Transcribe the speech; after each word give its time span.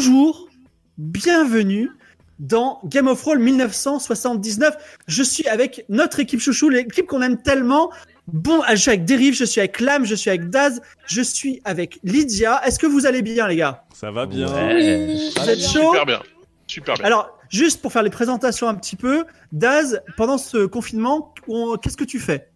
Bonjour, 0.00 0.48
bienvenue 0.96 1.90
dans 2.38 2.78
Game 2.84 3.08
of 3.08 3.20
Thrones 3.20 3.40
1979. 3.40 4.76
Je 5.08 5.24
suis 5.24 5.48
avec 5.48 5.86
notre 5.88 6.20
équipe 6.20 6.38
chouchou, 6.38 6.68
l'équipe 6.68 7.04
qu'on 7.04 7.20
aime 7.20 7.42
tellement. 7.42 7.90
Bon, 8.28 8.60
je 8.70 8.76
suis 8.76 8.90
avec 8.90 9.04
Derive, 9.04 9.34
je 9.34 9.44
suis 9.44 9.58
avec 9.60 9.80
Lam, 9.80 10.04
je 10.04 10.14
suis 10.14 10.30
avec 10.30 10.50
Daz, 10.50 10.80
je 11.06 11.20
suis 11.20 11.60
avec 11.64 11.98
Lydia. 12.04 12.60
Est-ce 12.64 12.78
que 12.78 12.86
vous 12.86 13.06
allez 13.06 13.22
bien, 13.22 13.48
les 13.48 13.56
gars? 13.56 13.82
Ça 13.92 14.12
va 14.12 14.26
bien. 14.26 14.46
Vous 14.46 15.48
êtes 15.50 15.60
chaud? 15.60 15.90
Super 15.90 16.06
bien. 16.06 16.22
Super 16.68 16.94
bien. 16.94 17.04
Alors, 17.04 17.36
juste 17.50 17.82
pour 17.82 17.92
faire 17.92 18.04
les 18.04 18.10
présentations 18.10 18.68
un 18.68 18.76
petit 18.76 18.94
peu, 18.94 19.24
Daz, 19.50 20.00
pendant 20.16 20.38
ce 20.38 20.64
confinement, 20.66 21.34
on- 21.48 21.76
qu'est-ce 21.76 21.96
que 21.96 22.04
tu 22.04 22.20
fais? 22.20 22.48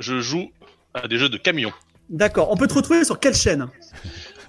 Je 0.00 0.18
joue 0.18 0.50
à 0.94 1.06
des 1.06 1.16
jeux 1.18 1.28
de 1.28 1.36
camions. 1.36 1.72
D'accord, 2.08 2.50
on 2.52 2.56
peut 2.56 2.68
te 2.68 2.74
retrouver 2.74 3.04
sur 3.04 3.18
quelle 3.18 3.34
chaîne? 3.34 3.66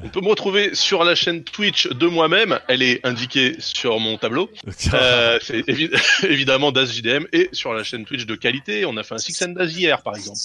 On 0.03 0.09
peut 0.09 0.21
me 0.21 0.27
retrouver 0.29 0.75
sur 0.75 1.03
la 1.03 1.15
chaîne 1.15 1.43
Twitch 1.43 1.87
de 1.89 2.05
moi-même. 2.07 2.59
Elle 2.67 2.83
est 2.83 3.05
indiquée 3.05 3.55
sur 3.59 3.99
mon 3.99 4.17
tableau. 4.17 4.49
Euh, 4.93 5.39
c'est 5.41 5.61
évi- 5.67 5.89
évidemment 6.27 6.71
DasJDM 6.71 7.25
et 7.33 7.49
sur 7.51 7.73
la 7.73 7.83
chaîne 7.83 8.05
Twitch 8.05 8.25
de 8.27 8.35
qualité. 8.35 8.85
On 8.85 8.95
a 8.97 9.03
fait 9.03 9.15
un 9.15 9.17
Six 9.17 9.41
and 9.43 9.49
Daz 9.53 9.75
hier, 9.75 10.01
par 10.03 10.15
exemple. 10.15 10.37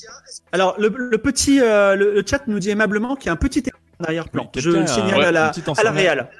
Alors, 0.53 0.75
le, 0.79 0.89
le 0.97 1.19
petit, 1.19 1.61
euh, 1.61 1.95
le, 1.97 2.15
le 2.15 2.25
chat 2.29 2.47
nous 2.47 2.59
dit 2.59 2.71
aimablement 2.71 3.15
qu'il 3.15 3.27
y 3.27 3.29
a 3.29 3.33
un 3.33 3.37
petit 3.37 3.59
écran 3.61 3.79
en 4.01 4.05
arrière-plan. 4.05 4.51
Oui, 4.55 4.62
Je 4.62 4.71
le 4.71 4.87
signale 4.87 5.19
ouais, 5.19 5.25
à 5.27 5.33
la, 5.33 5.53
à 5.77 5.83
la 5.85 5.91
réal. 5.93 6.31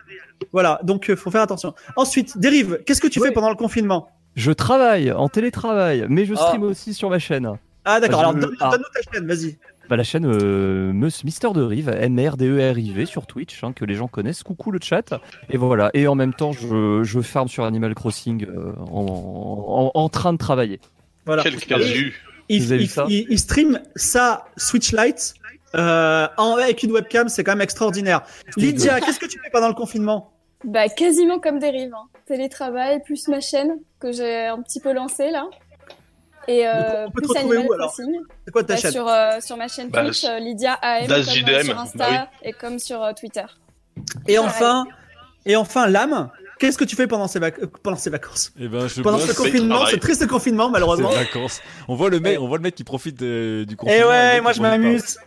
Voilà, 0.53 0.81
donc 0.83 1.09
euh, 1.11 1.17
faut 1.17 1.31
faire 1.31 1.43
attention. 1.43 1.75
Ensuite, 1.97 2.39
Dérive, 2.39 2.81
qu'est-ce 2.87 3.01
que 3.01 3.06
tu 3.09 3.21
Oui. 3.21 3.28
fais 3.28 3.34
pendant 3.34 3.51
le 3.51 3.56
confinement? 3.56 4.09
Je 4.34 4.51
travaille 4.53 5.12
en 5.12 5.28
télétravail, 5.28 6.06
mais 6.09 6.25
je 6.25 6.33
Ah. 6.37 6.47
stream 6.47 6.62
aussi 6.62 6.95
sur 6.95 7.11
ma 7.11 7.19
chaîne. 7.19 7.49
Ah 7.84 8.01
d'accord, 8.01 8.21
alors 8.21 8.34
donne- 8.34 8.56
ah. 8.61 8.71
donne-nous 8.71 9.03
ta 9.03 9.12
chaîne, 9.12 9.27
vas-y. 9.27 9.59
Bah, 9.92 9.97
la 9.98 10.04
chaîne 10.04 10.25
euh, 10.25 10.91
Mister 11.22 11.48
de 11.53 11.60
Rive, 11.60 11.91
M-R-D-E-R-I-V 11.91 13.04
sur 13.04 13.26
Twitch, 13.26 13.62
hein, 13.62 13.75
que 13.75 13.84
les 13.84 13.94
gens 13.94 14.08
connaissent. 14.08 14.42
Coucou 14.42 14.70
le 14.70 14.78
chat. 14.82 15.12
Et 15.50 15.58
voilà. 15.58 15.91
Et 15.92 16.06
en 16.06 16.14
même 16.14 16.32
temps, 16.32 16.53
je, 16.53 17.03
je 17.03 17.20
farm 17.20 17.47
sur 17.47 17.64
Animal 17.64 17.94
Crossing 17.94 18.47
euh, 18.47 18.72
en, 18.91 19.91
en- 19.94 20.00
en 20.00 20.08
train 20.08 20.32
de 20.32 20.38
travailler. 20.38 20.80
Voilà. 21.26 21.42
Quel 21.42 21.56
casu. 21.56 22.14
Il, 22.48 22.62
Vous 22.62 22.72
avez 22.72 22.84
il- 22.84 22.86
vu 22.86 22.91
ça 22.91 23.04
il- 23.10 23.26
il 23.28 23.38
stream 23.38 23.80
sa 23.94 24.47
Switch 24.56 24.92
Lite 24.94 25.34
euh, 25.75 26.26
en- 26.38 26.54
avec 26.56 26.82
une 26.82 26.92
webcam, 26.92 27.28
c'est 27.28 27.44
quand 27.44 27.53
même 27.53 27.60
extraordinaire. 27.60 28.22
Lydia, 28.56 28.98
qu'est-ce 28.98 29.20
que 29.20 29.26
tu 29.26 29.38
fais 29.41 29.50
pendant 29.50 29.69
le 29.69 29.74
confinement? 29.74 30.32
Bah, 30.64 30.88
quasiment 30.88 31.38
comme 31.38 31.59
dérive. 31.59 31.92
Hein. 31.92 32.06
Télétravail, 32.26 33.03
plus 33.04 33.28
ma 33.28 33.41
chaîne 33.41 33.72
que 34.00 34.10
j'ai 34.10 34.47
un 34.47 34.62
petit 34.62 34.80
peu 34.80 34.94
lancée 34.94 35.30
là. 35.30 35.44
Et 36.48 36.66
euh, 36.66 37.06
on 37.06 37.10
peut 37.10 37.20
te 37.22 37.26
plus 37.28 37.34
retrouver 37.38 37.56
Animal 37.56 37.69
où, 37.70 37.72
alors 37.75 37.92
Crossing. 37.92 38.20
C'est 38.44 38.50
quoi 38.50 38.64
ta 38.64 38.75
Bah, 38.75 38.80
chaîne 38.80 38.91
sur, 38.92 39.08
euh, 39.08 39.41
sur 39.41 39.56
ma 39.56 39.69
chaîne 39.69 39.88
Bah, 39.91 40.03
Twitch, 40.04 40.25
euh, 40.25 40.38
Lydia 40.38 40.75
AM, 40.82 41.06
comme 41.06 41.16
euh, 41.16 41.22
JDM, 41.22 41.62
sur 41.62 41.78
Insta 41.78 41.98
bah 42.10 42.28
et 42.42 42.53
comme 42.53 42.78
sur 42.78 43.03
euh, 43.03 43.12
Twitter. 43.12 43.44
Et 44.26 44.38
enfin, 44.38 44.84
et 45.47 45.54
enfin, 45.56 45.86
Lame, 45.86 46.30
qu'est-ce 46.58 46.78
que 46.78 46.84
tu 46.84 46.97
fais 46.97 47.06
pendant 47.06 47.28
ces, 47.28 47.38
vac- 47.38 47.64
pendant 47.82 47.97
ces 47.97 48.10
vacances? 48.10 48.53
Et 48.58 48.66
ben, 48.69 48.88
je 48.88 49.00
Pendant 49.03 49.19
ce 49.19 49.32
confinement, 49.32 49.86
ce 49.86 49.97
triste 49.97 50.26
confinement, 50.26 50.69
malheureusement. 50.70 51.10
vacances. 51.10 51.60
On 51.88 51.94
voit 51.94 52.10
le 52.10 52.19
mec, 52.20 52.41
on 52.41 52.48
voit 52.48 52.59
le 52.59 52.62
mec 52.62 52.74
qui 52.74 52.84
profite 52.84 53.22
euh, 53.22 53.64
du 53.64 53.76
confinement. 53.76 54.04
Et 54.04 54.09
ouais, 54.09 54.41
moi 54.41 54.53
je 54.53 54.62
m'amuse. 54.62 55.19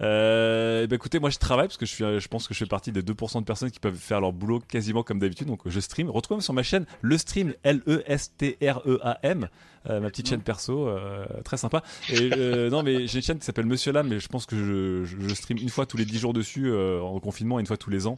Euh, 0.00 0.82
eh 0.84 0.86
ben 0.86 0.96
écoutez, 0.96 1.18
moi 1.18 1.30
je 1.30 1.38
travaille 1.38 1.66
parce 1.68 1.76
que 1.76 1.86
je 1.86 1.90
suis, 1.92 2.04
euh, 2.04 2.20
je 2.20 2.28
pense 2.28 2.46
que 2.48 2.54
je 2.54 2.58
fais 2.58 2.66
partie 2.66 2.92
des 2.92 3.02
2% 3.02 3.40
de 3.40 3.44
personnes 3.44 3.70
qui 3.70 3.80
peuvent 3.80 3.94
faire 3.96 4.20
leur 4.20 4.32
boulot 4.32 4.60
quasiment 4.68 5.02
comme 5.02 5.18
d'habitude. 5.18 5.46
Donc 5.46 5.60
je 5.66 5.80
stream. 5.80 6.10
Retrouvez-moi 6.10 6.42
sur 6.42 6.54
ma 6.54 6.62
chaîne 6.62 6.86
le 7.02 7.18
stream 7.18 7.54
L 7.62 7.80
E 7.88 8.02
S 8.06 8.32
T 8.36 8.56
R 8.62 8.80
E 8.86 8.98
A 9.02 9.18
M, 9.22 9.48
euh, 9.90 10.00
ma 10.00 10.08
petite 10.10 10.28
chaîne 10.28 10.40
perso, 10.40 10.88
euh, 10.88 11.24
très 11.44 11.56
sympa. 11.56 11.82
Et 12.10 12.30
euh, 12.36 12.70
non 12.74 12.82
mais 12.82 13.06
j'ai 13.06 13.18
une 13.18 13.24
chaîne 13.24 13.38
qui 13.38 13.44
s'appelle 13.44 13.66
Monsieur 13.66 13.92
Lam, 13.92 14.08
mais 14.08 14.18
je 14.20 14.28
pense 14.28 14.46
que 14.46 14.56
je, 14.56 15.04
je, 15.04 15.28
je 15.28 15.34
stream 15.34 15.58
une 15.58 15.68
fois 15.68 15.86
tous 15.86 15.96
les 15.96 16.04
10 16.04 16.18
jours 16.18 16.32
dessus 16.32 16.72
en 16.74 17.18
confinement, 17.20 17.58
et 17.58 17.60
une 17.60 17.66
fois 17.66 17.76
tous 17.76 17.90
les 17.90 18.06
ans 18.06 18.14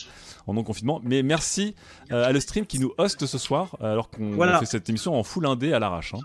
en 0.47 0.55
non 0.55 0.63
confinement. 0.65 1.01
Mais 1.05 1.23
merci 1.23 1.75
à 2.11 2.33
le 2.33 2.41
stream 2.41 2.67
qui 2.67 2.79
nous 2.79 2.93
host 2.99 3.27
ce 3.27 3.39
soir, 3.39 3.77
alors 3.81 4.11
qu'on 4.11 4.31
Voilà. 4.33 4.59
fait 4.59 4.67
cette 4.67 4.89
émission 4.89 5.19
en 5.19 5.23
full 5.23 5.47
indé 5.47 5.73
à 5.73 5.79
l'arrache. 5.79 6.15
Hein. 6.15 6.21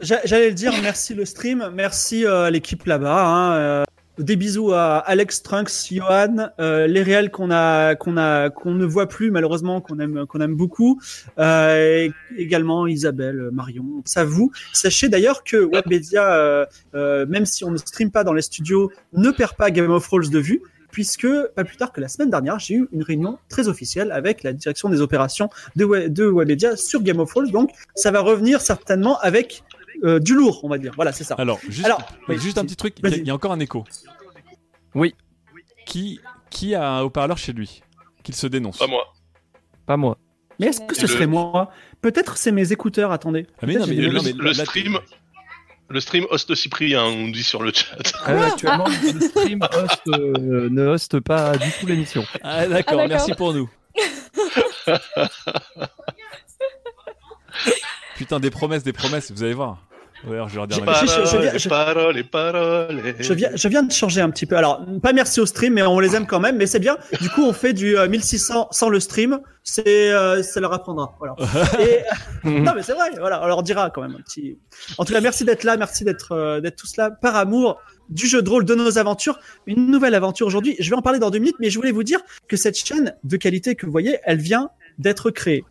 J'a- 0.00 0.20
J'allais 0.24 0.48
le 0.48 0.54
dire, 0.54 0.72
merci 0.82 1.14
le 1.14 1.24
stream, 1.24 1.70
merci 1.74 2.26
à 2.26 2.50
l'équipe 2.50 2.84
là-bas. 2.84 3.26
hein, 3.26 3.84
des 4.18 4.36
bisous 4.36 4.72
à 4.72 4.96
Alex 4.98 5.42
Trunks, 5.42 5.70
Johan, 5.90 6.48
euh, 6.58 6.86
les 6.86 7.02
réels 7.02 7.30
qu'on 7.30 7.50
a, 7.50 7.94
qu'on 7.94 8.16
a, 8.16 8.50
qu'on 8.50 8.72
ne 8.72 8.84
voit 8.84 9.08
plus 9.08 9.30
malheureusement, 9.30 9.80
qu'on 9.80 9.98
aime, 9.98 10.26
qu'on 10.26 10.40
aime 10.40 10.54
beaucoup. 10.54 11.00
Euh, 11.38 12.08
également 12.36 12.86
Isabelle, 12.86 13.50
Marion, 13.52 14.02
ça 14.04 14.24
vous. 14.24 14.50
Sachez 14.72 15.08
d'ailleurs 15.08 15.44
que 15.44 15.56
Webedia, 15.56 16.34
euh, 16.34 16.66
euh, 16.94 17.26
même 17.26 17.46
si 17.46 17.64
on 17.64 17.70
ne 17.70 17.76
stream 17.76 18.10
pas 18.10 18.24
dans 18.24 18.32
les 18.32 18.42
studios, 18.42 18.90
ne 19.12 19.30
perd 19.30 19.54
pas 19.54 19.70
Game 19.70 19.90
of 19.90 20.04
Thrones 20.06 20.30
de 20.30 20.38
vue. 20.38 20.62
Puisque 20.92 21.26
pas 21.54 21.64
plus 21.64 21.76
tard 21.76 21.92
que 21.92 22.00
la 22.00 22.08
semaine 22.08 22.30
dernière, 22.30 22.58
j'ai 22.58 22.76
eu 22.76 22.88
une 22.90 23.02
réunion 23.02 23.38
très 23.50 23.68
officielle 23.68 24.10
avec 24.12 24.42
la 24.42 24.54
direction 24.54 24.88
des 24.88 25.02
opérations 25.02 25.50
de, 25.74 25.84
We- 25.84 26.08
de 26.08 26.24
Webedia 26.24 26.74
sur 26.76 27.02
Game 27.02 27.20
of 27.20 27.28
Thrones. 27.28 27.50
Donc, 27.50 27.70
ça 27.94 28.10
va 28.10 28.20
revenir 28.20 28.62
certainement 28.62 29.18
avec 29.18 29.62
euh, 30.04 30.18
du 30.20 30.34
lourd, 30.34 30.60
on 30.64 30.68
va 30.68 30.78
dire. 30.78 30.92
Voilà, 30.96 31.12
c'est 31.12 31.24
ça. 31.24 31.34
Alors, 31.38 31.58
juste, 31.68 31.84
Alors, 31.86 32.02
oui, 32.28 32.38
juste 32.38 32.58
un 32.58 32.64
petit 32.64 32.76
truc, 32.76 32.94
il 33.02 33.10
y 33.10 33.14
a- 33.14 33.16
y, 33.24 33.30
encore 33.30 33.52
un 33.52 33.60
écho. 33.60 33.84
Oui. 34.94 35.14
Qui, 35.86 36.20
qui 36.50 36.74
a 36.74 36.88
un 36.88 37.00
haut-parleur 37.02 37.38
chez 37.38 37.52
lui 37.52 37.82
Qu'il 38.22 38.34
se 38.34 38.46
dénonce. 38.46 38.78
Pas 38.78 38.86
moi. 38.86 39.12
Pas 39.86 39.96
moi. 39.96 40.18
Mais 40.58 40.66
est-ce 40.68 40.80
que 40.80 40.94
ce 40.96 41.02
le- 41.02 41.08
serait 41.08 41.26
moi? 41.26 41.70
Peut-être 42.00 42.36
c'est 42.36 42.52
mes 42.52 42.72
écouteurs, 42.72 43.12
attendez. 43.12 43.46
Ah, 43.62 43.66
mais 43.66 43.74
non, 43.74 43.86
mais 43.86 43.94
le, 43.94 44.10
non, 44.10 44.22
mais 44.22 44.32
le 44.32 44.52
là, 44.52 44.64
stream, 44.64 44.98
le 45.88 46.00
stream 46.00 46.26
host 46.30 46.54
Cyprien, 46.54 47.04
on 47.04 47.28
dit 47.28 47.42
sur 47.42 47.62
le 47.62 47.72
chat. 47.72 47.96
Euh, 48.28 48.46
actuellement, 48.48 48.86
le 48.88 49.20
stream 49.20 49.60
host, 49.62 50.00
euh, 50.08 50.68
ne 50.70 50.86
hoste 50.86 51.20
pas 51.20 51.56
du 51.58 51.70
tout 51.78 51.86
l'émission. 51.86 52.24
Ah, 52.42 52.66
d'accord, 52.66 52.68
Ah, 52.68 52.72
d'accord. 52.72 53.08
merci 53.08 53.34
pour 53.34 53.52
nous. 53.54 53.68
Putain, 58.16 58.40
des 58.40 58.50
promesses, 58.50 58.82
des 58.82 58.92
promesses, 58.92 59.30
vous 59.30 59.42
allez 59.42 59.54
voir. 59.54 59.78
Je 60.24 60.30
vais 60.30 60.66
dire 60.66 60.82
viens- 60.82 60.84
Paroles, 60.86 61.58
je- 61.58 61.68
paroles 61.68 62.18
et 62.18 62.24
paroles. 62.24 63.02
Je 63.20 63.32
viens, 63.34 63.50
je 63.54 63.68
viens 63.68 63.82
de 63.82 63.92
changer 63.92 64.22
un 64.22 64.30
petit 64.30 64.46
peu. 64.46 64.56
Alors, 64.56 64.84
pas 65.02 65.12
merci 65.12 65.40
au 65.40 65.46
stream, 65.46 65.74
mais 65.74 65.82
on 65.82 66.00
les 66.00 66.16
aime 66.16 66.26
quand 66.26 66.40
même. 66.40 66.56
Mais 66.56 66.66
c'est 66.66 66.78
bien. 66.78 66.96
Du 67.20 67.28
coup, 67.28 67.42
on 67.44 67.52
fait 67.52 67.74
du 67.74 67.98
euh, 67.98 68.08
1600 68.08 68.68
sans 68.70 68.88
le 68.88 68.98
stream. 68.98 69.40
C'est, 69.62 70.10
euh, 70.12 70.42
ça 70.42 70.60
leur 70.60 70.72
apprendra. 70.72 71.14
Voilà. 71.18 71.36
Et, 71.80 72.00
non, 72.48 72.72
mais 72.74 72.82
c'est 72.82 72.94
vrai. 72.94 73.10
Voilà, 73.20 73.42
on 73.44 73.46
leur 73.46 73.62
dira 73.62 73.90
quand 73.90 74.00
même 74.00 74.16
un 74.18 74.22
petit. 74.22 74.58
En 74.96 75.04
tout 75.04 75.12
cas, 75.12 75.20
merci 75.20 75.44
d'être 75.44 75.64
là. 75.64 75.76
Merci 75.76 76.02
d'être, 76.04 76.32
euh, 76.32 76.60
d'être 76.60 76.76
tous 76.76 76.96
là 76.96 77.10
par 77.10 77.36
amour 77.36 77.78
du 78.08 78.26
jeu 78.26 78.40
de 78.40 78.48
rôle 78.48 78.64
de 78.64 78.74
nos 78.74 78.96
aventures. 78.98 79.38
Une 79.66 79.90
nouvelle 79.90 80.14
aventure 80.14 80.46
aujourd'hui. 80.46 80.76
Je 80.78 80.88
vais 80.88 80.96
en 80.96 81.02
parler 81.02 81.18
dans 81.18 81.30
deux 81.30 81.40
minutes, 81.40 81.56
mais 81.60 81.68
je 81.68 81.76
voulais 81.78 81.92
vous 81.92 82.04
dire 82.04 82.20
que 82.48 82.56
cette 82.56 82.78
chaîne 82.78 83.14
de 83.22 83.36
qualité 83.36 83.74
que 83.74 83.84
vous 83.84 83.92
voyez, 83.92 84.18
elle 84.24 84.38
vient 84.38 84.70
d'être 84.98 85.30
créée. 85.30 85.64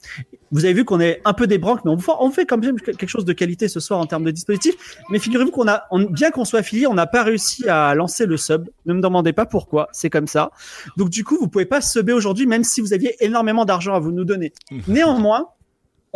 Vous 0.52 0.64
avez 0.64 0.74
vu 0.74 0.86
qu'on 0.86 1.00
est 1.02 1.22
un 1.26 1.34
peu 1.34 1.48
des 1.48 1.58
branques, 1.58 1.84
mais 1.84 1.92
on, 1.92 1.98
on 2.20 2.32
fait 2.32 2.46
quand 2.46 2.58
même 2.58 2.80
quelque 2.80 3.08
chose 3.08 3.26
de 3.26 3.34
qualité 3.34 3.68
ce 3.68 3.80
soir 3.80 4.00
en 4.00 4.06
termes 4.06 4.24
de 4.24 4.32
dispositifs. 4.32 4.76
Mais 5.10 5.20
figurez-vous 5.20 5.52
qu'on 5.52 5.68
a, 5.68 5.84
on- 5.92 6.04
bien 6.04 6.32
qu'on 6.32 6.46
soit 6.46 6.60
affilié, 6.60 6.88
on 6.88 6.94
n'a 6.94 7.08
pas 7.08 7.24
réussi 7.24 7.68
à 7.68 7.94
lancer 7.96 8.26
le 8.26 8.38
sub. 8.38 8.70
Ne 8.86 8.94
me 8.94 9.02
demandez 9.02 9.34
pas 9.34 9.46
pourquoi, 9.46 9.90
c'est 9.92 10.10
comme 10.10 10.28
ça. 10.28 10.52
Donc 10.98 11.10
du 11.10 11.24
coup, 11.24 11.38
vous 11.40 11.48
pouvez 11.48 11.66
pas 11.66 11.82
subber 11.82 12.14
aujourd'hui, 12.14 12.46
même 12.46 12.64
si 12.64 12.80
vous 12.80 12.94
aviez 12.94 13.16
énormément 13.26 13.66
d'argent 13.66 13.96
à 13.96 14.00
vous 14.00 14.12
nous 14.12 14.24
donner. 14.26 14.54
Néanmoins, 14.88 15.48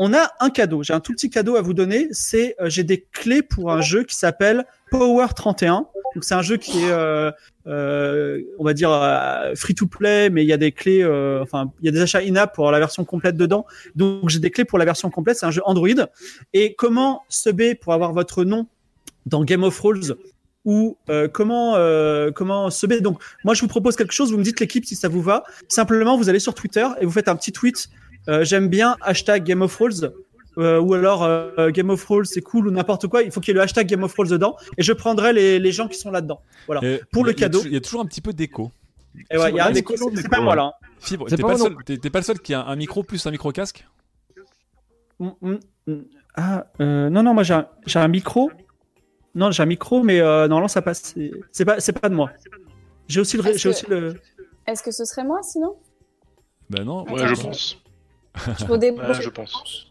on 0.01 0.13
a 0.13 0.31
un 0.39 0.49
cadeau. 0.49 0.81
J'ai 0.81 0.93
un 0.93 1.01
tout 1.01 1.11
petit 1.11 1.29
cadeau 1.29 1.57
à 1.57 1.61
vous 1.61 1.73
donner. 1.73 2.07
C'est 2.11 2.55
euh, 2.61 2.69
j'ai 2.69 2.83
des 2.83 3.01
clés 3.11 3.41
pour 3.41 3.69
un 3.69 3.81
jeu 3.81 4.03
qui 4.05 4.15
s'appelle 4.15 4.65
Power 4.91 5.27
31. 5.35 5.87
Donc 6.15 6.23
c'est 6.23 6.33
un 6.33 6.41
jeu 6.41 6.55
qui 6.55 6.79
est, 6.79 6.89
euh, 6.89 7.31
euh, 7.67 8.41
on 8.57 8.63
va 8.63 8.73
dire 8.73 8.89
free 9.55 9.75
to 9.75 9.87
play, 9.87 10.29
mais 10.29 10.43
il 10.43 10.47
y 10.47 10.53
a 10.53 10.57
des 10.57 10.71
clés, 10.71 11.03
euh, 11.03 11.43
enfin 11.43 11.71
il 11.81 11.85
y 11.85 11.89
a 11.89 11.91
des 11.91 12.01
achats 12.01 12.19
in-app 12.19 12.55
pour 12.55 12.71
la 12.71 12.79
version 12.79 13.03
complète 13.03 13.35
dedans. 13.35 13.65
Donc 13.95 14.29
j'ai 14.29 14.39
des 14.39 14.51
clés 14.51 14.65
pour 14.65 14.79
la 14.79 14.85
version 14.85 15.09
complète. 15.09 15.37
C'est 15.37 15.45
un 15.45 15.51
jeu 15.51 15.61
Android. 15.65 15.89
Et 16.53 16.75
comment 16.75 17.23
subber 17.27 17.75
pour 17.75 17.93
avoir 17.93 18.13
votre 18.13 18.45
nom 18.45 18.67
dans 19.25 19.43
Game 19.43 19.63
of 19.63 19.75
Thrones 19.75 20.15
ou 20.63 20.97
euh, 21.09 21.27
comment 21.27 21.75
euh, 21.75 22.31
comment 22.31 22.69
subber? 22.69 23.01
Donc 23.01 23.21
moi 23.43 23.53
je 23.53 23.61
vous 23.61 23.67
propose 23.67 23.97
quelque 23.97 24.13
chose. 24.13 24.31
Vous 24.31 24.37
me 24.37 24.43
dites 24.43 24.61
l'équipe 24.61 24.85
si 24.85 24.95
ça 24.95 25.09
vous 25.09 25.21
va. 25.21 25.43
Simplement 25.67 26.17
vous 26.17 26.29
allez 26.29 26.39
sur 26.39 26.53
Twitter 26.53 26.87
et 27.01 27.05
vous 27.05 27.11
faites 27.11 27.27
un 27.27 27.35
petit 27.35 27.51
tweet. 27.51 27.89
Euh, 28.27 28.43
J'aime 28.43 28.67
bien 28.67 28.95
hashtag 29.01 29.43
Game 29.43 29.61
of 29.61 29.73
Thrones. 29.73 30.11
Euh, 30.57 30.79
ou 30.81 30.93
alors 30.93 31.23
euh, 31.23 31.69
Game 31.69 31.89
of 31.89 32.03
Thrones 32.03 32.25
c'est 32.25 32.41
cool 32.41 32.67
ou 32.67 32.71
n'importe 32.71 33.07
quoi, 33.07 33.21
il 33.21 33.31
faut 33.31 33.39
qu'il 33.39 33.49
y 33.49 33.51
ait 33.51 33.53
le 33.53 33.61
hashtag 33.61 33.87
Game 33.87 34.03
of 34.03 34.11
Thrones 34.13 34.27
dedans 34.27 34.57
et 34.77 34.83
je 34.83 34.91
prendrai 34.91 35.31
les, 35.31 35.57
les 35.59 35.71
gens 35.71 35.87
qui 35.87 35.97
sont 35.97 36.11
là-dedans. 36.11 36.41
Voilà. 36.65 36.83
Et 36.83 37.01
Pour 37.13 37.23
le 37.23 37.31
cadeau. 37.33 37.61
Il 37.63 37.71
y 37.71 37.77
a 37.77 37.79
toujours 37.81 38.01
un 38.01 38.05
petit 38.05 38.19
peu 38.19 38.33
d'écho. 38.33 38.71
Et 39.31 39.37
ouais, 39.37 39.51
il 39.51 39.55
y 39.55 39.59
a 39.59 39.67
un 39.67 39.73
écho, 39.73 39.93
c'est 40.15 40.27
pas 40.27 40.41
moi 40.41 40.55
là. 40.55 40.63
hein. 40.63 40.71
Fibre, 40.99 41.27
C'est 41.29 41.37
t'es 41.37 41.41
pas 41.43 41.49
pas, 41.49 41.53
le 41.53 41.59
seul- 41.59 41.75
t'es- 41.85 41.97
t'es 41.97 42.09
pas 42.09 42.19
le 42.19 42.25
seul 42.25 42.39
qui 42.39 42.53
a 42.53 42.63
un 42.65 42.75
micro 42.75 43.03
plus 43.03 43.25
un 43.25 43.31
micro 43.31 43.51
casque? 43.51 43.85
Mm, 45.19 45.29
mm, 45.41 45.59
mm. 45.87 45.93
Ah 46.35 46.65
euh, 46.81 47.09
non 47.09 47.23
non 47.23 47.33
moi 47.33 47.43
j'ai 47.43 47.53
un, 47.53 47.67
j'ai 47.85 47.99
un 47.99 48.07
micro. 48.07 48.51
Non 49.35 49.51
j'ai 49.51 49.63
un 49.63 49.65
micro 49.65 50.03
mais 50.03 50.19
euh, 50.19 50.47
normalement 50.47 50.67
ça 50.67 50.81
passe. 50.81 51.13
C'est- 51.15 51.31
C'est 51.51 51.65
pas 51.65 51.79
c'est 51.79 51.93
pas 51.93 52.09
de 52.09 52.15
moi. 52.15 52.31
J'ai 53.07 53.19
aussi 53.21 53.37
le 53.37 53.43
ré- 53.43 53.51
Est-ce 53.51 53.59
j'ai 53.59 53.69
que- 53.69 53.75
aussi 53.75 53.85
le. 53.89 54.15
Est-ce 54.67 54.83
que 54.83 54.91
ce 54.91 55.05
serait 55.05 55.23
moi 55.23 55.41
sinon? 55.43 55.75
Ben 56.69 56.83
non. 56.83 57.05
Ouais, 57.09 57.27
je 57.27 57.41
pense. 57.41 57.77
Je 58.59 58.65
peux 58.65 58.77
déboucher. 58.77 59.07
Ouais, 59.07 59.21
je 59.21 59.29
pense. 59.29 59.87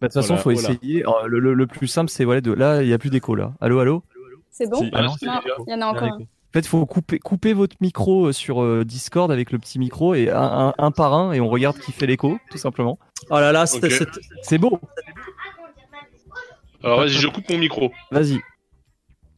Bah, 0.00 0.08
de 0.08 0.12
toute 0.12 0.14
façon, 0.14 0.34
Voilà, 0.34 0.42
faut 0.42 0.50
voilà. 0.52 0.70
essayer. 0.82 1.02
Alors, 1.02 1.26
Le, 1.28 1.38
le- 1.38 1.54
le 1.54 1.66
plus 1.66 1.86
simple, 1.88 2.10
c'est 2.10 2.24
voilà, 2.24 2.40
de 2.40 2.52
là, 2.52 2.82
il 2.82 2.88
n'y 2.88 2.92
a 2.94 2.98
plus 2.98 3.10
d'écho 3.10 3.34
là. 3.34 3.52
Allô, 3.60 3.78
allô? 3.80 4.02
C'est 4.50 4.68
bon? 4.70 4.78
Si. 4.78 4.90
Ah 4.92 5.02
non, 5.02 5.14
c'est- 5.18 5.26
Non, 5.26 5.40
il 5.66 5.70
y 5.70 5.74
en 5.74 5.80
a 5.82 5.86
encore 5.86 6.02
un. 6.04 6.16
En 6.18 6.52
fait, 6.52 6.60
il 6.60 6.68
faut 6.68 6.86
couper, 6.86 7.18
couper 7.18 7.52
votre 7.52 7.76
micro 7.80 8.26
euh, 8.28 8.32
sur 8.32 8.62
euh, 8.62 8.84
Discord 8.84 9.30
avec 9.30 9.50
le 9.52 9.58
petit 9.58 9.78
micro 9.78 10.14
et 10.14 10.30
un, 10.30 10.40
un- 10.68 10.74
un 10.78 10.90
par 10.90 11.12
un 11.12 11.32
et 11.32 11.40
on 11.40 11.48
regarde 11.48 11.78
qui 11.78 11.92
fait 11.92 12.06
l'écho, 12.06 12.38
tout 12.50 12.56
simplement. 12.58 12.98
Oh 13.30 13.34
là 13.38 13.52
là 13.52 13.64
Ok. 13.74 13.92
C'est 14.42 14.56
beau. 14.58 14.80
Alors 16.82 17.00
vas-y, 17.00 17.10
je 17.10 17.26
coupe 17.28 17.48
mon 17.50 17.58
micro. 17.58 17.90
Vas-y. 18.10 18.40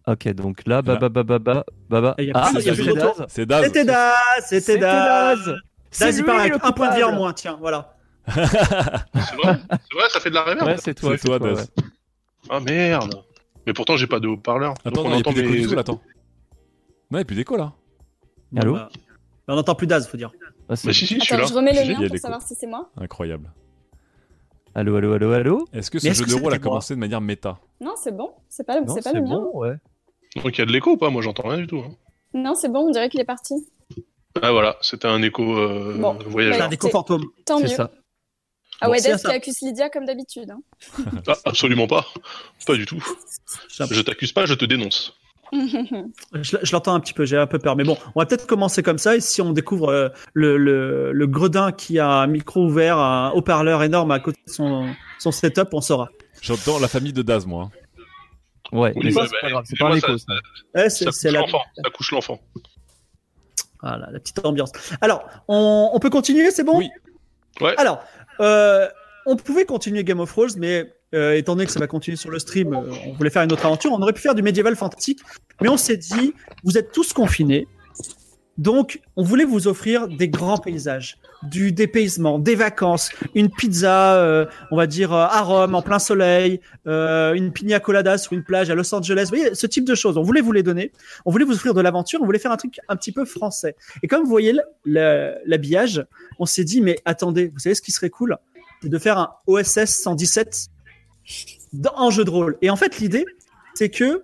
Ok, 0.07 0.29
donc 0.33 0.63
là, 0.67 0.81
bah, 0.83 0.97
bah, 0.97 1.09
bah, 1.09 1.23
bah, 1.23 1.39
bah, 1.39 1.65
bah, 1.91 2.01
bah. 2.01 2.15
Ah, 2.35 2.51
plus- 2.53 2.65
y 2.65 2.71
a 2.71 2.75
c'est 2.75 2.83
plus 2.83 2.87
de 2.87 2.93
Daz. 2.93 3.09
retour. 3.09 3.27
C'est 3.29 3.47
Daz. 3.47 3.65
C'était 3.65 3.85
Daz, 3.85 4.15
c'était 4.47 4.79
Daz. 4.79 5.55
Daz. 5.99 6.07
Daz, 6.09 6.15
C'est 6.15 6.21
il 6.21 6.25
parle 6.25 6.39
lui, 6.39 6.51
avec 6.51 6.63
le 6.63 6.69
un 6.69 6.73
point 6.73 6.91
de 6.91 6.97
vie 6.97 7.05
en 7.05 7.13
moins, 7.13 7.33
tiens, 7.33 7.57
voilà. 7.61 7.95
C'est 8.29 8.41
vrai 8.41 9.59
C'est 9.71 9.95
vrai, 9.99 10.09
ça 10.11 10.21
fait 10.21 10.31
de 10.31 10.35
la 10.35 10.43
réverb 10.45 10.67
Ouais, 10.67 10.77
c'est 10.79 10.95
toi. 10.95 11.17
C'est 11.19 11.27
toi, 11.27 11.39
ouais. 11.41 11.55
Daz. 11.55 11.71
Ah 12.51 12.61
merde 12.61 13.15
Mais 13.67 13.73
pourtant, 13.73 13.97
j'ai 13.97 14.07
pas 14.07 14.21
de 14.21 14.29
haut-parleur. 14.29 14.75
Attends, 14.85 15.03
non, 15.03 15.09
on 15.09 15.09
il 15.09 15.13
y 15.13 15.15
a 15.15 15.19
entend 15.19 15.33
plus 15.33 15.43
du 15.61 15.67
tout 15.67 15.75
là, 15.75 15.81
attends. 15.81 16.01
Non, 17.11 17.19
il 17.19 17.19
y 17.19 17.23
a 17.23 17.25
plus 17.25 17.37
d'écho 17.37 17.57
là. 17.57 17.73
Allô 18.57 18.75
Bah, 18.75 18.89
on 19.49 19.57
n'entend 19.57 19.75
plus 19.75 19.87
Daz, 19.87 20.07
faut 20.09 20.17
dire. 20.17 20.31
Ah, 20.35 20.53
Bah 20.69 20.77
si, 20.77 20.93
si, 20.95 21.15
je 21.17 21.21
suis 21.21 21.35
Attends, 21.35 21.43
là. 21.43 21.49
je 21.49 21.55
remets 21.55 21.73
le 21.73 21.95
mien 22.01 22.09
pour 22.09 22.19
savoir 22.19 22.43
si 22.43 22.55
c'est 22.55 22.67
moi. 22.67 22.91
Incroyable. 22.99 23.51
Allô, 24.75 24.97
allô, 24.97 25.13
allô, 25.15 25.33
allô. 25.33 25.69
Est-ce 25.73 25.91
que 25.91 25.99
ce 25.99 26.13
jeu 26.13 26.25
que 26.25 26.31
de 26.31 26.35
rôle 26.35 26.53
a 26.55 26.59
commencé 26.59 26.95
de 26.95 27.01
manière 27.01 27.21
méta 27.21 27.59
Non, 27.81 27.95
c'est 27.97 28.15
bon. 28.15 28.33
C'est 28.49 28.65
pas, 28.67 28.81
Non, 28.81 28.95
c'est 28.95 29.03
pas 29.03 29.13
le 29.13 29.23
mien. 29.23 29.29
bon, 29.41 29.51
ouais. 29.61 29.77
Donc 30.37 30.57
il 30.57 30.59
y 30.59 30.63
a 30.63 30.67
de 30.67 30.73
l'écho 30.73 30.93
ou 30.93 30.97
pas? 30.99 31.09
Moi, 31.11 31.23
j'entends 31.23 31.49
rien 31.49 31.57
du 31.59 31.67
tout. 31.67 31.79
hein. 31.79 31.91
Non, 32.35 32.55
c'est 32.55 32.69
bon. 32.69 32.81
On 32.87 32.91
dirait 32.91 33.09
qu'il 33.09 33.21
est 33.21 33.25
parti. 33.25 33.55
Ah 34.43 34.53
voilà, 34.53 34.77
c'était 34.81 35.09
un 35.09 35.23
écho 35.23 35.57
euh, 35.59 35.97
Bon. 35.99 36.19
Voyageur. 36.27 36.67
un 36.67 36.69
déco 36.69 36.89
fantôme. 36.89 37.25
Tant 37.47 37.61
mieux. 37.61 37.67
ça. 37.69 37.91
Ah 38.81 38.89
ouais, 38.91 38.99
Bon, 38.99 39.05
Dave 39.11 39.19
ça. 39.19 39.31
qui 39.31 39.35
accuse 39.37 39.61
Lydia 39.63 39.89
comme 39.91 40.05
d'habitude. 40.05 40.51
hein. 40.51 40.61
Ah, 41.27 41.37
absolument 41.47 41.87
pas. 41.87 42.07
Pas 42.67 42.75
du 42.77 42.87
tout. 42.87 43.03
Je, 43.71 44.01
t'accuse 44.03 44.33
pas, 44.33 44.47
je 44.47 44.55
te 44.55 44.65
dénonce. 44.65 45.15
je- 45.53 46.57
je 46.63 46.73
l'entends 46.73 46.95
un 46.95 47.01
petit 47.01 47.15
peu, 47.15 47.25
j'ai 47.25 47.37
un 47.37 47.47
peu 47.47 47.59
peur. 47.59 47.75
Mais 47.75 47.83
bon, 47.85 47.97
on 48.15 48.21
va 48.21 48.27
peut-être 48.27 48.47
commencer 48.47 48.83
comme 48.83 48.99
ça. 48.99 49.17
Et 49.17 49.21
si 49.21 49.41
on 49.43 49.53
découvre 49.53 49.89
euh, 49.89 50.09
le, 50.35 50.57
le, 50.59 51.13
le 51.13 51.27
gredin 51.27 51.73
qui 51.73 51.99
a 51.99 52.09
un 52.09 52.27
micro 52.29 52.65
ouvert, 52.67 52.99
un 52.99 53.31
haut-parleur 53.33 53.83
énorme 53.83 54.11
à 54.13 54.21
côté 54.21 54.39
de 54.47 54.53
son, 54.53 54.89
son 55.19 55.33
setup, 55.33 55.69
on 55.73 55.81
saura. 55.81 56.11
J'entends 56.41 56.79
la 56.79 56.87
famille 56.89 57.13
de 57.13 57.23
Daz, 57.23 57.47
moi. 57.47 57.71
Ouais, 58.71 58.93
Oui, 58.95 59.07
mais 59.07 59.11
ça, 59.11 59.23
ouais, 59.23 59.27
c'est 59.29 59.33
bah, 59.33 59.39
pas 59.41 59.51
grave, 59.51 59.65
c'est 59.67 59.79
pas 59.79 59.89
un 59.89 59.97
écho. 59.97 60.19
ça- 60.19 60.35
ça. 60.89 61.05
Eh, 61.07 61.13
Ça 61.13 61.31
l'enfant. 61.33 61.63
Ça 61.83 61.91
couche 61.91 62.13
l'enfant. 62.13 62.39
Voilà, 63.81 64.09
la 64.11 64.19
petite 64.19 64.45
ambiance. 64.45 64.73
Alors, 65.01 65.25
on, 65.49 65.91
on 65.93 65.99
peut 65.99 66.11
continuer, 66.11 66.51
c'est 66.51 66.65
bon? 66.65 66.79
Oui. 66.79 66.91
Ouais. 67.61 67.75
Alors, 67.77 68.03
euh, 68.41 68.89
on 69.27 69.37
pouvait 69.37 69.65
continuer 69.65 70.05
Game 70.05 70.21
of 70.21 70.31
Thrones, 70.31 70.51
mais 70.59 70.93
euh, 71.15 71.37
étant 71.37 71.55
donné 71.55 71.67
que 71.67 71.73
ça 71.73 71.81
va 71.81 71.87
continuer 71.87 72.17
sur 72.17 72.31
le 72.31 72.39
stream, 72.39 72.73
euh, 72.75 72.91
on 73.07 73.13
voulait 73.15 73.31
faire 73.31 73.43
une 73.43 73.53
autre 73.53 73.67
aventure. 73.67 73.93
On 73.93 74.01
aurait 74.03 74.13
pu 74.13 74.23
faire 74.23 74.35
du 74.35 74.43
médiéval 74.43 74.77
fantastique, 74.77 75.21
mais 75.61 75.69
on 75.69 75.77
s'est 75.77 75.97
dit, 75.97 76.35
vous 76.65 76.79
êtes 76.79 76.93
tous 76.93 77.13
confinés, 77.13 77.67
donc 78.59 79.01
on 79.17 79.23
voulait 79.23 79.45
vous 79.45 79.69
offrir 79.69 80.09
des 80.09 80.29
grands 80.29 80.59
paysages, 80.59 81.17
du 81.45 81.71
dépaysement, 81.73 82.39
des 82.41 82.57
vacances, 82.57 83.11
une 83.37 83.49
pizza, 83.51 84.17
euh, 84.17 84.45
on 84.73 84.77
va 84.77 84.87
dire 84.89 85.13
euh, 85.13 85.25
à 85.31 85.43
Rome 85.43 85.77
en 85.77 85.83
plein 85.83 86.01
soleil, 86.01 86.61
euh, 86.89 87.33
une 87.35 87.53
pina 87.53 87.79
colada 87.79 88.19
sur 88.19 88.33
une 88.33 88.43
plage 88.43 88.69
à 88.71 88.75
Los 88.75 88.93
Angeles. 88.93 89.29
Vous 89.31 89.37
voyez, 89.39 89.55
ce 89.55 89.67
type 89.69 89.85
de 89.87 89.95
choses. 89.95 90.19
On 90.19 90.23
voulait 90.23 90.41
vous 90.41 90.51
les 90.53 90.65
donner. 90.65 90.91
On 91.25 91.31
voulait 91.31 91.45
vous 91.45 91.55
offrir 91.55 91.73
de 91.75 91.81
l'aventure. 91.81 92.19
On 92.21 92.25
voulait 92.27 92.41
faire 92.41 92.51
un 92.51 92.57
truc 92.57 92.81
un 92.89 92.97
petit 92.97 93.13
peu 93.13 93.25
français. 93.25 93.77
Et 94.03 94.09
comme 94.09 94.25
vous 94.25 94.29
voyez 94.31 94.53
l'habillage, 94.85 96.05
on 96.39 96.47
s'est 96.47 96.65
dit, 96.65 96.81
mais 96.81 96.99
attendez, 97.05 97.49
vous 97.53 97.61
savez 97.61 97.75
ce 97.77 97.83
qui 97.83 97.93
serait 97.93 98.11
cool? 98.11 98.37
C'est 98.83 98.89
de 98.89 98.99
faire 98.99 99.19
un 99.19 99.31
OSS 99.47 99.87
117 100.03 100.67
dans- 101.73 101.93
en 101.97 102.11
jeu 102.11 102.25
de 102.25 102.31
rôle. 102.31 102.57
Et 102.63 102.71
en 102.71 102.77
fait, 102.77 102.99
l'idée, 102.99 103.25
c'est 103.75 103.89
que 103.91 104.23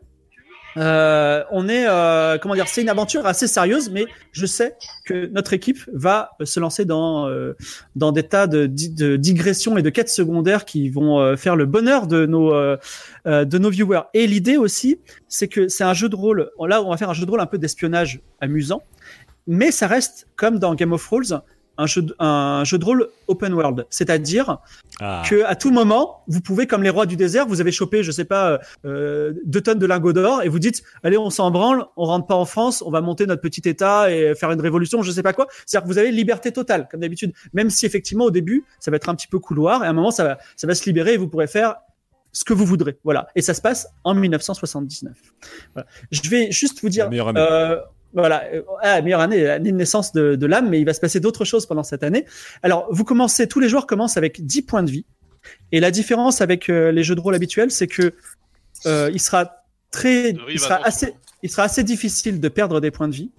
euh, 0.77 1.43
on 1.51 1.69
est, 1.69 1.87
euh, 1.87 2.39
comment 2.39 2.55
dire, 2.55 2.69
c'est 2.69 2.83
une 2.83 2.89
aventure 2.89 3.27
assez 3.27 3.47
sérieuse, 3.47 3.91
mais 3.91 4.07
je 4.33 4.47
sais 4.47 4.77
que 5.05 5.27
notre 5.27 5.53
équipe 5.53 5.79
va 5.93 6.31
euh, 6.41 6.45
se 6.45 6.61
lancer 6.61 6.85
dans 6.85 7.29
dans 7.97 8.13
des 8.13 8.23
tas 8.25 8.47
de, 8.47 8.67
di- 8.67 8.91
de 8.91 9.17
digressions 9.17 9.77
et 9.79 9.83
de 9.83 9.91
quêtes 9.91 10.09
secondaires 10.09 10.65
qui 10.65 10.91
vont 10.91 11.21
euh, 11.21 11.37
faire 11.37 11.57
le 11.57 11.67
bonheur 11.67 12.07
de 12.07 12.27
nos 12.27 12.55
euh, 12.55 12.77
euh, 13.27 13.45
de 13.45 13.59
nos 13.59 13.71
viewers. 13.71 14.03
Et 14.15 14.27
l'idée 14.27 14.57
aussi, 14.57 14.99
c'est 15.29 15.49
que 15.49 15.69
c'est 15.69 15.85
un 15.85 15.95
jeu 15.95 16.09
de 16.09 16.17
rôle. 16.17 16.51
Là, 16.67 16.83
on 16.83 16.91
va 16.91 16.97
faire 16.97 17.11
un 17.11 17.15
jeu 17.15 17.25
de 17.27 17.31
rôle 17.31 17.41
un 17.41 17.47
peu 17.47 17.59
d'espionnage 17.59 18.21
amusant, 18.41 18.83
mais 19.47 19.71
ça 19.71 19.87
reste 19.87 20.27
comme 20.37 20.59
dans 20.59 20.75
Game 20.75 20.93
of 20.93 21.05
Thrones 21.05 21.41
un 21.77 21.87
jeu 21.87 22.03
de, 22.03 22.15
un 22.19 22.65
jeu 22.65 22.79
de 22.79 22.85
rôle 22.85 23.09
open 23.27 23.53
world, 23.55 23.87
c'est-à-dire 23.91 24.59
Ah. 25.01 25.23
que 25.29 25.43
à 25.45 25.57
tout 25.57 25.71
moment, 25.73 26.23
vous 26.29 26.41
pouvez, 26.41 26.67
comme 26.67 26.83
les 26.83 26.91
rois 26.91 27.07
du 27.07 27.17
désert, 27.17 27.47
vous 27.47 27.61
avez 27.61 27.73
chopé, 27.73 28.03
je 28.03 28.13
sais 28.13 28.25
pas, 28.25 28.61
euh, 28.85 29.33
deux 29.45 29.61
tonnes 29.61 29.79
de 29.79 29.87
lingots 29.87 30.13
d'or 30.13 30.43
et 30.43 30.49
vous 30.49 30.59
dites, 30.61 30.83
allez, 31.03 31.19
on 31.19 31.31
s'en 31.31 31.51
branle, 31.51 31.85
on 31.97 32.05
rentre 32.05 32.27
pas 32.27 32.37
en 32.37 32.45
France, 32.45 32.83
on 32.87 32.91
va 32.91 33.01
monter 33.01 33.27
notre 33.27 33.43
petit 33.43 33.69
État 33.69 34.11
et 34.11 34.35
faire 34.35 34.51
une 34.53 34.61
révolution, 34.61 35.03
je 35.03 35.11
sais 35.11 35.23
pas 35.23 35.33
quoi. 35.33 35.49
C'est-à-dire 35.67 35.85
que 35.89 35.93
vous 35.93 35.99
avez 35.99 36.13
liberté 36.13 36.53
totale, 36.53 36.87
comme 36.91 37.01
d'habitude, 37.01 37.33
même 37.53 37.71
si 37.71 37.87
effectivement 37.87 38.25
au 38.27 38.31
début, 38.31 38.65
ça 38.79 38.91
va 38.91 38.97
être 38.97 39.09
un 39.09 39.15
petit 39.15 39.27
peu 39.29 39.39
couloir 39.39 39.83
et 39.83 39.87
à 39.87 39.91
un 39.91 39.95
moment, 39.95 40.11
ça 40.11 40.25
va, 40.25 40.39
ça 40.57 40.67
va 40.67 40.75
se 40.75 40.85
libérer 40.85 41.15
et 41.15 41.17
vous 41.17 41.29
pourrez 41.29 41.47
faire 41.49 41.75
ce 42.33 42.45
que 42.45 42.53
vous 42.53 42.65
voudrez. 42.67 42.99
Voilà. 43.05 43.29
Et 43.37 43.43
ça 43.43 43.55
se 43.55 43.61
passe 43.61 43.89
en 44.03 44.15
1979. 44.15 45.13
Voilà. 45.73 45.89
Je 46.11 46.29
vais 46.29 46.51
juste 46.51 46.81
vous 46.83 46.89
dire, 46.89 47.09
euh, 47.37 47.77
Voilà, 48.15 48.45
euh, 48.53 48.63
ah, 48.83 49.03
meilleure 49.03 49.21
année, 49.21 49.43
l'année 49.43 49.73
de 49.73 49.77
naissance 49.77 50.13
de, 50.13 50.37
de 50.37 50.47
l'âme, 50.47 50.69
mais 50.71 50.81
il 50.81 50.85
va 50.85 50.95
se 50.95 51.01
passer 51.01 51.21
d'autres 51.21 51.45
choses 51.45 51.67
pendant 51.67 51.83
cette 51.83 52.03
année. 52.03 52.25
Alors, 52.63 52.87
vous 52.91 53.05
commencez, 53.05 53.49
tous 53.49 53.61
les 53.61 53.69
joueurs 53.69 53.87
commencent 53.87 54.17
avec 54.17 54.45
10 54.45 54.63
points 54.63 54.83
de 54.83 54.91
vie. 54.91 55.05
Et 55.73 55.81
la 55.81 55.91
différence 55.91 56.41
avec 56.41 56.71
euh, 56.71 56.93
les 56.93 57.03
jeux 57.03 57.15
de 57.15 57.21
rôle 57.21 57.35
habituels, 57.35 57.71
c'est 57.71 57.89
que 57.89 58.15
euh, 58.87 59.11
il 59.13 59.21
sera 59.21 59.65
très, 59.91 60.35
il 60.49 60.61
sera 60.61 60.81
assez, 60.85 61.15
il 61.43 61.51
sera 61.51 61.65
assez 61.65 61.85
difficile 61.85 62.41
de 62.41 62.49
perdre 62.49 62.81
des 62.81 62.91
points 62.91 63.09
de 63.09 63.15
vie. 63.15 63.31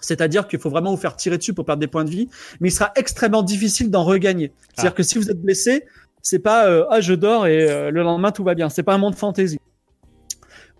C'est-à-dire 0.00 0.46
qu'il 0.46 0.58
faut 0.58 0.70
vraiment 0.70 0.90
vous 0.90 1.00
faire 1.00 1.16
tirer 1.16 1.38
dessus 1.38 1.52
pour 1.52 1.64
perdre 1.64 1.80
des 1.80 1.86
points 1.86 2.04
de 2.04 2.10
vie, 2.10 2.28
mais 2.60 2.68
il 2.68 2.72
sera 2.72 2.92
extrêmement 2.96 3.42
difficile 3.42 3.90
d'en 3.90 4.04
regagner. 4.04 4.52
C'est-à-dire 4.74 4.94
que 4.94 5.02
si 5.02 5.18
vous 5.18 5.30
êtes 5.30 5.40
blessé, 5.40 5.84
c'est 6.22 6.38
pas 6.38 6.66
euh, 6.68 6.84
ah 6.90 7.00
je 7.00 7.14
dors 7.14 7.46
et 7.46 7.70
euh, 7.70 7.90
le 7.90 8.02
lendemain 8.02 8.32
tout 8.32 8.44
va 8.44 8.54
bien. 8.54 8.68
C'est 8.68 8.82
pas 8.82 8.94
un 8.94 8.98
monde 8.98 9.14
fantasy. 9.14 9.58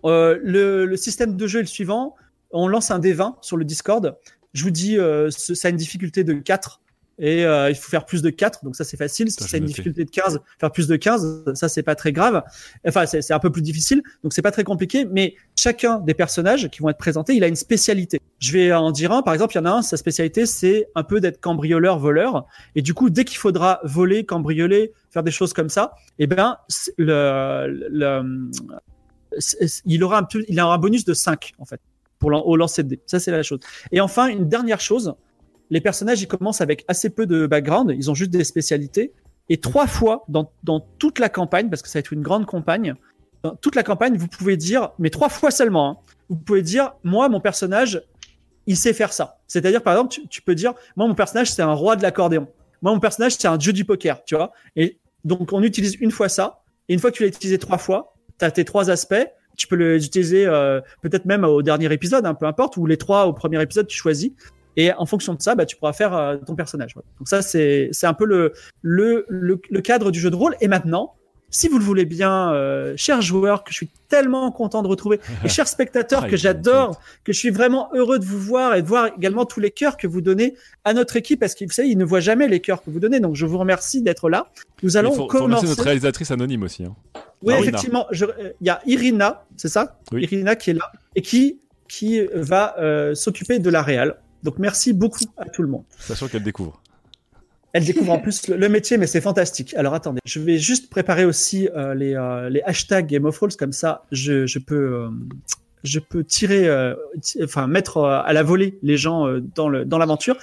Euh, 0.05 0.37
le, 0.43 0.85
le 0.85 0.97
système 0.97 1.35
de 1.35 1.47
jeu 1.47 1.59
est 1.59 1.63
le 1.63 1.67
suivant. 1.67 2.15
On 2.51 2.67
lance 2.67 2.91
un 2.91 2.99
D20 2.99 3.35
sur 3.41 3.57
le 3.57 3.65
Discord. 3.65 4.17
Je 4.53 4.63
vous 4.63 4.71
dis, 4.71 4.97
euh, 4.97 5.29
ce- 5.29 5.53
ça 5.53 5.67
a 5.67 5.71
une 5.71 5.77
difficulté 5.77 6.23
de 6.23 6.33
4 6.33 6.81
et 7.19 7.45
euh, 7.45 7.69
il 7.71 7.75
faut 7.75 7.89
faire 7.89 8.05
plus 8.05 8.21
de 8.21 8.29
4, 8.29 8.63
donc 8.63 8.75
ça 8.75 8.83
c'est 8.83 8.95
facile. 8.95 9.29
Si 9.31 9.37
Putain, 9.37 9.47
ça 9.49 9.55
a 9.55 9.57
je 9.57 9.61
une 9.63 9.67
difficulté 9.67 10.05
de 10.05 10.09
15, 10.11 10.39
faire 10.59 10.71
plus 10.71 10.87
de 10.87 10.95
15, 10.95 11.43
ça 11.55 11.67
c'est 11.67 11.81
pas 11.83 11.95
très 11.95 12.11
grave. 12.11 12.43
Enfin, 12.87 13.05
c'est 13.07 13.21
c'est 13.23 13.33
un 13.33 13.39
peu 13.39 13.51
plus 13.51 13.61
difficile, 13.63 14.03
donc 14.23 14.33
c'est 14.33 14.41
pas 14.43 14.51
très 14.51 14.63
compliqué. 14.63 15.03
Mais 15.05 15.35
chacun 15.55 15.99
des 15.99 16.13
personnages 16.13 16.69
qui 16.69 16.79
vont 16.81 16.89
être 16.89 16.97
présentés, 16.99 17.33
il 17.33 17.43
a 17.43 17.47
une 17.47 17.55
spécialité. 17.55 18.19
Je 18.39 18.51
vais 18.53 18.71
en 18.71 18.91
dire 18.91 19.11
un. 19.11 19.23
Par 19.23 19.33
exemple, 19.33 19.53
il 19.55 19.57
y 19.57 19.61
en 19.61 19.65
a 19.65 19.71
un, 19.71 19.81
sa 19.81 19.97
spécialité 19.97 20.45
c'est 20.45 20.89
un 20.95 21.03
peu 21.03 21.19
d'être 21.19 21.41
cambrioleur, 21.41 21.97
voleur. 21.97 22.45
Et 22.75 22.83
du 22.83 22.93
coup, 22.93 23.09
dès 23.09 23.25
qu'il 23.25 23.37
faudra 23.39 23.79
voler, 23.83 24.23
cambrioler, 24.23 24.93
faire 25.09 25.23
des 25.23 25.31
choses 25.31 25.53
comme 25.53 25.69
ça, 25.69 25.95
eh 26.19 26.27
ben, 26.27 26.57
c'est- 26.67 26.93
le, 26.99 27.87
le, 27.89 28.49
c'est- 29.39 29.81
il 29.85 30.03
aura 30.03 30.19
un, 30.19 30.27
il 30.47 30.59
aura 30.59 30.75
un 30.75 30.77
bonus 30.77 31.03
de 31.03 31.13
5 31.15 31.53
en 31.57 31.65
fait 31.65 31.81
pour 32.19 32.31
au 32.31 32.55
lancer 32.55 32.83
de 32.83 32.89
dés. 32.89 33.01
Ça 33.05 33.19
c'est 33.19 33.31
la 33.31 33.43
chose. 33.43 33.59
Et 33.91 34.01
enfin, 34.01 34.27
une 34.27 34.47
dernière 34.47 34.79
chose, 34.79 35.15
les 35.69 35.81
personnages 35.81 36.21
ils 36.21 36.27
commencent 36.27 36.61
avec 36.61 36.85
assez 36.87 37.09
peu 37.09 37.25
de 37.25 37.47
background, 37.47 37.93
ils 37.95 38.09
ont 38.09 38.15
juste 38.15 38.31
des 38.31 38.43
spécialités. 38.43 39.13
Et 39.49 39.57
trois 39.57 39.87
fois 39.87 40.25
dans, 40.27 40.51
dans 40.63 40.81
toute 40.99 41.19
la 41.19 41.29
campagne, 41.29 41.69
parce 41.69 41.81
que 41.81 41.87
ça 41.87 41.99
va 41.99 42.01
être 42.01 42.11
une 42.11 42.21
grande 42.21 42.45
campagne, 42.45 42.95
dans 43.43 43.55
toute 43.55 43.75
la 43.75 43.83
campagne, 43.83 44.17
vous 44.17 44.27
pouvez 44.27 44.57
dire, 44.57 44.89
mais 44.99 45.09
trois 45.09 45.29
fois 45.29 45.51
seulement, 45.51 45.89
hein, 45.89 45.97
vous 46.29 46.35
pouvez 46.35 46.61
dire, 46.61 46.93
moi 47.03 47.29
mon 47.29 47.39
personnage, 47.39 48.03
il 48.65 48.75
sait 48.75 48.93
faire 48.93 49.13
ça. 49.13 49.39
C'est-à-dire 49.47 49.83
par 49.83 49.93
exemple, 49.93 50.13
tu, 50.13 50.27
tu 50.27 50.41
peux 50.41 50.55
dire, 50.55 50.73
moi 50.95 51.07
mon 51.07 51.15
personnage 51.15 51.51
c'est 51.51 51.61
un 51.61 51.73
roi 51.73 51.95
de 51.95 52.03
l'accordéon. 52.03 52.47
Moi 52.81 52.93
mon 52.93 52.99
personnage 52.99 53.35
c'est 53.37 53.47
un 53.47 53.57
dieu 53.57 53.73
du 53.73 53.85
poker, 53.85 54.23
tu 54.25 54.35
vois. 54.35 54.51
Et 54.75 54.99
donc 55.23 55.53
on 55.53 55.63
utilise 55.63 55.95
une 55.95 56.11
fois 56.11 56.29
ça, 56.29 56.63
et 56.89 56.93
une 56.93 56.99
fois 56.99 57.11
que 57.11 57.17
tu 57.17 57.23
l'as 57.23 57.29
utilisé 57.29 57.57
trois 57.57 57.77
fois, 57.77 58.15
tu 58.39 58.45
as 58.45 58.51
tes 58.51 58.65
trois 58.65 58.89
aspects. 58.89 59.27
Tu 59.57 59.67
peux 59.67 59.75
les 59.75 60.05
utiliser 60.05 60.45
euh, 60.45 60.79
peut-être 61.01 61.25
même 61.25 61.43
au 61.43 61.61
dernier 61.61 61.91
épisode, 61.91 62.25
hein, 62.25 62.35
peu 62.35 62.45
importe, 62.45 62.77
ou 62.77 62.85
les 62.85 62.97
trois 62.97 63.25
au 63.25 63.33
premier 63.33 63.61
épisode, 63.61 63.87
tu 63.87 63.97
choisis. 63.97 64.31
Et 64.77 64.93
en 64.93 65.05
fonction 65.07 65.33
de 65.33 65.41
ça, 65.41 65.55
bah, 65.55 65.65
tu 65.65 65.75
pourras 65.75 65.93
faire 65.93 66.13
euh, 66.15 66.37
ton 66.37 66.55
personnage. 66.55 66.93
Donc 66.93 67.27
ça, 67.27 67.41
c'est 67.41 67.89
c'est 67.91 68.07
un 68.07 68.13
peu 68.13 68.25
le, 68.25 68.53
le, 68.81 69.25
le 69.27 69.81
cadre 69.81 70.11
du 70.11 70.19
jeu 70.19 70.29
de 70.29 70.35
rôle. 70.35 70.55
Et 70.61 70.67
maintenant, 70.67 71.16
si 71.57 71.67
vous 71.69 71.79
le 71.79 71.83
voulez 71.83 72.05
bien, 72.05 72.53
euh, 72.53 72.93
chers 72.97 73.21
joueurs, 73.21 73.63
que 73.63 73.71
je 73.71 73.75
suis 73.77 73.89
tellement 74.09 74.51
content 74.51 74.83
de 74.83 74.87
retrouver, 74.87 75.19
et 75.43 75.49
chers 75.49 75.67
spectateurs 75.67 76.23
Ah, 76.25 76.29
que 76.29 76.37
j'adore, 76.37 76.99
que 77.23 77.33
je 77.33 77.39
suis 77.39 77.49
vraiment 77.49 77.89
heureux 77.93 78.19
de 78.19 78.25
vous 78.25 78.39
voir 78.39 78.75
et 78.75 78.81
de 78.83 78.87
voir 78.87 79.07
également 79.17 79.45
tous 79.45 79.59
les 79.59 79.71
cœurs 79.71 79.97
que 79.97 80.05
vous 80.07 80.21
donnez 80.21 80.53
à 80.85 80.93
notre 80.93 81.15
équipe, 81.15 81.39
parce 81.39 81.55
que 81.55 81.65
vous 81.65 81.71
savez, 81.71 81.89
ils 81.89 81.97
ne 81.97 82.05
voient 82.05 82.19
jamais 82.19 82.47
les 82.47 82.59
cœurs 82.59 82.83
que 82.83 82.89
vous 82.91 82.99
donnez. 82.99 83.19
Donc 83.19 83.35
je 83.35 83.45
vous 83.45 83.57
remercie 83.57 84.01
d'être 84.01 84.29
là. 84.29 84.47
Nous 84.83 84.97
allons 84.97 85.11
faut, 85.11 85.21
faut 85.23 85.27
commencer. 85.27 85.45
remercier 85.45 85.69
notre 85.69 85.83
réalisatrice 85.83 86.31
anonyme 86.31 86.63
aussi. 86.63 86.83
hein. 86.83 86.95
Oui, 87.41 87.53
effectivement. 87.55 88.05
euh, 88.21 88.51
Il 88.61 88.67
y 88.67 88.69
a 88.69 88.81
Irina, 88.85 89.45
c'est 89.57 89.67
ça? 89.69 89.99
Oui. 90.11 90.23
Irina 90.23 90.55
qui 90.55 90.71
est 90.71 90.73
là 90.73 90.91
et 91.15 91.21
qui, 91.21 91.59
qui 91.87 92.21
va 92.33 92.75
euh, 92.79 93.15
s'occuper 93.15 93.59
de 93.59 93.69
la 93.69 93.81
réal. 93.81 94.15
Donc 94.43 94.59
merci 94.59 94.93
beaucoup 94.93 95.25
à 95.37 95.45
tout 95.49 95.61
le 95.63 95.67
monde. 95.69 95.83
Sachant 95.99 96.27
qu'elle 96.27 96.43
découvre. 96.43 96.81
Elle 97.77 97.85
découvre 97.85 98.11
en 98.11 98.19
plus 98.25 98.47
le, 98.47 98.57
le 98.57 98.69
métier, 98.69 98.97
mais 98.97 99.05
c'est 99.05 99.21
fantastique. 99.21 99.75
Alors 99.75 99.93
attendez, 99.93 100.19
je 100.25 100.39
vais 100.39 100.57
juste 100.57 100.89
préparer 100.89 101.25
aussi 101.25 101.69
euh, 101.75 101.93
les, 101.93 102.15
euh, 102.15 102.49
les 102.49 102.61
hashtags 102.63 103.05
Game 103.05 103.25
of 103.25 103.35
Thrones, 103.35 103.51
comme 103.57 103.71
ça 103.71 104.05
je, 104.11 104.47
je 104.47 104.57
peux 104.57 104.75
euh, 105.03 105.09
je 105.83 105.99
peux 105.99 106.23
tirer, 106.23 106.67
euh, 106.67 106.95
ti- 107.21 107.43
enfin 107.43 107.67
mettre 107.67 107.97
euh, 107.97 108.21
à 108.23 108.33
la 108.33 108.41
volée 108.41 108.79
les 108.81 108.97
gens 108.97 109.27
euh, 109.27 109.41
dans 109.55 109.69
le 109.69 109.85
dans 109.85 109.99
l'aventure. 109.99 110.37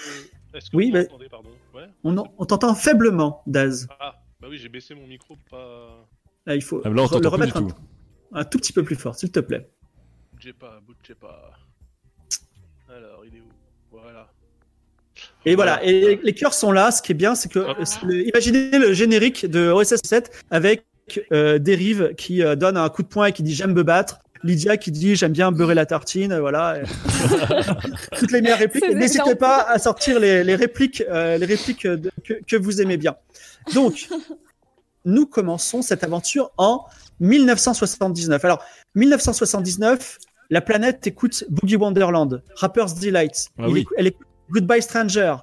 Est-ce 0.54 0.70
que 0.70 0.76
Oui, 0.76 0.86
vous 0.86 0.92
bah- 0.92 1.02
m'entendez, 1.02 1.28
pardon? 1.28 1.50
Ouais. 1.74 1.88
On, 2.04 2.16
en- 2.18 2.32
on 2.38 2.44
t'entend 2.46 2.74
faiblement, 2.76 3.42
Daz. 3.48 3.88
Ah, 3.98 4.14
bah 4.40 4.46
oui, 4.48 4.56
j'ai 4.58 4.68
baissé 4.68 4.94
mon 4.94 5.06
micro, 5.08 5.36
pas. 5.50 6.06
Là, 6.46 6.54
il 6.54 6.62
faut 6.62 6.80
Ah, 6.84 6.88
là, 6.88 7.02
on 7.12 7.18
le 7.18 7.28
remettre 7.28 7.56
un, 7.56 7.62
tout. 7.64 7.74
un 8.32 8.44
tout 8.44 8.58
petit 8.58 8.72
peu 8.72 8.84
plus 8.84 8.94
fort, 8.94 9.16
s'il 9.16 9.32
te 9.32 9.40
plaît. 9.40 9.68
Bougez 10.34 10.52
pas, 10.52 10.80
bougez 10.86 11.14
pas. 11.18 11.50
Alors, 12.88 13.24
il 13.26 13.36
est 13.36 13.40
où? 13.40 13.48
Voilà. 13.90 14.28
Et 15.46 15.54
voilà, 15.56 15.84
et 15.84 16.18
les, 16.22 16.32
cœurs 16.32 16.54
sont 16.54 16.72
là. 16.72 16.90
Ce 16.90 17.02
qui 17.02 17.12
est 17.12 17.14
bien, 17.14 17.34
c'est 17.34 17.50
que 17.50 17.64
c'est 17.84 18.02
le- 18.02 18.26
imaginez 18.28 18.78
le 18.78 18.92
générique 18.92 19.46
de 19.46 19.70
OSS 19.70 20.00
7 20.04 20.30
avec 20.50 20.84
euh, 21.32 21.58
Dérive 21.58 22.14
qui 22.16 22.42
euh, 22.42 22.56
donne 22.56 22.76
un 22.78 22.88
coup 22.88 23.02
de 23.02 23.08
poing 23.08 23.26
et 23.26 23.32
qui 23.32 23.42
dit 23.42 23.54
j'aime 23.54 23.72
me 23.74 23.82
battre. 23.82 24.20
Lydia 24.42 24.76
qui 24.76 24.90
dit 24.90 25.16
j'aime 25.16 25.32
bien 25.32 25.52
beurrer 25.52 25.74
la 25.74 25.86
tartine, 25.86 26.32
euh, 26.32 26.40
voilà. 26.40 26.78
Toutes 28.18 28.30
les 28.32 28.40
meilleures 28.42 28.58
répliques. 28.58 28.88
N'hésitez 28.88 29.34
pas 29.34 29.62
à 29.62 29.78
sortir 29.78 30.18
les, 30.20 30.44
les 30.44 30.54
répliques, 30.54 31.02
euh, 31.08 31.36
les 31.38 31.46
répliques 31.46 31.86
de- 31.86 32.10
que, 32.24 32.34
que 32.46 32.56
vous 32.56 32.80
aimez 32.80 32.96
bien. 32.96 33.16
Donc, 33.74 34.08
nous 35.04 35.26
commençons 35.26 35.82
cette 35.82 36.04
aventure 36.04 36.50
en 36.56 36.84
1979. 37.20 38.44
Alors, 38.44 38.62
1979, 38.94 40.18
la 40.50 40.60
planète 40.60 41.06
écoute 41.06 41.44
Boogie 41.48 41.76
Wonderland, 41.76 42.42
Rapper's 42.56 42.94
Delight. 42.94 43.48
Ah 43.58 43.68
oui. 43.68 43.80
écoute- 43.80 43.94
elle 43.98 44.06
écoute 44.08 44.26
Goodbye 44.50 44.82
Stranger. 44.82 45.36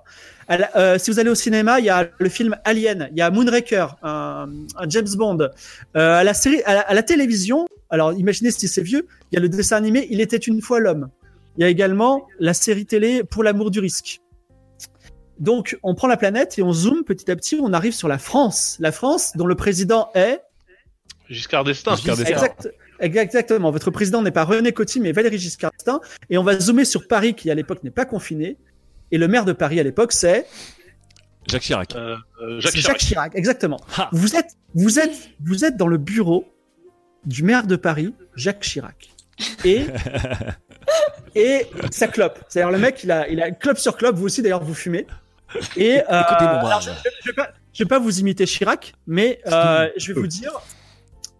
Elle- 0.47 0.69
euh, 0.75 0.97
si 0.97 1.11
vous 1.11 1.19
allez 1.19 1.29
au 1.29 1.35
cinéma, 1.35 1.79
il 1.79 1.85
y 1.85 1.89
a 1.89 2.09
le 2.19 2.29
film 2.29 2.57
Alien, 2.65 3.09
il 3.11 3.17
y 3.17 3.21
a 3.21 3.29
Moonraker, 3.31 3.95
un, 4.03 4.49
un 4.75 4.89
James 4.89 5.07
Bond. 5.15 5.37
Euh, 5.39 5.49
à 5.95 6.23
la 6.23 6.33
série, 6.33 6.61
à 6.63 6.73
la, 6.73 6.81
à 6.81 6.93
la 6.93 7.03
télévision, 7.03 7.65
alors 7.89 8.13
imaginez 8.13 8.51
si 8.51 8.67
c'est 8.67 8.81
vieux, 8.81 9.07
il 9.31 9.35
y 9.35 9.37
a 9.37 9.41
le 9.41 9.49
dessin 9.49 9.77
animé 9.77 10.07
Il 10.09 10.19
était 10.21 10.37
une 10.37 10.61
fois 10.61 10.79
l'homme. 10.79 11.09
Il 11.57 11.61
y 11.61 11.63
a 11.63 11.69
également 11.69 12.27
la 12.39 12.53
série 12.53 12.85
télé 12.85 13.23
Pour 13.23 13.43
l'amour 13.43 13.71
du 13.71 13.79
risque. 13.79 14.19
Donc, 15.39 15.77
on 15.83 15.95
prend 15.95 16.07
la 16.07 16.17
planète 16.17 16.59
et 16.59 16.63
on 16.63 16.71
zoome 16.71 17.03
petit 17.03 17.31
à 17.31 17.35
petit, 17.35 17.59
on 17.61 17.73
arrive 17.73 17.93
sur 17.93 18.07
la 18.07 18.17
France. 18.19 18.77
La 18.79 18.91
France, 18.91 19.31
dont 19.35 19.47
le 19.47 19.55
président 19.55 20.09
est 20.13 20.41
Giscard 21.29 21.63
d'Estaing. 21.63 21.95
Giscard 21.95 22.17
d'Estaing. 22.17 22.35
Exact, 22.35 22.69
exactement. 22.99 23.71
Votre 23.71 23.89
président 23.89 24.21
n'est 24.21 24.31
pas 24.31 24.43
René 24.43 24.71
Coty, 24.73 24.99
mais 24.99 25.13
Valéry 25.13 25.39
Giscard 25.39 25.71
d'Estaing. 25.71 25.99
Et 26.29 26.37
on 26.37 26.43
va 26.43 26.59
zoomer 26.59 26.85
sur 26.85 27.07
Paris, 27.07 27.33
qui 27.33 27.49
à 27.49 27.55
l'époque 27.55 27.83
n'est 27.83 27.89
pas 27.89 28.05
confiné. 28.05 28.57
Et 29.11 29.17
le 29.17 29.27
maire 29.27 29.45
de 29.45 29.53
Paris 29.53 29.79
à 29.79 29.83
l'époque, 29.83 30.13
c'est 30.13 30.45
Jacques 31.47 31.63
Chirac. 31.63 31.95
Euh, 31.95 32.15
euh, 32.41 32.59
Jacques 32.59 32.73
Chirac. 32.73 32.91
Jacques 32.91 33.07
Chirac. 33.07 33.35
Exactement. 33.35 33.79
Ha. 33.97 34.09
Vous 34.11 34.35
êtes, 34.35 34.57
vous 34.75 34.99
êtes, 34.99 35.31
vous 35.43 35.65
êtes 35.65 35.75
dans 35.75 35.87
le 35.87 35.97
bureau 35.97 36.45
du 37.25 37.43
maire 37.43 37.67
de 37.67 37.75
Paris, 37.75 38.13
Jacques 38.35 38.61
Chirac. 38.61 39.09
Et 39.65 39.85
et 41.35 41.67
ça 41.91 42.07
clope. 42.07 42.39
C'est-à-dire 42.47 42.71
le 42.71 42.77
mec, 42.77 43.03
il 43.03 43.11
a, 43.11 43.27
il 43.29 43.41
a 43.41 43.51
clope 43.51 43.77
sur 43.77 43.97
clope. 43.97 44.15
Vous 44.15 44.25
aussi 44.25 44.41
d'ailleurs, 44.41 44.63
vous 44.63 44.73
fumez. 44.73 45.07
Et 45.75 45.99
euh, 45.99 46.03
alors, 46.09 46.81
je, 46.81 46.91
je, 46.91 47.09
je 47.21 47.27
vais 47.27 47.33
pas, 47.35 47.49
je 47.73 47.83
vais 47.83 47.87
pas 47.87 47.99
vous 47.99 48.19
imiter 48.19 48.45
Chirac, 48.45 48.93
mais 49.07 49.41
euh, 49.47 49.89
je 49.97 50.13
vais 50.13 50.19
vous 50.21 50.27
dire. 50.27 50.53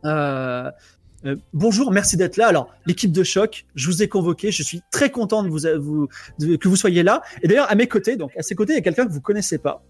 Euh, 0.05 0.69
euh, 1.25 1.35
bonjour, 1.53 1.91
merci 1.91 2.17
d'être 2.17 2.37
là. 2.37 2.47
Alors, 2.47 2.73
l'équipe 2.85 3.11
de 3.11 3.23
choc, 3.23 3.65
je 3.75 3.87
vous 3.87 4.01
ai 4.01 4.07
convoqué. 4.07 4.51
Je 4.51 4.63
suis 4.63 4.81
très 4.91 5.11
content 5.11 5.43
de 5.43 5.49
vous, 5.49 5.59
de- 6.39 6.55
que 6.55 6.67
vous 6.67 6.75
soyez 6.75 7.03
là. 7.03 7.21
Et 7.43 7.47
d'ailleurs, 7.47 7.69
à 7.69 7.75
mes 7.75 7.87
côtés, 7.87 8.15
donc 8.15 8.31
à 8.37 8.41
ses 8.41 8.55
côtés, 8.55 8.73
il 8.73 8.75
y 8.75 8.79
a 8.79 8.81
quelqu'un 8.81 9.05
que 9.05 9.11
vous 9.11 9.21
connaissez 9.21 9.57
pas. 9.57 9.83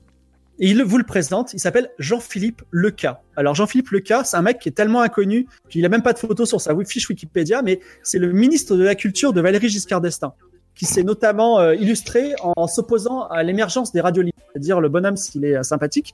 Et 0.59 0.69
il 0.69 0.83
vous 0.83 0.97
le 0.97 1.03
présente. 1.03 1.53
Il 1.53 1.59
s'appelle 1.59 1.89
Jean-Philippe 1.97 2.61
Leca. 2.71 3.21
Alors, 3.35 3.55
Jean-Philippe 3.55 3.89
Leca, 3.89 4.23
c'est 4.23 4.37
un 4.37 4.41
mec 4.41 4.59
qui 4.59 4.69
est 4.69 4.73
tellement 4.73 5.01
inconnu 5.01 5.47
qu'il 5.69 5.85
a 5.85 5.89
même 5.89 6.03
pas 6.03 6.13
de 6.13 6.19
photo 6.19 6.45
sur 6.45 6.59
sa 6.59 6.75
fiche 6.85 7.09
Wikipédia, 7.09 7.61
mais 7.61 7.79
c'est 8.03 8.19
le 8.19 8.31
ministre 8.31 8.75
de 8.75 8.83
la 8.83 8.95
Culture 8.95 9.33
de 9.33 9.41
Valéry 9.41 9.69
Giscard 9.69 10.01
d'Estaing, 10.01 10.33
qui 10.75 10.85
s'est 10.85 11.03
notamment 11.03 11.59
euh, 11.59 11.73
illustré 11.75 12.33
en, 12.43 12.67
s'opposant 12.67 13.23
à 13.27 13.41
l'émergence 13.41 13.91
des 13.91 14.01
radios 14.01 14.21
libres, 14.21 14.37
c'est-à-dire 14.51 14.81
le 14.81 14.89
bonhomme 14.89 15.17
s'il 15.17 15.45
est 15.45 15.55
euh, 15.55 15.63
sympathique. 15.63 16.13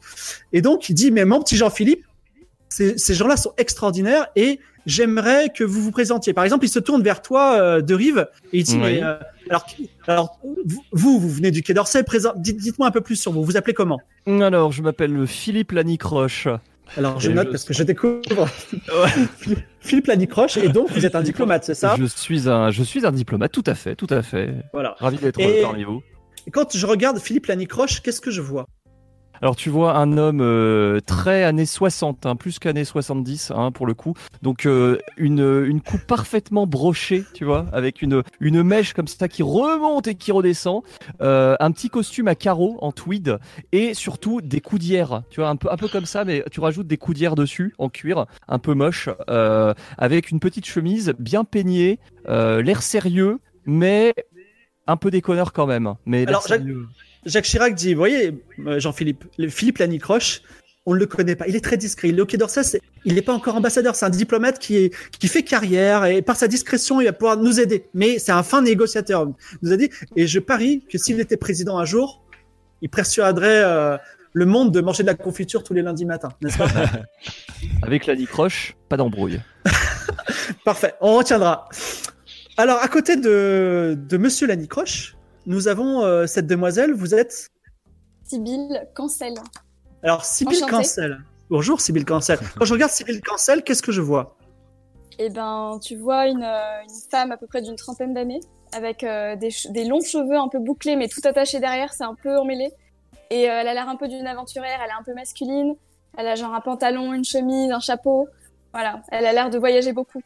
Et 0.54 0.62
donc, 0.62 0.90
il 0.90 0.94
dit, 0.94 1.12
mais 1.12 1.26
mon 1.26 1.42
petit 1.42 1.58
Jean-Philippe, 1.58 2.06
ces 2.70 3.14
gens-là 3.14 3.38
sont 3.38 3.54
extraordinaires 3.58 4.28
et 4.36 4.60
j'aimerais 4.88 5.50
que 5.56 5.64
vous 5.64 5.82
vous 5.84 5.92
présentiez. 5.92 6.34
Par 6.34 6.44
exemple, 6.44 6.66
il 6.66 6.70
se 6.70 6.80
tourne 6.80 7.04
vers 7.04 7.22
toi, 7.22 7.60
euh, 7.60 7.82
de 7.82 7.94
Rive, 7.94 8.28
et 8.52 8.58
il 8.60 8.64
dit, 8.64 8.74
Oui. 8.76 8.82
mais, 8.82 9.04
euh, 9.04 9.16
alors, 10.08 10.40
vous, 10.92 11.20
vous 11.20 11.30
venez 11.30 11.52
du 11.52 11.62
Quai 11.62 11.76
d'Orsay, 11.76 12.02
présent, 12.04 12.34
dites-moi 12.36 12.88
un 12.88 12.92
peu 12.92 13.02
plus 13.02 13.16
sur 13.18 13.32
vous. 13.32 13.44
Vous 13.44 13.56
appelez 13.58 13.74
comment? 13.76 14.00
Alors, 14.26 14.72
je 14.72 14.82
m'appelle 14.82 15.28
Philippe 15.28 15.74
Lanicroche. 15.74 16.48
Alors, 16.96 17.20
je 17.20 17.30
Et 17.30 17.34
note 17.34 17.48
je- 17.48 17.52
parce 17.52 17.64
que 17.66 17.74
je 17.74 17.84
découvre 17.84 18.48
Philippe 19.82 20.08
Lanicroche, 20.08 20.58
et 20.58 20.70
donc 20.70 20.90
vous 20.92 21.06
êtes 21.06 21.16
un 21.16 21.22
diplomate, 21.22 21.64
c'est 21.66 21.76
ça? 21.76 21.96
Je 22.00 22.06
suis 22.06 22.50
un, 22.50 22.72
je 22.72 22.84
suis 22.84 23.06
un 23.06 23.12
diplomate, 23.12 23.52
tout 23.52 23.64
à 23.66 23.76
fait, 23.76 23.96
tout 23.96 24.08
à 24.10 24.22
fait. 24.22 24.54
Voilà. 24.74 24.96
Ravi 25.00 25.18
d'être 25.18 25.40
Et- 25.40 25.62
parmi 25.62 25.84
vous. 25.84 26.02
Et 26.46 26.52
quand 26.52 26.76
je 26.78 26.86
regarde 26.86 27.20
Philippe 27.20 27.48
Lanicroche, 27.48 28.02
qu'est-ce 28.02 28.22
que 28.22 28.32
je 28.32 28.42
vois? 28.42 28.68
Alors 29.42 29.56
tu 29.56 29.70
vois 29.70 29.96
un 29.98 30.18
homme 30.18 30.42
euh, 30.42 31.00
très 31.06 31.44
années 31.44 31.66
60, 31.66 32.26
hein, 32.26 32.36
plus 32.36 32.60
qu'années 32.60 32.86
70 32.86 33.52
hein, 33.56 33.72
pour 33.72 33.86
le 33.86 33.94
coup. 33.94 34.14
Donc 34.42 34.66
euh, 34.66 34.98
une, 35.18 35.66
une 35.66 35.82
coupe 35.82 36.02
parfaitement 36.02 36.66
brochée, 36.66 37.24
tu 37.34 37.46
vois, 37.46 37.66
avec 37.72 38.02
une, 38.02 38.24
une 38.40 38.64
mèche 38.64 38.94
comme 38.94 39.08
ça 39.08 39.28
qui 39.28 39.44
remonte 39.44 40.08
et 40.08 40.16
qui 40.16 40.32
redescend. 40.32 40.84
Euh, 41.22 41.56
un 41.60 41.72
petit 41.72 41.90
costume 41.90 42.28
à 42.28 42.36
carreaux 42.36 42.78
en 42.82 42.92
tweed 42.92 43.38
et 43.72 43.94
surtout 43.94 44.42
des 44.42 44.62
coudières, 44.62 45.24
tu 45.30 45.40
vois, 45.40 45.50
un 45.50 45.56
peu, 45.56 45.72
un 45.72 45.78
peu 45.78 45.88
comme 45.88 46.06
ça, 46.06 46.26
mais 46.26 46.44
tu 46.52 46.60
rajoutes 46.60 46.88
des 46.88 46.98
coudières 46.98 47.36
dessus 47.36 47.74
en 47.78 47.90
cuir, 47.90 48.26
un 48.48 48.60
peu 48.60 48.74
moche, 48.74 49.10
avec 49.98 50.32
une 50.32 50.40
petite 50.40 50.66
chemise 50.66 51.14
bien 51.20 51.44
peignée, 51.44 52.00
l'air 52.28 52.82
sérieux, 52.82 53.40
mais 53.66 54.14
un 54.88 54.98
peu 54.98 55.12
déconneur 55.12 55.54
quand 55.54 55.68
même. 55.68 55.96
Mais 56.06 56.26
l'air 56.26 56.30
Alors, 56.30 56.44
Jacques- 57.28 57.46
Chirac 57.46 57.76
dit, 57.76 57.94
vous 57.94 58.00
voyez, 58.00 58.34
euh, 58.66 58.80
Jean-Philippe, 58.80 59.26
le- 59.38 59.50
Philippe 59.50 59.78
Lanicroche, 59.80 60.42
on 60.86 60.94
ne 60.94 61.00
le 61.00 61.06
connaît 61.06 61.36
pas. 61.36 61.48
Il 61.48 61.56
est 61.56 61.64
très 61.64 61.76
discret. 61.78 62.08
Il 62.10 62.18
est 62.18 62.22
au 62.22 62.26
Quai 62.26 62.38
d'Orsay, 62.38 62.64
c'est- 62.64 62.82
il 63.04 63.14
n'est 63.16 63.22
pas 63.22 63.34
encore 63.34 63.56
ambassadeur. 63.56 63.96
C'est 63.96 64.06
un 64.06 64.10
diplomate 64.10 64.58
qui, 64.58 64.78
est, 64.78 64.94
qui 65.20 65.28
fait 65.28 65.44
carrière 65.44 66.06
et 66.06 66.22
par 66.22 66.38
sa 66.38 66.48
discrétion, 66.48 67.02
il 67.02 67.06
va 67.06 67.14
pouvoir 67.14 67.36
nous 67.38 67.60
aider. 67.60 67.88
Mais 67.94 68.20
c'est 68.20 68.32
un 68.32 68.44
fin 68.44 68.62
négociateur, 68.62 69.28
il 69.28 69.58
nous 69.68 69.74
a 69.74 69.78
dit. 69.78 69.90
Et 70.16 70.28
je 70.28 70.40
parie 70.40 70.86
que 70.90 70.98
s'il 70.98 71.20
était 71.20 71.36
président 71.38 71.78
un 71.78 71.84
jour, 71.86 72.24
il 72.82 72.90
persuaderait 72.90 73.64
euh, 73.66 73.98
le 74.32 74.46
monde 74.46 74.72
de 74.72 74.80
manger 74.80 75.04
de 75.04 75.08
la 75.08 75.16
confiture 75.16 75.64
tous 75.64 75.74
les 75.74 75.82
lundis 75.82 76.06
matins, 76.06 76.30
n'est-ce 76.42 76.58
pas? 76.58 76.68
Avec 77.82 78.06
la 78.06 78.16
croche, 78.26 78.76
pas 78.88 78.96
d'embrouille. 78.96 79.42
Parfait, 80.64 80.94
on 81.02 81.18
retiendra. 81.18 81.68
Alors, 82.56 82.82
à 82.82 82.88
côté 82.88 83.18
de, 83.18 83.98
de 83.98 84.18
Monsieur 84.18 84.48
Lanicroche, 84.48 85.17
nous 85.48 85.68
avons 85.68 86.04
euh, 86.04 86.28
cette 86.28 86.46
demoiselle. 86.46 86.94
Vous 86.94 87.16
êtes? 87.16 87.48
Sibylle 88.24 88.88
Cancel. 88.94 89.34
Alors, 90.04 90.24
Sybille 90.24 90.58
Enchantée. 90.58 90.72
Cancel. 90.72 91.24
Bonjour, 91.50 91.82
Sybille 91.82 92.06
Cancel. 92.06 92.38
Quand 92.58 92.66
je 92.66 92.74
regarde 92.74 92.92
Sybille 92.92 93.22
Cancel, 93.22 93.64
qu'est-ce 93.64 93.82
que 93.82 93.94
je 93.94 94.02
vois? 94.02 94.36
Eh 95.18 95.30
ben, 95.30 95.80
tu 95.82 95.96
vois 95.96 96.28
une, 96.28 96.44
euh, 96.44 96.84
une 96.84 97.10
femme 97.10 97.32
à 97.32 97.38
peu 97.38 97.48
près 97.48 97.62
d'une 97.62 97.76
trentaine 97.76 98.14
d'années, 98.14 98.42
avec 98.74 99.04
euh, 99.04 99.36
des, 99.36 99.86
longs 99.86 100.02
cheveux 100.02 100.38
un 100.38 100.50
peu 100.50 100.60
bouclés, 100.60 100.96
mais 100.96 101.08
tout 101.08 101.22
attachés 101.24 101.60
derrière, 101.60 101.94
c'est 101.94 102.04
un 102.04 102.16
peu 102.16 102.38
emmêlé. 102.38 102.72
Et 103.30 103.50
euh, 103.50 103.62
elle 103.62 103.68
a 103.68 103.74
l'air 103.74 103.90
un 103.90 103.96
peu 103.96 104.08
d'une 104.08 104.28
aventurière, 104.28 104.80
elle 104.84 104.90
est 104.90 105.00
un 105.00 105.04
peu 105.04 105.14
masculine. 105.14 105.76
Elle 106.18 106.28
a 106.28 106.36
genre 106.36 106.54
un 106.54 106.62
pantalon, 106.62 107.14
une 107.14 107.26
chemise, 107.26 107.72
un 107.72 107.80
chapeau. 107.80 108.28
Voilà, 108.74 109.02
elle 109.12 109.26
a 109.26 109.34
l'air 109.34 109.50
de 109.50 109.58
voyager 109.58 109.94
beaucoup. 109.94 110.22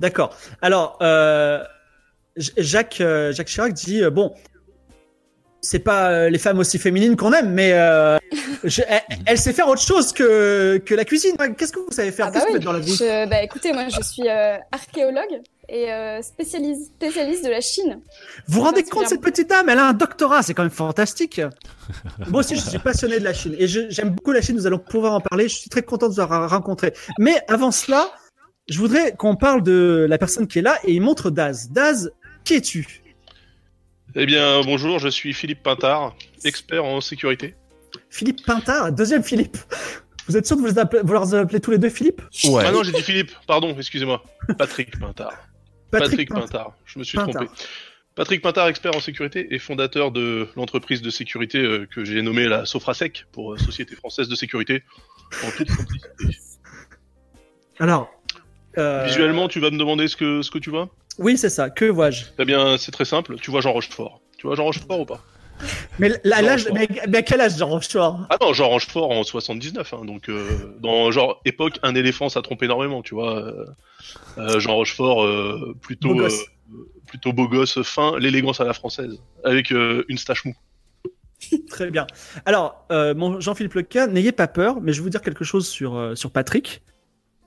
D'accord. 0.00 0.34
Alors, 0.60 0.98
euh, 1.02 1.62
Jacques, 2.36 3.00
euh, 3.00 3.32
Jacques 3.32 3.46
Chirac 3.48 3.72
dit 3.72 4.02
euh, 4.02 4.10
bon, 4.10 4.34
c'est 5.60 5.78
pas 5.78 6.10
euh, 6.10 6.30
les 6.30 6.38
femmes 6.38 6.58
aussi 6.58 6.78
féminines 6.78 7.16
qu'on 7.16 7.32
aime, 7.32 7.52
mais 7.52 7.72
euh, 7.72 8.18
je- 8.64 8.82
elle, 8.86 9.02
elle 9.26 9.38
sait 9.38 9.52
faire 9.52 9.68
autre 9.68 9.80
chose 9.80 10.12
que, 10.12 10.76
que 10.78 10.94
la 10.94 11.04
cuisine. 11.04 11.32
Qu'est-ce 11.56 11.72
que 11.72 11.78
vous 11.80 11.90
savez 11.92 12.10
faire? 12.12 12.26
Ah 12.26 12.30
bah 12.30 12.40
Qu'est-ce 12.40 12.46
que 12.46 12.50
vous 12.50 12.56
oui. 12.58 12.60
faites 12.60 12.64
dans 12.64 12.72
la 12.72 12.80
vie? 12.80 12.94
Je- 12.96 13.28
bah 13.30 13.42
écoutez, 13.42 13.72
moi 13.72 13.86
je 13.88 14.02
suis 14.02 14.28
euh, 14.28 14.56
archéologue 14.72 15.40
et 15.70 15.90
euh, 15.90 16.20
spécialiste, 16.20 16.92
spécialiste 16.96 17.44
de 17.44 17.50
la 17.50 17.62
Chine. 17.62 18.00
Vous 18.46 18.58
vous 18.58 18.64
rendez 18.66 18.82
compte, 18.82 19.08
cette 19.08 19.22
petite 19.22 19.48
dame, 19.48 19.68
elle 19.70 19.78
a 19.78 19.86
un 19.88 19.92
doctorat, 19.94 20.42
c'est 20.42 20.52
quand 20.52 20.64
même 20.64 20.70
fantastique. 20.70 21.40
Moi 22.28 22.40
aussi, 22.40 22.56
je 22.56 22.60
suis 22.68 22.78
passionné 22.78 23.18
de 23.18 23.24
la 23.24 23.32
Chine 23.32 23.54
et 23.58 23.66
j'aime 23.66 24.10
beaucoup 24.10 24.32
la 24.32 24.42
Chine. 24.42 24.56
Nous 24.56 24.66
allons 24.66 24.78
pouvoir 24.78 25.14
en 25.14 25.20
parler. 25.20 25.48
Je 25.48 25.54
suis 25.56 25.70
très 25.70 25.80
content 25.82 26.08
de 26.08 26.14
vous 26.14 26.20
avoir 26.20 26.50
rencontré. 26.50 26.92
Mais 27.18 27.40
avant 27.48 27.70
cela, 27.70 28.10
je 28.68 28.78
voudrais 28.78 29.12
qu'on 29.12 29.36
parle 29.36 29.62
de 29.62 30.04
la 30.06 30.18
personne 30.18 30.46
qui 30.46 30.58
est 30.58 30.62
là 30.62 30.78
et 30.84 30.92
il 30.92 31.00
montre 31.00 31.30
Daz. 31.30 31.70
Daz, 31.70 32.12
qui 32.44 32.54
es-tu 32.54 32.86
Eh 34.14 34.26
bien, 34.26 34.60
bonjour, 34.62 34.98
je 34.98 35.08
suis 35.08 35.32
Philippe 35.32 35.62
Pintard, 35.62 36.14
expert 36.44 36.84
en 36.84 37.00
sécurité. 37.00 37.54
Philippe 38.10 38.44
Pintard, 38.44 38.92
deuxième 38.92 39.22
Philippe. 39.24 39.56
Vous 40.26 40.36
êtes 40.36 40.46
sûr 40.46 40.56
de 40.56 40.62
vous, 40.62 40.78
appelez, 40.78 41.02
vous 41.02 41.12
leur 41.12 41.34
appelez 41.34 41.60
tous 41.60 41.70
les 41.70 41.78
deux 41.78 41.88
Philippe? 41.90 42.22
Ouais. 42.44 42.64
Ah 42.66 42.72
non, 42.72 42.82
j'ai 42.82 42.92
dit 42.92 43.02
Philippe, 43.02 43.32
pardon, 43.46 43.74
excusez-moi. 43.78 44.22
Patrick 44.58 44.98
Pintard. 44.98 45.34
Patrick, 45.90 46.28
Pintard. 46.28 46.74
je 46.86 46.98
me 46.98 47.04
suis 47.04 47.16
Pintard. 47.18 47.44
trompé. 47.44 47.62
Patrick 48.14 48.42
Pintard, 48.42 48.68
expert 48.68 48.94
en 48.94 49.00
sécurité 49.00 49.54
et 49.54 49.58
fondateur 49.58 50.12
de 50.12 50.48
l'entreprise 50.56 51.02
de 51.02 51.10
sécurité 51.10 51.58
euh, 51.58 51.86
que 51.86 52.04
j'ai 52.04 52.22
nommée 52.22 52.46
la 52.46 52.64
Sofrasec 52.64 53.26
pour 53.32 53.52
euh, 53.54 53.58
Société 53.58 53.96
Française 53.96 54.28
de 54.28 54.34
Sécurité. 54.34 54.82
En 55.44 55.50
toute 55.50 55.68
simplicité. 55.68 56.08
Alors, 57.80 58.08
euh, 58.78 59.04
Visuellement, 59.04 59.48
tu 59.48 59.60
vas 59.60 59.70
me 59.70 59.78
demander 59.78 60.08
ce 60.08 60.16
que, 60.16 60.42
ce 60.42 60.50
que 60.50 60.58
tu 60.58 60.70
vois? 60.70 60.90
Oui, 61.18 61.36
c'est 61.38 61.48
ça. 61.50 61.70
Que 61.70 61.84
vois-je? 61.86 62.24
Eh 62.38 62.44
bien, 62.44 62.76
c'est 62.78 62.90
très 62.92 63.04
simple, 63.04 63.36
tu 63.40 63.50
vois 63.50 63.60
Jean 63.60 63.72
Rochefort. 63.72 64.20
Tu 64.38 64.46
vois 64.46 64.56
Jean 64.56 64.64
Rochefort 64.64 65.00
ou 65.00 65.06
pas? 65.06 65.20
Mais 66.00 66.10
l'âge, 66.24 66.66
à 66.66 67.22
quel 67.22 67.40
âge, 67.40 67.56
Jean 67.56 67.68
Rochefort? 67.68 68.26
Ah 68.30 68.36
non, 68.40 68.52
Jean 68.52 68.68
Rochefort 68.68 69.10
en 69.10 69.22
79, 69.22 69.94
hein, 69.94 70.04
donc 70.04 70.28
euh, 70.28 70.76
dans 70.80 71.10
genre 71.12 71.40
époque, 71.44 71.78
un 71.84 71.94
éléphant 71.94 72.28
ça 72.28 72.42
trompe 72.42 72.62
énormément, 72.64 73.02
tu 73.02 73.14
vois. 73.14 73.38
euh, 73.38 73.64
euh, 74.38 74.58
Jean 74.58 74.74
Rochefort 74.74 75.24
euh, 75.24 75.76
plutôt 75.80 76.08
Beau 76.08 76.14
gosse. 76.16 76.44
plutôt 77.06 77.32
beau 77.32 77.46
gosse, 77.48 77.80
fin, 77.82 78.18
l'élégance 78.18 78.60
à 78.60 78.64
la 78.64 78.72
française, 78.72 79.22
avec 79.44 79.70
une 79.70 80.18
stache 80.18 80.44
mou. 80.44 80.54
Très 81.68 81.90
bien. 81.90 82.06
Alors, 82.46 82.86
mon 82.90 83.38
Jean-Philippe 83.38 83.74
Lequin, 83.74 84.08
n'ayez 84.08 84.32
pas 84.32 84.48
peur, 84.48 84.80
mais 84.80 84.92
je 84.92 84.98
vais 84.98 85.04
vous 85.04 85.10
dire 85.10 85.22
quelque 85.22 85.44
chose 85.44 85.68
sur, 85.68 86.16
sur 86.16 86.30
Patrick. 86.32 86.82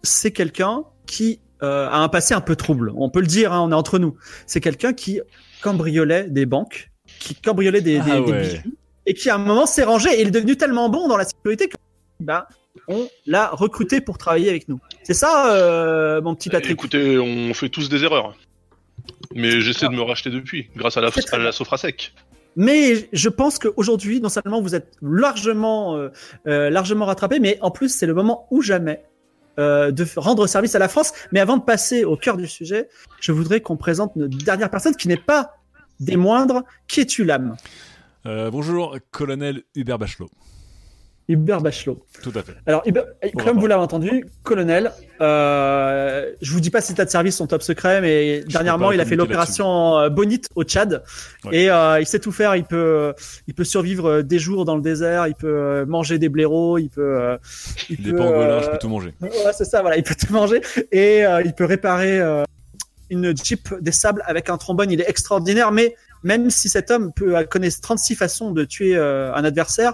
C'est 0.03 0.31
quelqu'un 0.31 0.83
qui 1.07 1.41
euh, 1.63 1.87
a 1.89 1.97
un 1.97 2.09
passé 2.09 2.33
un 2.33 2.41
peu 2.41 2.55
trouble. 2.55 2.91
On 2.95 3.09
peut 3.09 3.21
le 3.21 3.27
dire, 3.27 3.53
hein, 3.53 3.61
on 3.61 3.71
est 3.71 3.75
entre 3.75 3.99
nous. 3.99 4.15
C'est 4.45 4.61
quelqu'un 4.61 4.93
qui 4.93 5.21
cambriolait 5.61 6.25
des 6.25 6.45
banques, 6.45 6.91
qui 7.19 7.35
cambriolait 7.35 7.81
des, 7.81 7.99
des, 7.99 8.11
Ah 8.11 8.21
des 8.21 8.31
bijoux, 8.31 8.75
et 9.05 9.13
qui 9.13 9.29
à 9.29 9.35
un 9.35 9.39
moment 9.39 9.65
s'est 9.65 9.83
rangé 9.83 10.09
et 10.11 10.21
il 10.21 10.27
est 10.27 10.31
devenu 10.31 10.57
tellement 10.57 10.89
bon 10.89 11.07
dans 11.07 11.17
la 11.17 11.25
sécurité 11.25 11.67
que 11.67 11.77
bah, 12.19 12.47
on 12.87 13.07
l'a 13.25 13.49
recruté 13.49 14.01
pour 14.01 14.17
travailler 14.17 14.49
avec 14.49 14.69
nous. 14.69 14.79
C'est 15.03 15.13
ça, 15.13 15.53
euh, 15.55 16.21
mon 16.21 16.35
petit 16.35 16.49
Patrick? 16.49 16.73
Écoutez, 16.73 17.17
on 17.17 17.53
fait 17.53 17.69
tous 17.69 17.89
des 17.89 18.03
erreurs. 18.03 18.35
Mais 19.33 19.61
j'essaie 19.61 19.87
de 19.87 19.93
me 19.93 20.01
racheter 20.01 20.29
depuis, 20.29 20.69
grâce 20.75 20.97
à 20.97 21.01
la, 21.01 21.09
à 21.31 21.37
la 21.37 21.51
Sofrasec. 21.51 22.13
Mais 22.55 23.07
je 23.13 23.29
pense 23.29 23.59
qu'aujourd'hui, 23.59 24.19
non 24.19 24.29
seulement 24.29 24.61
vous 24.61 24.73
êtes 24.73 24.93
largement, 25.01 25.95
euh, 25.95 26.09
euh, 26.47 26.69
largement 26.71 27.05
rattrapé, 27.05 27.39
mais 27.39 27.59
en 27.61 27.69
plus, 27.69 27.89
c'est 27.89 28.07
le 28.07 28.15
moment 28.15 28.47
ou 28.49 28.61
jamais 28.61 29.03
euh, 29.59 29.91
de 29.91 30.05
rendre 30.15 30.47
service 30.47 30.75
à 30.75 30.79
la 30.79 30.87
France. 30.87 31.13
Mais 31.31 31.39
avant 31.39 31.57
de 31.57 31.63
passer 31.63 32.03
au 32.03 32.15
cœur 32.15 32.37
du 32.37 32.47
sujet, 32.47 32.89
je 33.19 33.31
voudrais 33.31 33.61
qu'on 33.61 33.77
présente 33.77 34.15
notre 34.15 34.37
dernière 34.37 34.69
personne 34.69 34.95
qui 34.95 35.07
n'est 35.07 35.17
pas 35.17 35.57
des 35.99 36.15
moindres. 36.15 36.63
Qui 36.87 37.01
es-tu, 37.01 37.23
l'âme 37.23 37.55
Euh, 38.25 38.51
bonjour, 38.51 38.97
colonel 39.11 39.63
Hubert 39.75 39.97
Bachelot. 39.97 40.29
Hubert 41.29 41.61
Bachelot. 41.61 42.05
Tout 42.23 42.31
à 42.35 42.41
fait. 42.41 42.53
Alors, 42.65 42.81
Hubert- 42.85 43.05
comme 43.33 43.39
rapport. 43.47 43.59
vous 43.59 43.67
l'avez 43.67 43.81
entendu, 43.81 44.25
colonel, 44.43 44.91
euh, 45.19 46.31
je 46.41 46.51
vous 46.53 46.59
dis 46.61 46.69
pas 46.69 46.79
si 46.81 46.93
états 46.93 47.03
de 47.05 47.09
service 47.09 47.35
sont 47.35 47.47
top 47.47 47.61
secret, 47.63 47.99
mais 48.01 48.41
dernièrement, 48.47 48.91
il 48.93 49.01
a 49.01 49.05
fait 49.05 49.15
l'opération 49.17 49.97
euh, 49.97 50.09
Bonite 50.09 50.47
au 50.55 50.63
Tchad. 50.63 51.03
Ouais. 51.43 51.57
Et 51.63 51.69
euh, 51.69 51.99
il 51.99 52.05
sait 52.05 52.19
tout 52.19 52.31
faire. 52.31 52.55
Il 52.55 52.63
peut, 52.63 53.13
il 53.47 53.53
peut 53.53 53.63
survivre 53.65 54.09
euh, 54.09 54.23
des 54.23 54.39
jours 54.39 54.63
dans 54.63 54.75
le 54.75 54.81
désert. 54.81 55.27
Il 55.27 55.35
peut 55.35 55.83
manger 55.85 56.17
des 56.17 56.29
blaireaux. 56.29 56.77
Il 56.77 56.89
peut, 56.89 57.01
euh, 57.19 57.37
il 57.89 58.01
Des 58.01 58.11
peut, 58.11 58.17
pangolins, 58.17 58.61
je 58.61 58.69
peux 58.69 58.77
tout 58.77 58.89
manger. 58.89 59.13
Ouais, 59.21 59.53
c'est 59.53 59.65
ça. 59.65 59.81
Voilà, 59.81 59.97
il 59.97 60.03
peut 60.03 60.15
tout 60.15 60.31
manger 60.33 60.61
et 60.91 61.23
il 61.45 61.53
peut 61.53 61.65
réparer 61.65 62.21
une 63.09 63.35
Jeep 63.35 63.67
des 63.81 63.91
sables 63.91 64.23
avec 64.25 64.49
un 64.49 64.57
trombone. 64.57 64.91
Il 64.91 65.01
est 65.01 65.09
extraordinaire. 65.09 65.71
Mais 65.71 65.95
même 66.23 66.49
si 66.49 66.69
cet 66.69 66.89
homme 66.91 67.11
peut 67.13 67.43
connaître 67.49 67.81
36 67.81 68.15
façons 68.15 68.51
de 68.51 68.63
tuer 68.63 68.97
un 68.97 69.43
adversaire, 69.43 69.93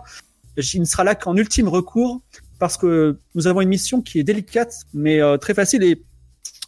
il 0.58 0.80
ne 0.82 0.86
sera 0.86 1.04
là 1.04 1.16
qu'en 1.16 1.36
ultime 1.36 1.68
recours 1.68 2.22
parce 2.60 2.78
que 2.78 3.18
nous 3.36 3.48
avons 3.48 3.62
une 3.62 3.70
mission 3.70 4.02
qui 4.02 4.20
est 4.20 4.24
délicate 4.24 4.74
mais 4.94 5.22
euh, 5.22 5.38
très 5.38 5.54
facile 5.54 5.84
et 5.84 6.02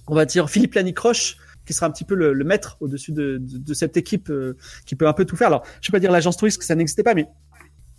on 0.08 0.16
va 0.16 0.26
dire 0.26 0.50
Philippe 0.50 0.74
Lanicroche 0.74 1.38
qui 1.66 1.74
sera 1.74 1.88
un 1.88 1.92
petit 1.92 2.04
peu 2.04 2.16
le, 2.16 2.34
le 2.34 2.44
maître 2.44 2.78
au-dessus 2.80 3.12
de, 3.12 3.38
de, 3.42 3.58
de 3.58 3.74
cette 3.74 3.98
équipe 3.98 4.30
euh, 4.30 4.56
qui 4.86 4.96
peut 4.96 5.08
un 5.08 5.14
peu 5.14 5.26
tout 5.26 5.36
faire. 5.36 5.48
Alors, 5.48 5.64
je 5.82 5.90
vais 5.92 5.96
pas 5.96 6.00
dire 6.00 6.12
l'agence 6.12 6.38
touriste 6.38 6.60
que 6.60 6.66
ça 6.66 6.76
n'existait 6.76 7.02
pas, 7.02 7.16
mais 7.16 7.28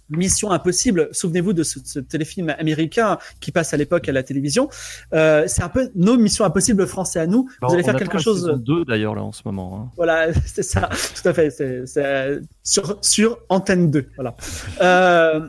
Mission 0.09 0.53
Impossible. 0.53 1.09
Souvenez-vous 1.11 1.53
de 1.53 1.64
ce, 1.64 1.81
ce 1.85 1.99
téléfilm 1.99 2.55
américain 2.61 3.18
qui 3.40 3.51
passe 3.51 3.75
à 3.75 3.77
l'époque 3.77 4.09
à 4.09 4.12
la 4.12 4.22
télévision. 4.22 4.68
Euh, 5.14 5.44
c'est 5.49 5.62
un 5.62 5.68
peu 5.68 5.90
nos 5.96 6.16
missions 6.16 6.44
impossibles 6.44 6.87
français 6.87 7.18
à 7.18 7.27
nous. 7.27 7.49
Vous 7.61 7.75
allez 7.75 7.83
faire 7.83 7.96
quelque 7.96 8.18
chose. 8.20 8.44
2 8.64 8.85
d'ailleurs 8.85 9.16
là 9.16 9.25
en 9.25 9.33
ce 9.33 9.42
moment. 9.44 9.81
hein. 9.81 9.90
Voilà, 9.96 10.33
c'est 10.46 10.62
ça, 10.62 10.88
tout 11.20 11.29
à 11.29 11.35
fait. 11.35 11.51
C'est 11.51 11.87
c'est, 11.87 12.05
euh, 12.05 12.40
sur, 12.62 12.99
sur 13.03 13.38
Antenne 13.49 13.90
2. 13.90 14.07
Voilà. 14.14 14.37
Euh, 14.81 15.49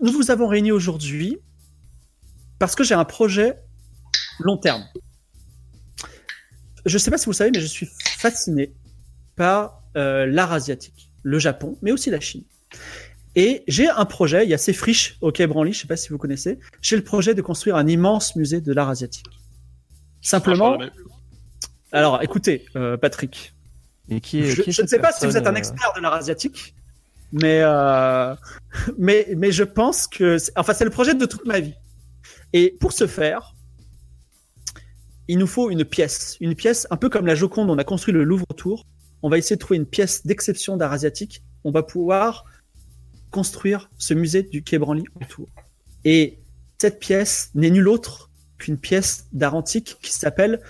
nous 0.00 0.12
vous 0.12 0.30
avons 0.30 0.46
réunis 0.46 0.72
aujourd'hui 0.72 1.38
parce 2.58 2.74
que 2.74 2.84
j'ai 2.84 2.94
un 2.94 3.04
projet 3.04 3.56
long 4.40 4.56
terme. 4.56 4.84
Je 6.86 6.94
ne 6.94 6.98
sais 6.98 7.10
pas 7.10 7.18
si 7.18 7.26
vous 7.26 7.32
le 7.32 7.36
savez, 7.36 7.50
mais 7.50 7.60
je 7.60 7.66
suis 7.66 7.88
fasciné 8.18 8.72
par 9.36 9.82
euh, 9.96 10.26
l'art 10.26 10.52
asiatique, 10.52 11.10
le 11.22 11.38
Japon, 11.38 11.78
mais 11.82 11.92
aussi 11.92 12.10
la 12.10 12.20
Chine. 12.20 12.44
Et 13.36 13.62
j'ai 13.68 13.88
un 13.88 14.04
projet, 14.04 14.44
il 14.44 14.50
y 14.50 14.54
a 14.54 14.58
ces 14.58 14.72
friches 14.72 15.16
au 15.20 15.30
Quai 15.30 15.46
Branly, 15.46 15.72
je 15.72 15.78
ne 15.78 15.82
sais 15.82 15.88
pas 15.88 15.96
si 15.96 16.08
vous 16.08 16.18
connaissez. 16.18 16.58
J'ai 16.80 16.96
le 16.96 17.04
projet 17.04 17.34
de 17.34 17.42
construire 17.42 17.76
un 17.76 17.86
immense 17.86 18.34
musée 18.34 18.60
de 18.60 18.72
l'art 18.72 18.88
asiatique. 18.88 19.26
Simplement, 20.20 20.78
alors 21.92 22.22
écoutez, 22.22 22.66
euh, 22.76 22.96
Patrick, 22.96 23.54
Et 24.08 24.20
qui 24.20 24.40
est, 24.40 24.50
je, 24.50 24.62
qui 24.62 24.70
est 24.70 24.72
je 24.72 24.82
ne 24.82 24.86
sais 24.86 24.98
pas 24.98 25.12
si 25.12 25.26
vous 25.26 25.36
êtes 25.36 25.46
un 25.46 25.54
euh, 25.54 25.58
expert 25.58 25.92
de 25.96 26.00
l'art 26.00 26.14
asiatique, 26.14 26.74
Mais, 27.32 27.60
euh, 27.62 28.34
mais, 28.98 29.28
mais 29.36 29.52
je 29.52 29.64
pense 29.64 30.06
que, 30.06 30.36
enfin, 30.56 30.74
c'est 30.74 30.84
le 30.84 30.90
projet 30.90 31.14
de 31.14 31.26
toute 31.26 31.46
ma 31.46 31.60
vie. 31.60 31.74
Et 32.52 32.76
pour 32.80 32.92
ce 32.92 33.06
faire, 33.06 33.54
il 35.28 35.38
nous 35.38 35.46
faut 35.46 35.70
une 35.70 35.84
pièce, 35.84 36.36
une 36.40 36.54
pièce 36.54 36.86
un 36.90 36.96
peu 36.96 37.08
comme 37.08 37.26
la 37.26 37.34
Joconde. 37.34 37.70
On 37.70 37.78
a 37.78 37.84
construit 37.84 38.12
le 38.12 38.24
Louvre 38.24 38.46
autour. 38.50 38.84
On 39.22 39.28
va 39.28 39.38
essayer 39.38 39.56
de 39.56 39.60
trouver 39.60 39.78
une 39.78 39.86
pièce 39.86 40.26
d'exception 40.26 40.76
d'art 40.76 40.92
asiatique. 40.92 41.44
On 41.62 41.70
va 41.70 41.82
pouvoir 41.82 42.44
construire 43.30 43.90
ce 43.98 44.14
musée 44.14 44.42
du 44.42 44.62
Quai 44.62 44.78
Branly 44.78 45.04
autour. 45.20 45.46
Et 46.04 46.38
cette 46.78 46.98
pièce 46.98 47.50
n'est 47.54 47.70
nulle 47.70 47.88
autre 47.88 48.30
qu'une 48.58 48.78
pièce 48.78 49.28
d'art 49.32 49.54
antique 49.54 49.98
qui 50.02 50.12
s'appelle 50.12 50.60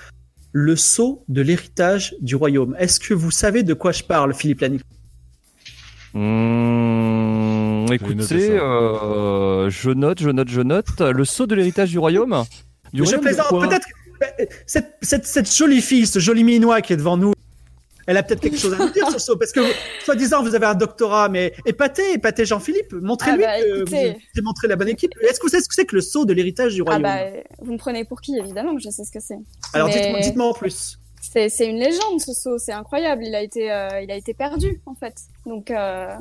le 0.52 0.76
sceau 0.76 1.24
de 1.28 1.40
l'héritage 1.40 2.14
du 2.20 2.36
royaume. 2.36 2.76
Est-ce 2.78 3.00
que 3.00 3.14
vous 3.14 3.30
savez 3.30 3.62
de 3.62 3.72
quoi 3.72 3.92
je 3.92 4.02
parle, 4.02 4.34
Philippe 4.34 4.60
Lani 4.60 4.80
Mmh, 6.14 7.92
écoutez, 7.92 8.50
euh, 8.50 9.70
je 9.70 9.90
note, 9.90 10.20
je 10.20 10.30
note, 10.30 10.48
je 10.48 10.60
note. 10.60 11.00
Le 11.00 11.24
sceau 11.24 11.46
de 11.46 11.54
l'héritage 11.54 11.90
du 11.90 11.98
royaume. 11.98 12.44
Du 12.92 13.00
Je 13.00 13.04
royaume 13.04 13.20
plaisante. 13.22 13.48
Peut-être 13.50 13.86
cette, 14.66 14.96
cette, 15.02 15.26
cette 15.26 15.54
jolie 15.54 15.80
fille, 15.80 16.06
ce 16.06 16.18
joli 16.18 16.44
minois 16.44 16.80
qui 16.82 16.92
est 16.92 16.96
devant 16.96 17.16
nous, 17.16 17.32
elle 18.06 18.16
a 18.16 18.22
peut-être 18.22 18.40
quelque 18.40 18.58
chose 18.58 18.74
à 18.74 18.78
nous 18.78 18.90
dire 18.90 19.08
sur 19.10 19.20
ce 19.20 19.32
Parce 19.32 19.52
que, 19.52 19.60
soi-disant, 20.04 20.42
vous 20.42 20.54
avez 20.54 20.66
un 20.66 20.74
doctorat, 20.74 21.28
mais 21.28 21.52
épatez, 21.64 22.14
épatez 22.14 22.44
Jean-Philippe. 22.44 22.92
Montrez-lui 22.92 23.44
Ah 23.44 23.56
bah, 23.58 23.62
que 23.62 23.76
écoutez. 23.82 24.08
vous 24.10 24.16
avez 24.36 24.42
montré 24.42 24.68
la 24.68 24.76
bonne 24.76 24.88
équipe. 24.88 25.12
Est-ce 25.22 25.38
que 25.38 25.46
vous 25.46 25.50
savez 25.50 25.62
ce 25.62 25.68
que 25.68 25.74
c'est 25.74 25.84
que 25.86 25.94
le 25.94 26.02
sceau 26.02 26.24
de 26.24 26.32
l'héritage 26.32 26.74
du 26.74 26.80
Ah 26.82 26.84
royaume? 26.96 27.02
bah, 27.02 27.18
vous 27.60 27.72
me 27.72 27.78
prenez 27.78 28.04
pour 28.04 28.20
qui 28.20 28.36
Évidemment 28.36 28.74
que 28.74 28.82
je 28.82 28.90
sais 28.90 29.04
ce 29.04 29.12
que 29.12 29.20
c'est. 29.20 29.38
Alors, 29.74 29.88
mais- 29.88 29.94
dites-moi 30.00 30.20
dites-moi 30.20 30.46
en 30.48 30.52
plus. 30.54 30.98
C'est 31.20 31.48
c'est 31.48 31.68
une 31.68 31.78
légende 31.78 32.20
ce 32.20 32.32
saut, 32.32 32.58
c'est 32.58 32.72
incroyable. 32.72 33.24
Il 33.24 33.34
a 33.34 33.42
été 33.42 33.70
euh, 33.70 34.00
il 34.00 34.10
a 34.10 34.16
été 34.16 34.34
perdu 34.34 34.80
en 34.86 34.94
fait. 34.94 35.14
Donc 35.46 35.70
euh, 35.70 36.14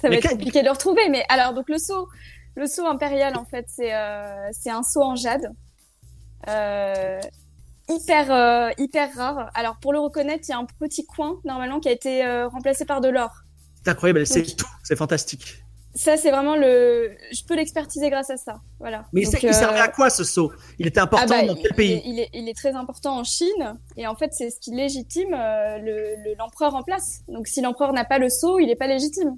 ça 0.00 0.08
va 0.08 0.10
Mais 0.10 0.16
être 0.18 0.30
compliqué 0.30 0.60
de 0.60 0.66
le 0.66 0.70
retrouver. 0.70 1.08
Mais 1.08 1.24
alors 1.28 1.52
donc 1.52 1.68
le 1.68 1.78
saut 1.78 2.08
le 2.54 2.66
saut 2.66 2.86
impérial 2.86 3.36
en 3.36 3.44
fait 3.44 3.66
c'est 3.68 3.94
euh, 3.94 4.48
c'est 4.52 4.70
un 4.70 4.82
saut 4.82 5.02
en 5.02 5.16
jade. 5.16 5.50
Hyper 7.88 8.72
hyper 8.78 9.14
rare. 9.14 9.50
Alors 9.54 9.76
pour 9.80 9.92
le 9.92 9.98
reconnaître, 9.98 10.44
il 10.48 10.52
y 10.52 10.54
a 10.54 10.58
un 10.58 10.66
petit 10.78 11.04
coin 11.04 11.38
normalement 11.44 11.80
qui 11.80 11.88
a 11.88 11.92
été 11.92 12.24
remplacé 12.46 12.84
par 12.84 13.00
de 13.00 13.08
l'or. 13.08 13.30
C'est 13.84 13.90
incroyable, 13.90 14.20
Ok. 14.20 14.56
tout. 14.56 14.66
C'est 14.82 14.96
fantastique. 14.96 15.63
Ça 15.96 16.16
c'est 16.16 16.30
vraiment 16.30 16.56
le 16.56 17.10
je 17.32 17.42
peux 17.46 17.54
l'expertiser 17.54 18.10
grâce 18.10 18.30
à 18.30 18.36
ça. 18.36 18.54
Voilà. 18.80 19.04
Mais 19.12 19.22
Donc, 19.22 19.42
il 19.42 19.54
servait 19.54 19.78
euh, 19.80 19.84
à 19.84 19.88
quoi 19.88 20.10
ce 20.10 20.24
sceau 20.24 20.52
Il 20.78 20.86
était 20.88 21.00
important 21.00 21.34
ah 21.36 21.42
bah, 21.42 21.46
dans 21.46 21.54
quel 21.54 21.72
pays 21.74 22.02
il, 22.04 22.18
est- 22.18 22.28
il 22.32 22.38
est, 22.40 22.40
il 22.42 22.48
est 22.48 22.54
très 22.56 22.74
important 22.74 23.18
en 23.18 23.24
Chine 23.24 23.78
et 23.96 24.06
en 24.06 24.16
fait 24.16 24.30
c'est 24.32 24.50
ce 24.50 24.58
qui 24.60 24.72
légitime 24.72 25.32
euh, 25.32 25.78
le- 25.78 26.16
le- 26.24 26.34
l'empereur 26.38 26.74
en 26.74 26.82
place. 26.82 27.20
Donc 27.28 27.46
si 27.46 27.60
l'empereur 27.60 27.92
n'a 27.92 28.04
pas 28.04 28.18
le 28.18 28.28
sceau, 28.28 28.58
il 28.58 28.66
n'est 28.66 28.76
pas 28.76 28.88
légitime. 28.88 29.36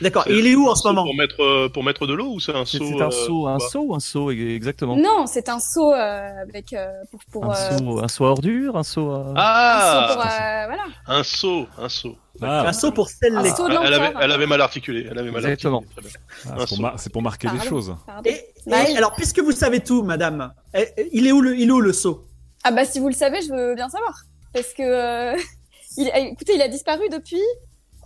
D'accord. 0.00 0.24
Et 0.26 0.38
il 0.38 0.46
est 0.46 0.54
où 0.54 0.68
en 0.68 0.74
ce 0.74 0.88
moment? 0.88 1.04
pour 1.04 1.14
mettre, 1.14 1.40
euh, 1.42 1.68
pour 1.68 1.84
mettre 1.84 2.06
de 2.06 2.14
l'eau 2.14 2.32
ou 2.32 2.40
c'est 2.40 2.54
un 2.56 2.64
seau 2.64 2.78
c'est 2.84 3.02
un 3.02 3.08
euh, 3.08 3.10
seau, 3.10 3.46
un 3.46 3.58
seau 3.58 3.80
ou 3.82 3.94
un 3.94 4.00
seau, 4.00 4.30
exactement. 4.30 4.96
Non, 4.96 5.26
c'est 5.26 5.50
un 5.50 5.60
seau 5.60 5.92
euh, 5.92 6.42
avec 6.42 6.72
euh, 6.72 6.90
pour, 7.10 7.20
pour, 7.30 7.44
Un 7.44 7.50
euh, 7.54 7.78
seau, 7.78 7.98
un 8.02 8.08
seau 8.08 8.24
à 8.24 8.30
ordures, 8.30 8.76
un 8.76 8.82
seau 8.82 9.10
à... 9.10 9.18
un 9.18 9.24
seau 9.26 9.32
Ah 9.36 10.08
pour 10.14 10.22
euh, 10.22 10.66
voilà. 10.66 10.82
Un 11.06 11.22
seau, 11.22 11.66
un 11.78 11.88
seau. 11.90 12.16
Ah, 12.44 12.68
Un 12.68 12.72
seau 12.72 12.92
pour 12.92 13.08
seau 13.08 13.16
de 13.22 13.86
elle, 13.86 13.94
avait, 13.94 14.12
elle 14.20 14.32
avait 14.32 14.46
mal 14.46 14.60
articulé. 14.60 15.06
Elle 15.10 15.18
avait 15.18 15.30
mal 15.30 15.42
Exactement. 15.44 15.78
articulé. 15.78 16.10
Très 16.10 16.50
bien. 16.50 16.56
ah, 16.58 16.64
c'est 16.66 16.76
pour, 16.76 16.92
c'est 16.98 17.20
marquer 17.20 17.48
les 17.48 17.56
Pardon. 17.58 17.70
choses. 17.70 17.96
Pardon. 18.06 18.30
Et, 18.30 18.44
Bah 18.66 18.88
et 18.88 18.96
alors, 18.96 19.14
puisque 19.14 19.40
vous 19.40 19.52
savez 19.52 19.80
tout, 19.80 20.02
madame, 20.02 20.52
eh, 20.74 20.86
eh, 20.96 21.08
il 21.12 21.26
est 21.26 21.32
où 21.32 21.40
le, 21.40 21.56
il 21.56 21.68
est 21.68 21.72
où 21.72 21.80
le 21.80 21.92
seau 21.92 22.26
Ah 22.64 22.70
bah 22.70 22.84
si 22.84 22.98
vous 23.00 23.08
le 23.08 23.14
savez, 23.14 23.40
je 23.42 23.52
veux 23.52 23.74
bien 23.74 23.88
savoir 23.88 24.22
parce 24.52 24.72
que 24.74 24.82
euh, 24.82 25.36
il, 25.96 26.10
écoutez, 26.14 26.54
il 26.54 26.62
a 26.62 26.68
disparu 26.68 27.08
depuis 27.10 27.42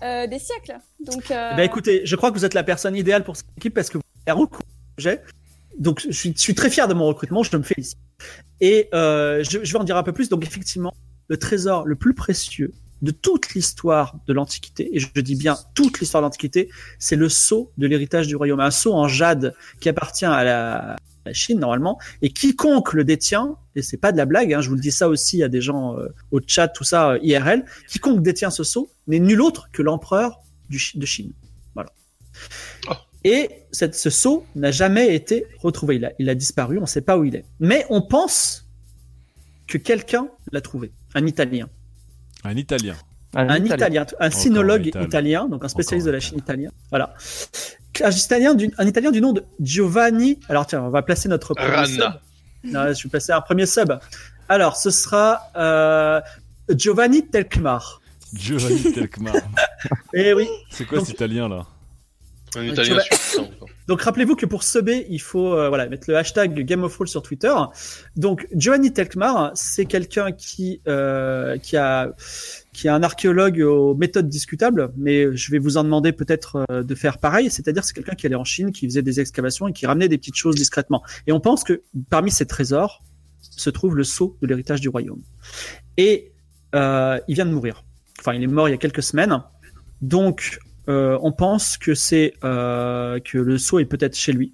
euh, 0.03 0.27
des 0.27 0.39
siècles. 0.39 0.79
Donc 1.01 1.31
euh, 1.31 1.55
ben, 1.55 1.63
écoutez, 1.63 2.03
je 2.05 2.17
crois 2.17 2.31
que 2.31 2.39
vous 2.39 2.45
êtes 2.45 2.55
la 2.55 2.63
personne 2.65 2.97
idéale 2.97 3.25
pour 3.25 3.37
cette 3.37 3.47
équipe 3.57 3.75
parce 3.75 3.89
que 3.89 3.99
vous 3.99 4.05
avez 4.27 4.37
un 4.37 4.41
recours 4.41 4.61
au 4.63 4.93
projet. 4.97 5.23
Donc, 5.79 6.01
je 6.01 6.11
suis, 6.11 6.33
je 6.35 6.41
suis 6.41 6.55
très 6.55 6.71
fier 6.71 6.89
de 6.89 6.95
mon 6.95 7.07
recrutement, 7.07 7.43
je 7.43 7.55
me 7.57 7.63
félicite. 7.63 7.99
Et 8.61 8.89
euh, 8.95 9.45
je, 9.45 9.63
je 9.63 9.73
vais 9.73 9.79
en 9.79 9.85
dire 9.85 9.97
un 9.99 10.03
peu 10.03 10.13
plus. 10.13 10.29
Donc, 10.31 10.43
effectivement, 10.43 10.95
le 11.29 11.37
trésor 11.37 11.85
le 11.87 11.97
plus 11.97 12.15
précieux 12.15 12.73
de 13.03 13.11
toute 13.11 13.55
l'histoire 13.55 14.17
de 14.27 14.33
l'Antiquité, 14.33 14.89
et 14.97 15.01
je 15.01 15.09
dis 15.21 15.37
bien 15.37 15.57
toute 15.75 16.01
l'histoire 16.01 16.23
de 16.23 16.27
l'Antiquité, 16.27 16.71
c'est 16.99 17.17
le 17.17 17.29
sceau 17.29 17.71
de 17.77 17.87
l'héritage 17.87 18.27
du 18.27 18.37
royaume. 18.37 18.61
Un 18.61 18.71
sceau 18.71 18.95
en 18.95 19.09
jade 19.09 19.55
qui 19.81 19.89
appartient 19.89 20.25
à 20.25 20.45
la, 20.45 20.97
la 21.27 21.33
Chine, 21.33 21.59
normalement, 21.59 21.99
et 22.23 22.31
quiconque 22.31 22.95
le 22.95 23.05
détient, 23.05 23.57
et 23.75 23.83
c'est 23.83 23.97
pas 23.97 24.13
de 24.13 24.17
la 24.17 24.25
blague, 24.25 24.55
hein, 24.55 24.61
je 24.61 24.69
vous 24.69 24.77
le 24.77 24.81
dis 24.81 24.93
ça 24.93 25.09
aussi 25.09 25.43
à 25.43 25.49
des 25.49 25.61
gens 25.61 25.99
euh, 25.99 26.09
au 26.31 26.41
chat, 26.47 26.69
tout 26.69 26.85
ça, 26.85 27.11
euh, 27.11 27.19
IRL, 27.23 27.65
quiconque 27.89 28.23
détient 28.23 28.51
ce 28.51 28.65
sceau 28.65 28.91
n'est 29.07 29.19
nul 29.19 29.41
autre 29.43 29.69
que 29.73 29.83
l'empereur 29.83 30.41
de 30.71 31.07
Chine. 31.07 31.33
Voilà. 31.75 31.93
Oh. 32.89 32.95
Et 33.25 33.51
cette, 33.73 33.95
ce 33.95 34.11
sceau 34.11 34.45
n'a 34.55 34.71
jamais 34.71 35.15
été 35.15 35.47
retrouvé. 35.61 35.97
Il 35.97 36.05
a, 36.05 36.13
il 36.19 36.29
a 36.29 36.35
disparu, 36.35 36.79
on 36.79 36.83
ne 36.83 36.87
sait 36.87 37.01
pas 37.01 37.19
où 37.19 37.25
il 37.25 37.37
est. 37.37 37.45
Mais 37.61 37.85
on 37.91 38.03
pense 38.03 38.69
que 39.67 39.79
quelqu'un 39.79 40.29
l'a 40.53 40.61
trouvé, 40.61 40.93
un 41.15 41.27
Italien. 41.27 41.69
Un 42.47 42.57
Italien. 42.57 42.95
Un 43.35 43.65
Italien, 43.65 44.07
un 44.21 44.27
Encore 44.29 44.41
sinologue 44.41 44.87
Italien. 44.87 45.07
italien, 45.07 45.49
donc 45.49 45.65
un 45.65 45.69
spécialiste 45.69 46.07
Encore 46.07 46.13
de 46.13 46.17
la 46.17 46.21
Chine 46.21 46.39
italien. 46.39 46.71
Voilà. 46.91 47.13
Un 48.03 48.11
Italien, 48.11 48.55
du, 48.55 48.71
un 48.79 48.87
Italien 48.87 49.11
du 49.11 49.21
nom 49.21 49.33
de 49.33 49.45
Giovanni. 49.61 50.39
Alors 50.49 50.67
tiens, 50.67 50.83
on 50.83 50.89
va 50.91 51.03
placer 51.03 51.29
notre 51.29 51.53
premier 51.55 51.75
Rana. 51.75 51.87
sub. 51.87 52.03
Non, 52.73 52.93
je 52.95 53.03
vais 53.03 53.11
placer 53.11 53.33
un 53.33 53.41
premier 53.41 53.67
sub. 53.67 53.93
Alors, 54.49 54.77
ce 54.77 54.91
sera 54.91 55.41
euh, 55.57 56.21
Giovanni 56.71 57.27
Telkmar. 57.27 58.01
Giovanni 58.33 58.93
Telkmar. 58.93 59.35
Eh 60.15 60.33
oui. 60.33 60.49
C'est 60.71 60.85
quoi 60.87 60.99
Donc- 60.99 61.07
cet 61.07 61.17
italien 61.17 61.49
là? 61.49 61.67
Un 62.57 62.63
italien. 62.65 62.97
Donc 63.87 64.03
rappelez-vous 64.03 64.37
que 64.37 64.47
pour 64.47 64.63
subber, 64.63 65.07
il 65.09 65.21
faut 65.21 65.55
euh, 65.55 65.69
voilà 65.69 65.89
mettre 65.89 66.11
le 66.11 66.17
hashtag 66.17 66.65
Game 66.65 66.83
of 66.83 66.93
Thrones 66.93 67.07
sur 67.07 67.23
Twitter. 67.23 67.55
Donc 68.17 68.47
Giovanni 68.55 68.93
Telkmar, 68.93 69.53
c'est 69.55 69.87
quelqu'un 69.87 70.33
qui 70.33 70.81
euh, 70.89 71.57
qui 71.59 71.77
a 71.77 72.15
qui 72.73 72.89
est 72.89 72.91
un 72.91 73.03
archéologue 73.03 73.61
aux 73.61 73.95
méthodes 73.95 74.29
discutables, 74.29 74.93
mais 74.97 75.35
je 75.35 75.51
vais 75.51 75.59
vous 75.59 75.77
en 75.77 75.85
demander 75.85 76.13
peut-être 76.13 76.67
euh, 76.71 76.83
de 76.83 76.95
faire 76.95 77.19
pareil. 77.19 77.51
C'est-à-dire 77.51 77.85
c'est 77.85 77.95
quelqu'un 77.95 78.15
qui 78.15 78.27
allait 78.27 78.35
en 78.35 78.45
Chine, 78.45 78.73
qui 78.73 78.87
faisait 78.87 79.03
des 79.03 79.21
excavations 79.21 79.69
et 79.69 79.73
qui 79.73 79.87
ramenait 79.87 80.09
des 80.09 80.19
petites 80.19 80.37
choses 80.37 80.57
discrètement. 80.57 81.03
Et 81.27 81.33
on 81.33 81.41
pense 81.41 81.65
que 81.65 81.83
parmi 82.11 82.31
ces 82.31 82.47
trésors 82.47 83.03
se 83.41 83.71
trouve 83.71 83.97
le 83.97 84.05
sceau 84.05 84.37
de 84.43 84.47
l'héritage 84.47 84.81
du 84.81 84.89
royaume. 84.89 85.23
Et 85.97 86.33
euh, 86.75 87.19
il 87.29 87.35
vient 87.35 87.47
de 87.47 87.53
mourir. 87.53 87.85
Enfin, 88.21 88.35
il 88.35 88.43
est 88.43 88.47
mort 88.47 88.69
il 88.69 88.73
y 88.73 88.75
a 88.75 88.79
quelques 88.79 89.03
semaines. 89.03 89.43
Donc 90.03 90.59
euh, 90.89 91.19
on 91.23 91.33
pense 91.33 91.77
que 91.77 91.95
c'est 91.95 92.35
euh, 92.45 93.19
que 93.21 93.39
le 93.39 93.59
sceau 93.59 93.79
est 93.79 93.85
peut-être 93.85 94.17
chez 94.17 94.33
lui. 94.33 94.53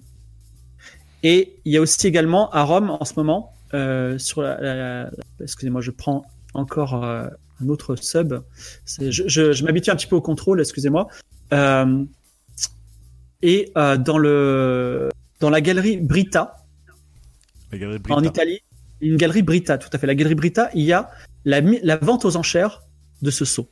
Et 1.23 1.55
il 1.65 1.71
y 1.71 1.77
a 1.77 1.81
aussi 1.81 2.05
également 2.07 2.49
à 2.51 2.63
Rome 2.63 2.89
en 2.89 3.05
ce 3.05 3.13
moment 3.15 3.53
euh, 3.73 4.17
sur 4.17 4.41
la, 4.41 4.59
la- 4.61 5.11
excusez-moi, 5.41 5.81
je 5.81 5.91
prends 5.91 6.25
encore 6.53 7.03
euh, 7.03 7.27
un 7.63 7.69
autre 7.69 7.95
sub. 7.95 8.33
Je, 8.99 9.09
je, 9.09 9.51
je 9.53 9.63
m'habitue 9.63 9.89
un 9.89 9.95
petit 9.95 10.07
peu 10.07 10.15
au 10.15 10.21
contrôle, 10.21 10.59
excusez-moi. 10.59 11.07
Euh, 11.53 12.03
et 13.41 13.71
euh, 13.77 13.97
dans 13.97 14.17
le 14.17 15.09
dans 15.39 15.49
la 15.49 15.61
galerie 15.61 15.97
Brita 15.97 16.65
La 17.71 17.77
galerie 17.77 17.99
en 18.09 18.15
Brita. 18.15 18.29
Italie, 18.29 18.59
une 19.01 19.17
galerie 19.17 19.41
Brita, 19.43 19.77
tout 19.77 19.89
à 19.91 19.97
fait. 19.97 20.07
La 20.07 20.15
galerie 20.15 20.35
Brita, 20.35 20.69
il 20.73 20.83
y 20.83 20.93
a 20.93 21.09
la, 21.45 21.61
la 21.61 21.97
vente 21.97 22.25
aux 22.25 22.37
enchères 22.37 22.83
de 23.21 23.31
ce 23.31 23.43
sceau. 23.45 23.67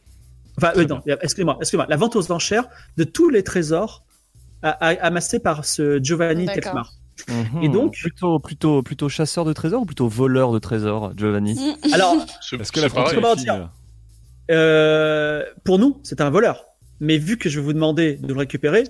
Enfin, 0.62 0.74
euh, 0.78 0.86
non, 0.86 1.02
excusez-moi, 1.22 1.58
excusez-moi, 1.60 1.88
la 1.90 1.98
vente 1.98 2.16
aux 2.16 2.32
enchères 2.32 2.66
de 2.98 3.04
tous 3.04 3.30
les 3.30 3.44
trésors 3.44 4.04
amassés 4.62 5.40
par 5.40 5.66
ce 5.66 6.00
Giovanni. 6.04 6.46
Telkmar. 6.46 6.94
Mhm. 7.30 7.64
Et 7.64 7.70
donc- 7.70 7.94
plutôt, 7.94 8.40
plutôt, 8.40 8.82
plutôt 8.84 9.10
chasseur 9.10 9.46
de 9.46 9.54
trésors 9.54 9.82
ou 9.82 9.86
plutôt 9.86 10.08
voleur 10.08 10.52
de 10.52 10.60
trésors, 10.60 11.12
Giovanni 11.18 11.54
Mm. 11.56 11.76
Alors, 11.94 12.16
Est-ce 12.60 12.72
que 12.72 12.80
la 12.80 12.90
Comment 12.90 13.36
dire 13.36 13.70
euh, 14.50 15.44
pour 15.64 15.80
nous, 15.80 16.00
c'est 16.04 16.20
un 16.22 16.30
voleur. 16.30 16.66
Mais 17.00 17.18
vu 17.18 17.38
que 17.38 17.48
je 17.50 17.60
vais 17.60 17.66
vous 17.66 17.74
demander 17.74 18.16
de 18.16 18.34
le 18.34 18.40
récupérer, 18.40 18.84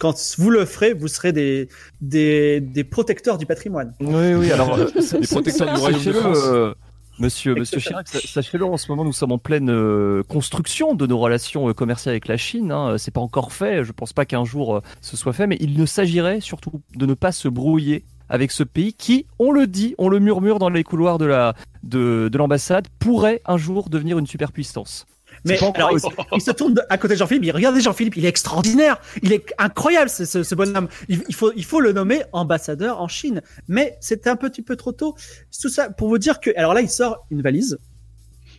quand 0.00 0.14
vous 0.38 0.50
le 0.50 0.64
ferez, 0.64 0.94
vous 0.94 1.08
serez 1.08 1.32
des, 1.32 1.68
des, 2.00 2.60
des 2.60 2.84
protecteurs 2.84 3.36
du 3.38 3.46
patrimoine. 3.46 3.94
Oui, 4.00 4.34
oui, 4.34 4.50
alors. 4.52 4.74
euh, 4.78 4.88
Les 5.20 5.26
protecteurs 5.26 5.74
du 5.74 5.80
royaume 5.80 5.98
de 6.00 6.04
sachez-le, 6.04 6.20
France. 6.20 6.38
euh, 6.46 6.74
Monsieur, 7.18 7.54
monsieur 7.54 7.78
Chirac, 7.80 8.08
sa- 8.08 8.20
sachez-le, 8.20 8.64
en 8.64 8.76
ce 8.76 8.90
moment, 8.90 9.04
nous 9.04 9.12
sommes 9.12 9.32
en 9.32 9.38
pleine 9.38 9.70
euh, 9.70 10.22
construction 10.24 10.94
de 10.94 11.06
nos 11.06 11.18
relations 11.18 11.68
euh, 11.68 11.72
commerciales 11.72 12.12
avec 12.12 12.28
la 12.28 12.36
Chine. 12.36 12.70
Hein. 12.72 12.98
C'est 12.98 13.10
pas 13.10 13.20
encore 13.22 13.52
fait. 13.52 13.84
Je 13.84 13.92
pense 13.92 14.12
pas 14.12 14.26
qu'un 14.26 14.44
jour 14.44 14.76
euh, 14.76 14.80
ce 15.00 15.16
soit 15.16 15.32
fait, 15.32 15.46
mais 15.46 15.56
il 15.60 15.78
ne 15.78 15.86
s'agirait 15.86 16.40
surtout 16.40 16.82
de 16.94 17.06
ne 17.06 17.14
pas 17.14 17.32
se 17.32 17.48
brouiller 17.48 18.04
avec 18.28 18.50
ce 18.50 18.64
pays 18.64 18.92
qui, 18.92 19.26
on 19.38 19.52
le 19.52 19.66
dit, 19.66 19.94
on 19.98 20.08
le 20.08 20.18
murmure 20.18 20.58
dans 20.58 20.68
les 20.68 20.82
couloirs 20.82 21.18
de 21.18 22.36
l'ambassade, 22.36 22.88
pourrait 22.98 23.40
un 23.46 23.56
jour 23.56 23.88
devenir 23.88 24.18
une 24.18 24.26
superpuissance. 24.26 25.06
C'est 25.46 25.60
Mais 25.60 25.76
alors, 25.76 25.92
il, 26.32 26.40
se 26.40 26.50
tourne 26.50 26.74
de- 26.74 26.82
à 26.88 26.98
côté 26.98 27.14
de 27.14 27.18
Jean-Philippe. 27.18 27.44
Il 27.44 27.52
regarde 27.52 27.78
Jean-Philippe. 27.78 28.16
Il 28.16 28.24
est 28.24 28.28
extraordinaire. 28.28 28.98
Il 29.22 29.32
est 29.32 29.46
incroyable, 29.58 30.10
ce, 30.10 30.24
ce, 30.24 30.42
ce 30.42 30.54
bonhomme. 30.54 30.88
Il, 31.08 31.22
il 31.28 31.34
faut, 31.34 31.52
il 31.54 31.64
faut 31.64 31.80
le 31.80 31.92
nommer 31.92 32.22
ambassadeur 32.32 33.00
en 33.00 33.08
Chine. 33.08 33.42
Mais 33.68 33.96
c'était 34.00 34.30
un 34.30 34.36
petit 34.36 34.62
peu 34.62 34.76
trop 34.76 34.92
tôt. 34.92 35.14
Tout 35.60 35.68
ça 35.68 35.90
pour 35.90 36.08
vous 36.08 36.18
dire 36.18 36.40
que, 36.40 36.50
alors 36.56 36.74
là, 36.74 36.80
il 36.80 36.90
sort 36.90 37.26
une 37.30 37.42
valise 37.42 37.78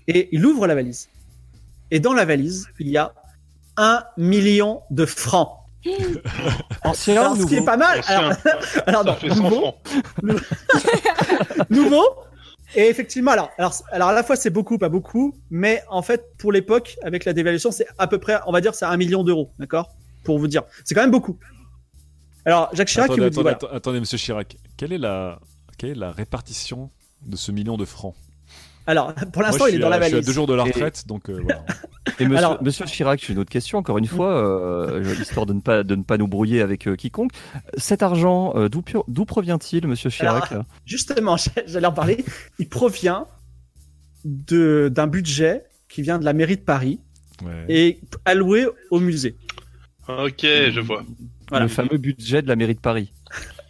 et 0.08 0.30
il 0.32 0.46
ouvre 0.46 0.68
la 0.68 0.76
valise. 0.76 1.10
Et 1.92 2.00
dans 2.00 2.14
la 2.14 2.26
valise, 2.26 2.68
il 2.80 2.90
y 2.90 2.98
a 2.98 3.14
1 3.78 4.04
million 4.18 4.82
de 4.90 5.06
francs. 5.06 5.52
Ancien 6.84 7.22
Alors, 7.22 7.34
ou 7.34 7.42
ce 7.42 7.46
qui 7.48 7.54
est 7.56 7.60
nouveau 7.60 7.66
pas 7.66 7.78
mal. 7.78 8.00
Ancien. 8.00 8.18
Alors, 8.18 8.34
alors 8.88 9.04
Ça 9.04 9.12
non, 9.12 9.16
fait 9.16 9.30
100 9.30 9.36
nouveau, 9.44 9.56
francs. 9.60 9.76
nouveau. 11.70 12.04
Et 12.76 12.82
effectivement, 12.90 13.32
alors, 13.32 13.50
alors, 13.58 13.74
alors 13.92 14.10
à 14.10 14.14
la 14.14 14.24
fois 14.24 14.36
c'est 14.36 14.50
beaucoup, 14.50 14.78
pas 14.78 14.90
beaucoup, 14.90 15.36
mais 15.50 15.84
en 15.90 16.02
fait 16.02 16.26
pour 16.38 16.52
l'époque, 16.52 16.98
avec 17.04 17.24
la 17.26 17.34
dévaluation, 17.34 17.72
c'est 17.72 17.88
à 17.98 18.08
peu 18.08 18.18
près, 18.18 18.40
on 18.46 18.52
va 18.52 18.62
dire, 18.62 18.76
c'est 18.76 18.86
un 18.86 18.98
million 18.98 19.24
d'euros, 19.24 19.52
d'accord? 19.58 19.96
Pour 20.24 20.38
vous 20.38 20.48
dire, 20.48 20.64
c'est 20.84 20.94
quand 20.94 21.02
même 21.02 21.12
beaucoup. 21.12 21.38
Alors 22.46 22.70
Jacques 22.74 22.90
Chirac, 22.90 23.10
il 23.10 23.14
attendez, 23.14 23.24
vous 23.24 23.30
dit, 23.30 23.40
attendez, 23.40 23.56
voilà. 23.60 23.74
atta- 23.74 23.78
attendez, 23.78 24.00
monsieur 24.00 24.18
Chirac. 24.18 24.58
Quelle 24.76 24.92
est 24.92 24.98
la, 24.98 25.40
quelle 25.78 25.92
est 25.92 25.96
la 25.96 26.12
répartition 26.12 26.92
de 27.26 27.36
ce 27.38 27.52
million 27.52 27.78
de 27.78 27.86
francs? 27.86 28.16
Alors 28.88 29.14
pour 29.34 29.42
l'instant, 29.42 29.68
il 29.68 29.76
est 29.76 29.80
dans 29.80 29.90
la 29.90 29.98
Je 30.00 30.04
suis 30.06 30.14
à 30.14 30.16
valise. 30.16 30.28
deux 30.28 30.34
jours 30.34 30.48
de 30.48 30.54
la 30.56 30.64
Et- 30.64 30.68
retraite, 30.72 31.04
donc 31.08 31.30
euh, 31.30 31.40
voilà. 31.44 31.64
Et 32.20 32.24
monsieur, 32.26 32.38
Alors- 32.38 32.64
monsieur 32.64 32.86
Chirac, 32.86 33.22
j'ai 33.24 33.34
une 33.34 33.40
autre 33.40 33.50
question, 33.52 33.78
encore 33.80 33.98
une 33.98 34.08
fois, 34.08 34.32
euh, 34.34 35.14
histoire 35.22 35.46
de 35.46 35.54
ne, 35.54 35.60
pas, 35.60 35.84
de 35.84 35.94
ne 35.96 36.04
pas 36.04 36.18
nous 36.18 36.28
brouiller 36.28 36.62
avec 36.62 36.88
euh, 36.88 36.96
quiconque. 36.96 37.32
Cet 37.78 38.02
argent, 38.02 38.54
euh, 38.56 38.70
d'où 38.70 39.26
provient-il, 39.26 39.86
monsieur 39.88 40.10
Chirac 40.10 40.52
Alors, 40.52 40.64
Justement, 40.86 41.36
j'allais 41.68 41.86
en 41.88 41.92
parler. 41.94 42.24
Il 42.60 42.70
provient 42.70 43.28
de 44.26 44.90
d'un 44.94 45.08
budget 45.08 45.64
qui 45.90 46.02
vient 46.02 46.18
de 46.20 46.26
la 46.26 46.34
mairie 46.34 46.58
de 46.58 46.62
Paris 46.62 47.00
Ouais. 47.46 47.66
et 47.70 48.00
alloué 48.26 48.66
au 48.90 49.00
musée. 49.00 49.36
Ok, 50.08 50.42
je 50.42 50.80
vois. 50.80 51.04
voilà. 51.50 51.66
Le 51.66 51.70
fameux 51.70 51.98
budget 51.98 52.42
de 52.42 52.48
la 52.48 52.56
mairie 52.56 52.74
de 52.74 52.80
Paris. 52.80 53.14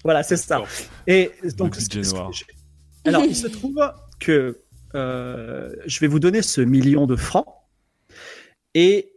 Voilà, 0.06 0.24
c'est 0.24 0.38
ça. 0.38 0.62
Et 1.06 1.32
donc, 1.58 1.76
budget 1.78 2.02
noir. 2.14 2.32
je- 2.32 2.46
alors, 3.04 3.24
il 3.26 3.36
se 3.36 3.48
trouve 3.48 3.76
que 4.20 4.60
euh, 4.96 5.72
je 5.86 6.00
vais 6.00 6.08
vous 6.08 6.20
donner 6.20 6.42
ce 6.42 6.62
million 6.62 7.06
de 7.08 7.16
francs. 7.16 7.46
Et 8.74 9.14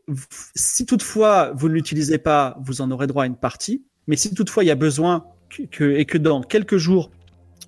si 0.54 0.86
toutefois 0.86 1.52
vous 1.54 1.68
ne 1.68 1.74
l'utilisez 1.74 2.18
pas, 2.18 2.56
vous 2.62 2.80
en 2.80 2.90
aurez 2.90 3.06
droit 3.06 3.24
à 3.24 3.26
une 3.26 3.36
partie. 3.36 3.84
Mais 4.06 4.16
si 4.16 4.34
toutefois 4.34 4.64
il 4.64 4.68
y 4.68 4.70
a 4.70 4.74
besoin 4.76 5.24
que, 5.50 5.62
que- 5.64 5.96
et 5.98 6.04
que 6.06 6.18
dans 6.18 6.42
quelques 6.42 6.76
jours, 6.78 7.10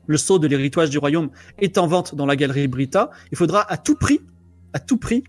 le 0.07 0.17
sceau 0.17 0.39
de 0.39 0.47
l'héritage 0.47 0.91
du 0.91 0.99
royaume 0.99 1.31
est 1.59 1.79
en 1.79 1.87
vente 1.87 2.15
dans 2.15 2.27
la 2.27 2.35
galerie 2.37 2.67
Brita, 2.67 3.11
il 3.31 3.37
faudra 3.39 3.71
à 3.71 3.77
tout 3.77 3.95
prix, 3.95 4.21
à 4.73 4.81
tout 4.81 4.97
prix, 4.97 5.23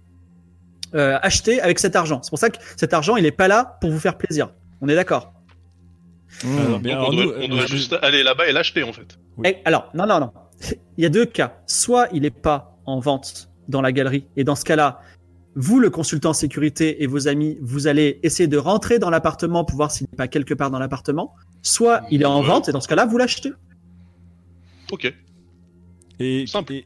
euh, 0.96 1.18
acheter 1.22 1.60
avec 1.62 1.80
cet 1.80 1.96
argent. 1.96 2.22
C'est 2.24 2.30
pour 2.30 2.40
ça 2.40 2.50
que 2.50 2.58
cet 2.78 2.94
argent, 2.94 3.16
il 3.18 3.24
n'est 3.24 3.32
pas 3.32 3.48
là 3.48 3.78
pour 3.82 3.92
vous 3.92 4.00
faire 4.00 4.18
plaisir. 4.18 4.52
On 4.82 4.88
est 4.88 4.96
d'accord? 4.96 5.34
Alors, 6.44 6.80
mais 6.82 6.90
Donc, 6.90 6.92
alors, 6.92 7.10
on 7.10 7.14
doit, 7.14 7.26
nous, 7.26 7.32
on 7.44 7.48
doit 7.50 7.66
je- 7.68 7.76
juste 7.76 7.94
aller 8.02 8.24
là-bas 8.24 8.48
et 8.48 8.52
l'acheter 8.54 8.84
en 8.84 8.94
fait. 8.94 9.20
Oui. 9.38 9.50
Eh, 9.50 9.58
alors, 9.66 9.90
non, 9.94 10.08
non, 10.08 10.20
non. 10.20 10.32
Il 10.98 11.04
y 11.04 11.06
a 11.06 11.10
deux 11.10 11.26
cas. 11.26 11.58
Soit 11.68 12.08
il 12.14 12.22
n'est 12.24 12.30
pas 12.30 12.78
en 12.86 13.00
vente 13.00 13.50
dans 13.70 13.82
la 13.82 13.92
galerie, 13.92 14.28
et 14.36 14.44
dans 14.44 14.56
ce 14.56 14.66
cas-là, 14.66 15.00
vous, 15.56 15.80
le 15.80 15.90
consultant 15.90 16.34
sécurité 16.34 17.04
et 17.04 17.08
vos 17.08 17.28
amis, 17.28 17.58
vous 17.62 17.88
allez 17.88 18.20
essayer 18.24 18.48
de 18.48 18.58
rentrer 18.58 18.98
dans 19.00 19.10
l'appartement 19.10 19.64
pour 19.66 19.76
voir 19.78 19.92
s'il 19.92 20.08
n'est 20.12 20.18
pas 20.18 20.28
quelque 20.28 20.54
part 20.54 20.72
dans 20.72 20.80
l'appartement. 20.80 21.34
Soit 21.62 22.02
il 22.12 22.22
est 22.24 22.26
en 22.26 22.42
Ouais. 22.42 22.48
vente, 22.48 22.70
et 22.70 22.72
dans 22.72 22.82
ce 22.82 22.88
cas-là, 22.88 23.06
vous 23.06 23.18
l'achetez. 23.18 23.52
Ok. 24.92 25.14
Et, 26.20 26.46
Simple. 26.48 26.74
et 26.74 26.86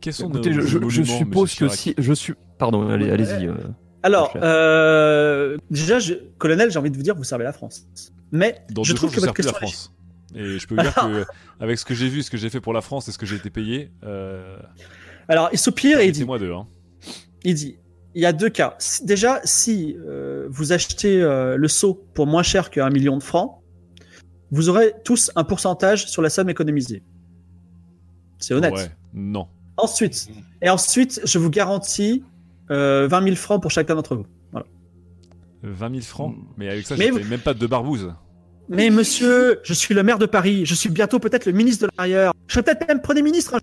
quels 0.00 0.12
sont 0.12 0.28
Écoutez, 0.28 0.50
nos 0.50 0.60
je, 0.88 1.02
suppose 1.02 1.54
que 1.54 1.68
si. 1.68 1.94
Je 1.98 2.12
suis. 2.12 2.34
Pardon, 2.58 2.88
allez, 2.88 3.10
allez-y. 3.10 3.46
euh. 3.46 3.54
Alors, 4.02 4.32
euh, 4.36 5.56
déjà, 5.70 5.98
je- 5.98 6.14
colonel, 6.38 6.70
j'ai 6.70 6.78
envie 6.78 6.90
de 6.90 6.96
vous 6.96 7.02
dire, 7.02 7.14
vous 7.16 7.24
servez 7.24 7.44
la 7.44 7.52
France. 7.52 7.86
Mais 8.32 8.64
Dans 8.70 8.82
je 8.84 8.92
trouve 8.94 9.10
jours, 9.10 9.16
que 9.16 9.20
je 9.20 9.26
votre 9.26 9.34
plus 9.34 9.44
la 9.44 9.50
question. 9.52 9.66
France. 9.68 9.92
Et 10.36 10.58
je 10.58 10.66
peux 10.66 10.74
vous 10.76 10.82
dire 10.82 10.94
que 10.94 11.24
avec 11.60 11.78
ce 11.78 11.84
que 11.84 11.94
j'ai 11.94 12.08
vu, 12.08 12.22
ce 12.22 12.30
que 12.30 12.36
j'ai 12.36 12.50
fait 12.50 12.60
pour 12.60 12.72
la 12.72 12.82
France 12.82 13.08
et 13.08 13.12
ce 13.12 13.18
que 13.18 13.26
j'ai 13.26 13.36
été 13.36 13.50
payé, 13.50 13.90
euh, 14.04 14.58
Alors, 15.28 15.48
il 15.52 15.58
soupire 15.58 15.98
et 15.98 16.06
il 16.06 16.12
dit, 16.12 16.24
moi 16.24 16.38
deux. 16.38 16.52
Hein. 16.52 16.66
il 17.42 17.54
dit, 17.54 17.78
il 18.14 18.22
y 18.22 18.26
a 18.26 18.32
deux 18.32 18.48
cas. 18.50 18.76
Déjà, 19.02 19.40
si 19.44 19.96
euh, 20.06 20.46
vous 20.50 20.72
achetez 20.72 21.20
euh, 21.22 21.56
le 21.56 21.68
seau 21.68 21.94
pour 22.14 22.26
moins 22.26 22.42
cher 22.42 22.70
qu'un 22.70 22.90
million 22.90 23.16
de 23.16 23.22
francs, 23.22 23.60
vous 24.50 24.68
aurez 24.68 24.92
tous 25.04 25.30
un 25.36 25.42
pourcentage 25.44 26.06
sur 26.06 26.22
la 26.22 26.30
somme 26.30 26.48
économisée. 26.48 27.02
C'est 28.38 28.54
honnête. 28.54 28.74
Ouais. 28.74 28.90
Non. 29.14 29.48
Ensuite, 29.78 30.28
et 30.62 30.70
ensuite, 30.70 31.20
je 31.24 31.38
vous 31.38 31.50
garantis 31.50 32.22
euh, 32.70 33.08
20 33.08 33.22
000 33.24 33.36
francs 33.36 33.60
pour 33.60 33.70
chacun 33.70 33.94
d'entre 33.94 34.16
vous. 34.16 34.26
Voilà. 34.52 34.66
20 35.62 35.90
000 35.90 36.00
francs? 36.02 36.34
Mais 36.56 36.68
avec 36.68 36.86
ça, 36.86 36.96
je 36.96 37.02
vous- 37.10 37.28
même 37.28 37.40
pas 37.40 37.54
de 37.54 37.66
barbouze. 37.66 38.14
Mais 38.68 38.90
monsieur, 38.90 39.60
je 39.62 39.72
suis 39.74 39.94
le 39.94 40.02
maire 40.02 40.18
de 40.18 40.26
Paris, 40.26 40.66
je 40.66 40.74
suis 40.74 40.88
bientôt 40.88 41.18
peut-être 41.18 41.46
le 41.46 41.52
ministre 41.52 41.86
de 41.86 41.90
l'Intérieur, 41.92 42.32
je 42.48 42.52
serai 42.54 42.62
peut-être 42.64 42.88
même 42.88 43.00
Premier 43.00 43.22
ministre. 43.22 43.52
jour. 43.52 43.60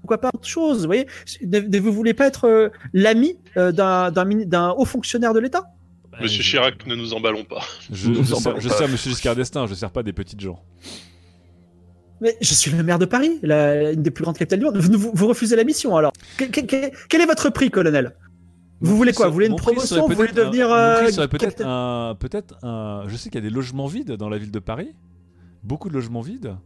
Pourquoi 0.00 0.18
pas 0.20 0.30
autre 0.32 0.46
chose, 0.46 0.80
vous 0.80 0.86
voyez? 0.86 1.06
Ne, 1.44 1.58
ne- 1.60 1.78
Vous 1.80 1.92
voulez 1.92 2.14
pas 2.14 2.26
être 2.28 2.46
euh, 2.46 2.68
l'ami 2.92 3.36
euh, 3.56 3.72
d'un 3.72 4.10
d'un 4.12 4.24
mini- 4.24 4.46
d'un 4.46 4.70
haut 4.70 4.84
fonctionnaire 4.84 5.34
de 5.34 5.40
l'État? 5.40 5.64
Monsieur 6.20 6.42
Chirac, 6.42 6.86
ne 6.86 6.94
nous 6.94 7.12
emballons 7.12 7.44
pas. 7.44 7.60
Je, 7.92 8.12
je, 8.14 8.22
sers, 8.34 8.86
je 8.86 8.92
Monsieur 8.92 9.10
Giscard 9.10 9.34
d'Estaing, 9.36 9.66
je 9.66 9.74
sers 9.74 9.90
pas 9.90 10.02
des 10.02 10.12
petites 10.14 10.40
gens. 10.40 10.62
Mais 12.22 12.34
je 12.40 12.54
suis 12.54 12.70
le 12.70 12.82
maire 12.82 12.98
de 12.98 13.04
Paris, 13.04 13.38
la, 13.42 13.92
une 13.92 14.02
des 14.02 14.10
plus 14.10 14.22
grandes 14.22 14.38
capitales 14.38 14.60
du 14.60 14.64
monde. 14.64 14.78
Vous, 14.78 14.98
vous- 14.98 15.10
vous 15.12 15.26
refusez 15.26 15.56
la 15.56 15.64
mission 15.64 15.94
alors 15.96 16.12
Que- 16.38 16.44
que- 16.44 16.60
que- 16.62 16.90
Quel 17.10 17.20
est 17.20 17.26
votre 17.26 17.50
prix, 17.50 17.70
colonel? 17.70 18.14
Vous 18.80 18.96
voulez 18.96 19.12
quoi 19.12 19.28
Vous 19.28 19.34
voulez 19.34 19.46
une 19.46 19.56
promotion 19.56 20.06
Vous 20.06 20.14
voulez 20.14 20.32
devenir 20.32 20.70
euh, 20.70 21.06
peut-être 21.28 21.62
un, 21.64 22.14
peut-être 22.18 22.56
un. 22.64 23.04
Je 23.06 23.16
sais 23.16 23.30
qu'il 23.30 23.42
y 23.42 23.46
a 23.46 23.48
des 23.48 23.54
logements 23.54 23.86
vides 23.86 24.12
dans 24.12 24.28
la 24.28 24.38
ville 24.38 24.50
de 24.50 24.58
Paris, 24.58 24.94
beaucoup 25.62 25.88
de 25.88 25.94
logements 25.94 26.20
vides. 26.20 26.56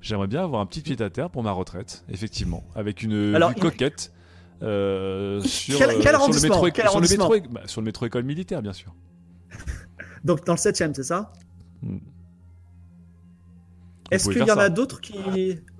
J'aimerais 0.00 0.26
bien 0.26 0.42
avoir 0.42 0.60
un 0.60 0.66
petit 0.66 0.80
pied 0.80 1.00
à 1.00 1.10
terre 1.10 1.30
pour 1.30 1.44
ma 1.44 1.52
retraite, 1.52 2.04
effectivement, 2.10 2.64
avec 2.74 3.02
une 3.04 3.34
Alors, 3.36 3.50
vue 3.50 3.56
il- 3.58 3.62
coquette 3.62 4.12
euh, 4.62 5.40
sur, 5.42 5.78
Quel- 5.78 5.98
quel 6.00 6.16
sur 6.16 6.28
le 6.28 6.40
métro, 6.40 6.64
Quel 6.64 6.74
sur 6.74 6.82
le 6.82 6.88
arrondissement 6.88 7.28
métro, 7.30 7.48
bah, 7.52 7.60
sur 7.66 7.80
le 7.80 7.84
métro 7.84 8.06
école 8.06 8.24
militaire, 8.24 8.62
bien 8.62 8.72
sûr. 8.72 8.92
Donc 10.24 10.44
dans 10.44 10.54
le 10.54 10.58
7 10.58 10.76
c'est 10.94 11.02
ça 11.04 11.32
Hmm. 11.82 11.98
Est-ce 14.10 14.28
qu'il 14.28 14.38
y 14.46 14.50
en 14.52 14.58
a 14.58 14.68
d'autres 14.68 15.00
qui. 15.00 15.14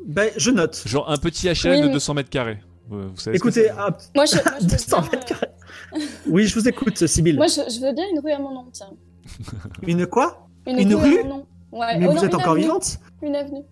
Ben, 0.07 0.31
je 0.37 0.51
note. 0.51 0.83
Genre 0.87 1.09
un 1.11 1.17
petit 1.17 1.47
HLM 1.49 1.73
Oui, 1.75 1.81
de 1.83 1.87
mais- 1.89 1.93
200 1.93 2.15
mètres 2.15 2.31
carrés. 2.31 2.59
Vous 2.89 3.11
vous 3.11 3.17
savez 3.19 3.39
ce 3.39 3.43
que 3.43 3.49
Écoutez, 3.49 3.71
Moi, 3.77 4.25
je, 4.27 4.35
moi, 4.37 4.55
je 4.61 4.63
veux 4.65 4.67
200 4.71 5.01
bien, 5.03 5.11
mètres 5.13 5.27
carrés. 5.27 5.47
Oui, 6.27 6.47
je 6.47 6.55
vous 6.59 6.69
écoute, 6.69 7.07
Sybille. 7.07 7.37
moi, 7.37 7.47
je, 7.47 7.61
je 7.71 7.81
veux 7.81 7.93
bien 7.93 8.05
une 8.13 8.21
rue 8.21 8.33
à 8.33 8.39
mon 8.39 8.53
nom, 8.53 8.67
tiens. 8.73 8.91
Une 9.87 10.07
quoi? 10.07 10.49
Une, 10.67 10.79
Une 10.79 10.95
rue, 10.95 11.03
rue? 11.15 11.21
à 11.21 11.23
mon 11.25 11.29
nom. 11.29 11.47
Ouais. 11.73 11.99
Mais 11.99 12.07
Oh 12.07 12.11
vous 12.11 12.17
non, 12.17 12.23
êtes 12.25 12.35
encore 12.35 12.51
avenue. 12.51 12.63
vivante? 12.65 12.99
Une 13.23 13.35
avenue. 13.37 13.63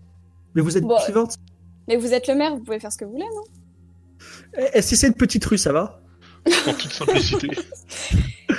Mais 0.55 0.61
vous 0.61 0.77
êtes 0.77 0.83
Bon, 0.83 0.97
vivante? 1.05 1.35
Mais 1.87 1.95
vous 1.97 2.13
êtes 2.13 2.27
le 2.27 2.35
maire, 2.35 2.55
vous 2.55 2.63
pouvez 2.63 2.79
faire 2.79 2.91
ce 2.91 2.97
que 2.97 3.05
vous 3.05 3.11
voulez, 3.11 3.25
non? 3.35 4.63
Est-ce 4.73 4.91
que 4.91 4.95
c'est 4.95 5.07
une 5.07 5.13
petite 5.13 5.43
rue, 5.45 5.57
ça 5.57 5.71
va 5.71 6.01
En 6.67 6.73
toute 6.73 6.91
simplicité. 6.91 7.49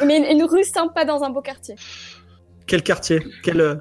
Mais 0.07 0.19
une, 0.19 0.25
une 0.39 0.45
rue 0.45 0.65
sympa 0.65 1.05
dans 1.05 1.23
un 1.23 1.31
beau 1.31 1.41
quartier. 1.43 1.77
Quel 2.67 2.83
quartier? 2.83 3.21
Quel, 3.43 3.61
euh, 3.61 3.75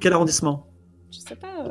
quel 0.00 0.12
arrondissement? 0.12 0.66
Je 1.10 1.18
sais 1.18 1.36
pas, 1.36 1.64
euh, 1.66 1.70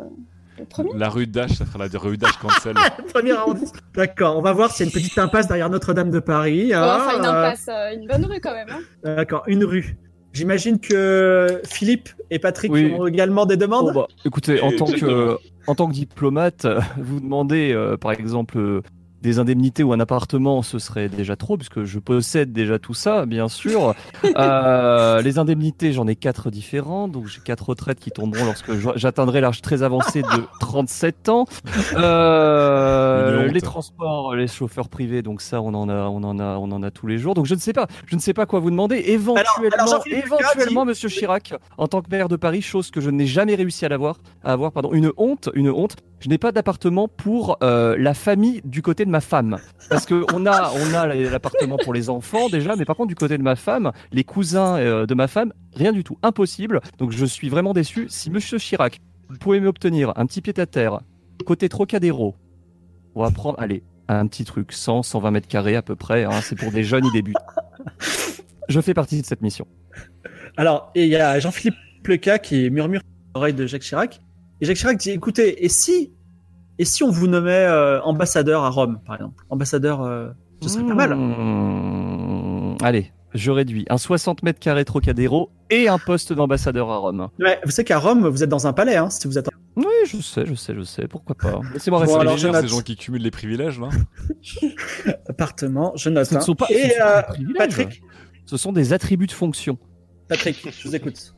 le 0.62 0.67
premier 0.67 0.91
La 0.95 1.10
rue 1.10 1.28
d'Ache, 1.28 1.52
ça 1.52 1.65
fera 1.65 1.80
la 1.88 2.00
rue 2.00 2.17
d'Ache 2.17 2.38
Cancel. 2.38 2.76
Premier 3.13 3.32
arrondissement. 3.32 3.80
D'accord, 3.93 4.38
on 4.38 4.41
va 4.41 4.54
voir 4.54 4.71
s'il 4.71 4.86
y 4.86 4.89
a 4.89 4.91
une 4.91 4.93
petite 5.02 5.17
impasse 5.17 5.47
derrière 5.47 5.69
Notre-Dame 5.69 6.10
de 6.12 6.19
Paris. 6.19 6.74
Hein, 6.74 6.97
Enfin, 7.00 7.17
une 7.17 7.26
euh, 7.26 7.30
impasse, 7.30 7.67
euh, 7.69 7.93
une 7.93 8.08
bonne 8.08 8.26
rue 8.26 8.39
quand 8.39 8.54
même. 8.54 8.69
Hein. 8.69 8.80
D'accord, 9.04 9.43
une 9.47 9.63
rue. 9.65 9.97
J'imagine 10.34 10.80
que 10.80 11.62
Philippe 11.65 12.10
et 12.30 12.39
Patrick 12.39 12.71
Oui. 12.71 12.93
ont 12.97 13.06
également 13.06 13.45
des 13.45 13.58
demandes. 13.58 13.91
Oh, 13.93 14.00
bah, 14.02 14.08
écoutez, 14.24 14.62
en 14.62 14.71
tant, 14.78 14.86
que, 14.86 14.93
Exactement. 14.93 15.36
en 15.67 15.76
tant 15.76 15.88
que 15.88 15.93
diplomate, 15.93 16.65
euh, 16.65 16.80
vous 16.97 17.19
demandez, 17.19 17.74
euh, 17.74 17.97
par 17.97 18.12
exemple, 18.13 18.58
euh, 18.58 18.82
des 19.21 19.39
indemnités 19.39 19.84
ou 19.84 19.93
un 19.93 19.99
appartement, 19.99 20.62
ce 20.62 20.79
serait 20.79 21.10
déjà 21.10 21.36
trop, 21.36 21.57
puisque 21.57 21.84
je 21.84 21.99
possède 21.99 22.51
déjà 22.51 22.79
tout 22.79 22.93
ça, 22.93 23.25
bien 23.25 23.49
sûr. 23.49 23.93
Euh, 24.38 25.21
les 25.21 25.39
indemnités, 25.39 25.91
j'en 25.91 26.07
ai 26.07 26.15
quatre 26.15 26.49
différentes, 26.51 27.12
donc 27.12 27.27
j'ai 27.27 27.41
quatre 27.41 27.69
retraites 27.69 27.99
qui 27.99 28.12
tomberont 28.12 28.45
lorsque 28.45 28.71
j'atteindrai 28.95 29.41
l'âge 29.41 29.62
très 29.62 29.84
avancé 29.84 30.21
de 30.21 30.27
37 30.60 31.29
ans. 31.29 31.45
Euh, 31.95 33.47
les 33.47 33.62
transports, 33.62 34.36
les 34.36 34.47
chauffeurs 34.47 34.89
privés, 34.89 35.21
donc 35.21 35.41
ça, 35.41 35.62
on 35.62 35.73
en 35.73 35.89
a, 35.89 36.05
on 36.07 36.23
en 36.23 36.39
a, 36.39 36.57
on 36.57 36.71
en 36.71 36.81
a 36.81 36.91
tous 36.91 37.07
les 37.07 37.17
jours. 37.17 37.34
Donc 37.34 37.45
je 37.45 37.55
ne 37.55 37.60
sais 37.60 37.73
pas, 37.73 37.88
je 38.05 38.15
ne 38.15 38.21
sais 38.21 38.34
pas 38.34 38.45
quoi 38.45 38.60
vous 38.60 38.71
demander. 38.71 39.03
Éventuellement, 39.05 39.86
alors, 39.86 40.03
éventuellement, 40.07 40.86
Monsieur 40.86 41.10
Chirac, 41.10 41.53
en 41.77 41.88
tant 41.88 42.01
que 42.01 42.10
maire 42.10 42.29
de 42.29 42.38
Paris, 42.38 42.62
chose 42.62 42.89
que 42.89 43.01
je 43.01 43.10
n'ai 43.10 43.27
jamais 43.27 43.55
réussi 43.55 43.86
à 43.86 43.89
l'avoir, 43.89 44.17
à 44.43 44.53
avoir, 44.53 44.71
pardon, 44.71 44.93
une 44.93 45.12
honte, 45.17 45.49
une 45.53 45.69
honte. 45.69 45.97
Je 46.21 46.29
n'ai 46.29 46.38
pas 46.38 46.51
d'appartement 46.51 47.07
pour 47.07 47.57
euh, 47.63 47.95
la 47.97 48.13
famille 48.13 48.62
du 48.63 48.81
côté 48.81 49.05
de 49.05 49.10
ma 49.10 49.21
femme, 49.21 49.57
parce 49.89 50.05
que 50.05 50.23
on 50.34 50.45
a, 50.45 51.07
l'appartement 51.15 51.77
pour 51.77 51.93
les 51.93 52.10
enfants 52.10 52.47
déjà, 52.47 52.75
mais 52.75 52.86
par 52.86 52.95
contre 52.95 53.10
du 53.10 53.15
côté 53.15 53.38
de 53.38 53.43
ma 53.43 53.55
femme, 53.55 53.91
les 54.12 54.23
cousins 54.23 54.77
euh, 54.77 55.05
de 55.05 55.13
ma 55.15 55.27
femme, 55.27 55.51
rien 55.73 55.91
du 55.91 56.03
tout, 56.03 56.17
impossible. 56.21 56.79
Donc 56.99 57.12
je 57.12 57.25
suis 57.25 57.49
vraiment 57.49 57.73
déçu. 57.73 58.05
Si 58.07 58.29
Monsieur 58.29 58.60
Chirac, 58.60 59.01
pouvez 59.39 59.60
m'obtenir 59.60 60.13
un 60.15 60.25
petit 60.25 60.41
pied 60.41 60.53
à 60.57 60.65
terre 60.65 61.01
côté 61.43 61.69
Trocadéro, 61.69 62.36
on 63.15 63.23
va 63.23 63.31
prendre, 63.31 63.60
allez, 63.60 63.84
un 64.07 64.27
petit 64.27 64.45
truc, 64.45 64.71
100, 64.71 65.03
120 65.03 65.31
mètres 65.31 65.47
carrés 65.47 65.75
à 65.75 65.81
peu 65.81 65.95
près. 65.95 66.23
hein, 66.23 66.41
c'est 66.41 66.55
pour 66.55 66.71
des 66.71 66.84
jeunes, 66.84 67.05
ils 67.05 67.12
débutent. 67.12 67.36
Je 68.69 68.79
fais 68.79 68.93
partie 68.93 69.21
de 69.21 69.25
cette 69.25 69.41
mission. 69.41 69.67
Alors, 70.57 70.91
il 70.95 71.07
y 71.07 71.15
a 71.15 71.39
Jean-Philippe 71.39 71.75
Pleca 72.03 72.39
qui 72.39 72.69
murmure 72.69 73.01
l'oreille 73.36 73.53
de 73.53 73.65
Jacques 73.65 73.81
Chirac. 73.81 74.21
Et 74.62 74.65
Jacques 74.65 74.78
Chirac 74.78 74.97
dit 74.97 75.10
écoutez, 75.12 75.65
et 75.65 75.69
si, 75.69 76.13
et 76.78 76.86
si 76.86 77.04
on 77.04 77.10
vous 77.10 77.28
nommait 77.28 77.52
euh, 77.52 78.00
ambassadeur 78.04 78.63
à 78.63 78.69
Rome, 78.69 79.00
par 79.06 79.15
exemple? 79.15 79.43
Ambassadeur, 79.50 80.02
euh, 80.04 80.30
ce 80.62 80.69
serait 80.69 80.86
pas 80.86 80.93
mal. 80.93 81.15
Mmh, 81.15 82.78
allez, 82.84 83.12
je 83.34 83.50
réduis. 83.52 83.86
Un 83.89 83.97
60 83.97 84.43
mètres 84.43 84.60
carrés 84.60 84.86
Trocadéro 84.86 85.50
et 85.71 85.88
un 85.88 85.97
poste 85.97 86.32
d'ambassadeur 86.34 86.91
à 86.91 86.97
Rome. 86.97 87.30
Ouais, 87.39 87.60
vous 87.65 87.71
savez 87.71 87.86
qu'à 87.86 87.97
Rome, 87.97 88.28
vous 88.28 88.43
êtes 88.43 88.50
dans 88.50 88.67
un 88.67 88.74
palais, 88.74 88.97
hein, 88.97 89.10
si 89.10 89.28
vous 89.28 89.38
êtes. 89.39 89.50
Oui, 89.76 89.86
je 90.06 90.17
sais, 90.17 90.45
je 90.45 90.54
sais, 90.54 90.76
je 90.76 90.84
sais. 90.84 91.08
Pourquoi 91.08 91.34
pas? 91.36 91.62
Laissez-moi 91.74 92.00
Bon, 92.00 92.06
rester. 92.06 92.19
alors, 92.19 92.34
les 92.34 92.39
je 92.39 92.47
note. 92.50 92.62
ces 92.62 92.67
gens 92.67 92.82
qui 92.82 92.95
cumulent 92.97 93.21
les 93.24 93.32
privilèges 93.32 93.80
là. 93.80 93.89
appartement, 95.30 95.93
je 95.95 96.10
note. 96.10 96.26
Ce 96.26 96.34
ne 96.36 96.39
hein. 96.39 96.41
sont 96.43 96.56
pas- 96.56 96.67
Et 96.69 96.91
euh, 97.02 97.21
des 97.21 97.24
privilèges. 97.28 97.58
Patrick, 97.58 98.02
Ce 98.45 98.58
sont 98.58 98.74
des 98.74 98.93
attributs 98.93 99.28
de 99.28 99.32
fonction. 99.32 99.78
Patrick, 100.28 100.67
je 100.71 100.88
vous 100.88 100.95
écoute. 100.95 101.34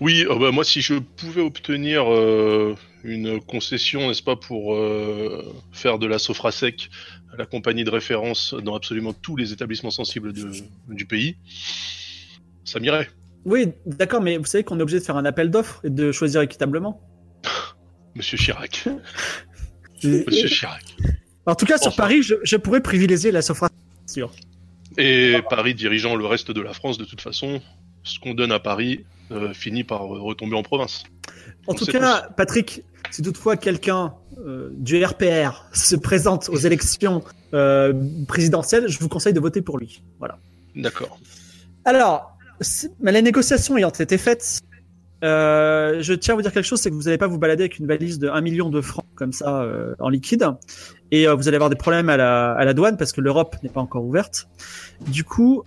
Oui, 0.00 0.24
euh, 0.28 0.38
bah, 0.38 0.50
moi, 0.52 0.64
si 0.64 0.80
je 0.80 0.94
pouvais 0.94 1.40
obtenir 1.42 2.12
euh, 2.12 2.76
une 3.04 3.40
concession, 3.40 4.08
n'est-ce 4.08 4.22
pas, 4.22 4.36
pour 4.36 4.74
euh, 4.74 5.44
faire 5.72 5.98
de 5.98 6.06
la 6.06 6.18
Sofrasec 6.18 6.90
la 7.36 7.46
compagnie 7.46 7.84
de 7.84 7.90
référence 7.90 8.54
dans 8.54 8.74
absolument 8.74 9.12
tous 9.12 9.36
les 9.36 9.52
établissements 9.52 9.90
sensibles 9.90 10.32
de- 10.32 10.50
du 10.88 11.04
pays, 11.04 11.36
ça 12.64 12.80
m'irait. 12.80 13.08
Oui, 13.44 13.68
d'accord, 13.86 14.20
mais 14.22 14.36
vous 14.38 14.44
savez 14.46 14.64
qu'on 14.64 14.78
est 14.78 14.82
obligé 14.82 14.98
de 14.98 15.04
faire 15.04 15.16
un 15.16 15.24
appel 15.24 15.50
d'offres 15.50 15.80
et 15.84 15.90
de 15.90 16.10
choisir 16.10 16.40
équitablement. 16.42 17.00
Monsieur 18.14 18.36
Chirac. 18.38 18.86
Monsieur 20.02 20.48
Chirac. 20.48 20.84
En 21.46 21.54
tout 21.54 21.66
cas, 21.66 21.78
sur. 21.78 21.94
Paris, 21.96 22.22
je, 22.22 22.34
je 22.42 22.56
pourrais 22.56 22.80
privilégier 22.82 23.30
la 23.30 23.42
Sofra. 23.42 23.68
Sûr. 24.06 24.32
Et 24.96 25.36
Paris 25.48 25.74
dirigeant 25.74 26.16
le 26.16 26.26
reste 26.26 26.50
de 26.50 26.60
la 26.60 26.72
France, 26.72 26.98
de 26.98 27.04
toute 27.04 27.20
façon, 27.20 27.60
ce 28.08 28.18
qu'on 28.18 28.34
donne 28.34 28.52
à 28.52 28.58
Paris 28.58 29.04
euh, 29.30 29.52
finit 29.52 29.84
par 29.84 30.02
euh, 30.02 30.20
retomber 30.20 30.56
en 30.56 30.62
province. 30.62 31.04
En 31.66 31.72
On 31.72 31.74
tout 31.74 31.86
cas, 31.86 32.28
Patrick, 32.36 32.82
si 33.10 33.22
toutefois 33.22 33.56
quelqu'un 33.56 34.14
euh, 34.38 34.70
du 34.72 35.02
RPR 35.04 35.66
se 35.72 35.96
présente 35.96 36.48
aux 36.48 36.56
élections 36.56 37.22
euh, 37.54 37.92
présidentielles, 38.26 38.88
je 38.88 38.98
vous 38.98 39.08
conseille 39.08 39.32
de 39.34 39.40
voter 39.40 39.62
pour 39.62 39.78
lui. 39.78 40.02
Voilà. 40.18 40.38
D'accord. 40.74 41.18
Alors, 41.84 42.36
les 43.02 43.22
négociations 43.22 43.76
ayant 43.76 43.90
été 43.90 44.18
faites, 44.18 44.60
euh, 45.24 46.00
je 46.00 46.14
tiens 46.14 46.34
à 46.34 46.36
vous 46.36 46.42
dire 46.42 46.52
quelque 46.52 46.66
chose, 46.66 46.80
c'est 46.80 46.90
que 46.90 46.94
vous 46.94 47.04
n'allez 47.04 47.18
pas 47.18 47.26
vous 47.26 47.38
balader 47.38 47.64
avec 47.64 47.78
une 47.78 47.86
valise 47.86 48.18
de 48.18 48.28
1 48.28 48.40
million 48.40 48.70
de 48.70 48.80
francs 48.80 49.06
comme 49.14 49.32
ça 49.32 49.62
euh, 49.62 49.94
en 49.98 50.08
liquide, 50.08 50.46
et 51.10 51.26
euh, 51.26 51.34
vous 51.34 51.48
allez 51.48 51.56
avoir 51.56 51.70
des 51.70 51.76
problèmes 51.76 52.08
à 52.08 52.16
la, 52.16 52.52
à 52.52 52.64
la 52.64 52.72
douane 52.72 52.96
parce 52.96 53.12
que 53.12 53.20
l'Europe 53.20 53.56
n'est 53.62 53.68
pas 53.68 53.80
encore 53.80 54.04
ouverte. 54.04 54.48
Du 55.08 55.24
coup, 55.24 55.64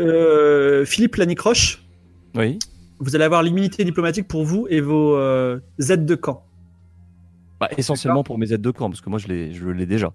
euh, 0.00 0.84
Philippe 0.84 1.16
Lanicroche, 1.16 1.86
Oui. 2.34 2.58
vous 2.98 3.14
allez 3.16 3.24
avoir 3.24 3.42
l'immunité 3.42 3.84
diplomatique 3.84 4.28
pour 4.28 4.44
vous 4.44 4.66
et 4.70 4.80
vos 4.80 5.16
euh, 5.16 5.58
aides 5.88 6.06
de 6.06 6.14
camp. 6.14 6.42
Bah, 7.58 7.70
essentiellement 7.78 8.22
pour 8.22 8.36
mes 8.38 8.52
aides 8.52 8.60
de 8.60 8.70
camp, 8.70 8.90
parce 8.90 9.00
que 9.00 9.08
moi 9.08 9.18
je 9.18 9.28
l'ai, 9.28 9.52
je 9.54 9.66
l'ai 9.66 9.86
déjà. 9.86 10.12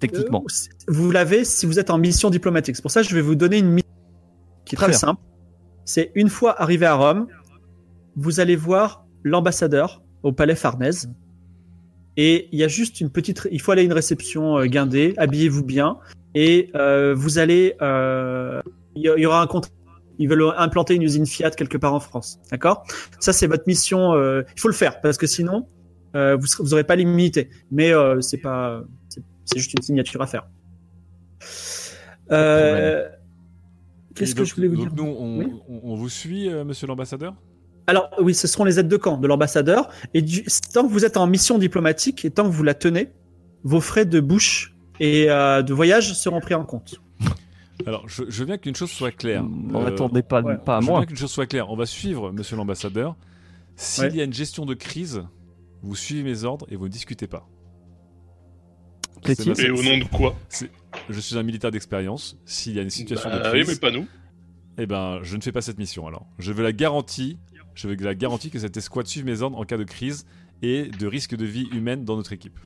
Techniquement. 0.00 0.42
Euh, 0.46 0.72
vous 0.88 1.10
l'avez 1.10 1.44
si 1.44 1.66
vous 1.66 1.78
êtes 1.78 1.90
en 1.90 1.98
mission 1.98 2.30
diplomatique. 2.30 2.76
C'est 2.76 2.82
pour 2.82 2.90
ça 2.90 3.02
que 3.02 3.08
je 3.08 3.14
vais 3.14 3.20
vous 3.20 3.34
donner 3.34 3.58
une 3.58 3.68
mission 3.70 3.90
qui 4.64 4.74
est 4.74 4.78
Très 4.78 4.92
simple. 4.94 5.20
C'est 5.84 6.10
une 6.14 6.28
fois 6.30 6.60
arrivé 6.60 6.86
à 6.86 6.94
Rome, 6.94 7.26
vous 8.16 8.40
allez 8.40 8.56
voir 8.56 9.04
l'ambassadeur 9.22 10.02
au 10.22 10.32
palais 10.32 10.54
Farnèse. 10.54 11.10
Et 12.16 12.48
il 12.52 12.58
y 12.58 12.64
a 12.64 12.68
juste 12.68 13.00
une 13.00 13.10
petite. 13.10 13.46
Il 13.52 13.60
faut 13.60 13.70
aller 13.72 13.82
à 13.82 13.84
une 13.84 13.92
réception 13.92 14.58
euh, 14.58 14.66
guindée, 14.66 15.14
habillez-vous 15.18 15.64
bien. 15.64 15.98
Et 16.34 16.70
euh, 16.74 17.14
vous 17.14 17.38
allez. 17.38 17.74
euh, 17.82 18.60
Il 19.00 19.20
y, 19.22 19.26
aura 19.26 19.40
un 19.42 19.46
contrat. 19.46 19.70
Ils 20.18 20.28
veulent 20.28 20.52
implanter 20.56 20.94
une 20.94 21.02
usine 21.02 21.26
Fiat 21.26 21.50
quelque 21.52 21.76
part 21.78 21.94
en 21.94 22.00
France. 22.00 22.40
D'accord? 22.50 22.84
Ça, 23.20 23.32
c'est 23.32 23.46
votre 23.46 23.64
mission. 23.66 24.14
euh, 24.14 24.42
il 24.56 24.60
faut 24.60 24.68
le 24.68 24.74
faire 24.74 25.00
parce 25.00 25.16
que 25.16 25.26
sinon, 25.26 25.68
euh, 26.16 26.36
vous 26.36 26.68
n'aurez 26.68 26.84
pas 26.84 26.96
l'immunité. 26.96 27.50
Mais 27.70 27.92
euh, 27.92 28.20
c'est 28.20 28.38
pas. 28.38 28.82
c'est- 29.08 29.22
juste 29.56 29.72
une 29.72 29.82
signature 29.82 30.20
à 30.20 30.26
faire. 30.26 30.46
Qu'est-ce 34.14 34.34
que 34.34 34.44
je 34.44 34.54
voulais 34.54 34.68
vous 34.68 34.76
dire? 34.76 34.90
nous, 34.94 35.04
on, 35.04 35.38
Oui? 35.38 35.46
on- 35.68 35.80
on 35.84 35.94
vous 35.94 36.08
suit, 36.08 36.50
monsieur 36.64 36.86
l'ambassadeur? 36.86 37.34
Alors 37.86 38.10
oui, 38.20 38.34
ce 38.34 38.46
seront 38.46 38.64
les 38.64 38.78
aides 38.78 38.88
de 38.88 38.96
camp 38.96 39.16
de 39.16 39.26
l'ambassadeur. 39.26 39.88
Et 40.12 40.20
du, 40.20 40.44
tant 40.74 40.86
que 40.86 40.92
vous 40.92 41.04
êtes 41.04 41.16
en 41.16 41.26
mission 41.26 41.56
diplomatique 41.58 42.24
et 42.24 42.30
tant 42.30 42.44
que 42.44 42.50
vous 42.54 42.64
la 42.64 42.74
tenez, 42.74 43.12
vos 43.64 43.80
frais 43.80 44.04
de 44.04 44.20
bouche 44.20 44.74
et 45.00 45.26
de 45.28 45.72
voyage 45.72 46.12
seront 46.14 46.40
pris 46.40 46.54
en 46.54 46.64
compte. 46.64 47.00
Alors, 47.86 48.08
je, 48.08 48.24
je 48.28 48.40
veux 48.40 48.46
bien 48.46 48.58
qu'une 48.58 48.74
chose 48.74 48.90
soit 48.90 49.12
claire. 49.12 49.44
Euh, 49.74 49.86
attendez 49.86 50.22
pas, 50.22 50.42
ouais. 50.42 50.56
pas 50.58 50.78
à 50.78 50.80
je 50.80 50.86
veux 50.86 50.90
moi. 50.92 51.00
bien 51.00 51.06
qu'une 51.06 51.16
chose 51.16 51.30
soit 51.30 51.46
claire. 51.46 51.70
On 51.70 51.76
va 51.76 51.86
suivre 51.86 52.32
monsieur 52.32 52.56
l'ambassadeur. 52.56 53.16
S'il 53.76 54.04
Ouais. 54.04 54.14
y 54.16 54.20
a 54.20 54.24
une 54.24 54.32
gestion 54.32 54.66
de 54.66 54.74
crise, 54.74 55.22
vous 55.82 55.94
suivez 55.94 56.22
mes 56.24 56.44
ordres 56.44 56.66
et 56.70 56.76
vous 56.76 56.84
ne 56.86 56.92
discutez 56.92 57.26
pas. 57.28 57.48
Et 59.26 59.70
au 59.70 59.82
nom 59.82 59.98
de 59.98 60.04
quoi 60.04 60.36
Je 61.08 61.20
suis 61.20 61.36
un 61.36 61.42
militaire 61.42 61.70
d'expérience. 61.70 62.36
S'il 62.44 62.74
y 62.74 62.78
a 62.78 62.82
une 62.82 62.90
situation 62.90 63.28
Bah, 63.30 63.38
de 63.38 63.44
Oui, 63.56 63.62
crise, 63.64 63.68
mais 63.68 63.76
pas 63.90 63.96
nous. 63.96 64.06
eh 64.78 64.86
ben, 64.86 65.20
je 65.22 65.36
ne 65.36 65.42
fais 65.42 65.52
pas 65.52 65.60
cette 65.62 65.78
mission 65.78 66.06
alors. 66.06 66.26
Je 66.38 66.52
veux 66.52 66.62
la 66.62 66.72
garantie, 66.72 67.38
je 67.74 67.88
veux 67.88 67.96
la 67.96 68.14
garantie 68.14 68.50
que 68.50 68.58
cette 68.58 68.76
escouade 68.76 69.06
suive 69.06 69.24
mes 69.24 69.42
ordres 69.42 69.58
en 69.58 69.64
cas 69.64 69.76
de 69.76 69.84
crise 69.84 70.24
et 70.62 70.84
de 70.88 71.06
risque 71.06 71.36
de 71.36 71.44
vie 71.44 71.68
humaine 71.72 72.04
dans 72.04 72.16
notre 72.16 72.32
équipe. 72.32 72.58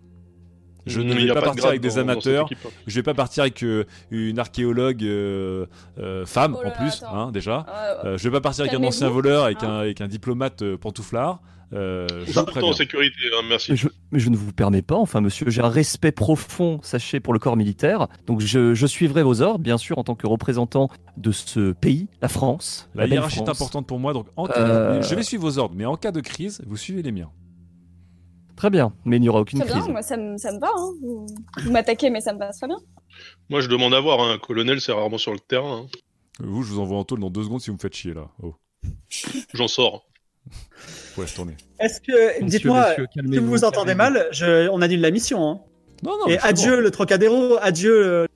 Je 0.86 1.00
ne 1.00 1.12
vais 1.14 1.32
pas 1.32 1.42
partir 1.42 1.66
avec 1.66 1.80
des 1.80 1.98
amateurs. 1.98 2.46
équipe. 2.46 2.58
Je 2.86 2.94
vais 2.94 3.02
pas 3.02 3.14
partir 3.14 3.42
avec 3.42 3.62
euh, 3.62 3.84
une 4.10 4.38
archéologue 4.38 5.04
euh, 5.04 5.66
euh, 5.98 6.26
femme 6.26 6.56
Oh 6.58 6.62
là 6.62 6.70
en 6.70 6.72
plus, 6.72 7.02
hein, 7.10 7.30
déjà. 7.32 7.64
Euh, 7.68 7.92
Euh, 8.04 8.18
je 8.18 8.24
vais 8.24 8.32
pas 8.32 8.40
partir 8.40 8.64
avec 8.64 8.74
un 8.74 8.82
ancien 8.84 9.08
voleur, 9.08 9.44
avec, 9.44 9.62
hein. 9.62 9.68
un, 9.70 9.78
avec 9.80 10.00
un 10.00 10.08
diplomate 10.08 10.62
euh, 10.62 10.76
pantouflard. 10.76 11.40
Euh, 11.74 12.06
je 12.26 12.32
vous 12.38 12.44
Tout 12.44 12.64
en 12.64 12.72
sécurité, 12.74 13.16
hein, 13.34 13.42
merci. 13.48 13.70
Mais 13.70 13.76
je, 13.78 13.88
mais 14.10 14.18
je 14.18 14.28
ne 14.28 14.36
vous 14.36 14.52
permets 14.52 14.82
pas, 14.82 14.96
enfin 14.96 15.22
monsieur, 15.22 15.48
j'ai 15.48 15.62
un 15.62 15.70
respect 15.70 16.12
profond, 16.12 16.80
sachez, 16.82 17.18
pour 17.18 17.32
le 17.32 17.38
corps 17.38 17.56
militaire. 17.56 18.08
Donc 18.26 18.40
je, 18.40 18.74
je 18.74 18.86
suivrai 18.86 19.22
vos 19.22 19.40
ordres, 19.40 19.60
bien 19.60 19.78
sûr, 19.78 19.96
en 19.96 20.04
tant 20.04 20.14
que 20.14 20.26
représentant 20.26 20.90
de 21.16 21.32
ce 21.32 21.72
pays, 21.72 22.08
la 22.20 22.28
France. 22.28 22.90
La 22.94 23.04
belle 23.04 23.12
hiérarchie 23.14 23.38
est 23.38 23.48
importante 23.48 23.86
pour 23.86 23.98
moi, 23.98 24.12
donc 24.12 24.26
en 24.36 24.46
cas- 24.48 24.58
Euh, 24.58 25.02
je 25.02 25.14
vais 25.14 25.22
suivre 25.22 25.44
vos 25.44 25.58
ordres, 25.58 25.74
mais 25.74 25.86
en 25.86 25.96
cas 25.96 26.12
de 26.12 26.20
crise, 26.20 26.60
vous 26.66 26.76
suivez 26.76 27.00
les 27.00 27.12
miens. 27.12 27.30
Très 28.62 28.70
bien, 28.70 28.92
mais 29.04 29.16
il 29.16 29.20
n'y 29.22 29.28
aura 29.28 29.40
aucune 29.40 29.58
Très 29.58 29.68
crise. 29.68 29.82
bien, 29.82 29.92
moi 29.92 30.02
ça 30.02 30.16
me, 30.16 30.36
ça 30.38 30.52
me 30.52 30.60
va. 30.60 30.68
Hein. 30.68 30.92
Vous, 31.02 31.26
vous 31.64 31.72
m'attaquez, 31.72 32.10
mais 32.10 32.20
ça 32.20 32.32
me 32.32 32.38
passe 32.38 32.58
très 32.58 32.68
bien. 32.68 32.78
Moi, 33.50 33.60
je 33.60 33.66
demande 33.66 33.92
à 33.92 33.98
voir. 33.98 34.20
hein, 34.20 34.34
Un 34.34 34.38
colonel, 34.38 34.80
c'est 34.80 34.92
rarement 34.92 35.18
sur 35.18 35.32
le 35.32 35.40
terrain. 35.40 35.78
hein. 35.84 35.86
Vous, 36.38 36.62
je 36.62 36.70
vous 36.72 36.78
envoie 36.78 36.96
en 36.96 37.02
tôle 37.02 37.18
dans 37.18 37.28
deux 37.30 37.42
secondes 37.42 37.60
si 37.60 37.70
vous 37.70 37.74
me 37.76 37.80
faites 37.80 37.92
chier 37.96 38.14
là. 38.14 38.28
Oh, 38.40 38.54
J'en 39.54 39.66
sors. 39.66 40.06
faut 41.16 41.26
se 41.26 41.34
tourner. 41.34 41.56
Est-ce 41.80 42.00
que, 42.00 42.44
dites-moi, 42.44 42.94
si 43.16 43.38
vous 43.38 43.48
vous 43.48 43.64
entendez 43.64 43.96
mal, 43.96 44.28
je, 44.30 44.68
on 44.68 44.80
annule 44.80 45.00
la 45.00 45.10
mission. 45.10 45.42
hein. 45.44 45.60
Non, 46.04 46.12
non. 46.20 46.26
et 46.28 46.34
mais 46.34 46.38
c'est 46.38 46.46
adieu 46.46 46.76
bon. 46.76 46.82
le 46.82 46.90
Trocadéro, 46.92 47.56
adieu. 47.60 48.00
le- 48.02 48.28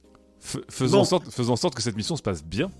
F- 0.44 0.60
faisons, 0.68 0.96
Bon. 0.98 1.02
en 1.02 1.04
sorte, 1.04 1.30
faisons 1.30 1.52
en 1.52 1.56
sorte 1.56 1.76
que 1.76 1.82
cette 1.82 1.96
mission 1.96 2.16
se 2.16 2.22
passe 2.22 2.42
bien. 2.42 2.72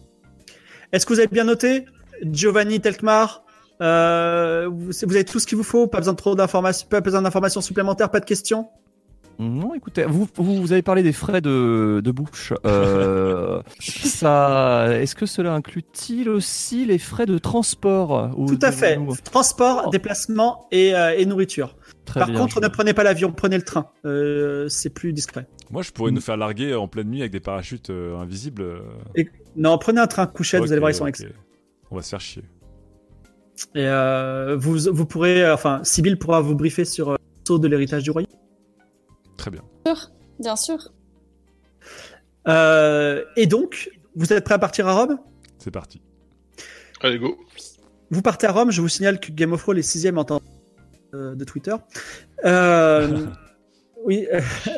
Est-ce 0.91 1.07
que 1.07 1.13
vous 1.13 1.21
avez 1.21 1.29
bien 1.29 1.45
noté 1.45 1.85
Giovanni 2.25 2.81
Telkmar? 2.81 3.45
Euh, 3.83 4.69
vous, 4.71 4.91
vous 5.07 5.15
avez 5.15 5.25
tout 5.25 5.39
ce 5.39 5.47
qu'il 5.47 5.57
vous 5.59 5.65
faut, 5.65 5.87
pas 5.87 5.99
besoin 5.99 6.13
de 6.15 6.19
trop 6.19 6.35
d'informations, 6.35 6.87
pas 6.89 7.01
besoin 7.01 7.23
d'informations 7.23 7.61
supplémentaires, 7.61 8.11
pas 8.11 8.21
de 8.21 8.25
questions. 8.25 8.69
Non, 9.39 9.75
écoutez, 9.75 10.05
vous, 10.07 10.27
vous, 10.37 10.63
vous 10.63 10.73
avez 10.73 10.81
parlé 10.81 11.03
des 11.03 11.13
frais 11.13 11.43
de, 11.43 12.01
de 12.03 12.11
bouche. 12.11 12.55
Euh, 12.65 13.61
ça, 13.81 14.87
est-ce 14.93 15.15
que 15.15 15.27
cela 15.27 15.53
inclut-il 15.53 16.31
aussi 16.31 16.87
les 16.87 16.97
frais 16.97 17.27
de 17.27 17.37
transport 17.37 18.31
ou 18.39 18.47
Tout 18.47 18.59
à 18.63 18.71
de- 18.71 18.75
fait. 18.75 18.97
ou- 18.97 19.15
Transport, 19.23 19.83
Oh. 19.87 19.91
déplacement 19.91 20.67
et, 20.73 20.95
euh, 20.95 21.15
et 21.19 21.27
nourriture. 21.27 21.77
Très 22.07 22.21
Par 22.21 22.31
bien, 22.31 22.39
contre, 22.41 22.55
je- 22.55 22.61
ne 22.61 22.69
prenez 22.69 22.95
pas 22.95 23.03
l'avion, 23.03 23.31
prenez 23.31 23.57
le 23.59 23.63
train. 23.65 23.91
Euh, 24.07 24.69
c'est 24.71 24.89
plus 24.91 25.13
discret. 25.13 25.47
Moi, 25.71 25.83
je 25.83 25.91
pourrais 25.91 26.13
Mm. 26.13 26.15
nous 26.15 26.21
faire 26.23 26.37
larguer 26.39 26.75
en 26.75 26.89
pleine 26.89 27.09
nuit 27.11 27.21
avec 27.21 27.33
des 27.33 27.41
parachutes 27.41 27.91
euh, 27.91 28.17
invisibles. 28.17 28.81
Non, 29.55 29.77
prenez 29.77 30.01
un 30.01 30.07
train 30.07 30.27
couchette, 30.27 30.63
vous 30.63 30.73
allez 30.73 30.79
voir, 30.81 30.93
ils 30.93 30.95
sont 30.95 31.03
ok. 31.03 31.09
excellents. 31.11 31.33
On 31.91 31.97
va 31.97 32.03
se 32.03 32.09
faire 32.09 32.21
chier. 32.21 32.43
Et 33.75 33.87
euh, 33.87 34.57
vous, 34.57 34.79
vous 34.93 35.07
pourrez, 35.07 35.45
euh, 35.45 35.55
enfin, 35.55 35.81
Sibyl 35.83 36.19
pourra 36.19 36.41
vous 36.41 36.55
briefer 36.55 36.85
sur 36.85 37.11
euh, 37.11 37.17
le 37.19 37.47
saut 37.47 37.59
de 37.59 37.69
l'héritage 37.69 38.03
du 38.03 38.11
royaume. 38.11 38.31
Très 39.37 39.51
bien. 39.51 39.63
Bien 40.39 40.57
sûr. 40.57 40.93
Euh, 42.49 43.25
et 43.37 43.47
donc, 43.47 43.91
vous 44.15 44.33
êtes 44.33 44.45
prêt 44.45 44.55
à 44.55 44.59
partir 44.59 44.87
à 44.89 44.95
Rome? 44.95 45.19
C'est 45.59 45.71
parti. 45.71 46.01
Allez, 47.01 47.19
go. 47.19 47.37
Vous 48.11 48.23
partez 48.23 48.47
à 48.47 48.53
Rome, 48.53 48.71
je 48.71 48.81
vous 48.81 48.89
signale 48.89 49.19
que 49.19 49.33
Game 49.33 49.53
of 49.53 49.63
Thrones 49.63 49.79
est 49.79 49.83
sixième 49.83 50.19
en 50.19 50.25
temps 50.25 50.41
de 51.13 51.45
Twitter. 51.45 51.75
Euh, 52.45 53.27
oui, 54.05 54.27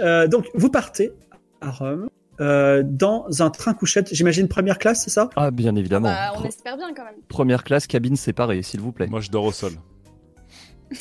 euh, 0.03 0.29
donc 0.29 0.47
vous 0.55 0.71
partez 0.71 1.13
à 1.61 1.71
Rome 1.71 2.09
euh, 2.41 2.83
dans 2.85 3.27
un 3.43 3.51
train 3.51 3.75
couchette, 3.75 4.15
j'imagine 4.15 4.49
première 4.49 4.79
classe, 4.79 5.03
c'est 5.05 5.11
ça? 5.11 5.29
Ah, 5.37 5.51
bien 5.51 5.75
évidemment. 5.77 6.09
Bah, 6.09 6.33
on 6.37 6.43
Pre- 6.43 6.49
espère 6.49 6.77
bien 6.77 6.93
quand 6.95 7.05
même. 7.05 7.15
Première 7.29 7.65
classe, 7.65 7.87
cabine 7.87 8.17
séparée, 8.17 8.63
s'il 8.63 8.81
vous 8.81 8.93
plaît. 8.93 9.07
Moi, 9.09 9.21
je 9.21 9.31
dors 9.31 9.45
au 9.45 9.53
sol. 9.53 9.73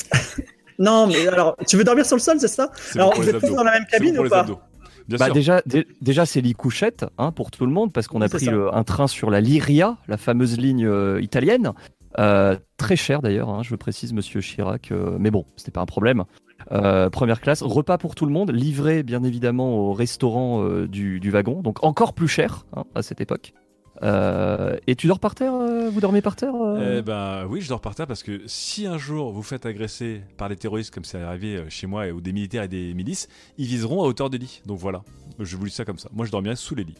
Non, 0.80 1.08
mais 1.08 1.26
alors, 1.26 1.56
tu 1.66 1.76
veux 1.76 1.82
dormir 1.82 2.06
sur 2.06 2.14
le 2.14 2.20
sol, 2.20 2.38
c'est 2.38 2.46
ça? 2.46 2.70
Alors, 2.94 3.12
vous 3.16 3.28
êtes 3.28 3.40
tous 3.40 3.52
dans 3.52 3.64
la 3.64 3.72
même 3.72 3.86
cabine 3.90 4.12
pour 4.14 4.20
ou 4.20 4.24
les 4.24 4.30
pas? 4.30 4.40
abdos. 4.42 4.60
Bien 5.08 5.18
Bah, 5.18 5.24
sûr. 5.24 5.34
déjà, 5.34 5.60
dé- 5.66 5.88
déjà 6.00 6.24
c'est 6.24 6.40
lit 6.40 6.52
couchette 6.52 7.04
hein, 7.18 7.32
pour 7.32 7.50
tout 7.50 7.66
le 7.66 7.72
monde 7.72 7.92
parce 7.92 8.06
qu'on 8.06 8.20
a 8.20 8.28
pris 8.28 8.46
le- 8.46 8.72
un 8.72 8.84
train 8.84 9.08
sur 9.08 9.28
la 9.30 9.40
Lyria, 9.40 9.96
la 10.06 10.16
fameuse 10.18 10.56
ligne 10.56 10.86
euh, 10.86 11.20
italienne. 11.20 11.72
Euh, 12.20 12.56
très 12.76 12.94
cher 12.94 13.22
d'ailleurs, 13.22 13.48
hein, 13.48 13.62
je 13.64 13.74
précise, 13.74 14.12
Monsieur 14.12 14.40
Chirac. 14.40 14.92
euh, 14.92 15.16
mais 15.18 15.30
bon, 15.32 15.46
c'était 15.56 15.70
pas 15.72 15.80
un 15.80 15.86
problème. 15.86 16.24
Euh, 16.70 17.08
première 17.08 17.40
classe, 17.40 17.62
repas 17.62 17.96
pour 17.98 18.14
tout 18.14 18.26
le 18.26 18.32
monde, 18.32 18.50
livré 18.50 19.02
bien 19.02 19.22
évidemment 19.24 19.76
au 19.78 19.92
restaurant 19.94 20.62
euh, 20.62 20.86
du, 20.86 21.18
du 21.20 21.30
wagon, 21.30 21.62
donc 21.62 21.82
encore 21.82 22.12
plus 22.12 22.28
cher 22.28 22.66
hein, 22.76 22.84
à 22.94 23.02
cette 23.02 23.20
époque. 23.20 23.54
Euh, 24.02 24.76
et 24.86 24.94
tu 24.94 25.08
dors 25.08 25.18
par 25.18 25.34
terre 25.34 25.54
euh, 25.54 25.90
Vous 25.90 26.00
dormez 26.00 26.22
par 26.22 26.36
terre 26.36 26.54
euh? 26.54 26.98
Eh 26.98 27.02
ben 27.02 27.46
oui, 27.48 27.60
je 27.62 27.68
dors 27.68 27.80
par 27.80 27.96
terre 27.96 28.06
parce 28.06 28.22
que 28.22 28.42
si 28.46 28.86
un 28.86 28.96
jour 28.96 29.32
vous 29.32 29.42
faites 29.42 29.66
agresser 29.66 30.20
par 30.36 30.48
des 30.48 30.54
terroristes 30.54 30.94
comme 30.94 31.02
c'est 31.04 31.20
arrivé 31.20 31.64
chez 31.68 31.88
moi 31.88 32.06
ou 32.10 32.20
des 32.20 32.32
militaires 32.32 32.62
et 32.62 32.68
des 32.68 32.94
milices, 32.94 33.26
ils 33.56 33.66
viseront 33.66 34.04
à 34.04 34.06
hauteur 34.06 34.30
des 34.30 34.38
lits. 34.38 34.62
Donc 34.66 34.78
voilà, 34.78 35.02
je 35.40 35.56
vous 35.56 35.64
dis 35.64 35.72
ça 35.72 35.84
comme 35.84 35.98
ça. 35.98 36.08
Moi 36.12 36.26
je 36.26 36.30
dormirai 36.30 36.54
sous 36.54 36.76
les 36.76 36.84
lits. 36.84 36.94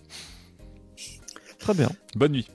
Très 1.60 1.74
bien, 1.74 1.88
Bonne 2.16 2.32
nuit. 2.32 2.48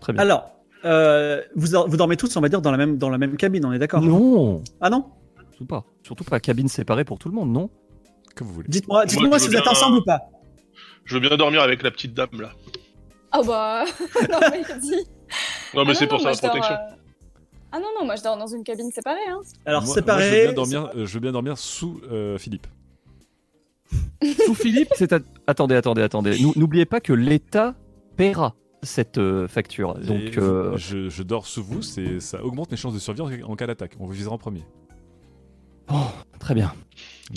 très 0.00 0.12
bien. 0.14 0.22
Alors, 0.22 0.50
euh, 0.84 1.42
vous, 1.54 1.68
vous 1.86 1.96
dormez 1.96 2.16
tous, 2.16 2.34
on 2.36 2.40
va 2.40 2.48
dire, 2.48 2.62
dans 2.62 2.70
la 2.70 2.76
même, 2.78 2.96
dans 2.96 3.10
la 3.10 3.18
même 3.18 3.36
cabine, 3.36 3.64
on 3.66 3.72
est 3.72 3.78
d'accord? 3.78 4.00
Non, 4.02 4.62
Ah 4.80 4.88
non? 4.90 5.04
Surtout 5.60 5.66
pas. 5.66 5.84
Surtout 6.02 6.24
pas 6.24 6.40
cabine 6.40 6.68
séparée 6.68 7.04
pour 7.04 7.18
tout 7.18 7.28
le 7.28 7.34
monde, 7.34 7.50
non 7.52 7.70
Comme 8.34 8.46
vous 8.48 8.54
voulez. 8.54 8.68
Dites-moi 8.68 9.04
dites 9.06 9.20
moi 9.20 9.38
si 9.38 9.48
vous 9.48 9.56
êtes 9.56 9.66
ensemble 9.66 9.98
ou 9.98 10.04
pas. 10.04 10.20
Je 11.04 11.14
veux 11.14 11.20
bien 11.20 11.36
dormir 11.36 11.60
avec 11.62 11.82
la 11.82 11.90
petite 11.90 12.14
dame 12.14 12.28
là. 12.40 12.50
Ah 13.32 13.42
bah, 13.44 13.84
non 14.30 14.38
mais 14.50 14.62
vas-y. 14.62 15.04
Non, 15.74 15.84
mais 15.84 15.90
Ah 15.90 15.94
c'est 15.94 16.06
pour 16.06 16.18
dors, 16.18 16.36
protection. 16.36 16.74
euh, 16.74 16.94
Ah 17.72 17.78
non, 17.78 17.86
non, 17.98 18.04
moi 18.06 18.16
je 18.16 18.22
dors 18.22 18.36
dans 18.36 18.46
une 18.46 18.64
cabine 18.64 18.90
séparée. 18.90 19.18
Hein. 19.28 19.40
Alors, 19.66 19.82
Moi- 19.82 19.86
moi, 19.88 19.94
séparé. 19.94 20.24
je 20.24 20.30
veux 20.36 20.42
bien 20.46 20.52
dormir, 20.54 20.90
euh, 20.96 21.06
je 21.06 21.14
veux 21.14 21.20
bien 21.20 21.32
dormir 21.32 21.58
sous 21.58 22.00
euh, 22.10 22.38
Philippe. 22.38 22.66
Sous 24.46 24.54
Philippe, 24.54 24.88
c'est. 24.96 25.12
à- 25.12 25.18
Attendez, 25.46 25.74
attendez, 25.74 26.02
attendez. 26.02 26.38
Nou- 26.40 26.52
N'oubliez 26.56 26.84
pas 26.84 27.00
que 27.00 27.12
l'État 27.12 27.74
paiera 28.16 28.54
cette 28.82 29.20
facture. 29.48 29.94
Donc, 29.94 30.38
euh, 30.38 30.76
je, 30.76 31.08
je 31.08 31.22
dors 31.22 31.46
sous 31.46 31.62
vous, 31.64 31.82
c'est 31.82 32.20
ça 32.20 32.44
augmente 32.44 32.70
mes 32.70 32.76
chances 32.76 32.94
de 32.94 32.98
survie 32.98 33.20
en, 33.22 33.50
en 33.50 33.56
cas 33.56 33.66
d'attaque. 33.66 33.94
On 33.98 34.06
vous 34.06 34.12
visera 34.12 34.34
en 34.34 34.38
premier. 34.38 34.62
Très 36.38 36.54
bien. 36.54 36.72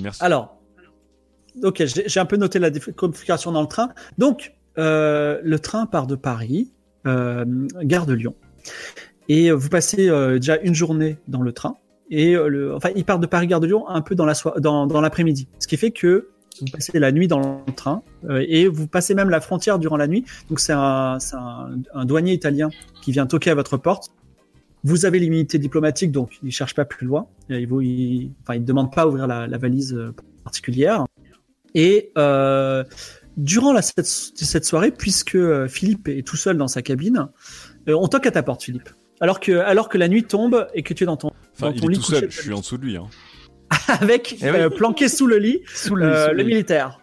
Merci. 0.01 0.23
Alors, 0.23 0.57
ok, 1.61 1.83
j'ai 1.85 2.19
un 2.19 2.25
peu 2.25 2.37
noté 2.37 2.59
la 2.59 2.71
configuration 2.95 3.51
dans 3.51 3.61
le 3.61 3.67
train. 3.67 3.89
Donc, 4.17 4.53
euh, 4.77 5.39
le 5.43 5.59
train 5.59 5.85
part 5.85 6.07
de 6.07 6.15
Paris, 6.15 6.71
euh, 7.05 7.45
gare 7.81 8.05
de 8.05 8.13
Lyon. 8.13 8.35
Et 9.29 9.51
vous 9.51 9.69
passez 9.69 10.09
euh, 10.09 10.35
déjà 10.39 10.57
une 10.57 10.73
journée 10.73 11.17
dans 11.27 11.41
le 11.41 11.51
train. 11.53 11.77
Et 12.09 12.33
le, 12.33 12.75
enfin, 12.75 12.89
il 12.95 13.05
part 13.05 13.19
de 13.19 13.27
Paris, 13.27 13.47
gare 13.47 13.59
de 13.59 13.67
Lyon, 13.67 13.87
un 13.87 14.01
peu 14.01 14.15
dans 14.15 14.25
la 14.25 14.33
soi- 14.33 14.59
dans, 14.59 14.87
dans 14.87 15.01
l'après-midi. 15.01 15.47
Ce 15.59 15.67
qui 15.67 15.77
fait 15.77 15.91
que 15.91 16.29
vous 16.59 16.67
passez 16.71 16.99
la 16.99 17.11
nuit 17.11 17.27
dans 17.27 17.63
le 17.65 17.73
train 17.73 18.03
et 18.29 18.67
vous 18.67 18.87
passez 18.87 19.15
même 19.15 19.29
la 19.29 19.41
frontière 19.41 19.79
durant 19.79 19.97
la 19.97 20.07
nuit. 20.07 20.23
Donc, 20.49 20.59
c'est 20.59 20.73
un, 20.73 21.17
c'est 21.19 21.35
un, 21.35 21.79
un 21.93 22.05
douanier 22.05 22.33
italien 22.33 22.69
qui 23.01 23.11
vient 23.11 23.25
toquer 23.25 23.51
à 23.51 23.55
votre 23.55 23.77
porte. 23.77 24.11
Vous 24.83 25.05
avez 25.05 25.19
l'immunité 25.19 25.57
diplomatique, 25.59 26.11
donc 26.11 26.39
il 26.43 26.51
cherche 26.51 26.73
pas 26.75 26.85
plus 26.85 27.05
loin. 27.07 27.27
Il 27.49 27.67
vous, 27.67 27.81
il, 27.81 28.31
enfin, 28.41 28.55
il 28.55 28.65
demande 28.65 28.93
pas 28.93 29.03
à 29.03 29.07
ouvrir 29.07 29.27
la, 29.27 29.47
la 29.47 29.57
valise 29.57 29.93
euh, 29.93 30.13
particulière. 30.43 31.05
Et 31.73 32.11
euh, 32.17 32.83
durant 33.37 33.71
la, 33.73 33.81
cette, 33.81 34.05
cette 34.05 34.65
soirée, 34.65 34.91
puisque 34.91 35.35
euh, 35.35 35.67
Philippe 35.67 36.07
est 36.09 36.27
tout 36.27 36.35
seul 36.35 36.57
dans 36.57 36.67
sa 36.67 36.81
cabine, 36.81 37.27
euh, 37.87 37.93
on 37.99 38.07
toque 38.07 38.25
à 38.25 38.31
ta 38.31 38.43
porte, 38.43 38.63
Philippe. 38.63 38.89
Alors 39.21 39.39
que, 39.39 39.53
alors 39.53 39.87
que 39.87 39.97
la 39.97 40.07
nuit 40.09 40.23
tombe 40.25 40.67
et 40.73 40.83
que 40.83 40.93
tu 40.93 41.03
es 41.03 41.05
dans 41.05 41.15
ton 41.17 41.31
enfin, 41.55 41.67
dans 41.69 41.71
il 41.73 41.79
ton 41.81 41.87
est 41.87 41.91
lit 41.93 41.97
tout 41.99 42.03
seul, 42.03 42.29
je 42.29 42.41
suis 42.41 42.51
en 42.53 42.59
dessous 42.59 42.77
de 42.77 42.83
lui. 42.85 42.97
Hein. 42.97 43.07
avec 43.87 44.37
Eh 44.41 44.51
oui. 44.51 44.57
euh, 44.57 44.69
planqué 44.69 45.07
sous 45.07 45.27
le 45.27 45.37
lit 45.37 45.61
Sous 45.73 45.95
euh, 45.97 46.27
sous 46.29 46.35
le 46.35 46.43
militaire. 46.43 46.99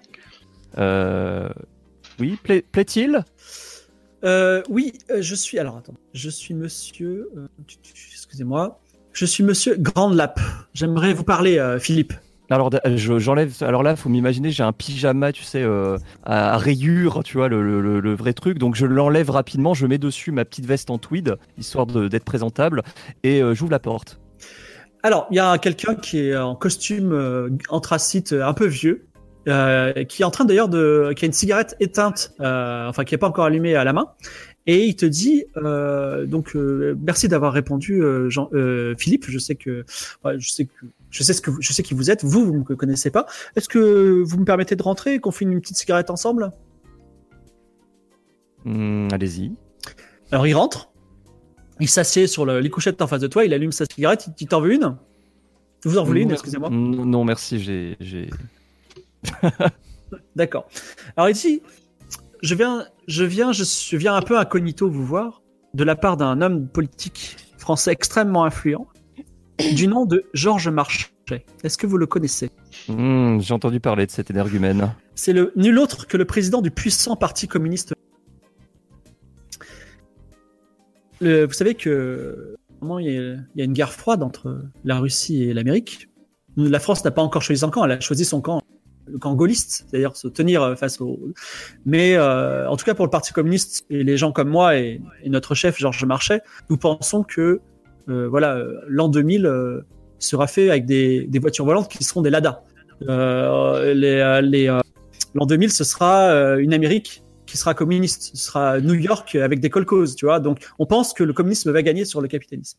Euh, 0.78 1.48
Oui, 2.20 2.38
plaît- 2.42 2.62
plaît-il? 2.70 3.24
Euh, 4.24 4.62
oui, 4.68 4.92
euh, 5.10 5.22
je 5.22 5.34
suis. 5.34 5.58
Alors 5.58 5.76
attends, 5.78 5.94
je 6.12 6.28
suis 6.30 6.54
Monsieur. 6.54 7.28
euh, 7.36 7.46
excusez-moi. 8.12 8.80
Je 9.12 9.24
suis 9.24 9.42
Monsieur 9.42 9.76
Grandlap. 9.78 10.38
J'aimerais 10.74 11.12
vous 11.14 11.24
parler, 11.24 11.58
euh, 11.58 11.78
Philippe. 11.78 12.12
Alors 12.50 12.70
je- 12.96 13.18
j'enlève. 13.18 13.54
Alors 13.60 13.82
là, 13.82 13.94
faut 13.96 14.08
m'imaginer, 14.08 14.50
j'ai 14.50 14.62
un 14.64 14.72
pyjama, 14.72 15.32
tu 15.32 15.44
sais, 15.44 15.62
euh, 15.62 15.98
à, 16.24 16.58
rayures, 16.58 17.22
tu 17.24 17.36
vois, 17.38 17.48
le, 17.48 17.62
le- 17.62 17.80
le- 17.80 18.00
le 18.00 18.14
vrai 18.14 18.32
truc. 18.32 18.58
Donc 18.58 18.74
je 18.74 18.86
l'enlève 18.86 19.30
rapidement, 19.30 19.72
je 19.72 19.86
mets 19.86 19.98
dessus 19.98 20.32
ma 20.32 20.44
petite 20.44 20.66
veste 20.66 20.90
en 20.90 20.98
tweed, 20.98 21.36
histoire 21.58 21.86
d'être 21.86 22.24
présentable, 22.24 22.82
et 23.22 23.40
euh, 23.40 23.54
j'ouvre 23.54 23.70
la 23.70 23.78
porte. 23.78 24.20
Alors, 25.02 25.26
il 25.30 25.36
y 25.36 25.40
a 25.40 25.56
quelqu'un 25.58 25.94
qui 25.94 26.18
est 26.18 26.36
en 26.36 26.54
costume 26.54 27.12
euh, 27.12 27.48
anthracite 27.70 28.32
un 28.34 28.52
peu 28.52 28.66
vieux, 28.66 29.06
euh, 29.48 30.04
qui 30.04 30.22
est 30.22 30.24
en 30.24 30.30
train 30.30 30.44
d'ailleurs 30.44 30.68
de, 30.68 31.12
qui 31.16 31.24
a 31.24 31.26
une 31.26 31.32
cigarette 31.32 31.76
éteinte, 31.80 32.32
euh, 32.40 32.88
enfin 32.88 33.04
qui 33.04 33.14
est 33.14 33.18
pas 33.18 33.28
encore 33.28 33.44
allumée 33.46 33.74
à 33.74 33.84
la 33.84 33.92
main, 33.92 34.06
et 34.66 34.84
il 34.84 34.94
te 34.96 35.06
dit 35.06 35.44
euh, 35.56 36.26
donc 36.26 36.54
merci 36.54 37.28
d'avoir 37.28 37.52
répondu, 37.52 38.02
Jean, 38.28 38.50
Philippe. 38.98 39.24
Je 39.28 39.38
sais 39.38 39.54
que, 39.54 39.84
ouais, 40.24 40.38
je 40.38 40.50
sais 40.50 40.66
que, 40.66 40.86
je 41.10 41.22
sais 41.22 41.32
ce 41.32 41.40
que, 41.40 41.50
vous- 41.50 41.62
je 41.62 41.72
sais 41.72 41.82
qui 41.82 41.94
vous 41.94 42.10
êtes. 42.10 42.22
Vous, 42.24 42.44
vous 42.44 42.52
me 42.54 42.62
connaissez 42.76 43.10
pas. 43.10 43.26
Est-ce 43.56 43.68
que 43.68 44.22
vous 44.22 44.38
me 44.38 44.44
permettez 44.44 44.76
de 44.76 44.82
rentrer 44.82 45.14
et 45.14 45.18
qu'on 45.18 45.30
fume 45.32 45.52
une 45.52 45.60
petite 45.60 45.78
cigarette 45.78 46.10
ensemble? 46.10 46.52
Hum, 48.66 49.08
Allez-y. 49.12 49.52
Alors 50.32 50.46
il 50.46 50.54
rentre, 50.54 50.90
il 51.80 51.88
s'assied 51.88 52.26
sur 52.26 52.44
le- 52.44 52.60
les 52.60 52.70
couchettes 52.70 53.00
en 53.02 53.06
face 53.06 53.20
de 53.22 53.26
toi, 53.26 53.44
il 53.44 53.54
allume 53.54 53.72
sa 53.72 53.86
cigarette, 53.86 54.26
il 54.28 54.34
dit 54.34 54.46
t'en 54.46 54.60
veux 54.60 54.74
une? 54.74 54.96
Vous 55.84 55.96
en 55.96 56.04
voulez 56.04 56.20
une, 56.20 56.30
excusez-moi 56.30 56.68
non, 56.70 57.24
merci, 57.24 57.58
j'ai. 57.58 57.96
D'accord. 60.36 60.68
Alors 61.16 61.30
dit, 61.32 61.62
je 62.42 62.54
viens, 62.54 62.86
je 63.06 63.24
viens, 63.24 63.52
je, 63.52 63.96
viens 63.96 64.14
un 64.14 64.22
peu 64.22 64.38
incognito 64.38 64.88
vous 64.88 65.04
voir, 65.04 65.42
de 65.74 65.84
la 65.84 65.96
part 65.96 66.16
d'un 66.16 66.40
homme 66.40 66.68
politique 66.68 67.36
français 67.58 67.92
extrêmement 67.92 68.44
influent, 68.44 68.88
du 69.74 69.86
nom 69.86 70.06
de 70.06 70.24
Georges 70.32 70.68
Marchais. 70.68 71.06
Est-ce 71.62 71.78
que 71.78 71.86
vous 71.86 71.96
le 71.96 72.06
connaissez? 72.06 72.50
Hum, 72.88 73.40
j'ai 73.40 73.54
entendu 73.54 73.78
parler 73.78 74.06
de 74.06 74.10
cet 74.10 74.30
énergumène. 74.30 74.94
C'est 75.14 75.32
le 75.32 75.52
nul 75.54 75.78
autre 75.78 76.06
que 76.06 76.16
le 76.16 76.24
président 76.24 76.60
du 76.60 76.70
puissant 76.70 77.14
parti 77.14 77.46
communiste. 77.46 77.94
Le- 81.20 81.44
vous 81.44 81.52
savez 81.52 81.74
que 81.74 82.56
il 82.82 83.04
y, 83.04 83.18
a, 83.18 83.20
il 83.20 83.46
y 83.56 83.60
a 83.60 83.64
une 83.64 83.74
guerre 83.74 83.92
froide 83.92 84.22
entre 84.22 84.62
la 84.84 84.98
Russie 84.98 85.44
et 85.44 85.52
l'Amérique. 85.52 86.08
La 86.56 86.80
France 86.80 87.04
n'a 87.04 87.10
pas 87.10 87.22
encore 87.22 87.42
choisi 87.42 87.60
son 87.60 87.70
camp, 87.70 87.84
elle 87.84 87.92
a 87.92 88.00
choisi 88.00 88.24
son 88.24 88.40
camp, 88.40 88.62
le 89.10 89.18
camp 89.18 89.34
gaulliste, 89.34 89.86
c'est-à-dire 89.88 90.16
se 90.16 90.28
tenir 90.28 90.62
euh, 90.62 90.74
face 90.74 91.00
au. 91.00 91.18
Mais 91.84 92.14
euh, 92.16 92.68
en 92.68 92.76
tout 92.76 92.84
cas 92.84 92.94
pour 92.94 93.04
le 93.04 93.10
Parti 93.10 93.32
communiste 93.32 93.84
et 93.90 94.04
les 94.04 94.16
gens 94.16 94.32
comme 94.32 94.48
moi 94.48 94.76
et, 94.76 95.00
notre 95.26 95.54
chef 95.54 95.78
Georges 95.78 96.04
Marchais, 96.04 96.40
nous 96.68 96.76
pensons 96.76 97.22
que 97.22 97.60
euh, 98.08 98.28
voilà 98.28 98.64
l'an 98.88 99.08
2000 99.08 99.46
euh, 99.46 99.80
sera 100.18 100.46
fait 100.46 100.70
avec 100.70 100.86
des, 100.86 101.28
voitures 101.40 101.64
volantes 101.64 101.88
qui 101.88 102.04
seront 102.04 102.22
des 102.22 102.30
Lada. 102.30 102.62
L'an 105.34 105.46
2000, 105.46 105.70
ce 105.70 105.84
sera 105.84 106.56
une 106.58 106.74
Amérique 106.74 107.22
qui 107.46 107.56
sera 107.56 107.72
communiste. 107.74 108.30
Ce 108.34 108.46
sera 108.46 108.80
New 108.80 108.94
York 108.94 109.36
avec 109.36 109.60
des 109.60 109.70
colcos, 109.70 110.16
tu 110.16 110.26
vois. 110.26 110.40
Donc, 110.40 110.58
on 110.78 110.86
pense 110.86 111.14
que 111.14 111.22
le 111.22 111.32
communisme 111.32 111.70
va 111.70 111.82
gagner 111.82 112.04
sur 112.04 112.20
le 112.20 112.28
capitalisme. 112.28 112.78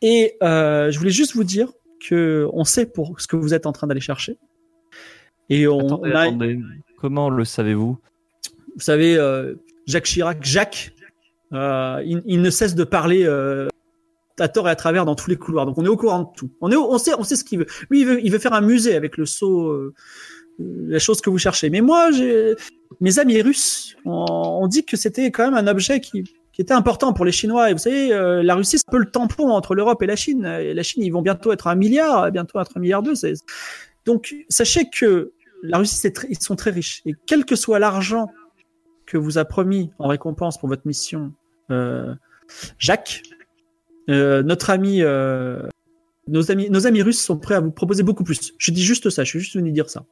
Et 0.00 0.36
je 0.40 0.98
voulais 0.98 1.10
juste 1.10 1.34
vous 1.34 1.44
dire 1.44 1.68
que 2.00 2.48
on 2.52 2.64
sait 2.64 2.86
pour 2.86 3.20
ce 3.20 3.26
que 3.26 3.36
vous 3.36 3.54
êtes 3.54 3.66
en 3.66 3.72
train 3.72 3.86
d'aller 3.86 4.00
chercher. 4.00 4.38
Et 5.50 5.66
on, 5.66 5.78
Attendez, 5.80 6.10
on 6.12 6.14
a, 6.16 6.20
attendez. 6.22 6.58
Comment 6.98 7.30
le 7.30 7.44
savez-vous? 7.44 7.96
Vous 8.74 8.80
savez, 8.80 9.16
euh, 9.16 9.54
Jacques 9.86 10.04
Chirac, 10.04 10.38
Jacques, 10.42 10.92
euh, 11.52 12.02
il, 12.04 12.22
il 12.26 12.42
ne 12.42 12.50
cesse 12.50 12.74
de 12.74 12.84
parler 12.84 13.24
euh, 13.24 13.68
à 14.38 14.48
tort 14.48 14.68
et 14.68 14.70
à 14.70 14.76
travers 14.76 15.04
dans 15.04 15.14
tous 15.14 15.30
les 15.30 15.36
couloirs. 15.36 15.66
Donc 15.66 15.78
on 15.78 15.84
est 15.84 15.88
au 15.88 15.96
courant 15.96 16.20
de 16.22 16.28
tout. 16.36 16.50
On 16.60 16.70
est, 16.70 16.76
au- 16.76 16.92
on 16.92 16.98
sait, 16.98 17.12
on 17.18 17.24
sait 17.24 17.36
ce 17.36 17.44
qu'il 17.44 17.60
veut. 17.60 17.66
Lui, 17.90 18.00
il 18.00 18.06
veut, 18.06 18.20
il 18.24 18.30
veut 18.30 18.38
faire 18.38 18.52
un 18.52 18.60
musée 18.60 18.94
avec 18.94 19.16
le 19.16 19.26
sceau, 19.26 19.68
euh, 19.70 19.94
la 20.58 20.98
chose 20.98 21.20
que 21.20 21.30
vous 21.30 21.38
cherchez. 21.38 21.70
Mais 21.70 21.80
moi, 21.80 22.10
mes 23.00 23.18
amis 23.18 23.40
russes 23.40 23.96
ont, 24.04 24.26
ont 24.62 24.66
dit 24.66 24.84
que 24.84 24.96
c'était 24.96 25.30
quand 25.30 25.44
même 25.50 25.54
un 25.54 25.66
objet 25.70 26.00
qui, 26.00 26.24
qui 26.52 26.60
était 26.60 26.74
important 26.74 27.12
pour 27.12 27.24
les 27.24 27.32
Chinois. 27.32 27.70
Et 27.70 27.72
vous 27.72 27.78
savez, 27.78 28.12
euh, 28.12 28.42
la 28.42 28.54
Russie, 28.54 28.78
c'est 28.78 28.88
un 28.88 28.92
peu 28.92 28.98
le 28.98 29.10
tampon 29.10 29.48
entre 29.50 29.74
l'Europe 29.74 30.02
et 30.02 30.06
la 30.06 30.16
Chine. 30.16 30.44
Et 30.44 30.74
la 30.74 30.82
Chine, 30.82 31.02
ils 31.02 31.10
vont 31.10 31.22
bientôt 31.22 31.52
être 31.52 31.66
un 31.68 31.74
milliard, 31.76 32.30
bientôt 32.30 32.60
être 32.60 32.76
un 32.76 32.80
milliard 32.80 33.02
deux. 33.02 33.14
Donc, 34.04 34.34
sachez 34.48 34.88
que 34.90 35.32
la 35.62 35.78
Russie, 35.78 35.96
c'est 35.96 36.12
ils 36.28 36.38
sont 36.40 36.56
très 36.56 36.70
riches. 36.70 37.02
Et 37.06 37.14
quel 37.26 37.44
que 37.44 37.56
soit 37.56 37.78
l'argent 37.78 38.28
que 39.06 39.16
vous 39.16 39.38
a 39.38 39.44
promis 39.44 39.90
en 39.98 40.08
récompense 40.08 40.58
pour 40.58 40.68
votre 40.68 40.86
mission, 40.86 41.32
euh, 41.70 42.14
Jacques, 42.78 43.22
euh, 44.10 44.42
notre 44.42 44.70
ami, 44.70 45.02
euh, 45.02 45.66
nos 46.26 46.50
amis, 46.50 46.68
nos 46.70 46.86
amis 46.86 47.02
russes 47.02 47.22
sont 47.22 47.38
prêts 47.38 47.54
à 47.54 47.60
vous 47.60 47.70
proposer 47.70 48.02
beaucoup 48.02 48.24
plus. 48.24 48.52
Je 48.58 48.70
dis 48.70 48.82
juste 48.82 49.10
ça. 49.10 49.24
Je 49.24 49.30
suis 49.30 49.40
juste 49.40 49.54
venu 49.56 49.72
dire 49.72 49.88
ça. 49.90 50.04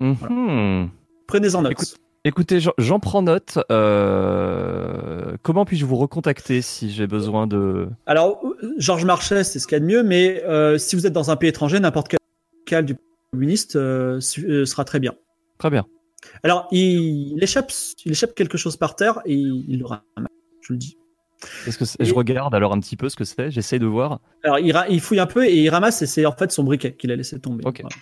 Mhm. 0.00 0.90
Prenez-en 1.26 1.62
note. 1.62 1.72
Écoute- 1.72 1.96
Écoutez, 2.26 2.58
j'en- 2.78 3.00
prends 3.00 3.20
note. 3.22 3.58
Comment 5.42 5.64
puis-je 5.66 5.84
vous 5.84 5.96
recontacter 5.96 6.62
si 6.62 6.90
j'ai 6.90 7.06
besoin 7.06 7.46
de... 7.46 7.88
Alors, 8.06 8.40
Georges 8.78 9.04
Marchais, 9.04 9.44
c'est 9.44 9.58
ce 9.58 9.66
qu'il 9.66 9.76
y 9.76 9.76
a 9.76 9.80
de 9.80 9.84
mieux, 9.86 10.02
mais 10.02 10.42
si 10.78 10.96
vous 10.96 11.06
êtes 11.06 11.12
dans 11.12 11.30
un 11.30 11.36
pays 11.36 11.50
étranger, 11.50 11.80
n'importe 11.80 12.08
quel 12.08 12.18
local 12.66 12.86
du 12.86 12.96
communiste 13.34 13.76
euh, 13.76 14.20
euh, 14.38 14.64
sera 14.64 14.84
très 14.84 15.00
bien. 15.00 15.14
Très 15.58 15.70
bien. 15.70 15.84
Alors, 16.42 16.68
il, 16.72 17.32
il 17.36 17.42
échappe, 17.42 17.70
il 18.04 18.12
échappe 18.12 18.34
quelque 18.34 18.56
chose 18.56 18.76
par 18.76 18.96
terre 18.96 19.20
et 19.26 19.34
il, 19.34 19.78
le 19.78 19.84
ramasse. 19.84 20.04
Je 20.62 20.72
le 20.72 20.78
dis. 20.78 20.96
Est-ce 21.66 21.78
que 21.78 22.04
je 22.04 22.14
regarde 22.14 22.54
alors 22.54 22.72
un 22.72 22.80
petit 22.80 22.96
peu 22.96 23.10
ce 23.10 23.16
que 23.16 23.24
c'est 23.24 23.50
J'essaie 23.50 23.78
de 23.78 23.86
voir. 23.86 24.20
Alors, 24.42 24.58
il, 24.58 24.72
ra- 24.72 24.88
il 24.88 25.00
fouille 25.00 25.20
un 25.20 25.26
peu 25.26 25.44
et 25.44 25.54
il 25.62 25.68
ramasse 25.68 26.00
et 26.00 26.06
c'est 26.06 26.24
en 26.24 26.32
fait 26.32 26.50
son 26.50 26.64
briquet 26.64 26.94
qu'il 26.94 27.10
a 27.12 27.16
laissé 27.16 27.38
tomber. 27.38 27.64
Ok. 27.66 27.82
Voilà. 27.82 27.96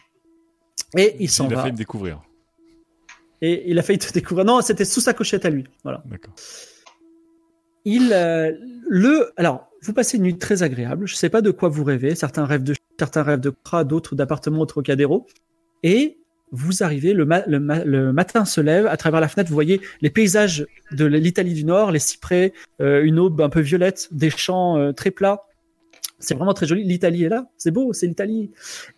Et 1.05 1.17
il 1.19 1.29
s'en 1.29 1.49
Il 1.49 1.55
a 1.55 1.57
va. 1.57 1.63
fait 1.65 1.73
me 1.73 1.77
découvrir. 1.77 2.21
Et 3.41 3.69
il 3.69 3.77
a 3.79 3.83
failli 3.83 3.99
te 3.99 4.13
découvrir. 4.13 4.45
Non, 4.47 4.61
c'était 4.61 4.85
sous 4.85 5.01
sa 5.01 5.13
cochette 5.15 5.45
à 5.45 5.51
lui. 5.51 5.65
Voilà. 5.83 6.03
D'accord. 6.07 6.35
Il, 7.85 8.13
euh, 8.13 8.53
le, 8.89 9.33
alors, 9.37 9.69
vous 9.83 9.93
passez 9.93 10.17
une 10.19 10.23
nuit 10.23 10.39
très 10.39 10.63
agréable. 10.63 11.09
Je 11.09 11.17
sais 11.17 11.29
pas 11.29 11.43
de 11.43 11.51
quoi 11.51 11.69
vous 11.69 11.83
rêvez. 11.83 12.15
Certains 12.15 12.45
rêvent 12.45 12.63
de, 12.63 12.75
certains 12.99 13.23
rêvent 13.23 13.41
de 13.41 13.51
cras, 13.65 13.85
d'autres 13.85 14.15
d'appartements 14.15 14.61
au 14.61 14.67
Trocadéro. 14.67 15.27
Et 15.83 16.19
vous 16.53 16.83
arrivez, 16.83 17.15
le, 17.15 17.25
ma- 17.25 17.45
le, 17.47 17.59
ma- 17.61 17.85
le 17.85 18.13
matin 18.13 18.45
se 18.45 18.61
lève, 18.61 18.87
à 18.87 18.97
travers 18.97 19.21
la 19.21 19.29
fenêtre, 19.29 19.49
vous 19.49 19.55
voyez 19.55 19.81
les 20.03 20.11
paysages 20.11 20.67
de 20.91 21.07
l'Italie 21.07 21.55
du 21.55 21.65
Nord, 21.65 21.91
les 21.91 21.99
cyprès, 21.99 22.53
euh, 22.81 23.03
une 23.03 23.19
aube 23.19 23.41
un 23.41 23.49
peu 23.49 23.61
violette, 23.61 24.09
des 24.13 24.29
champs 24.31 24.77
euh, 24.77 24.93
très 24.93 25.11
plats. 25.11 25.45
C'est 26.19 26.35
vraiment 26.35 26.53
très 26.55 26.67
joli. 26.67 26.85
L'Italie 26.85 27.25
est 27.25 27.29
là, 27.31 27.47
c'est 27.57 27.71
beau, 27.71 27.93
c'est 27.93 28.07
l'Italie. 28.07 28.51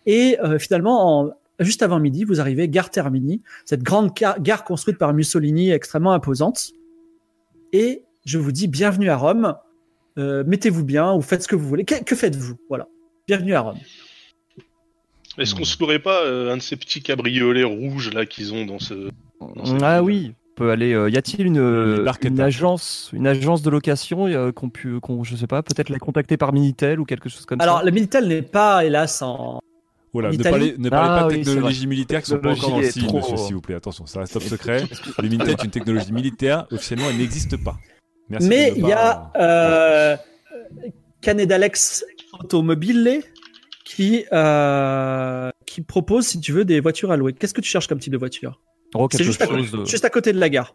Et 0.05 0.37
euh, 0.43 0.59
finalement, 0.59 1.21
en- 1.21 1.31
juste 1.59 1.81
avant 1.81 1.99
midi, 1.99 2.25
vous 2.25 2.41
arrivez 2.41 2.67
gare 2.67 2.89
Termini, 2.91 3.41
cette 3.63 3.83
grande 3.83 4.11
gare 4.13 4.65
construite 4.65 4.97
par 4.97 5.13
Mussolini, 5.13 5.71
extrêmement 5.71 6.11
imposante. 6.11 6.73
Et 7.71 8.03
je 8.25 8.37
vous 8.37 8.51
dis 8.51 8.67
bienvenue 8.67 9.09
à 9.09 9.15
Rome. 9.17 9.55
Mettez-vous 10.17 10.83
bien 10.85 11.13
ou 11.13 11.21
faites 11.21 11.43
ce 11.43 11.47
que 11.47 11.55
vous 11.55 11.67
voulez. 11.67 11.83
Que 11.83 12.15
faites-vous? 12.15 12.55
Voilà. 12.69 12.87
Bienvenue 13.27 13.55
à 13.55 13.61
Rome. 13.61 13.79
Est-ce 15.37 15.55
qu'on 15.55 15.65
se 15.65 15.77
louerait 15.79 15.99
pas 15.99 16.21
euh, 16.23 16.53
un 16.53 16.57
de 16.57 16.61
ces 16.61 16.75
petits 16.77 17.01
cabriolets 17.01 17.63
rouges 17.63 18.11
là 18.13 18.25
qu'ils 18.25 18.53
ont 18.53 18.65
dans 18.65 18.79
ce. 18.79 19.09
cette 19.65 19.81
Ah 19.83 20.03
oui, 20.03 20.33
on 20.51 20.55
peut 20.55 20.69
aller. 20.71 20.93
euh, 20.93 21.09
y 21.09 21.17
a-t-il 21.17 21.45
une, 21.47 21.57
une 21.57 22.03
Barquetta. 22.03 22.45
agence, 22.45 23.09
une 23.13 23.25
agence 23.27 23.61
de 23.63 23.69
location 23.69 24.27
euh, 24.27 24.51
qu'on 24.51 24.69
pu, 24.69 24.99
qu'on, 24.99 25.23
je 25.23 25.35
sais 25.35 25.47
pas, 25.47 25.63
peut-être 25.63 25.89
la 25.89 25.97
contacter 25.99 26.37
par 26.37 26.53
Minitel 26.53 26.99
ou 26.99 27.05
quelque 27.05 27.27
chose 27.27 27.45
comme 27.45 27.59
Alors, 27.61 27.79
ça. 27.79 27.85
le 27.85 27.91
Minitel 27.91 28.27
n'est 28.27 28.41
pas, 28.43 28.85
hélas, 28.85 29.21
en. 29.23 29.59
Voilà, 30.13 30.29
ne 30.29 30.35
Italie 30.35 30.49
parlez, 30.51 30.75
ne 30.77 30.89
parlez 30.89 31.09
Ah 31.11 31.15
pas 31.23 31.23
de 31.23 31.27
oui, 31.35 31.43
c'est 31.43 31.51
technologie 31.51 31.87
militaire 31.87 32.21
qui 32.21 32.29
sont 32.29 32.37
pas 32.39 32.51
encore 32.51 32.69
dans 32.69 32.77
le 32.79 32.83
Technologie 32.83 32.87
est 32.87 32.91
signe, 33.01 33.07
trop- 33.07 33.17
monsieur, 33.31 33.37
s'il 33.47 33.55
vous 33.55 33.61
plaît. 33.61 33.75
Attention, 33.75 34.05
ça 34.05 34.19
reste 34.21 34.31
top 34.33 34.43
secret. 34.43 34.83
Le 35.21 35.27
Minitel 35.27 35.49
est 35.49 35.63
une 35.65 35.71
technologie 35.71 36.13
militaire. 36.13 36.67
Officiellement, 36.71 37.07
elle 37.09 37.17
n'existe 37.17 37.61
pas. 37.61 37.75
Merci 38.29 38.47
Mais 38.47 38.71
ne 38.71 38.75
il 38.77 38.87
y 38.87 38.91
pas- 38.91 39.31
a 39.35 39.41
euh, 39.41 40.17
Canedalex 41.19 42.05
Automobile 42.39 43.21
qui, 43.85 44.25
euh, 44.31 45.49
qui 45.65 45.81
propose, 45.81 46.25
si 46.27 46.39
tu 46.39 46.51
veux, 46.51 46.65
des 46.65 46.79
voitures 46.79 47.11
à 47.11 47.17
louer. 47.17 47.33
Qu'est-ce 47.33 47.53
que 47.53 47.61
tu 47.61 47.69
cherches 47.69 47.87
comme 47.87 47.99
type 47.99 48.13
de 48.13 48.17
voiture? 48.17 48.59
Oh, 48.93 49.07
C'est 49.11 49.17
quelque 49.17 49.27
juste, 49.27 49.41
à 49.41 49.45
chose, 49.47 49.69
côté- 49.71 49.77
de, 49.83 49.85
juste 49.85 50.05
à 50.05 50.09
côté 50.09 50.33
de 50.33 50.39
la 50.39 50.49
gare. 50.49 50.73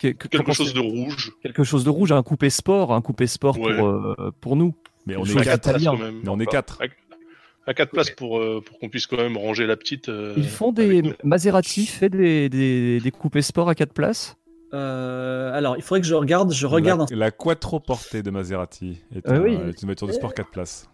que- 0.00 0.08
que- 0.08 0.26
Quelque 0.28 0.52
chose 0.52 0.74
de 0.74 0.80
rouge. 0.80 1.32
quelque 1.42 1.62
chose 1.64 1.84
de 1.84 1.90
rouge, 1.90 2.10
un 2.12 2.22
coupé 2.24 2.50
sport, 2.50 2.92
un 2.92 3.00
coupé 3.02 3.26
sport 3.28 3.56
Ouais. 3.60 3.76
pour, 3.76 3.86
euh, 3.88 4.30
pour 4.40 4.56
nous. 4.56 4.74
Mais 5.06 5.16
on 5.16 5.24
est 5.24 5.32
quatre. 5.32 5.44
quatre 5.44 5.62
places 5.70 5.82
italien. 5.82 5.90
quand 5.98 6.04
même. 6.04 6.20
Mais 6.24 6.28
on 6.28 6.40
est 6.40 6.46
quatre. 6.46 6.80
À, 6.82 7.70
à 7.70 7.74
quatre 7.74 7.90
places 7.92 8.10
pour, 8.10 8.38
euh, 8.40 8.60
pour 8.66 8.78
qu'on 8.80 8.88
puisse 8.88 9.06
quand 9.06 9.16
même 9.16 9.36
ranger 9.36 9.64
la 9.66 9.76
petite. 9.76 10.08
euh, 10.08 10.34
Ils 10.36 10.48
font 10.48 10.72
des. 10.72 11.14
Maserati 11.22 11.86
fait 11.86 12.08
des, 12.08 12.48
des, 12.48 12.98
des 13.00 13.10
coupés 13.12 13.42
sport 13.42 13.68
à 13.68 13.74
quatre 13.76 13.92
places? 13.92 14.36
Euh, 14.74 15.52
alors, 15.56 15.76
il 15.76 15.82
faudrait 15.82 16.00
que 16.00 16.06
je 16.06 16.14
regarde. 16.14 16.52
Je 16.52 16.66
regarde 16.66 17.08
La, 17.10 17.16
la 17.16 17.30
Quattro 17.30 17.78
Portée 17.78 18.22
de 18.22 18.30
Maserati 18.30 18.98
est, 19.14 19.28
un- 19.28 19.40
oui. 19.40 19.54
est 19.68 19.82
une 19.82 19.86
voiture 19.86 20.06
de 20.08 20.12
sport 20.12 20.34
4 20.34 20.50
places. 20.50 20.88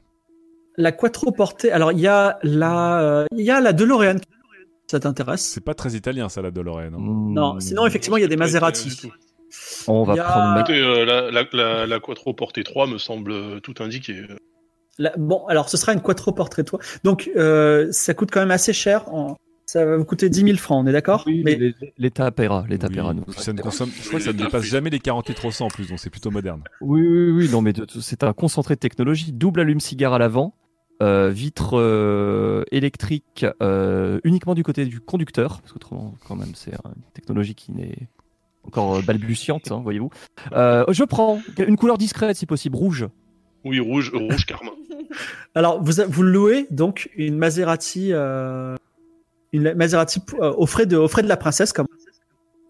La 0.78 0.92
Quattro 0.92 1.30
portée. 1.32 1.70
Alors, 1.70 1.92
il 1.92 2.00
y 2.00 2.06
a 2.06 2.38
la, 2.42 3.00
euh, 3.02 3.26
il 3.36 3.44
y 3.44 3.50
a 3.50 3.60
la 3.60 3.72
DeLorean. 3.74 4.16
Ça 4.90 4.98
t'intéresse? 5.00 5.42
C'est 5.42 5.62
pas 5.64 5.74
très 5.74 5.92
italien, 5.92 6.30
ça, 6.30 6.40
la 6.40 6.50
DeLorean. 6.50 6.94
hein. 6.94 6.98
Non. 6.98 7.60
Sinon, 7.60 7.84
effectivement, 7.86 8.16
il 8.16 8.22
y 8.22 8.24
a 8.24 8.28
des 8.28 8.36
Maserati. 8.36 8.96
tout. 8.96 9.12
On 9.86 10.02
va 10.04 10.14
a- 10.14 10.16
prendre. 10.24 10.58
Écoutez, 10.60 10.80
euh, 10.80 11.04
la, 11.04 11.30
la, 11.30 11.44
la, 11.52 11.86
la 11.86 12.00
Quattro 12.00 12.32
Portée 12.32 12.64
3 12.64 12.86
me 12.86 12.96
semble 12.98 13.32
euh, 13.32 13.60
tout 13.60 13.74
indiqué. 13.80 14.22
La- 14.98 15.12
bon, 15.18 15.44
alors, 15.46 15.68
ce 15.68 15.76
sera 15.76 15.92
une 15.92 16.00
Quattro 16.00 16.32
portrait 16.32 16.64
toi. 16.64 16.78
Donc, 17.04 17.30
euh, 17.36 17.88
ça 17.92 18.14
coûte 18.14 18.30
quand 18.32 18.40
même 18.40 18.50
assez 18.50 18.72
cher. 18.72 19.12
En- 19.12 19.36
Ça 19.66 19.84
va 19.84 19.98
vous 19.98 20.04
coûter 20.06 20.30
10 20.30 20.44
000 20.44 20.56
francs, 20.56 20.82
on 20.82 20.86
est 20.88 20.92
d'accord? 20.92 21.24
Oui, 21.26 21.42
Mais 21.44 21.58
l'État 21.98 22.30
paiera, 22.30 22.64
l'État 22.70 22.86
Oui, 22.88 22.94
paiera 22.94 23.12
nous. 23.12 23.22
puis 23.24 23.34
ça 23.38 23.52
ne 23.52 23.60
consomme, 23.60 23.90
je 24.02 24.08
crois 24.08 24.18
que 24.18 24.24
ça 24.24 24.32
ne 24.32 24.38
dépasse 24.38 24.62
jamais 24.64 24.88
les 24.88 24.98
40 24.98 25.28
litres 25.28 25.44
au 25.44 25.50
100 25.50 25.66
en 25.66 25.68
plus, 25.68 25.88
donc 25.90 25.98
c'est 25.98 26.08
plutôt 26.08 26.30
moderne. 26.30 26.62
Oui, 26.80 27.02
oui, 27.06 27.30
oui, 27.32 27.48
non, 27.52 27.60
mais 27.60 27.74
c'est 28.00 28.22
un 28.24 28.32
concentré 28.32 28.76
de 28.76 28.80
technologie. 28.80 29.30
Double 29.32 29.60
allume-cigare 29.60 30.14
à 30.14 30.18
l'avant, 30.18 30.54
euh, 31.02 31.30
vitre 31.30 31.78
euh, 31.78 32.64
électrique 32.72 33.46
euh, 33.62 34.20
uniquement 34.24 34.54
du 34.54 34.62
côté 34.62 34.84
du 34.84 35.00
conducteur, 35.00 35.60
parce 35.60 35.72
qu'autrement, 35.72 36.14
quand 36.26 36.36
même, 36.36 36.54
c'est 36.54 36.72
une 36.72 37.02
technologie 37.14 37.54
qui 37.54 37.72
n'est 37.72 38.08
encore 38.64 38.96
euh, 38.96 39.02
balbutiante, 39.02 39.72
hein, 39.72 39.80
voyez-vous. 39.82 40.10
Euh, 40.52 40.84
je 40.90 41.04
prends 41.04 41.40
une 41.58 41.76
couleur 41.76 41.98
discrète, 41.98 42.36
si 42.36 42.46
possible, 42.46 42.76
rouge. 42.76 43.06
Oui, 43.64 43.80
rouge, 43.80 44.12
rouge 44.14 44.46
Carmin. 44.46 44.72
Alors, 45.54 45.82
vous, 45.82 46.02
vous 46.08 46.22
louez 46.22 46.66
donc 46.70 47.10
une 47.16 47.36
Maserati, 47.36 48.12
euh, 48.12 48.76
une 49.52 49.74
Maserati 49.74 50.20
euh, 50.40 50.52
aux 50.56 50.66
frais 50.66 50.86
de, 50.86 50.96
aux 50.96 51.08
frais 51.08 51.22
de 51.22 51.28
la 51.28 51.36
princesse, 51.36 51.72
comme. 51.72 51.86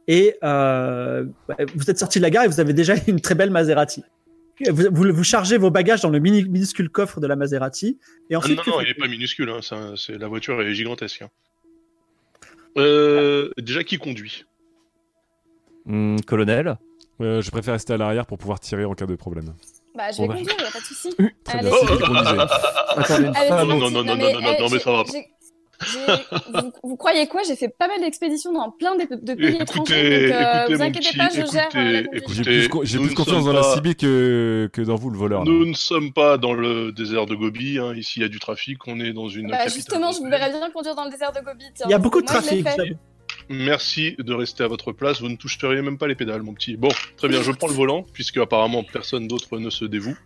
Et 0.06 0.36
euh, 0.42 1.26
bah, 1.46 1.56
vous 1.74 1.90
êtes 1.90 1.98
sorti 1.98 2.18
de 2.18 2.22
la 2.22 2.30
gare 2.30 2.44
et 2.44 2.48
vous 2.48 2.60
avez 2.60 2.72
déjà 2.72 2.94
une 3.06 3.20
très 3.20 3.34
belle 3.34 3.50
Maserati. 3.50 4.02
Vous, 4.70 4.84
vous, 4.90 5.12
vous 5.12 5.24
chargez 5.24 5.56
vos 5.58 5.70
bagages 5.70 6.00
dans 6.02 6.10
le 6.10 6.18
mini, 6.18 6.44
minuscule 6.48 6.88
coffre 6.90 7.20
de 7.20 7.26
la 7.26 7.36
Maserati 7.36 7.98
et 8.30 8.34
Ah, 8.34 8.38
non, 8.38 8.44
il 8.46 8.56
faites-vous 8.56 8.80
est 8.80 8.94
pas 8.94 9.06
minuscule. 9.08 9.50
Hein, 9.50 9.94
la 10.08 10.28
voiture 10.28 10.60
est 10.62 10.74
gigantesque. 10.74 11.22
hein. 11.22 11.28
Euh, 12.76 13.50
déjà, 13.58 13.82
qui 13.84 13.98
conduit? 13.98 14.44
Hum, 15.88 16.20
colonel? 16.26 16.76
Euh, 17.20 17.40
je 17.40 17.50
préfère 17.50 17.74
rester 17.74 17.92
à 17.92 17.96
l'arrière 17.96 18.26
pour 18.26 18.38
pouvoir 18.38 18.60
tirer 18.60 18.84
en 18.84 18.94
cas 18.94 19.06
de 19.06 19.16
problème. 19.16 19.54
Bah, 19.96 20.10
je 20.12 20.18
Bon, 20.18 20.22
vais 20.24 20.28
bah, 20.28 20.34
conduire, 20.36 20.56
y 20.60 20.64
a 20.64 20.70
pas 20.70 20.78
de 20.80 20.84
souci. 20.84 21.14
Très 21.44 21.58
Allez. 21.58 21.70
bien, 21.70 23.64
non, 23.64 23.78
non, 23.78 23.90
non, 23.90 24.04
non, 24.04 24.16
mais, 24.16 24.32
non, 24.32 24.40
non, 24.40 24.52
non, 24.60 24.68
mais 24.70 24.78
ça 24.78 24.92
va. 24.92 25.02
j'ai- 25.12 25.26
vous, 25.80 26.72
vous 26.82 26.96
croyez 26.96 27.26
quoi? 27.28 27.42
J'ai 27.46 27.56
fait 27.56 27.68
pas 27.68 27.88
mal 27.88 28.00
d'expéditions 28.00 28.52
dans 28.52 28.70
plein 28.70 28.96
de, 28.96 29.02
de 29.14 29.34
pays 29.34 29.46
Écoutez, 29.56 29.62
étrangers, 29.62 30.28
donc 30.28 30.36
euh, 30.36 30.60
écoutez, 30.62 30.74
vous 30.74 30.82
inquiétez 30.82 31.08
petit, 31.08 31.18
pas, 31.18 31.28
je 31.30 31.52
gère 31.52 31.68
euh, 31.76 32.02
écoutez. 32.12 32.34
J'ai 32.34 32.68
plus, 32.68 32.80
j'ai 32.84 32.98
confiance 33.14 33.26
sommes 33.28 33.44
dans 33.44 33.52
la 33.52 33.60
pas- 33.60 33.74
CB 33.76 33.94
que, 33.94 34.70
que 34.72 34.82
dans 34.82 34.96
vous, 34.96 35.10
le 35.10 35.18
voleur. 35.18 35.44
là. 35.44 35.50
Nous 35.50 35.64
ne 35.66 35.74
sommes 35.74 36.12
pas 36.12 36.38
dans 36.38 36.52
le 36.52 36.92
désert 36.92 37.26
de 37.26 37.34
Gobi. 37.34 37.78
Hein. 37.78 37.94
Ici, 37.94 38.20
il 38.20 38.22
y 38.22 38.26
a 38.26 38.28
du 38.28 38.38
trafic. 38.38 38.86
On 38.86 38.98
est 39.00 39.12
dans 39.12 39.28
une. 39.28 39.46
Bah, 39.48 39.58
capitale 39.58 39.74
justement, 39.74 40.12
je 40.12 40.18
vous 40.18 40.28
verrais 40.28 40.50
bien 40.50 40.70
conduire 40.70 40.94
dans 40.94 41.04
le 41.04 41.10
désert 41.10 41.32
de 41.32 41.40
Gobi. 41.40 41.64
tiens, 41.74 41.86
Il 41.88 41.90
y 41.90 41.94
a 41.94 41.98
beaucoup 41.98 42.20
de 42.22 42.30
moi, 42.30 42.40
trafic. 42.40 42.66
Merci 43.50 44.14
de 44.18 44.34
rester 44.34 44.64
à 44.64 44.66
votre 44.68 44.92
place. 44.92 45.20
Vous 45.20 45.28
ne 45.28 45.36
toucheriez 45.36 45.80
même 45.80 45.96
pas 45.96 46.06
les 46.06 46.14
pédales, 46.14 46.42
mon 46.42 46.52
petit. 46.54 46.76
Bon, 46.76 46.88
très 47.16 47.28
bien. 47.28 47.42
Je 47.42 47.52
prends 47.52 47.68
le 47.68 47.72
volant, 47.72 48.04
puisque 48.12 48.36
apparemment 48.38 48.82
personne 48.84 49.26
d'autre 49.26 49.58
ne 49.58 49.70
se 49.70 49.84
dévoue. 49.84 50.16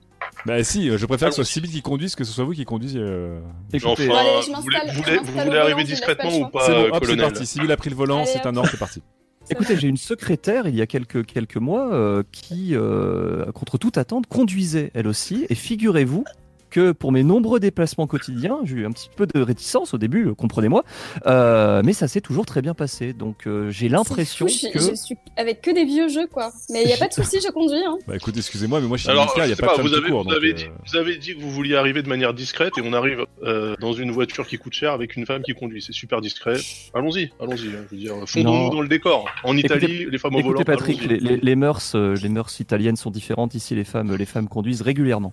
Bah 0.45 0.63
si, 0.65 0.91
euh, 0.91 0.99
je 0.99 1.07
préfère 1.07 1.29
que 1.29 1.35
ce 1.35 1.43
soit. 1.45 1.53
Sibyl 1.53 1.71
qui 1.71 1.83
conduise 1.83 2.15
que 2.15 2.25
ce 2.25 2.33
soit 2.33 2.45
vous 2.45 2.53
qui 2.53 2.65
conduisiez. 2.65 3.01
euh. 3.01 3.39
Écoutez, 3.73 4.09
Bon, 4.09 4.15
allez, 4.17 4.43
je 4.45 4.51
vous 4.53 4.63
voulez, 4.63 4.79
je 4.89 4.97
vous 4.97 5.03
voulez, 5.03 5.45
voulez 5.45 5.59
arriver 5.59 5.85
discrètement 5.85 6.37
ou 6.37 6.49
pas, 6.49 6.67
c'est 6.67 6.73
bon, 6.73 6.81
hop, 6.89 6.91
c'est 6.95 7.01
colonel 7.01 7.31
parti. 7.31 7.47
Sibyl 7.47 7.71
a 7.71 7.77
pris 7.77 7.91
le 7.91 7.97
volant, 7.97 8.23
Allez, 8.23 8.31
c'est 8.33 8.47
un 8.47 8.57
ordre, 8.57 8.69
c'est 8.71 8.77
parti. 8.79 9.03
Écoutez, 9.51 9.77
j'ai 9.77 9.89
une 9.89 9.97
secrétaire 9.97 10.67
il 10.69 10.75
y 10.77 10.81
a 10.83 10.87
quelques, 10.87 11.27
quelques 11.27 11.57
mois 11.57 11.93
euh, 11.93 12.23
qui, 12.33 12.71
euh, 12.75 13.51
contre 13.53 13.77
toute 13.77 13.99
attente, 13.99 14.27
conduisait 14.27 14.91
elle 14.95 15.07
aussi. 15.09 15.47
Et 15.49 15.55
figurez-vous 15.55 16.25
que 16.73 16.91
pour 16.93 17.13
mes 17.13 17.23
nombreux 17.23 17.61
déplacements 17.61 18.07
quotidiens, 18.07 18.59
j'ai 18.65 18.77
eu 18.77 18.87
un 18.87 18.91
petit 18.91 19.09
peu 19.15 19.27
de 19.27 19.41
réticence 19.41 19.95
au 19.95 19.99
début, 19.99 20.27
euh, 20.29 20.35
comprenez-moi, 20.35 20.83
euh, 21.27 21.83
mais 21.85 21.93
ça 21.93 22.09
s'est 22.09 22.21
toujours 22.21 22.47
très 22.47 22.63
bien 22.63 22.75
passé. 22.75 23.13
Donc 23.13 23.47
euh, 23.47 23.71
j'ai 23.71 23.89
l'impression 23.89 24.47
que... 24.47 24.53
je, 24.53 24.79
je 24.91 24.95
suis 24.95 25.17
avec 25.37 25.61
que 25.61 25.71
des 25.71 25.85
vieux 25.85 26.09
jeux, 26.09 26.27
quoi. 26.27 26.51
Mais 26.71 26.83
il 26.83 26.89
y 26.91 26.93
a 26.93 26.97
pas 26.97 27.09
de 27.09 27.13
souci, 27.13 27.39
je 27.45 27.51
conduis. 27.53 27.77
Hein. 27.87 27.99
Bah 28.09 28.17
écoutez, 28.17 28.39
excusez-moi, 28.39 28.81
mais 28.81 28.89
moi 28.89 28.97
je 28.97 29.03
suis 29.03 29.11
Alors, 29.11 29.25
militaire, 29.27 29.47
n'y 29.47 29.53
a 29.53 29.57
sais 29.57 29.63
pas, 29.63 29.77
pas, 29.77 29.83
de 29.83 29.89
vous 29.89 29.95
avez, 29.95 30.11
vous, 30.11 30.33
avez 30.33 30.51
euh, 30.51 30.55
dit, 30.55 30.65
vous 30.91 30.97
avez 30.97 31.17
dit 31.19 31.35
que 31.37 31.41
vous 31.41 31.51
vouliez 31.51 31.77
arriver 31.77 32.03
de 32.03 32.09
manière 32.09 32.35
discrète 32.35 32.79
et 32.79 32.83
on 32.85 32.93
arrive 32.93 33.27
euh, 33.45 33.77
dans 33.81 33.93
une 33.93 34.11
voiture 34.11 34.47
qui 34.47 34.57
coûte 34.59 34.73
cher 34.73 34.93
avec 34.93 35.17
une 35.17 35.27
femme 35.27 35.43
qui 35.43 35.53
conduit. 35.53 35.83
C'est 35.83 35.93
super 35.93 36.21
discret. 36.21 36.57
Allons-y, 36.95 37.31
allons-y. 37.41 37.69
hein, 37.69 37.85
Je 37.91 37.95
veux 37.97 38.01
dire, 38.01 38.15
fondons-nous 38.27 38.71
dans 38.71 38.81
le 38.81 38.89
décor. 38.89 39.27
En 39.45 39.57
Écoutez- 39.57 39.77
Italie, 39.77 40.07
les 40.11 40.19
femmes 40.19 40.35
au 40.37 40.39
volant. 40.41 40.51
Écoutez 40.61 40.65
Patrick, 40.65 40.99
allons-y. 41.03 41.21
les, 41.21 41.21
les- 41.21 41.37
les 41.37 41.57
mœurs, 41.57 41.93
euh, 41.95 42.15
les 42.23 42.29
mœurs 42.29 42.59
italiennes 42.61 42.97
sont 42.97 43.11
différentes. 43.11 43.55
Ici, 43.55 43.75
les 43.75 43.85
femmes, 43.85 44.15
les 44.15 44.25
femmes 44.27 44.49
conduisent 44.49 44.83
régulièrement. 44.83 45.33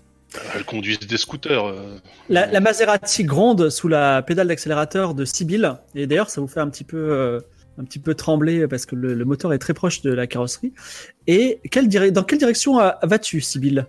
Elles 0.55 0.63
conduisent 0.63 0.99
des 0.99 1.17
scooters. 1.17 1.65
euh. 1.65 1.97
La, 2.29 2.59
Maserati 2.59 3.23
gronde 3.23 3.69
sous 3.69 3.87
la 3.87 4.21
pédale 4.21 4.47
d'accélérateur 4.47 5.13
de 5.13 5.25
Sibyl. 5.25 5.75
Et 5.95 6.07
d'ailleurs, 6.07 6.29
ça 6.29 6.41
vous 6.41 6.47
fait 6.47 6.59
un 6.59 6.69
petit 6.69 6.83
peu, 6.83 6.97
euh, 6.97 7.39
trembler 8.17 8.67
parce 8.67 8.85
que 8.85 8.95
le, 8.95 9.25
moteur 9.25 9.53
est 9.53 9.59
très 9.59 9.73
proche 9.73 10.01
de 10.01 10.11
la 10.11 10.27
carrosserie. 10.27 10.73
Et 11.27 11.59
quelle 11.71 11.89
dans 12.11 12.23
quelle 12.23 12.39
direction 12.39 12.79
euh, 12.79 12.91
vas-tu, 13.03 13.41
Sibyl? 13.41 13.87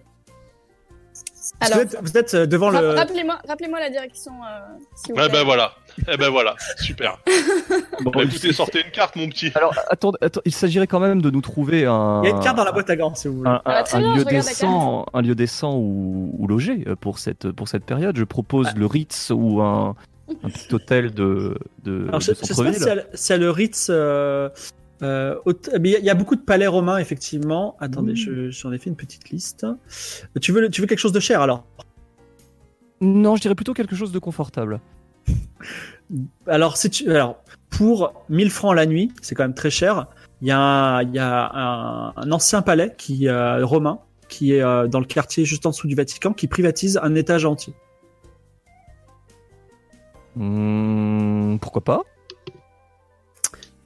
Alors, 1.60 1.78
vous 1.78 1.82
êtes, 1.84 1.98
vous 2.02 2.16
êtes, 2.18 2.34
euh, 2.34 2.46
devant 2.46 2.70
le. 2.70 2.90
rappelez-moi 2.90 3.38
rappelez 3.46 3.68
la 3.68 3.90
direction, 3.90 4.32
euh, 4.32 4.60
vous 5.08 5.14
Eh 5.16 5.28
ben 5.28 5.44
voilà. 5.44 5.72
Eh 6.10 6.16
ben 6.16 6.30
voilà. 6.30 6.54
Super. 6.78 7.18
Bon, 8.02 8.10
Bah, 8.12 8.22
écoutez, 8.24 8.52
sortez 8.54 8.82
une 8.82 8.90
carte, 8.92 9.14
mon 9.16 9.28
petit. 9.28 9.52
Alors, 9.54 9.74
attendez, 9.90 10.16
attends, 10.22 10.40
il 10.46 10.54
s'agirait 10.54 10.86
quand 10.86 11.00
même 11.00 11.20
de 11.20 11.28
nous 11.30 11.42
trouver 11.42 11.84
un. 11.84 12.22
Il 12.24 12.30
y 12.30 12.32
a 12.32 12.34
une 12.36 12.42
carte 12.42 12.56
dans 12.56 12.64
la 12.64 12.72
boîte 12.72 12.88
à 12.88 12.96
gants, 12.96 13.14
si 13.14 13.28
vous 13.28 13.38
voulez. 13.38 13.50
un, 13.50 13.60
Ah, 13.66 13.80
un- 13.80 13.82
très 13.82 13.98
un 13.98 14.00
bien, 14.00 14.14
lieu 14.16 14.24
décent, 14.24 15.04
un 15.12 15.20
lieu 15.22 15.34
décent 15.34 15.74
où, 15.76 16.34
où 16.38 16.46
loger 16.46 16.84
euh, 16.86 16.96
pour 16.96 17.18
cette, 17.18 17.50
pour 17.52 17.68
cette 17.68 17.84
période. 17.84 18.16
Je 18.16 18.24
propose 18.24 18.74
le 18.74 18.86
Ritz 18.86 19.30
ou 19.34 19.60
un, 19.60 19.94
un 20.42 20.48
petit 20.48 20.72
hôtel 20.74 21.12
de, 21.12 21.58
de, 21.84 22.06
Alors, 22.08 22.20
de 22.20 22.24
je, 22.24 22.32
je 22.32 22.54
sais 22.54 22.64
pas 22.64 22.72
si 23.14 23.32
elle 23.34 23.40
le 23.40 23.50
Ritz. 23.50 23.88
euh, 23.90 24.48
euh, 25.02 25.34
mais 25.80 25.88
il 25.90 25.92
y 25.92 25.96
a- 25.96 25.98
il 25.98 26.04
y 26.04 26.10
a 26.10 26.14
beaucoup 26.14 26.36
de 26.36 26.40
palais 26.42 26.66
romains, 26.66 26.98
effectivement. 26.98 27.76
Attendez, 27.80 28.12
Mmh. 28.12 28.16
je- 28.16 28.50
j'en 28.50 28.72
ai 28.72 28.78
fait 28.78 28.90
une 28.90 28.96
petite 28.96 29.30
liste. 29.30 29.66
Tu 30.40 30.52
veux, 30.52 30.68
tu 30.70 30.80
veux 30.80 30.86
quelque 30.86 30.98
chose 30.98 31.12
de 31.12 31.20
cher 31.20 31.40
alors? 31.42 31.64
Non, 33.00 33.36
je 33.36 33.40
dirais 33.42 33.54
plutôt 33.54 33.72
quelque 33.74 33.96
chose 33.96 34.12
de 34.12 34.18
confortable. 34.18 34.80
Alors, 36.46 36.76
si 36.76 36.90
tu, 36.90 37.08
alors, 37.10 37.36
pour 37.70 38.12
1000 38.28 38.50
francs 38.50 38.74
la 38.74 38.84
nuit, 38.84 39.12
c'est 39.22 39.34
quand 39.36 39.44
même 39.44 39.54
très 39.54 39.70
cher. 39.70 40.06
Il 40.42 40.48
y 40.48 40.50
a 40.50 40.58
un, 40.58 41.02
il 41.02 41.14
y 41.14 41.18
a 41.18 41.50
un, 41.54 42.12
un 42.16 42.32
ancien 42.32 42.62
palais 42.62 42.94
qui 42.98 43.28
euh, 43.28 43.64
romain 43.64 44.00
qui 44.28 44.54
est 44.54 44.62
euh, 44.62 44.86
dans 44.88 44.98
le 45.00 45.06
quartier 45.06 45.44
juste 45.44 45.66
en 45.66 45.70
dessous 45.70 45.86
du 45.88 45.94
Vatican 45.94 46.32
qui 46.32 46.46
privatise 46.48 46.98
un 47.02 47.14
étage 47.14 47.44
entier. 47.44 47.74
Hmm, 50.36 51.58
pourquoi 51.58 51.82
pas? 51.84 52.02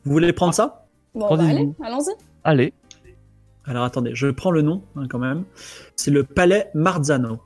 Vous 0.05 0.13
voulez 0.13 0.33
prendre 0.33 0.55
ça? 0.55 0.84
Bon, 1.15 1.37
bah, 1.37 1.45
allez, 1.49 1.69
allons-y. 1.83 2.13
Allez. 2.43 2.73
Alors 3.67 3.85
attendez, 3.85 4.15
je 4.15 4.27
prends 4.29 4.51
le 4.51 4.63
nom 4.63 4.83
hein, 4.97 5.07
quand 5.09 5.19
même. 5.19 5.45
C'est 5.97 6.11
le 6.11 6.25
palais 6.25 6.71
Marzano. 6.75 7.41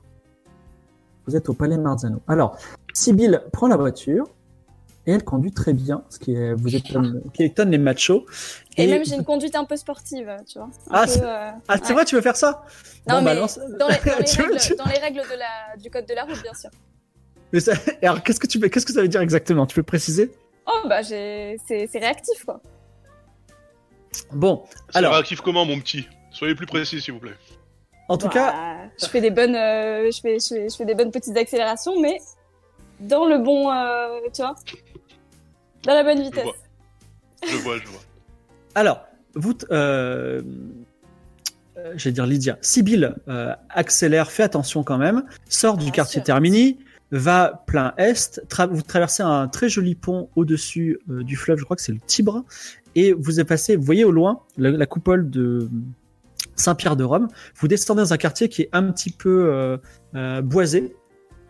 Vous 1.27 1.35
êtes 1.35 1.47
au 1.49 1.53
palais 1.53 1.77
Marzano. 1.77 2.21
Alors, 2.27 2.57
Sibylle 2.93 3.41
prend 3.53 3.67
la 3.67 3.77
voiture 3.77 4.27
et 5.05 5.11
elle 5.13 5.23
conduit 5.23 5.51
très 5.51 5.73
bien, 5.73 6.03
ce 6.09 6.19
qui, 6.19 6.33
est, 6.35 6.53
vous 6.53 6.75
étonne, 6.75 7.21
qui 7.33 7.43
étonne 7.43 7.69
les 7.71 7.77
machos. 7.77 8.25
Et, 8.75 8.87
même 8.87 9.05
j'ai 9.05 9.15
une 9.15 9.23
conduite 9.23 9.55
un 9.55 9.63
peu 9.65 9.77
sportive, 9.77 10.29
tu 10.47 10.57
vois. 10.59 10.69
Ah, 10.89 11.05
peu, 11.05 11.11
c'est- 11.11 11.23
euh, 11.23 11.51
Ah, 11.67 11.77
c'est 11.77 11.89
ouais. 11.89 11.93
vrai, 11.93 12.05
tu 12.05 12.15
veux 12.15 12.21
faire 12.21 12.35
ça? 12.35 12.65
Non, 13.07 13.19
Bon, 13.19 13.23
bah, 13.25 13.33
mais 13.35 13.39
dans 13.77 13.87
les, 13.87 13.95
dans 14.09 14.17
les 14.19 14.25
Tu 14.25 14.41
règles, 14.41 14.57
tu- 14.59 14.75
dans 14.75 14.85
les 14.87 14.97
règles 14.99 15.21
de 15.21 15.37
la, 15.37 15.77
du 15.77 15.89
code 15.89 16.05
de 16.07 16.13
la 16.15 16.23
route, 16.25 16.41
bien 16.41 16.53
sûr. 16.53 16.69
Mais 17.53 17.59
ça- 17.59 17.73
Alors, 18.01 18.21
qu'est-ce 18.23 18.39
que 18.39 18.47
tu 18.47 18.59
qu'est-ce 18.59 18.85
que 18.85 18.93
ça 18.93 19.01
veut 19.01 19.07
dire 19.07 19.21
exactement? 19.21 19.65
Tu 19.67 19.75
peux 19.75 19.83
préciser? 19.83 20.31
Oh, 20.67 20.87
bah, 20.87 21.01
c'est 21.03 21.57
réactif, 21.93 22.43
quoi. 22.45 22.61
Bon, 24.33 24.63
C'est 24.89 24.97
alors, 24.97 25.13
réactif 25.13 25.41
comment, 25.41 25.65
mon 25.65 25.79
petit 25.79 26.07
Soyez 26.31 26.55
plus 26.55 26.65
précis, 26.65 27.01
s'il 27.01 27.13
vous 27.13 27.19
plaît. 27.19 27.35
en 28.07 28.17
tout 28.17 28.27
Bah, 28.27 28.33
cas, 28.33 28.77
je 29.01 29.05
fais 29.07 29.21
des 29.21 29.31
bonnes, 29.31 29.55
euh, 29.55 30.11
je 30.11 30.19
fais, 30.21 30.37
je 30.39 30.47
fais, 30.47 30.69
je 30.69 30.75
fais 30.75 30.85
des 30.85 30.95
bonnes 30.95 31.11
petites 31.11 31.37
accélérations, 31.37 31.99
mais 31.99 32.19
dans 32.99 33.25
le 33.25 33.39
bon, 33.39 33.71
euh, 33.71 34.19
tu 34.33 34.41
vois, 34.41 34.55
dans 35.83 35.93
la 35.93 36.03
bonne 36.03 36.21
vitesse. 36.21 36.43
vois. 36.43 36.55
Je 37.47 37.55
vois, 37.57 37.77
je 37.77 37.87
vois. 37.87 38.01
alors, 38.75 39.01
vous, 39.35 39.53
euh, 39.71 40.41
j'allais 41.95 42.13
dire 42.13 42.25
Lydia, 42.25 42.57
Sibylle 42.61 43.15
euh, 43.27 43.53
accélère, 43.69 44.31
fait 44.31 44.43
attention 44.43 44.83
quand 44.83 44.97
même, 44.97 45.23
sort 45.47 45.77
du 45.77 45.91
quartier 45.91 46.19
sûr. 46.19 46.25
Termini, 46.25 46.79
va 47.11 47.63
plein 47.65 47.93
est, 47.97 48.41
tra- 48.49 48.69
vous 48.69 48.81
traversez 48.81 49.23
un 49.23 49.47
très 49.47 49.69
joli 49.69 49.95
pont 49.95 50.29
au-dessus 50.35 50.99
euh, 51.09 51.23
du 51.23 51.35
fleuve, 51.35 51.57
je 51.57 51.63
crois 51.63 51.75
que 51.75 51.81
c'est 51.81 51.91
le 51.91 51.99
Tibre, 52.05 52.45
et 52.95 53.13
vous 53.13 53.39
passé, 53.45 53.75
vous 53.75 53.83
voyez 53.83 54.03
au 54.03 54.11
loin 54.11 54.41
la, 54.57 54.71
la 54.71 54.85
coupole 54.85 55.29
de 55.29 55.69
Saint-Pierre 56.55 56.95
de 56.95 57.03
Rome, 57.03 57.27
vous 57.55 57.67
descendez 57.67 58.01
dans 58.01 58.13
un 58.13 58.17
quartier 58.17 58.47
qui 58.49 58.61
est 58.63 58.69
un 58.73 58.91
petit 58.91 59.11
peu 59.11 59.49
euh, 59.51 59.77
euh, 60.15 60.41
boisé, 60.41 60.95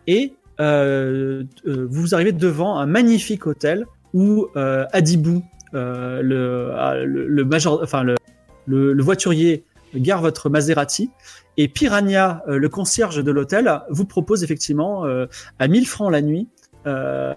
et 0.06 0.32
euh, 0.60 1.44
euh, 1.66 1.86
vous 1.90 2.14
arrivez 2.14 2.32
devant 2.32 2.78
un 2.78 2.86
magnifique 2.86 3.46
hôtel 3.46 3.86
où 4.14 4.48
euh, 4.56 4.86
Adibou, 4.92 5.42
euh, 5.74 6.22
le, 6.22 7.06
le, 7.06 7.28
le 7.28 7.44
major, 7.44 7.80
enfin 7.82 8.02
le, 8.02 8.16
le, 8.66 8.92
le 8.92 9.02
voiturier, 9.02 9.64
gare 9.94 10.20
votre 10.22 10.48
Maserati. 10.48 11.10
Et 11.62 11.68
Piranha, 11.68 12.42
euh, 12.48 12.58
le 12.58 12.68
concierge 12.70 13.22
de 13.22 13.30
l'hôtel, 13.30 13.70
vous 13.90 14.06
propose 14.06 14.42
effectivement 14.44 15.04
euh, 15.04 15.26
à 15.58 15.68
1000 15.68 15.86
francs 15.86 16.10
la 16.10 16.22
nuit 16.22 16.48
euh, 16.86 17.34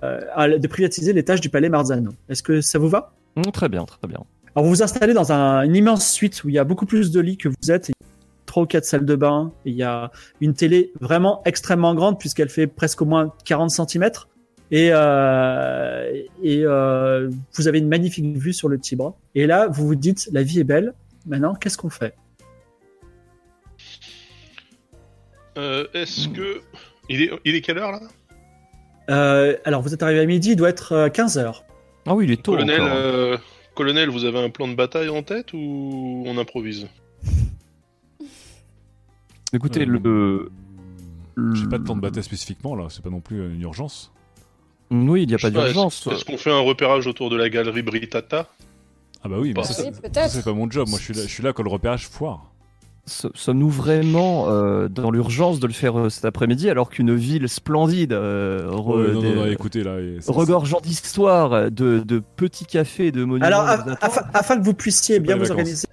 de 0.63 0.67
privatiser 0.67 1.11
l'étage 1.11 1.41
du 1.41 1.49
palais 1.49 1.67
Marzano. 1.67 2.11
Est-ce 2.29 2.41
que 2.41 2.61
ça 2.61 2.79
vous 2.79 2.87
va? 2.87 3.11
Hmm, 3.35 3.41
très 3.51 3.67
bien, 3.67 3.83
très 3.83 4.07
bien. 4.07 4.19
Alors 4.55 4.63
vous 4.63 4.69
vous 4.75 4.81
installez 4.83 5.13
dans 5.13 5.33
un- 5.33 5.63
une 5.63 5.75
immense 5.75 6.09
suite 6.09 6.41
où 6.45 6.49
il 6.49 6.55
y 6.55 6.59
a 6.59 6.63
beaucoup 6.63 6.85
plus 6.85 7.11
de 7.11 7.19
lits 7.19 7.35
que 7.35 7.49
vous 7.49 7.71
êtes. 7.71 7.89
Il 7.89 7.91
y 7.99 8.03
a 8.05 8.07
trois 8.45 8.63
ou 8.63 8.65
quatre 8.65 8.85
salles 8.85 9.05
de 9.05 9.15
bain. 9.15 9.51
et 9.65 9.71
Il 9.71 9.75
y 9.75 9.83
a 9.83 10.09
une 10.39 10.53
télé 10.53 10.93
vraiment 11.01 11.41
extrêmement 11.43 11.93
grande 11.93 12.17
puisqu'elle 12.17 12.49
fait 12.49 12.67
presque 12.67 13.01
au 13.01 13.05
moins 13.05 13.33
40 13.43 13.71
cm. 13.71 14.09
Et, 14.71 14.89
euh, 14.93 16.09
et 16.41 16.61
euh, 16.63 17.29
vous 17.55 17.67
avez 17.67 17.79
une 17.79 17.89
magnifique 17.89 18.37
vue 18.37 18.53
sur 18.53 18.69
le 18.69 18.79
Tibre. 18.79 19.17
Et 19.35 19.47
là, 19.47 19.67
vous 19.67 19.85
vous 19.85 19.95
dites, 19.95 20.29
la 20.31 20.43
vie 20.43 20.61
est 20.61 20.63
belle. 20.63 20.93
Maintenant, 21.27 21.55
qu'est-ce 21.55 21.77
qu'on 21.77 21.89
fait? 21.89 22.15
Euh, 25.57 25.85
Est-ce 25.93 26.27
que. 26.29 26.61
Il 27.09 27.21
est, 27.21 27.31
il 27.45 27.55
est 27.55 27.61
quelle 27.61 27.77
heure, 27.77 27.91
là? 27.91 27.99
Euh, 29.09 29.57
Alors, 29.65 29.81
vous 29.81 29.93
êtes 29.93 30.01
arrivé 30.03 30.19
à 30.21 30.25
midi, 30.25 30.51
il 30.51 30.55
doit 30.55 30.69
être 30.69 31.09
15 31.09 31.37
heures. 31.37 31.65
Ah 32.05 32.15
oui, 32.15 32.25
il 32.25 32.31
est 32.31 32.41
tôt 32.41 32.53
Colonel, 32.53 32.81
encore. 32.81 32.93
euh, 32.95 33.37
colonel, 33.75 34.09
vous 34.09 34.23
avez 34.25 34.39
un 34.39 34.49
plan 34.49 34.67
de 34.67 34.75
bataille 34.75 35.09
en 35.09 35.21
tête 35.23 35.53
ou 35.53 36.23
on 36.25 36.37
improvise? 36.37 36.87
Écoutez, 39.53 39.81
Euh, 39.85 40.49
le... 41.35 41.53
J'ai 41.55 41.67
pas 41.67 41.77
de 41.79 41.83
temps 41.85 41.95
de 41.95 42.01
bataille 42.01 42.23
spécifiquement 42.23 42.75
là, 42.75 42.87
c'est 42.89 43.03
pas 43.03 43.09
non 43.09 43.19
plus 43.19 43.37
une 43.53 43.61
urgence. 43.61 44.11
Oui, 44.91 45.23
il 45.23 45.27
n'y 45.27 45.33
a 45.33 45.37
Je 45.37 45.41
pas 45.43 45.47
sais 45.49 45.53
pas, 45.53 45.63
d'urgence. 45.65 46.05
Est-ce 46.07 46.15
est-ce 46.15 46.25
qu'on 46.25 46.37
fait 46.37 46.51
un 46.51 46.59
repérage 46.59 47.07
autour 47.07 47.29
de 47.31 47.35
la 47.35 47.49
galerie 47.49 47.81
Britata? 47.81 48.47
Ah 49.23 49.29
bah 49.29 49.37
oui, 49.39 49.49
mais 49.49 49.53
Bah, 49.55 49.63
ça, 49.63 49.81
oui, 49.83 49.89
c'est- 49.93 50.01
peut-être. 50.01 50.29
ça, 50.29 50.29
c'est 50.29 50.43
pas 50.43 50.53
mon 50.53 50.69
job. 50.69 50.87
Moi 50.89 50.99
je 50.99 51.03
suis 51.05 51.13
là, 51.13 51.21
je 51.23 51.27
suis 51.27 51.41
là 51.43 51.51
quand 51.53 51.63
le 51.63 51.69
repérage 51.69 52.07
foire. 52.07 52.52
Sommes-nous 53.05 53.69
vraiment 53.69 54.45
euh, 54.49 54.87
dans 54.87 55.11
l'urgence 55.11 55.59
de 55.59 55.67
le 55.67 55.73
faire 55.73 55.99
euh, 55.99 56.09
cet 56.09 56.23
après-midi 56.23 56.69
alors 56.69 56.89
qu'une 56.89 57.13
ville 57.13 57.49
splendide, 57.49 58.13
euh, 58.13 58.65
re- 58.69 59.01
Ouais, 59.07 59.11
non, 59.13 59.21
des- 59.21 59.29
non, 59.29 59.35
non, 59.41 59.45
écoutez 59.47 59.83
là. 59.83 59.99
et 59.99 60.21
ça- 60.21 60.31
regorgeant 60.31 60.79
d'histoire, 60.79 61.69
de, 61.69 61.99
de 61.99 62.21
petits 62.37 62.65
cafés, 62.65 63.11
de 63.11 63.25
monuments. 63.25 63.45
Alors, 63.45 63.65
afin, 64.01 64.21
afin 64.33 64.57
que 64.57 64.63
vous 64.63 64.73
puissiez 64.73 65.19
bien 65.19 65.35
vous 65.35 65.51
organiser, 65.51 65.85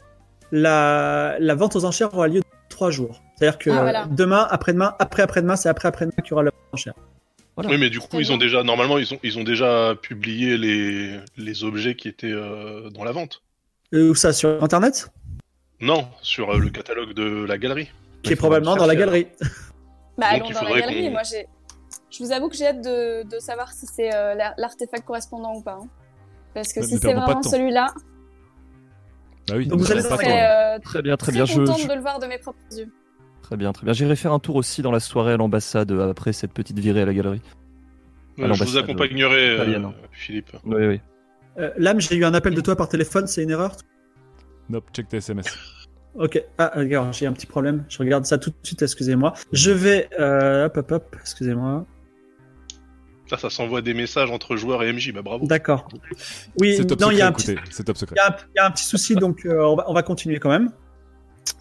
la, 0.52 1.36
la 1.40 1.54
vente 1.56 1.74
aux 1.74 1.84
enchères 1.84 2.14
aura 2.14 2.28
lieu 2.28 2.40
dans 2.40 2.46
trois 2.68 2.90
jours. 2.92 3.20
C'est-à-dire 3.36 3.58
que 3.58 3.70
Ah, 3.70 3.82
voilà. 3.82 4.06
demain, 4.06 4.46
après-demain, 4.48 4.94
après-après-demain, 5.00 5.56
c'est 5.56 5.68
après-après-demain 5.68 6.14
qu'il 6.22 6.30
y 6.30 6.32
aura 6.34 6.44
la 6.44 6.50
vente 6.50 6.60
aux 6.72 6.74
enchères. 6.76 6.94
Voilà. 7.56 7.70
Oui, 7.70 7.78
mais 7.78 7.90
du 7.90 7.98
coup, 7.98 8.20
ils 8.20 8.30
ont 8.32 8.36
déjà, 8.38 8.62
normalement, 8.62 8.98
ils 8.98 9.12
ont, 9.12 9.18
ils 9.24 9.36
ont 9.36 9.42
déjà 9.44 9.94
publié 10.00 10.56
les, 10.56 11.18
les 11.36 11.64
objets 11.64 11.96
qui 11.96 12.06
étaient 12.08 12.30
euh, 12.32 12.88
dans 12.90 13.02
la 13.02 13.10
vente. 13.12 13.42
Où 13.92 14.14
ça 14.14 14.32
Sur 14.32 14.62
Internet? 14.62 15.10
Non, 15.80 16.08
sur 16.22 16.50
euh, 16.50 16.58
le 16.58 16.70
catalogue 16.70 17.12
de 17.14 17.44
la 17.44 17.56
galerie. 17.58 17.90
Qui 18.22 18.32
est 18.32 18.36
probablement 18.36 18.74
le 18.74 18.80
dans 18.80 18.86
la 18.86 18.96
galerie. 18.96 19.26
Bah, 20.18 20.38
Donc, 20.38 20.50
allons 20.50 20.60
dans 20.60 20.74
la 20.74 20.80
galerie. 20.80 21.08
Moi, 21.10 21.22
j'ai. 21.22 21.46
Je 22.10 22.22
vous 22.22 22.30
avoue 22.32 22.48
que 22.50 22.56
j'ai 22.56 22.66
hâte 22.66 22.82
de, 22.82 23.22
de 23.26 23.38
savoir 23.38 23.72
si 23.72 23.86
c'est 23.86 24.14
euh, 24.14 24.34
l'ar- 24.34 24.52
l'artefact 24.58 25.06
correspondant 25.06 25.54
ou 25.54 25.62
pas. 25.62 25.78
hein. 25.80 25.88
Parce 26.52 26.74
que 26.74 26.80
Ne- 26.80 26.84
si 26.86 26.94
ne 26.94 26.98
c'est 27.00 27.06
perdons 27.06 27.20
pas 27.20 27.26
de 27.26 27.30
vraiment 27.30 27.40
temps. 27.40 27.50
celui-là, 27.50 27.86
Bah 29.48 29.54
oui, 29.56 29.66
Donc, 29.66 29.80
vous 29.80 29.90
allez 29.90 30.02
je 30.02 30.08
pas 30.08 30.18
temps. 30.18 30.28
euh, 30.28 30.78
Très 30.84 31.00
bien, 31.00 31.16
très 31.16 31.32
très 31.32 31.32
bien. 31.32 31.44
Je, 31.46 31.56
contente 31.58 31.80
je- 31.80 31.88
de 31.88 31.94
le 31.94 32.00
voir 32.00 32.18
de 32.18 32.26
mes 32.26 32.36
propres 32.38 32.58
yeux. 32.76 32.92
Très 33.42 33.56
bien, 33.56 33.72
très 33.72 33.84
bien. 33.84 33.94
J'irai 33.94 34.14
faire 34.14 34.32
un 34.34 34.38
tour 34.40 34.56
aussi 34.56 34.82
dans 34.82 34.92
la 34.92 35.00
soirée 35.00 35.32
à 35.32 35.36
l'ambassade 35.38 35.90
euh, 35.92 36.10
après 36.10 36.34
cette 36.34 36.52
petite 36.52 36.78
virée 36.78 37.00
à 37.02 37.06
la 37.06 37.14
galerie. 37.14 37.40
Euh, 38.38 38.44
Alors, 38.44 38.56
je 38.56 38.64
vous 38.64 38.76
accompagnerai, 38.76 39.50
euh, 39.50 39.54
italienne. 39.54 39.92
Philippe. 40.12 40.50
Oui, 40.66 40.86
oui. 40.86 41.00
Euh, 41.58 41.70
Lame, 41.78 42.00
j'ai 42.00 42.16
eu 42.16 42.24
un 42.26 42.34
appel 42.34 42.54
de 42.54 42.60
toi 42.60 42.76
par 42.76 42.88
téléphone, 42.90 43.26
c'est 43.26 43.42
une 43.42 43.50
erreur 43.50 43.76
Nope, 44.70 44.86
check 44.92 45.08
tes 45.08 45.16
SMS. 45.18 45.46
Ok. 46.14 46.42
Ah, 46.58 46.72
regarde, 46.74 47.12
j'ai 47.12 47.26
un 47.26 47.32
petit 47.32 47.46
problème. 47.46 47.84
Je 47.88 47.98
regarde 47.98 48.24
ça 48.24 48.38
tout 48.38 48.50
de 48.50 48.56
suite, 48.62 48.82
excusez-moi. 48.82 49.32
Je 49.52 49.70
vais... 49.70 50.08
Euh, 50.18 50.66
hop, 50.66 50.76
hop, 50.78 50.90
hop, 50.92 51.16
excusez-moi. 51.20 51.86
Ça, 53.28 53.36
ça 53.38 53.48
s'envoie 53.50 53.80
des 53.80 53.94
messages 53.94 54.30
entre 54.30 54.56
joueurs 54.56 54.82
et 54.82 54.92
MJ. 54.92 55.12
Bah 55.12 55.22
bravo. 55.22 55.46
D'accord. 55.46 55.86
Oui, 56.60 56.74
C'est 56.76 56.84
top 56.86 57.00
non, 57.00 57.10
il 57.12 57.18
y, 57.18 57.22
a 57.22 57.28
un 57.28 57.38
secret, 57.38 57.54
petit- 57.62 57.70
c'est 57.70 57.84
top 57.84 57.96
secret. 57.96 58.16
il 58.16 58.18
y 58.18 58.22
a 58.22 58.28
un- 58.32 58.36
il 58.54 58.56
y 58.56 58.58
a 58.58 58.66
un 58.66 58.70
petit 58.72 58.84
souci, 58.84 59.14
donc 59.14 59.46
euh, 59.46 59.60
on, 59.62 59.76
va, 59.76 59.84
on 59.88 59.94
va 59.94 60.02
continuer 60.02 60.40
quand 60.40 60.48
même. 60.50 60.70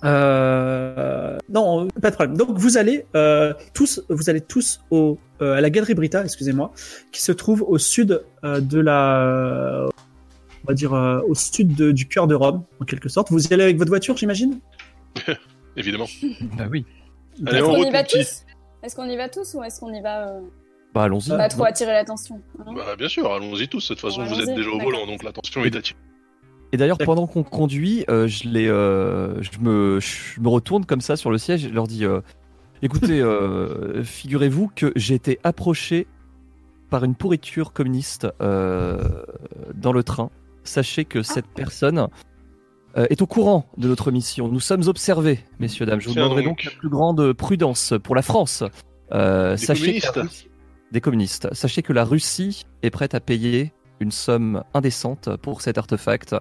Euh, 0.03 1.37
non, 1.49 1.87
pas 2.01 2.09
de 2.09 2.15
problème. 2.15 2.37
Donc 2.37 2.57
vous 2.57 2.77
allez 2.77 3.05
euh, 3.15 3.53
tous, 3.73 4.01
vous 4.09 4.29
allez 4.29 4.41
tous 4.41 4.81
au, 4.91 5.19
euh, 5.41 5.53
à 5.53 5.61
la 5.61 5.69
Galerie 5.69 5.93
Brita, 5.93 6.23
excusez-moi, 6.23 6.71
qui 7.11 7.21
se 7.21 7.31
trouve 7.31 7.61
au 7.67 7.77
sud 7.77 8.23
euh, 8.43 8.61
de 8.61 8.79
la, 8.79 9.85
on 10.63 10.67
va 10.67 10.73
dire 10.73 10.93
euh, 10.93 11.21
au 11.27 11.35
sud 11.35 11.75
de- 11.75 11.91
du 11.91 12.07
cœur 12.07 12.27
de 12.27 12.35
Rome, 12.35 12.63
en 12.81 12.85
quelque 12.85 13.09
sorte. 13.09 13.31
Vous 13.31 13.47
y 13.47 13.53
allez 13.53 13.63
avec 13.63 13.77
votre 13.77 13.89
voiture, 13.91 14.15
j'imagine? 14.17 14.59
Évidemment. 15.77 16.07
Bah 16.57 16.65
oui. 16.69 16.85
Allez, 17.45 17.57
Est-ce 17.57 17.65
en 17.65 17.69
qu'on 17.69 17.75
route, 17.77 17.87
y 17.87 17.91
va 17.91 18.03
tous? 18.03 18.45
Est-ce 18.83 18.95
qu'on 18.95 19.09
y 19.09 19.17
va 19.17 19.29
tous 19.29 19.53
ou 19.55 19.63
est-ce 19.63 19.79
qu'on 19.79 19.93
y 19.93 20.01
va 20.01 20.27
euh, 20.29 20.41
Bah 20.93 21.03
allons-y. 21.03 21.29
pas 21.29 21.47
trop 21.49 21.63
attirer 21.65 21.91
l'attention 21.93 22.41
hein? 22.59 22.73
Bah 22.75 22.95
bien 22.97 23.07
sûr, 23.07 23.31
allons-y 23.31 23.67
tous. 23.67 23.89
De 23.89 23.93
toute 23.95 24.01
façon, 24.01 24.23
vous 24.23 24.39
êtes 24.41 24.55
déjà 24.55 24.69
au 24.69 24.79
volant, 24.79 25.05
donc 25.05 25.23
l'attention 25.23 25.63
est 25.63 25.75
attirée. 25.75 25.99
Et 26.71 26.77
d'ailleurs, 26.77 26.97
pendant 26.99 27.25
qu'on 27.25 27.43
conduit, 27.43 28.05
euh, 28.09 28.27
je, 28.27 28.47
les, 28.47 28.67
euh, 28.67 29.41
je, 29.41 29.57
me, 29.59 29.99
je 29.99 30.39
me 30.39 30.47
retourne 30.49 30.85
comme 30.85 31.01
ça 31.01 31.15
sur 31.15 31.31
le 31.31 31.37
siège 31.39 31.65
et 31.65 31.69
je 31.69 31.73
leur 31.73 31.87
dis 31.87 32.05
euh, 32.05 32.21
écoutez, 32.83 33.19
euh, 33.21 34.03
figurez-vous 34.03 34.69
que 34.75 34.93
j'ai 34.95 35.15
été 35.15 35.39
approché 35.43 36.05
par 36.91 37.03
une 37.03 37.15
pourriture 37.15 37.73
communiste 37.73 38.27
euh, 38.41 38.99
dans 39.73 39.93
le 39.93 40.03
train. 40.03 40.29
Sachez 40.63 41.05
que 41.05 41.21
cette 41.23 41.47
personne 41.47 42.07
euh, 42.97 43.05
est 43.09 43.21
au 43.21 43.27
courant 43.27 43.65
de 43.77 43.87
notre 43.87 44.11
mission. 44.11 44.47
Nous 44.47 44.59
sommes 44.59 44.87
observés, 44.87 45.39
messieurs, 45.59 45.85
dames. 45.85 45.99
Je 46.01 46.07
vous 46.07 46.13
Tiens 46.13 46.23
demanderai 46.23 46.43
donc. 46.43 46.63
donc 46.63 46.73
la 46.73 46.79
plus 46.79 46.89
grande 46.89 47.33
prudence 47.33 47.93
pour 48.03 48.15
la 48.15 48.21
France. 48.21 48.63
Euh, 49.11 49.51
Des 49.51 49.57
sachez 49.57 49.99
que 49.99 50.05
la 50.05 50.11
communistes. 50.11 50.15
Russie- 50.31 50.49
des 50.91 51.01
communistes. 51.01 51.53
Sachez 51.53 51.81
que 51.83 51.93
la 51.93 52.03
Russie 52.03 52.63
est 52.83 52.89
prête 52.89 53.13
à 53.15 53.19
payer 53.19 53.73
une 53.99 54.11
somme 54.11 54.63
indécente 54.73 55.29
pour 55.37 55.61
cet 55.61 55.77
artefact. 55.77 56.35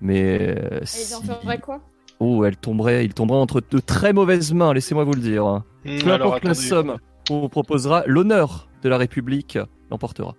Mais 0.00 0.56
euh, 0.58 0.80
Et 0.82 0.86
si- 0.86 1.12
ils 1.12 1.14
en 1.32 1.40
feraient 1.40 1.58
quoi? 1.58 1.80
Oh, 2.20 2.44
elle 2.44 2.56
tomberait, 2.56 3.04
il 3.04 3.14
tomberait 3.14 3.38
entre 3.38 3.60
de 3.70 3.78
très 3.78 4.12
mauvaises 4.12 4.52
mains. 4.52 4.72
Laissez-moi 4.74 5.04
vous 5.04 5.12
le 5.14 5.20
dire. 5.20 5.44
Hum, 5.46 5.62
Peu 5.84 6.12
alors, 6.12 6.28
importe 6.34 6.44
la 6.44 6.50
attendez. 6.50 6.66
somme 6.66 6.96
qu'on 7.28 7.40
vous 7.42 7.48
proposera, 7.48 8.02
l'honneur 8.06 8.68
de 8.82 8.88
la 8.88 8.96
République 8.98 9.58
l'emportera. 9.90 10.34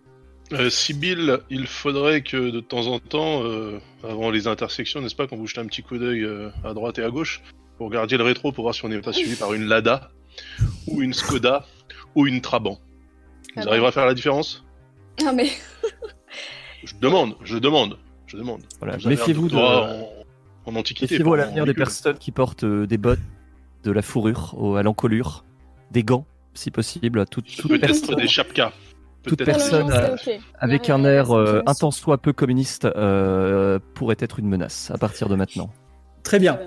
Euh, 0.51 0.69
Sibyl, 0.69 1.39
il 1.49 1.67
faudrait 1.67 2.21
que 2.21 2.49
de 2.49 2.59
temps 2.59 2.87
en 2.87 2.99
temps, 2.99 3.43
euh, 3.43 3.79
avant 4.03 4.31
les 4.31 4.47
intersections, 4.47 4.99
n'est-ce 5.01 5.15
pas, 5.15 5.27
qu'on 5.27 5.37
vous 5.37 5.45
jette 5.47 5.59
un 5.59 5.65
petit 5.67 5.83
coup 5.83 5.97
d'œil 5.97 6.23
euh, 6.23 6.49
à 6.63 6.73
droite 6.73 6.97
et 6.97 7.03
à 7.03 7.09
gauche, 7.11 7.41
vous 7.77 7.85
regardiez 7.85 8.17
le 8.17 8.23
rétro 8.23 8.51
pour 8.51 8.63
voir 8.63 8.73
si 8.73 8.83
on 8.83 8.89
n'est 8.89 8.99
pas 8.99 9.13
suivi 9.13 9.35
par 9.35 9.53
une 9.53 9.65
Lada, 9.65 10.09
ou 10.87 11.01
une 11.03 11.13
Skoda, 11.13 11.65
ou 12.15 12.25
une 12.25 12.41
Trabant. 12.41 12.79
Vous 13.55 13.63
Ah 13.65 13.69
arriverez 13.69 13.87
à 13.89 13.91
faire 13.91 14.05
la 14.07 14.13
différence? 14.15 14.63
Non 15.23 15.33
mais 15.33 15.49
Je 16.83 16.95
demande, 16.99 17.35
je 17.43 17.57
demande, 17.57 17.97
je 18.25 18.37
demande. 18.37 18.61
Voilà, 18.79 18.97
Vous 18.97 19.09
méfiez-vous 19.09 19.49
de, 19.49 19.55
en, 19.55 20.09
en 20.65 20.75
antiquité. 20.75 21.05
méfiez-vous 21.13 21.33
à 21.33 21.33
en 21.33 21.37
l'avenir 21.37 21.65
des 21.65 21.73
personnes 21.75 22.17
qui 22.17 22.31
portent 22.31 22.63
euh, 22.63 22.87
des 22.87 22.97
bottes, 22.97 23.19
de 23.83 23.91
la 23.91 24.01
fourrure 24.01 24.55
au- 24.57 24.75
à 24.77 24.83
l'encolure, 24.83 25.43
des 25.91 26.03
gants, 26.03 26.25
si 26.53 26.71
possible, 26.71 27.25
toute, 27.27 27.45
toute 27.55 27.67
Peut-être 27.69 27.81
personne 27.81 28.15
des 28.15 28.27
chapkas. 28.27 28.73
Toute 29.23 29.43
personne, 29.43 29.87
Non, 29.87 29.95
non, 29.95 30.01
non, 30.01 30.07
euh, 30.13 30.15
c'est 30.23 30.35
ok. 30.37 30.41
avec 30.59 30.89
un 30.89 31.03
air 31.03 31.35
euh, 31.37 31.61
un 31.65 31.73
tant 31.73 31.91
soit 31.91 32.17
peu 32.17 32.33
communiste 32.33 32.85
euh, 32.85 33.79
pourrait 33.93 34.17
être 34.19 34.39
une 34.39 34.47
menace 34.47 34.91
à 34.93 34.97
partir 34.97 35.27
de 35.29 35.35
maintenant. 35.35 35.69
Très 36.23 36.39
bien. 36.39 36.59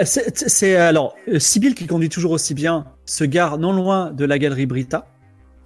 Euh, 0.00 0.04
C'est 0.04 0.76
alors 0.76 1.14
euh, 1.28 1.38
Sibyl 1.38 1.74
qui 1.74 1.86
conduit 1.86 2.08
toujours 2.08 2.32
aussi 2.32 2.54
bien 2.54 2.86
se 3.04 3.24
gare 3.24 3.58
non 3.58 3.72
loin 3.72 4.10
de 4.10 4.24
la 4.24 4.38
galerie 4.38 4.66
Brita 4.66 5.06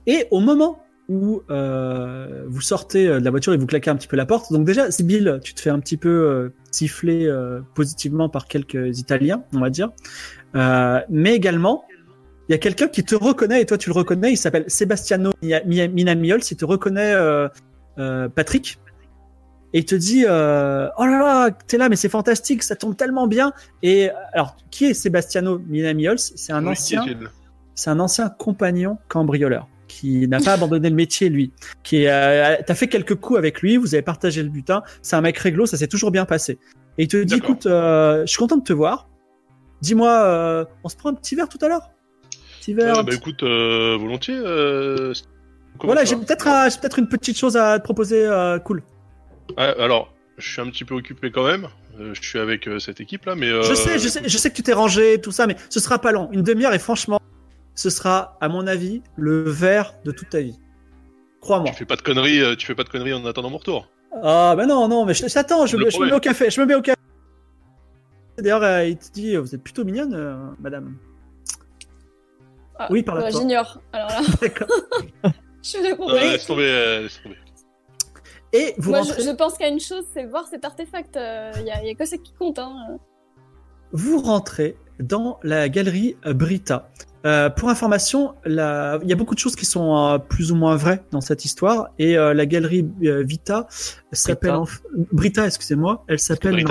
et 0.06 0.26
au 0.30 0.40
moment 0.40 0.78
où 1.08 1.42
euh, 1.50 2.42
vous 2.48 2.60
sortez 2.60 3.06
de 3.06 3.12
la 3.24 3.30
voiture 3.30 3.54
et 3.54 3.56
vous 3.56 3.66
claquez 3.66 3.90
un 3.90 3.94
petit 3.96 4.08
peu 4.08 4.16
la 4.16 4.26
porte. 4.26 4.52
Donc 4.52 4.64
déjà 4.66 4.90
Sibyl, 4.90 5.38
tu 5.44 5.54
te 5.54 5.60
fais 5.60 5.70
un 5.70 5.78
petit 5.78 5.96
peu 5.96 6.08
euh, 6.08 6.52
siffler 6.72 7.26
euh, 7.26 7.60
positivement 7.76 8.28
par 8.28 8.48
quelques 8.48 8.98
Italiens, 8.98 9.44
on 9.54 9.60
va 9.60 9.70
dire, 9.70 9.90
Euh, 10.54 11.00
mais 11.10 11.34
également 11.34 11.84
il 12.48 12.52
y 12.52 12.54
a 12.54 12.58
quelqu'un 12.58 12.88
qui 12.88 13.04
te 13.04 13.14
reconnaît 13.14 13.62
et 13.62 13.66
toi 13.66 13.78
tu 13.78 13.90
le 13.90 13.94
reconnais. 13.94 14.32
Il 14.32 14.36
s'appelle 14.36 14.64
Sebastiano 14.68 15.32
Minamiols. 15.42 16.40
Il 16.50 16.56
te 16.56 16.64
reconnaît 16.64 17.12
euh, 17.12 17.48
euh, 17.98 18.28
Patrick. 18.28 18.78
Et 19.72 19.80
il 19.80 19.84
te 19.84 19.94
dit 19.94 20.24
euh, 20.26 20.88
oh 20.96 21.04
là 21.04 21.18
là 21.18 21.50
t'es 21.50 21.76
là 21.76 21.88
mais 21.88 21.96
c'est 21.96 22.08
fantastique 22.08 22.62
ça 22.62 22.76
tombe 22.76 22.96
tellement 22.96 23.26
bien 23.26 23.52
et 23.82 24.10
alors 24.32 24.56
qui 24.70 24.86
est 24.86 24.94
Sebastiano 24.94 25.58
Minamiols 25.66 26.18
c'est 26.18 26.52
un 26.52 26.64
Oui, 26.64 26.70
ancien 26.70 27.04
c'est 27.74 27.90
un 27.90 27.98
ancien 27.98 28.28
compagnon 28.30 28.96
cambrioleur 29.08 29.68
qui 29.88 30.28
n'a 30.28 30.40
pas 30.40 30.52
abandonné 30.52 30.88
le 30.88 30.94
métier 30.94 31.28
lui. 31.28 31.52
Qui 31.82 32.06
euh, 32.06 32.56
t'as 32.64 32.74
fait 32.74 32.88
quelques 32.88 33.16
coups 33.16 33.38
avec 33.38 33.60
lui 33.60 33.76
vous 33.76 33.94
avez 33.94 34.02
partagé 34.02 34.42
le 34.42 34.48
butin 34.48 34.82
c'est 35.02 35.16
un 35.16 35.20
mec 35.20 35.36
réglo 35.36 35.66
ça 35.66 35.76
s'est 35.76 35.88
toujours 35.88 36.12
bien 36.12 36.24
passé. 36.24 36.58
Et 36.96 37.02
il 37.02 37.08
te 37.08 37.22
dit 37.22 37.34
écoute 37.34 37.66
euh, 37.66 38.22
je 38.22 38.26
suis 38.26 38.38
content 38.38 38.56
de 38.56 38.64
te 38.64 38.72
voir. 38.72 39.08
Dis-moi 39.82 40.10
euh, 40.10 40.64
on 40.84 40.88
se 40.88 40.96
prend 40.96 41.10
un 41.10 41.14
petit 41.14 41.34
verre 41.34 41.48
tout 41.48 41.58
à 41.60 41.68
l'heure? 41.68 41.90
Un 42.74 43.02
bah 43.02 43.14
écoute, 43.14 43.42
euh, 43.42 43.96
volontiers. 43.98 44.36
euh, 44.36 45.12
voilà 45.82 46.04
j'ai 46.04 46.16
peut-être 46.16 46.46
un- 46.48 46.68
une 46.98 47.08
petite 47.08 47.38
chose 47.38 47.56
à 47.56 47.78
te 47.78 47.84
proposer 47.84 48.26
euh, 48.26 48.58
cool 48.58 48.82
alors, 49.56 50.12
je 50.38 50.50
suis 50.50 50.60
un 50.60 50.66
petit 50.70 50.84
peu 50.84 50.94
occupé 50.94 51.30
quand 51.30 51.46
même. 51.46 51.68
Je 52.12 52.20
suis 52.20 52.38
avec 52.38 52.68
cette 52.80 53.00
équipe 53.00 53.24
là, 53.26 53.36
mais. 53.36 53.46
Je 53.62 53.74
sais, 53.74 53.98
je 53.98 54.08
sais, 54.08 54.20
je 54.28 54.36
sais 54.38 54.50
que 54.50 54.56
tu 54.56 54.62
t'es 54.62 54.72
rangé, 54.72 55.20
tout 55.20 55.30
ça, 55.30 55.46
mais 55.46 55.54
ce 55.70 55.78
sera 55.80 55.98
pas 56.00 56.10
long. 56.12 56.28
Une 56.32 56.42
demi-heure 56.42 56.74
et 56.74 56.78
franchement, 56.80 57.20
ce 57.76 57.88
sera, 57.88 58.36
à 58.40 58.48
mon 58.48 58.66
avis, 58.66 59.02
le 59.16 59.48
verre 59.48 59.94
de 60.04 60.10
toute 60.10 60.28
ta 60.30 60.40
vie. 60.40 60.58
Crois-moi. 61.40 61.70
Tu 61.70 61.76
fais 61.76 61.84
pas 61.84 61.94
de 61.96 62.02
conneries, 62.02 62.56
tu 62.56 62.66
fais 62.66 62.74
pas 62.74 62.82
de 62.82 62.88
conneries 62.88 63.14
en 63.14 63.24
attendant 63.24 63.48
mon 63.50 63.58
retour. 63.58 63.88
Ah, 64.22 64.54
bah 64.56 64.66
non, 64.66 64.88
non, 64.88 65.06
mais 65.06 65.14
je, 65.14 65.26
je 65.28 65.32
t'attends, 65.32 65.64
je, 65.66 65.76
me- 65.76 65.84
mets 66.06 66.12
au 66.12 66.20
café, 66.20 66.50
je 66.50 66.60
me 66.60 66.66
mets 66.66 66.74
au 66.74 66.82
café. 66.82 66.98
D'ailleurs, 68.38 68.82
il 68.84 68.96
te 68.98 69.10
dit, 69.12 69.36
vous 69.36 69.54
êtes 69.54 69.62
plutôt 69.62 69.84
mignonne, 69.84 70.12
euh, 70.14 70.36
madame. 70.60 70.96
Ah, 72.78 72.88
Oui, 72.90 73.02
par 73.02 73.14
la 73.16 73.22
bah, 73.22 73.30
porte. 73.30 73.42
J'ignore. 73.42 73.80
Alors 73.92 74.08
là, 74.08 74.20
D'accord. 74.40 74.68
je 75.62 75.68
suis 75.68 75.82
là 75.82 75.96
pour 75.96 76.10
Euh, 76.10 76.18
laisse 76.20 76.46
tomber, 76.46 76.62
euh, 76.68 77.02
laisse 77.02 77.20
tomber. 77.22 77.36
Et 78.52 78.74
vous 78.78 78.90
Moi, 78.90 79.02
je, 79.02 79.08
rentrez, 79.08 79.22
je 79.24 79.30
pense 79.30 79.58
qu'à 79.58 79.68
une 79.68 79.80
chose, 79.80 80.04
c'est 80.14 80.24
voir 80.24 80.46
cet 80.48 80.64
artefact. 80.64 81.18
Il 81.58 81.64
y, 81.66 81.70
a, 81.70 81.84
y 81.84 81.90
a 81.90 81.94
que 81.94 82.04
ça 82.04 82.16
qui 82.16 82.32
compte. 82.38 82.58
Hein. 82.58 82.98
vous 83.92 84.18
rentrez 84.20 84.76
dans 85.00 85.38
la 85.42 85.68
galerie 85.68 86.16
euh, 86.26 86.32
Brita. 86.32 86.88
Euh, 87.26 87.50
pour 87.50 87.68
information, 87.70 88.34
la- 88.44 88.98
il 89.02 89.08
y 89.08 89.12
a 89.12 89.16
beaucoup 89.16 89.34
de 89.34 89.40
choses 89.40 89.56
qui 89.56 89.66
sont 89.66 89.96
euh, 89.96 90.18
plus 90.18 90.52
ou 90.52 90.54
moins 90.54 90.76
vraies 90.76 91.02
dans 91.10 91.20
cette 91.20 91.44
histoire, 91.44 91.88
et 91.98 92.16
euh, 92.16 92.32
la 92.34 92.46
galerie 92.46 92.88
euh, 93.02 93.24
Vita 93.24 93.66
s'appelle 94.12 94.52
Brita. 94.52 94.60
en- 94.60 95.04
Brita, 95.12 95.46
excusez-moi, 95.46 96.04
elle 96.08 96.20
s'appelle. 96.20 96.64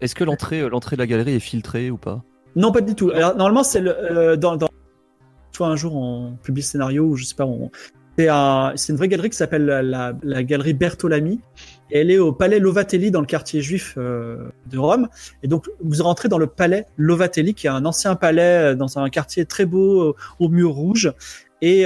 Est-ce 0.00 0.14
que 0.14 0.22
l'entrée, 0.24 0.60
euh, 0.60 0.68
l'entrée 0.68 0.94
de 0.96 1.00
la 1.02 1.06
galerie 1.08 1.34
est 1.34 1.40
filtrée 1.40 1.90
ou 1.90 1.96
pas? 1.98 2.22
Non, 2.56 2.70
pas 2.72 2.80
du 2.82 2.94
tout. 2.94 3.10
Alors, 3.10 3.34
normalement, 3.36 3.64
c'est 3.64 3.80
le, 3.80 3.90
euh, 3.96 4.36
dans, 4.36 4.56
dans, 4.56 4.68
un 5.68 5.76
jour, 5.76 5.94
on 5.94 6.36
publie 6.42 6.62
le 6.62 6.66
scénario, 6.66 7.04
ou 7.04 7.16
je 7.16 7.24
sais 7.24 7.34
pas, 7.34 7.46
c'est 8.18 8.28
un, 8.28 8.72
c'est 8.76 8.92
une 8.92 8.98
vraie 8.98 9.08
galerie 9.08 9.30
qui 9.30 9.36
s'appelle 9.36 9.64
la, 9.64 10.42
galerie 10.42 10.74
Bertolami. 10.74 11.40
Elle 11.90 12.10
est 12.10 12.18
au 12.18 12.32
palais 12.32 12.58
Lovatelli 12.58 13.10
dans 13.10 13.20
le 13.20 13.26
quartier 13.26 13.62
juif 13.62 13.94
euh, 13.96 14.48
de 14.70 14.78
Rome. 14.78 15.08
Et 15.42 15.48
donc, 15.48 15.68
vous 15.80 16.02
rentrez 16.02 16.28
dans 16.28 16.38
le 16.38 16.46
palais 16.46 16.86
Lovatelli, 16.96 17.54
qui 17.54 17.66
est 17.66 17.70
un 17.70 17.84
ancien 17.84 18.14
palais 18.16 18.72
euh, 18.72 18.74
dans 18.74 18.98
un 18.98 19.08
quartier 19.08 19.44
très 19.44 19.64
beau, 19.64 20.02
euh, 20.02 20.14
au 20.38 20.48
mur 20.48 20.72
rouge. 20.72 21.12
Et 21.62 21.84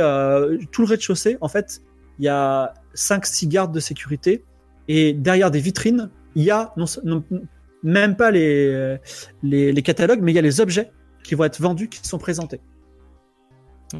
tout 0.70 0.82
le 0.82 0.88
rez-de-chaussée, 0.88 1.36
en 1.40 1.48
fait, 1.48 1.82
il 2.20 2.24
y 2.24 2.28
a 2.28 2.74
5-6 2.94 3.48
gardes 3.48 3.74
de 3.74 3.80
sécurité. 3.80 4.44
Et 4.86 5.12
derrière 5.12 5.50
des 5.50 5.58
vitrines, 5.58 6.10
il 6.36 6.44
y 6.44 6.52
a 6.52 6.72
même 7.82 8.14
pas 8.14 8.30
les 8.30 9.82
catalogues, 9.84 10.20
mais 10.22 10.30
il 10.30 10.36
y 10.36 10.38
a 10.38 10.42
les 10.42 10.60
objets 10.60 10.92
qui 11.24 11.34
vont 11.34 11.44
être 11.44 11.60
vendus, 11.60 11.88
qui 11.88 12.06
sont 12.06 12.18
présentés. 12.18 12.60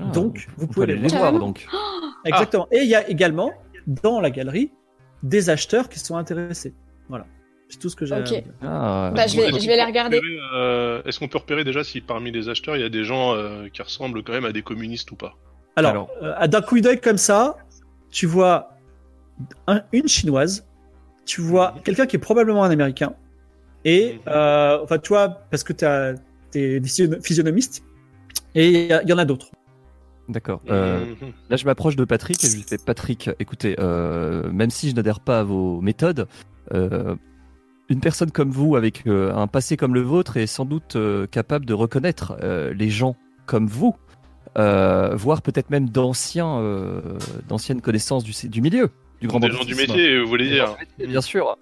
Ah, 0.03 0.11
Donc, 0.13 0.47
vous 0.57 0.67
pouvez 0.67 0.87
les 0.87 0.93
aller 0.95 1.09
les 1.09 1.17
voir. 1.17 1.33
donc. 1.39 1.67
Exactement. 2.25 2.67
Et 2.73 2.79
il 2.79 2.89
y 2.89 2.95
a 2.95 3.09
également, 3.09 3.53
dans 3.87 4.21
la 4.21 4.31
galerie, 4.31 4.73
des 5.23 5.51
acheteurs 5.51 5.89
qui 5.89 5.99
sont 5.99 6.17
intéressés. 6.17 6.75
Voilà. 7.09 7.27
C'est 7.69 7.79
tout 7.79 7.89
ce 7.89 7.97
que 7.97 8.05
j'ai. 8.07 8.15
à 8.15 8.19
Ok. 8.21 8.27
vous 8.29 8.35
dire. 8.35 8.43
Ah, 8.63 9.13
Bah, 9.15 9.27
je 9.27 9.37
vais, 9.37 9.47
je 9.59 9.67
vais 9.67 9.77
les 9.77 9.85
regarder. 9.85 10.21
euh, 10.55 11.03
Est-ce 11.05 11.19
qu'on 11.19 11.29
peut 11.29 11.39
repérer 11.39 11.65
déjà 11.65 11.83
si 11.85 12.01
parmi 12.01 12.31
les 12.31 12.49
acheteurs 12.49 12.77
il 12.77 12.83
y 12.83 12.85
a 12.85 12.89
des 12.91 13.05
gens 13.05 13.35
euh, 13.35 13.69
qui 13.73 13.83
ressemblent 13.83 14.23
quand 14.23 14.33
même 14.33 14.45
à 14.45 14.53
des 14.53 14.63
communistes 14.63 15.11
ou 15.13 15.17
pas? 15.17 15.35
Alors, 15.77 15.91
Alors. 15.91 16.11
euh, 16.43 16.47
d'un 16.47 16.61
coup 16.63 16.81
d'œil 16.81 17.01
comme 17.01 17.19
ça, 17.19 17.57
tu 18.11 18.27
vois 18.27 18.71
un- 19.67 19.83
une 19.93 20.07
chinoise, 20.09 20.67
tu 21.27 21.41
vois 21.41 21.75
quelqu'un 21.85 22.07
qui 22.07 22.17
est 22.17 22.21
probablement 22.21 22.63
un 22.65 22.71
américain, 22.71 23.15
et 23.85 24.19
enfin, 24.27 24.99
tu 25.03 25.09
vois, 25.09 25.29
parce 25.51 25.65
que 25.65 25.73
tu 25.73 25.85
es 26.55 26.81
physionomiste, 27.23 27.83
et 28.55 28.69
il 28.69 28.87
y, 28.87 28.93
a- 28.93 29.03
il 29.03 29.09
y 29.09 29.13
en 29.13 29.19
a 29.19 29.25
d'autres. 29.25 29.51
D'accord. 30.29 30.63
Euh. 30.71 31.15
Là, 31.51 31.57
je 31.57 31.65
m'approche 31.65 31.97
de 31.97 32.05
Patrick 32.05 32.43
et 32.45 32.49
je 32.49 32.57
lui 32.57 32.63
fais 32.63 32.79
Patrick, 32.79 33.31
écoutez, 33.39 33.77
euh, 33.79 34.51
même 34.51 34.71
si 34.71 34.91
je 34.91 34.95
n'adhère 34.95 35.21
pas 35.21 35.41
à 35.41 35.43
vos 35.43 35.81
méthodes, 35.81 36.27
euh, 36.73 37.15
une 37.91 38.01
personne 38.01 38.31
comme 38.31 38.51
vous, 38.51 38.77
avec 38.77 39.07
un 39.07 39.47
passé 39.47 39.77
comme 39.77 39.95
le 39.95 40.01
vôtre, 40.01 40.39
est 40.39 40.47
sans 40.47 40.65
doute 40.65 40.97
capable 41.31 41.67
de 41.67 41.75
reconnaître 41.75 42.37
les 42.75 42.89
gens 42.89 43.15
comme 43.45 43.67
vous, 43.67 43.95
voire 44.57 45.43
peut-être 45.43 45.69
même 45.69 45.91
d'anciens, 45.91 46.63
d'anciennes 47.47 47.83
connaissances 47.83 48.25
du, 48.25 48.33
du 48.49 48.63
milieu, 48.63 48.91
du 49.21 49.27
grand 49.29 49.39
Des 49.41 49.51
gens 49.51 49.65
du 49.65 49.75
métier, 49.75 50.19
vous 50.19 50.29
voulez 50.29 50.49
dire 50.49 50.75
métier, 50.81 51.07
Bien 51.07 51.21
sûr. 51.21 51.59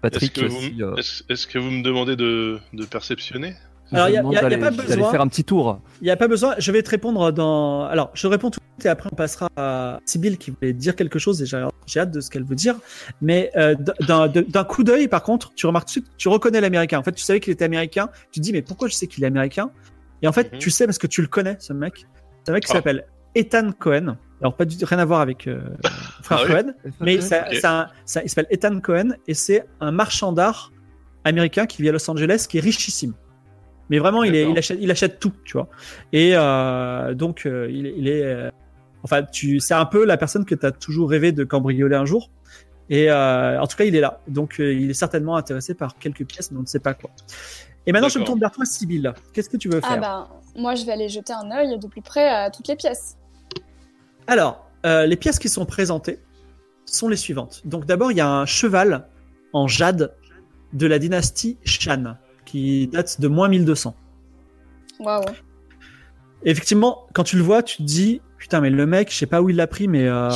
Patrick, 0.00 0.32
que, 0.34 0.46
vous, 0.46 0.60
si, 0.60 0.80
est-ce- 0.96 1.24
est-ce 1.28 1.46
que 1.48 1.58
vous 1.58 1.72
me 1.72 1.82
demandez 1.82 2.14
de, 2.14 2.60
de 2.72 2.84
perceptionner? 2.84 3.54
Alors, 3.92 4.06
je 4.08 4.12
y 4.12 4.16
a- 4.16 4.20
a- 4.20 4.46
a 4.46 4.58
pas 4.58 4.70
besoin. 4.70 5.10
faire 5.10 5.20
un 5.20 5.28
petit 5.28 5.44
tour. 5.44 5.80
Il 6.00 6.04
n'y 6.04 6.10
a 6.10 6.16
pas 6.16 6.28
besoin, 6.28 6.54
je 6.58 6.70
vais 6.72 6.82
te 6.82 6.90
répondre 6.90 7.32
dans. 7.32 7.84
Alors, 7.84 8.10
je 8.14 8.26
réponds 8.26 8.50
tout 8.50 8.60
de 8.60 8.64
suite 8.74 8.86
et 8.86 8.88
après 8.90 9.08
on 9.12 9.16
passera 9.16 9.48
à 9.56 9.98
Sybille 10.04 10.36
qui 10.36 10.50
voulait 10.50 10.72
dire 10.74 10.94
quelque 10.94 11.18
chose 11.18 11.40
et 11.42 11.46
j'ai 11.46 11.64
j'ai 11.86 12.00
hâte 12.00 12.10
de 12.10 12.20
ce 12.20 12.28
qu'elle 12.30 12.44
veut 12.44 12.54
dire. 12.54 12.76
Mais 13.22 13.50
euh, 13.56 13.74
d'un 14.06 14.64
coup 14.64 14.84
d'œil, 14.84 15.08
par 15.08 15.22
contre, 15.22 15.52
tu 15.54 15.66
remarques 15.66 15.86
tout 15.86 16.00
de 16.00 16.04
suite, 16.04 16.12
tu 16.18 16.28
reconnais 16.28 16.60
l'américain. 16.60 16.98
En 16.98 17.02
fait, 17.02 17.12
tu 17.12 17.22
savais 17.24 17.40
qu'il 17.40 17.52
était 17.52 17.64
américain. 17.64 18.10
Tu 18.30 18.40
te 18.40 18.44
dis, 18.44 18.52
mais 18.52 18.62
pourquoi 18.62 18.88
je 18.88 18.94
sais 18.94 19.06
qu'il 19.06 19.24
est 19.24 19.26
américain? 19.28 19.70
Et 20.22 20.28
en 20.28 20.32
fait, 20.32 20.52
Mhm. 20.52 20.58
tu 20.58 20.70
sais 20.70 20.84
parce 20.86 20.98
que 20.98 21.06
tu 21.06 21.22
le 21.22 21.28
connais, 21.28 21.56
ce 21.60 21.72
mec. 21.72 22.06
C'est 22.44 22.50
un 22.50 22.54
mec 22.54 22.64
qui 22.64 22.72
Ah. 22.72 22.76
s'appelle 22.76 23.06
Ethan 23.34 23.72
Cohen. 23.72 24.16
Alors, 24.40 24.54
pas 24.54 24.64
du 24.66 24.84
rien 24.84 24.98
à 24.98 25.04
voir 25.04 25.20
avec 25.20 25.46
euh, 25.48 25.60
frère 26.22 26.38
Ah 26.40 26.44
oui 26.46 26.52
Cohen, 26.52 26.72
mais 27.00 27.20
ça, 27.20 27.46
ça- 28.04 28.22
il 28.22 28.28
s'appelle 28.28 28.46
Ethan 28.50 28.78
Cohen 28.80 29.14
et 29.26 29.34
c'est 29.34 29.64
un 29.80 29.90
marchand 29.92 30.32
d'art 30.32 30.72
américain 31.24 31.66
qui 31.66 31.82
vit 31.82 31.88
à 31.88 31.92
Los 31.92 32.08
Angeles, 32.10 32.46
qui 32.48 32.58
est 32.58 32.60
richissime. 32.60 33.14
Mais 33.90 33.98
vraiment, 33.98 34.22
il, 34.24 34.34
est, 34.34 34.40
D'accord. 34.40 34.54
il, 34.54 34.58
achète, 34.58 34.78
il 34.82 34.90
achète 34.90 35.20
tout, 35.20 35.32
tu 35.44 35.54
vois. 35.54 35.68
Et 36.12 36.32
euh, 36.34 37.14
donc, 37.14 37.46
euh, 37.46 37.68
il, 37.70 37.86
est- 37.86 37.94
il 37.96 38.08
est. 38.08 38.22
euh, 38.22 38.50
enfin, 39.02 39.22
tu, 39.22 39.60
c'est 39.60 39.74
un 39.74 39.86
peu 39.86 40.04
la 40.04 40.16
personne 40.16 40.44
que 40.44 40.54
tu 40.54 40.66
as 40.66 40.72
toujours 40.72 41.08
rêvé 41.10 41.32
de 41.32 41.44
cambrioler 41.44 41.96
un 41.96 42.04
jour. 42.04 42.30
Et 42.90 43.10
euh, 43.10 43.60
en 43.60 43.66
tout 43.66 43.76
cas, 43.76 43.84
il 43.84 43.94
est 43.96 44.00
là. 44.00 44.20
Donc, 44.28 44.60
euh, 44.60 44.72
il 44.72 44.90
est 44.90 44.94
certainement 44.94 45.36
intéressé 45.36 45.74
par 45.74 45.98
quelques 45.98 46.24
pièces, 46.26 46.50
mais 46.50 46.58
on 46.58 46.62
ne 46.62 46.66
sait 46.66 46.80
pas 46.80 46.94
quoi. 46.94 47.10
Et 47.86 47.92
maintenant, 47.92 48.08
je 48.08 48.18
me 48.18 48.24
tourne 48.24 48.40
vers 48.40 48.50
toi, 48.50 48.64
Sybille. 48.66 49.10
Qu'est-ce 49.32 49.48
que 49.48 49.56
tu 49.56 49.68
veux 49.68 49.80
faire? 49.80 49.92
Ah 49.92 49.96
bah, 49.96 50.28
moi, 50.56 50.74
je 50.74 50.84
vais 50.84 50.92
aller 50.92 51.08
jeter 51.08 51.32
un 51.32 51.50
œil 51.50 51.78
de 51.78 51.86
plus 51.86 52.02
près 52.02 52.28
à 52.28 52.50
toutes 52.50 52.68
les 52.68 52.76
pièces. 52.76 53.16
Alors, 54.26 54.66
euh, 54.84 55.06
les 55.06 55.16
pièces 55.16 55.38
qui 55.38 55.48
sont 55.48 55.64
présentées 55.64 56.18
sont 56.84 57.08
les 57.08 57.16
suivantes. 57.16 57.62
Donc, 57.64 57.86
d'abord, 57.86 58.12
il 58.12 58.18
y 58.18 58.20
a 58.20 58.28
un 58.28 58.44
cheval 58.46 59.06
en 59.54 59.66
jade 59.68 60.14
de 60.74 60.86
la 60.86 60.98
dynastie 60.98 61.56
Shan, 61.64 62.16
qui 62.48 62.86
date 62.88 63.20
de 63.20 63.28
moins 63.28 63.48
1200. 63.48 63.94
Waouh. 65.00 65.24
Effectivement, 66.44 67.06
quand 67.14 67.24
tu 67.24 67.36
le 67.36 67.42
vois, 67.42 67.62
tu 67.62 67.78
te 67.78 67.82
dis, 67.82 68.20
putain, 68.38 68.60
mais 68.60 68.70
le 68.70 68.86
mec, 68.86 69.10
je 69.12 69.16
sais 69.16 69.26
pas 69.26 69.42
où 69.42 69.50
il 69.50 69.56
l'a 69.56 69.66
pris, 69.66 69.88
mais 69.88 70.06
euh, 70.06 70.30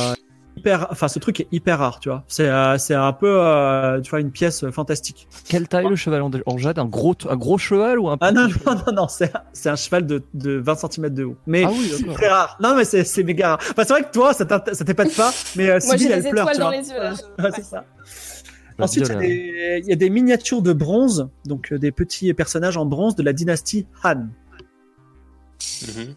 hyper, 0.57 0.87
enfin 0.91 1.07
ce 1.07 1.17
truc 1.19 1.39
est 1.39 1.47
hyper 1.53 1.79
rare, 1.79 1.99
tu 2.01 2.09
vois. 2.09 2.23
C'est 2.27 2.47
euh, 2.49 2.77
c'est 2.77 2.93
un 2.93 3.13
peu, 3.13 3.39
euh, 3.39 4.01
tu 4.01 4.09
vois, 4.09 4.19
une 4.19 4.31
pièce 4.31 4.69
fantastique. 4.69 5.27
Quelle 5.47 5.67
taille 5.69 5.87
le 5.87 5.95
cheval 5.95 6.21
en, 6.21 6.29
en 6.45 6.57
jade 6.57 6.77
Un 6.77 6.85
gros, 6.85 7.15
un 7.29 7.35
gros 7.37 7.57
cheval 7.57 7.99
ou 7.99 8.09
un 8.09 8.17
Ah 8.19 8.31
petit 8.33 8.35
non 8.35 8.47
non 8.75 8.81
non 8.87 8.93
non, 9.03 9.07
c'est 9.07 9.33
un- 9.33 9.43
c'est 9.53 9.69
un 9.69 9.75
cheval 9.77 10.05
de, 10.05 10.23
de 10.33 10.57
20 10.57 10.75
cm 10.75 11.09
de 11.09 11.23
haut. 11.23 11.37
Mais 11.47 11.63
Ah 11.65 11.69
oui, 11.71 11.91
c'est 11.97 12.05
très 12.13 12.27
rare. 12.27 12.57
Non 12.61 12.75
mais 12.75 12.83
c'est 12.83 13.05
c'est 13.05 13.23
méga 13.23 13.49
rare. 13.51 13.59
Enfin, 13.61 13.83
c'est 13.85 13.93
vrai 13.93 14.03
que 14.03 14.11
toi 14.11 14.33
ça 14.33 14.45
t'épate 14.45 15.15
pas, 15.15 15.31
mais 15.55 15.69
euh, 15.69 15.79
Moi, 15.85 15.97
Sybille, 15.97 15.99
j'ai 16.07 16.13
elle 16.13 16.23
des 16.23 16.29
pleure, 16.31 16.49
étoiles 16.51 16.55
tu 16.55 16.59
dans 16.61 16.67
vois. 16.67 16.77
les 16.77 16.89
yeux, 16.89 16.99
là. 17.01 17.13
je- 17.15 17.43
Ouais, 17.43 17.49
ouais. 17.49 17.55
c'est 17.55 17.63
ça. 17.63 17.85
Ensuite, 18.79 19.07
il 19.07 19.13
y, 19.13 19.15
a 19.15 19.19
des- 19.19 19.81
il 19.83 19.89
y 19.89 19.93
a 19.93 19.95
des 19.95 20.09
miniatures 20.09 20.61
de 20.61 20.73
bronze, 20.73 21.29
donc 21.45 21.71
euh, 21.71 21.77
des 21.79 21.91
petits 21.91 22.33
personnages 22.33 22.77
en 22.77 22.85
bronze 22.85 23.15
de 23.15 23.23
la 23.23 23.33
dynastie 23.33 23.85
Han. 24.03 24.27
Mhm. 25.87 26.15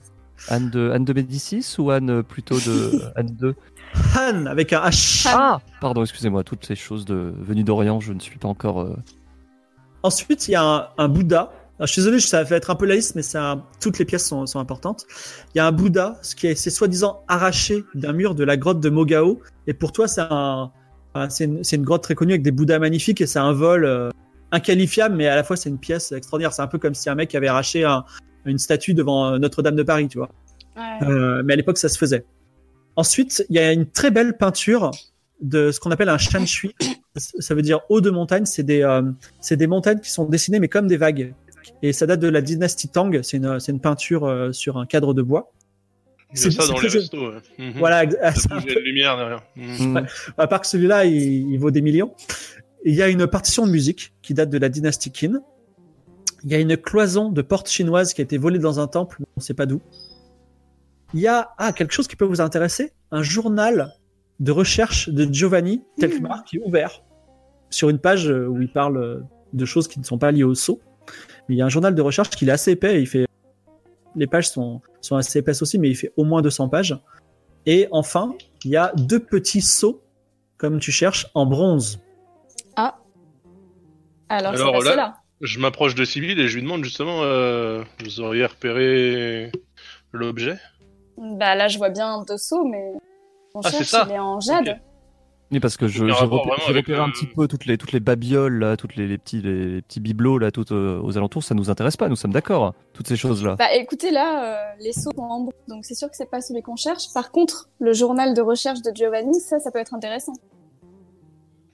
Anne 0.48 0.70
de, 0.70 0.90
Anne 0.90 1.04
de 1.04 1.12
Médicis 1.12 1.76
ou 1.78 1.90
Anne 1.90 2.10
euh, 2.10 2.22
plutôt 2.22 2.56
de 2.58 3.00
Anne 3.16 3.34
de? 3.36 3.54
Han 4.16 4.46
avec 4.46 4.72
un 4.72 4.80
H. 4.82 5.26
Ah 5.32 5.60
Pardon, 5.80 6.02
excusez-moi, 6.02 6.44
toutes 6.44 6.64
ces 6.66 6.74
choses 6.76 7.04
de 7.04 7.32
venues 7.40 7.64
d'Orient, 7.64 8.00
je 8.00 8.12
ne 8.12 8.20
suis 8.20 8.38
pas 8.38 8.48
encore. 8.48 8.80
euh, 8.82 8.94
Ensuite, 10.02 10.48
il 10.48 10.52
y 10.52 10.54
a 10.54 10.62
un, 10.62 10.88
un 10.98 11.08
Bouddha. 11.08 11.52
Alors, 11.78 11.86
je 11.88 11.92
suis 11.92 12.00
désolé, 12.00 12.20
ça 12.20 12.42
va 12.42 12.56
être 12.56 12.70
un 12.70 12.74
peu 12.74 12.86
la 12.86 12.94
liste, 12.94 13.16
mais 13.16 13.22
ça, 13.22 13.62
toutes 13.80 13.98
les 13.98 14.04
pièces 14.04 14.26
sont, 14.26 14.46
sont 14.46 14.60
importantes. 14.60 15.04
Il 15.54 15.58
y 15.58 15.60
a 15.60 15.66
un 15.66 15.72
Bouddha, 15.72 16.18
ce 16.22 16.34
qui 16.36 16.46
est, 16.46 16.54
c'est 16.54 16.70
soi-disant 16.70 17.22
arraché 17.28 17.84
d'un 17.94 18.12
mur 18.12 18.34
de 18.34 18.44
la 18.44 18.56
grotte 18.56 18.80
de 18.80 18.88
Mogao. 18.88 19.40
Et 19.66 19.74
pour 19.74 19.92
toi, 19.92 20.06
c'est 20.08 20.22
un, 20.30 20.70
enfin, 21.16 21.28
c'est 21.30 21.76
une, 21.76 21.84
grotte 21.84 22.02
très 22.02 22.14
connue 22.14 22.32
avec 22.32 22.42
des 22.42 22.50
Bouddhas 22.50 22.78
magnifiques 22.78 23.20
et 23.20 23.26
c'est 23.26 23.38
un 23.38 23.52
vol 23.52 23.84
euh, 23.84 24.10
inqualifiable, 24.52 25.16
mais 25.16 25.26
à 25.26 25.36
la 25.36 25.44
fois 25.44 25.56
c'est 25.56 25.68
une 25.68 25.78
pièce 25.78 26.12
extraordinaire. 26.12 26.52
C'est 26.52 26.62
un 26.62 26.66
peu 26.66 26.78
comme 26.78 26.94
si 26.94 27.08
un 27.08 27.14
mec 27.14 27.34
avait 27.34 27.48
arraché 27.48 27.84
un- 27.84 28.04
une 28.46 28.58
statue 28.58 28.94
devant 28.94 29.26
euh, 29.26 29.38
Notre-Dame 29.38 29.76
de 29.76 29.82
Paris, 29.82 30.08
tu 30.08 30.18
vois. 30.18 30.30
Ouais. 30.76 31.08
Euh, 31.08 31.42
mais 31.44 31.54
à 31.54 31.56
l'époque, 31.56 31.78
ça 31.78 31.88
se 31.88 31.98
faisait. 31.98 32.24
Ensuite, 32.96 33.44
il 33.50 33.56
y 33.56 33.58
a 33.58 33.72
une 33.72 33.86
très 33.86 34.10
belle 34.10 34.36
peinture 34.36 34.90
de 35.40 35.70
ce 35.70 35.80
qu'on 35.80 35.90
appelle 35.90 36.08
un 36.08 36.18
shan 36.18 36.46
shui. 36.46 36.74
Ça 37.16 37.54
veut 37.54 37.62
dire 37.62 37.80
haut 37.88 38.00
de 38.00 38.10
montagne. 38.10 38.46
C'est 38.46 38.62
des, 38.62 38.82
euh, 38.82 39.02
montagnes 39.66 40.00
qui 40.00 40.10
sont 40.10 40.24
dessinées, 40.24 40.60
mais 40.60 40.68
comme 40.68 40.86
des 40.86 40.96
vagues. 40.96 41.34
Et 41.82 41.92
ça 41.92 42.06
date 42.06 42.20
de 42.20 42.28
la 42.28 42.40
dynastie 42.40 42.88
Tang. 42.88 43.20
C'est 43.22 43.38
une, 43.38 43.80
peinture 43.80 44.50
sur 44.52 44.78
un 44.78 44.86
cadre 44.86 45.14
de 45.14 45.22
bois. 45.22 45.52
C'est- 46.36 46.48
a 46.58 46.62
ça 46.62 46.72
dans 46.72 46.80
les 46.80 46.88
restos. 46.88 47.30
ouais. 47.30 47.38
Mhm. 47.58 47.72
Voilà. 47.78 48.04
Ça 48.34 48.48
peu- 48.48 48.56
a 48.56 48.60
de 48.74 48.80
lumière 48.80 49.16
derrière. 49.16 49.42
Mhm. 49.56 50.06
à 50.38 50.46
part 50.46 50.60
que 50.60 50.66
celui-là, 50.66 51.04
il, 51.04 51.50
il 51.52 51.58
vaut 51.58 51.70
des 51.70 51.80
millions. 51.82 52.12
Et 52.84 52.90
Il 52.90 52.94
y 52.94 53.02
a 53.02 53.08
une 53.08 53.26
partition 53.26 53.66
de 53.66 53.72
musique 53.72 54.12
qui 54.22 54.34
date 54.34 54.50
de 54.50 54.58
la 54.58 54.68
dynastie 54.68 55.10
Qin. 55.10 55.40
Il 56.44 56.50
y 56.50 56.54
a 56.54 56.58
une 56.58 56.76
cloison 56.76 57.30
de 57.30 57.42
porte 57.42 57.68
chinoise 57.68 58.14
qui 58.14 58.20
a 58.20 58.24
été 58.24 58.38
volée 58.38 58.58
dans 58.60 58.78
un 58.78 58.86
temple, 58.86 59.18
on 59.20 59.40
ne 59.40 59.42
sait 59.42 59.54
pas 59.54 59.66
d'où. 59.66 59.80
Il 61.14 61.20
y 61.20 61.26
a 61.26 61.50
ah, 61.58 61.72
quelque 61.72 61.92
chose 61.92 62.06
qui 62.06 62.14
peut 62.16 62.24
vous 62.24 62.40
intéresser, 62.40 62.92
un 63.10 63.22
journal 63.22 63.92
de 64.38 64.52
recherche 64.52 65.08
de 65.08 65.32
Giovanni 65.32 65.82
Telkmar 65.98 66.44
qui 66.44 66.56
est 66.58 66.60
ouvert 66.64 67.02
sur 67.70 67.88
une 67.88 67.98
page 67.98 68.28
euh, 68.30 68.46
où 68.46 68.60
il 68.60 68.70
parle 68.70 68.96
euh, 68.98 69.20
de 69.52 69.64
choses 69.64 69.88
qui 69.88 69.98
ne 69.98 70.04
sont 70.04 70.18
pas 70.18 70.30
liées 70.30 70.44
au 70.44 70.54
saut. 70.54 70.80
Mais 71.48 71.54
il 71.54 71.58
y 71.58 71.62
a 71.62 71.64
un 71.66 71.70
journal 71.70 71.94
de 71.94 72.02
recherche 72.02 72.30
qui 72.30 72.44
est 72.44 72.50
assez 72.50 72.72
épais. 72.72 73.00
Il 73.00 73.06
fait 73.06 73.26
les 74.16 74.26
pages 74.26 74.50
sont, 74.50 74.80
sont 75.00 75.16
assez 75.16 75.38
épaisses 75.38 75.62
aussi, 75.62 75.78
mais 75.78 75.88
il 75.88 75.94
fait 75.94 76.12
au 76.16 76.24
moins 76.24 76.42
200 76.42 76.68
pages. 76.68 76.98
Et 77.66 77.88
enfin, 77.90 78.34
il 78.64 78.70
y 78.70 78.76
a 78.76 78.92
deux 78.96 79.20
petits 79.20 79.60
seaux, 79.62 80.00
comme 80.56 80.78
tu 80.80 80.90
cherches, 80.92 81.26
en 81.34 81.46
bronze. 81.46 82.00
Alors, 84.28 84.52
Alors, 84.52 84.82
c'est 84.82 84.88
pas 84.90 84.96
là-. 84.96 85.16
Je 85.40 85.60
m'approche 85.60 85.94
de 85.94 86.04
Sibyl 86.04 86.40
et 86.40 86.48
je 86.48 86.56
lui 86.56 86.62
demande 86.62 86.82
justement, 86.82 87.22
euh, 87.22 87.84
vous 88.02 88.20
auriez 88.20 88.46
repéré 88.46 89.52
l'objet? 90.12 90.58
Bah 91.18 91.54
là, 91.54 91.68
je 91.68 91.78
vois 91.78 91.90
bien 91.90 92.24
deux 92.26 92.38
seaux, 92.38 92.64
mais 92.64 92.92
on 93.54 93.60
Ah, 93.60 93.70
c'est 93.70 93.78
cherche, 93.78 93.88
ça 93.90 94.06
il 94.08 94.14
est 94.14 94.18
en 94.18 94.40
jade. 94.40 94.80
Oui, 95.52 95.60
parce 95.60 95.76
que 95.76 95.86
je- 95.86 96.04
j'ai 96.06 96.12
repéré, 96.12 96.98
un 96.98 97.06
le- 97.06 97.12
petit 97.12 97.26
peu 97.26 97.46
toutes 97.46 97.66
les, 97.66 97.78
toutes 97.78 97.92
les 97.92 98.00
babioles, 98.00 98.58
là, 98.58 98.76
toutes 98.76 98.96
les, 98.96 99.06
les 99.06 99.16
petits, 99.16 99.40
les, 99.40 99.76
les 99.76 99.82
petits 99.82 100.00
bibelots 100.00 100.38
là, 100.38 100.50
tout, 100.50 100.72
euh, 100.72 101.00
aux 101.00 101.16
alentours, 101.16 101.44
ça 101.44 101.54
nous 101.54 101.70
intéresse 101.70 101.96
pas, 101.96 102.08
nous 102.08 102.16
sommes 102.16 102.32
d'accord, 102.32 102.74
toutes 102.92 103.06
ces 103.06 103.16
choses-là. 103.16 103.54
Bah 103.56 103.72
écoutez, 103.74 104.10
là, 104.10 104.44
euh, 104.44 104.74
les 104.80 104.92
seaux 104.92 105.12
sont 105.14 105.22
en 105.22 105.48
donc 105.68 105.84
c'est 105.84 105.94
sûr 105.94 106.10
que 106.10 106.16
c'est 106.16 106.28
pas 106.30 106.40
celui 106.40 106.62
qu'on 106.62 106.74
cherche. 106.76 107.04
Par 107.14 107.30
contre, 107.30 107.68
le 107.78 107.92
journal 107.92 108.34
de 108.34 108.42
recherche 108.42 108.82
de 108.82 108.90
Giovanni, 108.92 109.38
ça, 109.38 109.60
ça 109.60 109.70
peut 109.70 109.78
être 109.78 109.94
intéressant. 109.94 110.32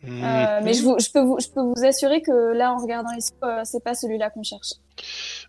Mhm. 0.02 0.22
Euh, 0.24 0.60
mais 0.64 0.74
je, 0.74 0.82
vous, 0.82 0.96
je, 0.98 1.10
peux 1.10 1.20
vous, 1.22 1.38
je 1.40 1.48
peux 1.48 1.62
vous 1.62 1.84
assurer 1.84 2.20
que 2.22 2.52
là, 2.52 2.72
en 2.72 2.76
regardant 2.76 3.10
les 3.12 3.22
euh, 3.44 3.60
c'est 3.64 3.82
pas 3.82 3.94
celui-là 3.94 4.30
qu'on 4.30 4.42
cherche. 4.42 4.72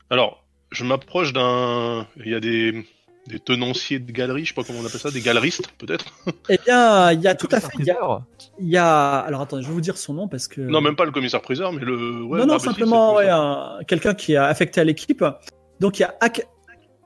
Alors, 0.09 0.45
je 0.71 0.85
m'approche 0.85 1.33
d'un. 1.33 2.07
Il 2.23 2.31
y 2.31 2.35
a 2.35 2.39
des... 2.39 2.85
des 3.27 3.39
tenanciers 3.39 3.99
de 3.99 4.11
galeries, 4.11 4.43
je 4.43 4.49
sais 4.49 4.53
pas 4.53 4.63
comment 4.63 4.79
on 4.79 4.85
appelle 4.85 4.99
ça, 4.99 5.09
des 5.11 5.21
galeristes 5.21 5.67
peut-être 5.77 6.05
Eh 6.49 6.57
bien, 6.65 7.11
il 7.13 7.21
y 7.21 7.27
a 7.27 7.35
tout 7.35 7.47
à 7.51 7.59
fait. 7.61 7.67
Il 7.79 7.85
y 7.85 7.89
a, 7.91 7.95
Priseur. 7.95 8.23
il 8.59 8.67
y 8.69 8.77
a- 8.77 9.19
alors 9.19 9.41
attendez, 9.41 9.63
je 9.63 9.67
vais 9.67 9.73
vous 9.73 9.81
dire 9.81 9.97
son 9.97 10.13
nom 10.13 10.27
parce 10.27 10.47
que. 10.47 10.59
Non, 10.61 10.81
même 10.81 10.95
pas 10.95 11.05
le 11.05 11.11
commissaire-priseur, 11.11 11.71
mais 11.71 11.81
le. 11.85 12.23
Ouais, 12.23 12.39
non, 12.39 12.45
non, 12.45 12.59
si, 12.59 12.65
simplement 12.65 13.15
ouais, 13.15 13.27
commissaire. 13.27 13.39
un- 13.41 13.79
quelqu'un 13.87 14.13
qui 14.13 14.33
est 14.33 14.37
affecté 14.37 14.81
à 14.81 14.83
l'équipe. 14.83 15.23
Donc 15.79 15.99
il 15.99 16.01
y 16.01 16.05
a 16.05 16.13
Ak- 16.21 16.45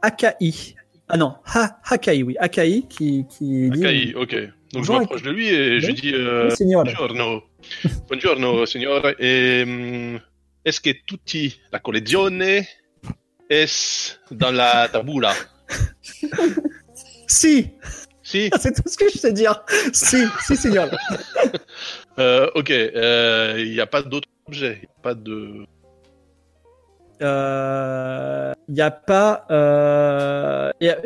Akai. 0.01 0.75
Ah 1.09 1.15
non, 1.17 1.35
ha 1.45 1.79
Hakai, 1.89 2.21
oui, 2.23 2.35
Akai 2.39 2.83
qui, 2.89 3.25
qui 3.29 3.69
dit. 3.69 3.85
Akai, 3.85 4.13
ok. 4.15 4.33
Donc 4.35 4.49
Bonjour, 4.73 4.95
je 4.95 4.99
m'approche 5.01 5.21
de 5.23 5.31
lui 5.31 5.47
et 5.47 5.79
je 5.79 5.87
Oui. 5.87 5.93
dis 5.93 6.11
euh. 6.13 6.49
Buongiorno. 6.59 7.43
Buongiorno, 8.09 8.65
signore. 8.65 9.15
E, 9.19 9.63
mm, 9.65 10.17
est-ce 10.65 10.81
que 10.81 10.89
tutti 11.05 11.57
la 11.71 11.79
collezione 11.79 12.65
est 13.49 14.19
dans 14.31 14.51
la 14.51 14.89
tabula? 14.89 15.31
Si, 17.27 17.71
Si 18.23 18.49
c'est 18.59 18.73
tout 18.73 18.89
ce 18.89 18.97
que 18.97 19.09
je 19.09 19.17
sais 19.17 19.33
dire. 19.33 19.63
Si, 19.93 20.23
si, 20.45 20.57
signor. 20.57 20.87
euh, 22.19 22.49
Ok, 22.55 22.69
il 22.69 23.71
n'y 23.71 23.79
a 23.79 23.87
pas 23.87 24.01
d'autres 24.01 24.29
objets. 24.47 24.79
y 24.81 24.85
a 24.85 25.01
pas 25.01 25.13
de. 25.13 25.65
Euh, 27.21 28.53
Il 28.67 28.73
n'y 28.73 28.81
a 28.81 28.91
pas. 28.91 29.45
Euh, 29.51 30.71
il 30.79 30.87
y 30.87 30.89
a 30.89 30.97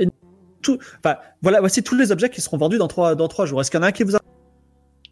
tout, 0.62 0.78
enfin, 1.03 1.18
voilà, 1.41 1.59
voici 1.59 1.82
tous 1.82 1.95
les 1.95 2.12
objets 2.12 2.30
qui 2.30 2.39
seront 2.39 2.57
vendus 2.57 2.78
dans 2.78 2.88
trois, 2.88 3.16
dans 3.16 3.28
trois 3.28 3.45
jours. 3.45 3.62
Est-ce 3.62 3.72
qu'il 3.72 3.80
y 3.80 3.82
en 3.82 3.84
a 3.84 3.88
un 3.88 3.91
qui 3.91 4.03
vous 4.03 4.16
a... 4.16 4.20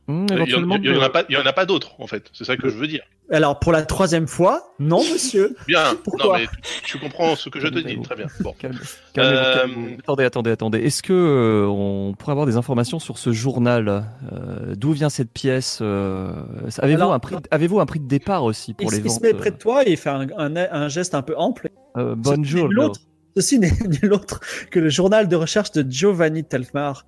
Hmm, 0.10 0.26
Il 0.30 0.36
n'y 0.36 0.42
en, 0.42 0.46
éventuellement, 0.46 0.76
il 0.82 0.86
y 0.92 0.98
en 0.98 1.02
a 1.02 1.10
pas, 1.10 1.24
il 1.30 1.34
y 1.36 1.38
en 1.38 1.46
a 1.46 1.54
pas 1.54 1.66
d'autres, 1.68 1.92
en 2.00 2.08
fait. 2.08 2.32
C'est 2.34 2.44
ça 2.44 2.58
que 2.58 2.68
je 2.68 2.76
veux 2.76 2.88
dire. 2.88 3.04
Alors, 3.32 3.60
pour 3.60 3.72
la 3.72 3.84
troisième 3.84 4.26
fois, 4.28 4.74
non, 4.80 5.04
monsieur. 5.14 5.56
Bien. 5.68 5.96
Pourquoi 6.04 6.26
non, 6.26 6.34
mais 6.40 6.48
tu, 6.64 6.82
tu 6.84 6.98
comprends 6.98 7.36
ce 7.36 7.48
que 7.50 7.60
je 7.60 7.68
te 7.68 7.78
dis. 7.78 8.02
Très 8.02 8.16
bien. 8.16 8.26
Bon. 8.40 8.56
Calme- 8.60 8.80
calmez-vous, 9.14 9.38
Euh, 9.38 9.54
calmez-vous. 9.60 9.98
Attendez, 10.00 10.24
attendez, 10.24 10.50
attendez. 10.52 10.80
Est-ce 10.80 11.04
que 11.04 11.14
euh, 11.14 11.68
on 11.68 12.16
pourrait 12.18 12.32
avoir 12.32 12.48
des 12.48 12.58
informations 12.58 12.98
sur 12.98 13.20
ce 13.20 13.32
journal 13.32 14.04
Euh, 14.34 14.74
D'où 14.76 14.94
vient 14.94 15.10
cette 15.10 15.32
pièce 15.32 15.78
euh, 15.84 16.32
Avez-vous 16.80 17.02
Alors- 17.04 17.14
un 17.14 17.20
prix 17.20 17.36
Avez-vous 17.52 17.80
un 17.80 17.86
prix 17.86 18.00
de 18.00 18.08
départ 18.08 18.44
aussi 18.44 18.74
pour 18.74 18.88
Il, 18.92 18.96
les 18.96 18.98
il 18.98 19.04
ventes 19.04 19.18
se 19.20 19.22
met 19.22 19.34
près 19.36 19.52
de 19.52 19.58
toi 19.58 19.88
et 19.88 19.92
il 19.92 19.98
fait 19.98 20.10
un, 20.10 20.28
un- 20.36 20.56
un 20.56 20.88
geste 20.88 21.14
un 21.14 21.22
peu 21.22 21.36
ample. 21.38 21.70
euh, 21.98 22.16
Bonjour. 22.18 22.44
Ceci 22.46 22.68
n'est 22.68 22.74
l'autre- 22.74 23.02
Ceci 23.38 23.60
n'est 23.60 23.72
nul 24.02 24.12
autre 24.14 24.40
que 24.72 24.80
le 24.80 24.90
journal 24.90 25.28
de 25.28 25.36
recherche 25.36 25.72
de 25.72 25.86
Giovanni 25.88 26.44
Telfmar. 26.44 27.06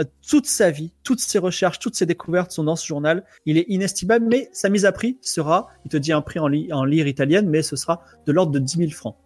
Euh, 0.00 0.04
Toute 0.28 0.46
sa 0.46 0.70
vie, 0.70 0.92
toutes 1.02 1.20
ses 1.20 1.38
recherches, 1.38 1.78
toutes 1.78 1.94
ses 1.94 2.06
découvertes 2.06 2.52
sont 2.52 2.64
dans 2.64 2.76
ce 2.76 2.86
journal. 2.86 3.24
Il 3.46 3.58
est 3.58 3.66
inestimable, 3.68 4.24
mais 4.28 4.48
sa 4.52 4.68
mise 4.68 4.84
à 4.86 4.92
prix 4.92 5.18
sera, 5.20 5.68
il 5.84 5.90
te 5.90 5.96
dit 5.96 6.12
un 6.12 6.20
prix 6.22 6.38
en, 6.38 6.48
li- 6.48 6.72
en 6.72 6.84
lire 6.84 7.06
italienne, 7.06 7.48
mais 7.48 7.62
ce 7.62 7.76
sera 7.76 8.02
de 8.26 8.32
l'ordre 8.32 8.52
de 8.52 8.58
10 8.58 8.78
000 8.78 8.90
francs. 8.90 9.16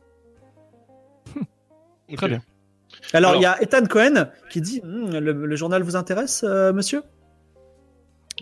Ok. 1.37 2.17
Très 2.17 2.29
bien. 2.29 2.41
Alors, 3.13 3.37
il 3.37 3.43
y 3.43 3.47
a 3.47 3.61
Ethan 3.63 3.85
Cohen 3.87 4.27
qui 4.51 4.61
dit 4.61 4.81
Hmm, 4.85 5.11
le, 5.11 5.33
le 5.47 5.57
journal 5.57 5.83
vous 5.83 5.97
intéresse, 5.97 6.45
euh, 6.47 6.73
monsieur? 6.73 7.03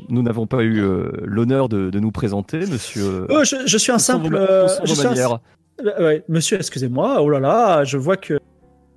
Nous 0.08 0.22
n'avons 0.22 0.46
pas 0.46 0.62
eu 0.62 0.80
euh, 0.82 1.10
l'honneur 1.22 1.68
de, 1.68 1.90
de 1.90 2.00
nous 2.00 2.10
présenter, 2.12 2.60
monsieur. 2.60 3.26
Oh, 3.30 3.44
je, 3.44 3.56
je 3.66 3.78
suis 3.78 3.92
un 3.92 3.96
vos 3.96 4.00
simple. 4.02 4.34
euh, 4.36 4.66
je 4.84 4.94
suis 4.94 5.06
un- 5.06 5.40
Euh, 5.84 6.04
ouais, 6.04 6.24
monsieur, 6.28 6.56
excusez-moi. 6.56 7.20
Oh 7.22 7.28
là 7.28 7.40
là, 7.40 7.84
je 7.84 7.96
vois 7.98 8.16
que 8.16 8.38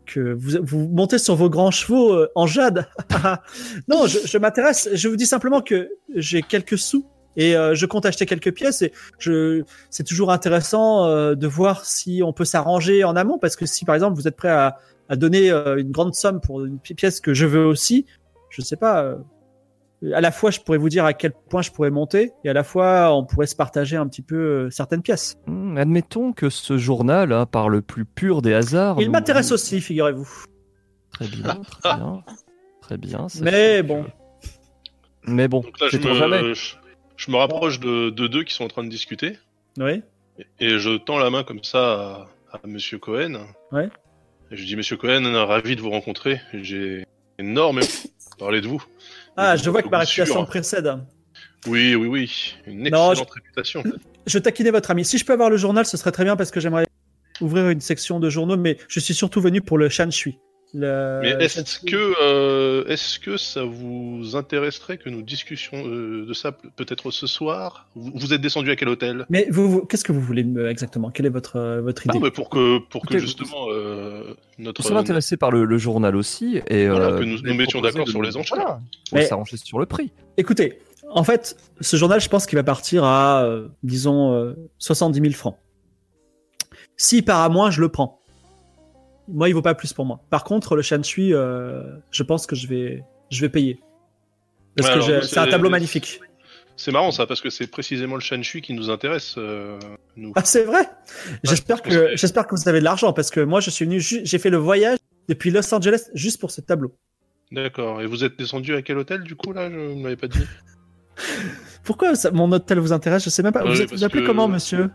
que 0.06 0.34
vous, 0.34 0.58
vous 0.62 0.88
montez 0.88 1.18
sur 1.18 1.36
vos 1.36 1.50
grands 1.50 1.72
chevaux 1.72 2.14
euh, 2.14 2.30
en 2.36 2.48
jade. 2.48 2.88
non, 3.88 4.08
je, 4.08 4.20
je 4.26 4.38
m'intéresse. 4.38 4.90
Je 4.94 5.08
vous 5.08 5.16
dis 5.16 5.26
simplement 5.26 5.62
que 5.62 5.90
j'ai 6.16 6.42
quelques 6.42 6.78
sous 6.78 7.06
et 7.38 7.56
euh, 7.56 7.76
je 7.76 7.86
compte 7.86 8.06
acheter 8.06 8.26
quelques 8.26 8.54
pièces. 8.54 8.82
Et 8.82 8.94
je, 9.20 9.64
c'est 9.90 10.04
toujours 10.06 10.32
intéressant 10.32 11.06
euh, 11.06 11.36
de 11.36 11.48
voir 11.48 11.86
si 11.86 12.22
on 12.24 12.34
peut 12.34 12.46
s'arranger 12.46 13.04
en 13.04 13.16
amont, 13.16 13.38
parce 13.38 13.56
que 13.56 13.66
si 13.66 13.86
par 13.86 13.96
exemple 13.96 14.16
vous 14.16 14.28
êtes 14.28 14.38
prêt 14.38 14.50
à, 14.50 14.78
à 15.10 15.16
donner 15.16 15.52
euh, 15.52 15.78
une 15.78 15.92
grande 15.92 16.16
somme 16.16 16.40
pour 16.40 16.64
une 16.64 16.80
pi- 16.80 16.94
pièce 16.94 17.20
que 17.20 17.34
je 17.34 17.46
veux 17.46 17.66
aussi, 17.66 18.06
je 18.50 18.62
sais 18.62 18.78
pas. 18.78 19.18
À 20.14 20.22
la 20.22 20.32
fois, 20.32 20.52
je 20.52 20.60
pourrais 20.60 20.78
vous 20.78 20.90
dire 20.90 21.06
à 21.06 21.14
quel 21.14 21.32
point 21.50 21.62
je 21.62 21.72
pourrais 21.72 21.90
monter, 21.92 22.32
et 22.44 22.50
à 22.50 22.54
la 22.54 22.64
fois, 22.64 23.14
on 23.16 23.26
pourrait 23.26 23.48
se 23.48 23.56
partager 23.56 23.96
un 23.98 24.08
petit 24.08 24.22
peu 24.22 24.36
euh, 24.36 24.70
certaines 24.70 25.02
pièces. 25.02 25.36
Hmm, 25.48 25.78
admettons 25.78 26.34
que 26.34 26.50
ce 26.50 26.78
journal, 26.78 27.32
hein, 27.32 27.46
par 27.46 27.70
le 27.70 27.82
plus 27.82 28.06
pur 28.06 28.42
des 28.42 28.54
hasards. 28.54 28.98
Il 29.00 29.08
nous- 29.08 29.12
m'intéresse 29.14 29.52
aussi, 29.52 29.82
figurez-vous. 29.82 30.30
Très 31.14 31.28
bien, 31.28 31.62
très 31.82 31.96
bien. 31.98 32.24
Très 32.82 32.98
bien. 32.98 33.28
Mais 33.42 33.82
bon. 33.84 34.04
que- 34.04 34.10
Mais 35.28 35.48
bon, 35.48 35.62
Donc 35.62 35.80
là, 35.80 35.88
je 35.92 36.00
jamais. 36.14 36.42
me, 36.44 36.54
je, 36.54 36.76
je 37.18 37.32
me 37.32 37.38
rapproche 37.38 37.80
de, 37.80 38.10
de 38.12 38.28
deux 38.28 38.44
qui 38.44 38.54
sont 38.54 38.64
en 38.66 38.68
train 38.68 38.84
de 38.84 38.90
discuter 38.90 39.38
Oui. 39.80 40.04
et 40.60 40.78
je 40.78 40.98
tends 40.98 41.18
la 41.18 41.30
main 41.30 41.44
comme 41.44 41.64
ça 41.64 42.28
à, 42.52 42.58
à 42.64 42.68
Monsieur 42.68 43.00
Cohen. 43.00 43.40
Ouais. 43.72 43.90
Et 44.52 44.56
je 44.58 44.66
dis 44.66 44.76
Monsieur 44.76 44.98
Cohen, 44.98 45.24
ravi 45.48 45.76
de 45.76 45.82
vous 45.82 45.90
rencontrer. 45.90 46.40
J'ai 46.54 47.06
énormément 47.40 47.88
parlé 48.38 48.62
de 48.62 48.68
vous 48.68 48.84
Ah, 49.38 49.56
je 49.56 49.70
vois 49.70 49.82
que 49.82 49.90
ma 49.90 50.00
réputation 50.00 50.46
précède. 50.46 50.92
Oui, 51.68 51.96
oui, 51.96 52.08
oui. 52.08 52.56
Une 52.68 52.90
Non, 52.90 53.12
excellente 53.12 53.32
réputation. 53.32 53.84
Je 54.28 54.40
taquinais 54.40 54.72
votre 54.72 54.92
ami. 54.92 55.04
Si 55.04 55.18
je 55.18 55.26
peux 55.26 55.34
avoir 55.34 55.50
le 55.50 55.58
journal, 55.58 55.86
ce 55.86 55.98
serait 55.98 56.12
très 56.12 56.24
bien 56.24 56.36
parce 56.36 56.52
que 56.52 56.60
j'aimerais 56.60 56.86
ouvrir 57.42 57.70
une 57.70 57.82
section 57.82 58.20
de 58.20 58.30
journaux, 58.30 58.58
mais 58.58 58.78
je 58.88 59.00
suis 59.00 59.14
surtout 59.14 59.42
venu 59.42 59.62
pour 59.62 59.78
le 59.78 59.90
Shanshui. 59.90 60.38
Le... 60.78 61.20
Mais 61.22 61.30
est-ce 61.46 61.80
que, 61.80 62.14
euh, 62.22 62.86
est-ce 62.88 63.18
que 63.18 63.38
ça 63.38 63.64
vous 63.64 64.36
intéresserait 64.36 64.98
que 64.98 65.08
nous 65.10 65.22
discussions 65.22 65.78
euh, 65.88 66.26
de 66.26 66.34
ça 66.34 66.52
pe- 66.52 66.68
peut-être 66.76 67.12
ce 67.12 67.28
soir? 67.28 67.88
Vous, 67.96 68.12
vous 68.14 68.34
êtes 68.34 68.42
descendu 68.42 68.72
à 68.72 68.76
quel 68.76 68.90
hôtel? 68.90 69.26
Mais 69.30 69.48
vous, 69.50 69.70
vous- 69.70 69.86
qu'est-ce 69.86 70.04
que 70.04 70.12
vous 70.12 70.20
voulez 70.20 70.44
me- 70.44 70.70
exactement? 70.70 71.12
Quelle 71.12 71.28
est 71.28 71.30
votre, 71.30 71.56
euh, 71.56 71.82
votre 71.82 72.06
idée? 72.06 72.18
Non, 72.18 72.24
mais 72.26 72.32
pour 72.32 72.50
que, 72.50 72.80
pour 72.90 73.06
que 73.06 73.18
justement 73.20 73.68
euh, 73.70 74.34
Nous 74.58 74.66
notre 74.66 74.84
sommes 74.84 74.98
intéressés 74.98 75.38
par 75.38 75.50
le, 75.52 75.64
le 75.64 75.78
journal 75.78 76.16
aussi. 76.18 76.60
Et, 76.68 76.88
Voilà, 76.90 77.06
euh, 77.06 77.20
que 77.20 77.24
nous 77.24 77.40
nous 77.42 77.54
mettions 77.56 77.80
d'accord 77.80 78.08
sur 78.10 78.22
les 78.22 78.36
enchères. 78.36 78.58
Voilà, 78.58 78.80
Mais- 79.14 79.26
s'arranger 79.26 79.56
sur 79.56 79.80
le 79.80 79.86
prix. 79.86 80.12
Écoutez, 80.36 80.80
en 81.10 81.24
fait, 81.24 81.56
ce 81.80 81.96
journal, 81.96 82.20
je 82.20 82.28
pense 82.28 82.46
qu'il 82.48 82.58
va 82.58 82.64
partir 82.64 83.06
à, 83.06 83.46
euh, 83.46 83.70
disons, 83.84 84.34
euh, 84.34 84.54
70 84.80 85.22
000 85.22 85.34
francs. 85.34 85.56
S'il 86.98 87.24
part 87.24 87.42
à 87.42 87.48
moins, 87.50 87.72
je 87.72 87.80
le 87.80 87.88
prends. 87.90 88.22
Moi, 89.28 89.50
il 89.50 89.54
vaut 89.54 89.62
pas 89.62 89.74
plus 89.76 89.92
pour 89.94 90.06
moi. 90.06 90.20
Par 90.30 90.44
contre, 90.44 90.76
le 90.76 90.82
Shanshui, 90.82 91.34
euh, 91.34 91.82
je 92.12 92.24
pense 92.24 92.46
que 92.46 92.56
je 92.56 92.68
vais, 92.68 93.04
je 93.32 93.42
vais 93.42 93.50
payer. 93.50 93.80
Parce 94.78 94.90
Ouais, 95.08 95.20
que 95.20 95.26
c'est 95.26 95.40
un 95.40 95.48
tableau 95.48 95.70
magnifique. 95.70 96.20
C'est 96.78 96.92
marrant 96.92 97.12
ça 97.12 97.26
parce 97.26 97.40
que 97.40 97.50
c'est 97.50 97.68
précisément 97.68 98.16
le 98.16 98.22
Shanshui 98.22 98.62
qui 98.62 98.74
nous 98.74 98.90
intéresse 98.90 99.36
euh, 99.38 99.80
nous. 100.18 100.34
Ah, 100.36 100.44
c'est 100.44 100.64
vrai. 100.64 100.90
J'espère 101.44 101.82
que, 101.82 102.16
j'espère 102.18 102.46
que 102.48 102.54
vous 102.56 102.68
avez 102.68 102.80
de 102.80 102.84
l'argent 102.84 103.14
parce 103.14 103.30
que 103.32 103.40
moi, 103.40 103.62
je 103.62 103.70
suis 103.70 103.86
venu, 103.86 104.02
ju- 104.02 104.22
j'ai 104.26 104.38
fait 104.38 104.50
le 104.50 104.58
voyage 104.58 104.98
depuis 105.30 105.52
Los 105.52 105.74
Angeles 105.74 106.10
juste 106.14 106.40
pour 106.42 106.52
ce 106.52 106.60
tableau. 106.62 106.94
D'accord. 107.52 108.02
Et 108.02 108.06
vous 108.08 108.26
êtes 108.26 108.38
descendu 108.38 108.76
à 108.76 108.82
quel 108.82 108.98
hôtel 108.98 109.24
du 109.24 109.36
coup 109.36 109.54
là? 109.54 109.70
Je 109.72 109.76
ne 109.76 110.02
m'avais 110.04 110.18
pas 110.18 110.28
dit. 110.28 110.40
Pourquoi 111.84 112.16
ça- 112.16 112.32
mon 112.32 112.52
hôtel 112.52 112.80
vous 112.80 112.92
intéresse? 112.92 113.24
Je 113.24 113.30
sais 113.30 113.42
même 113.44 113.54
pas. 113.54 113.64
Ouais, 113.64 113.70
vous 113.70 113.82
êtes 113.82 113.92
vous 113.92 114.04
appelez 114.04 114.22
que- 114.24 114.28
comment, 114.28 114.48
monsieur? 114.50 114.90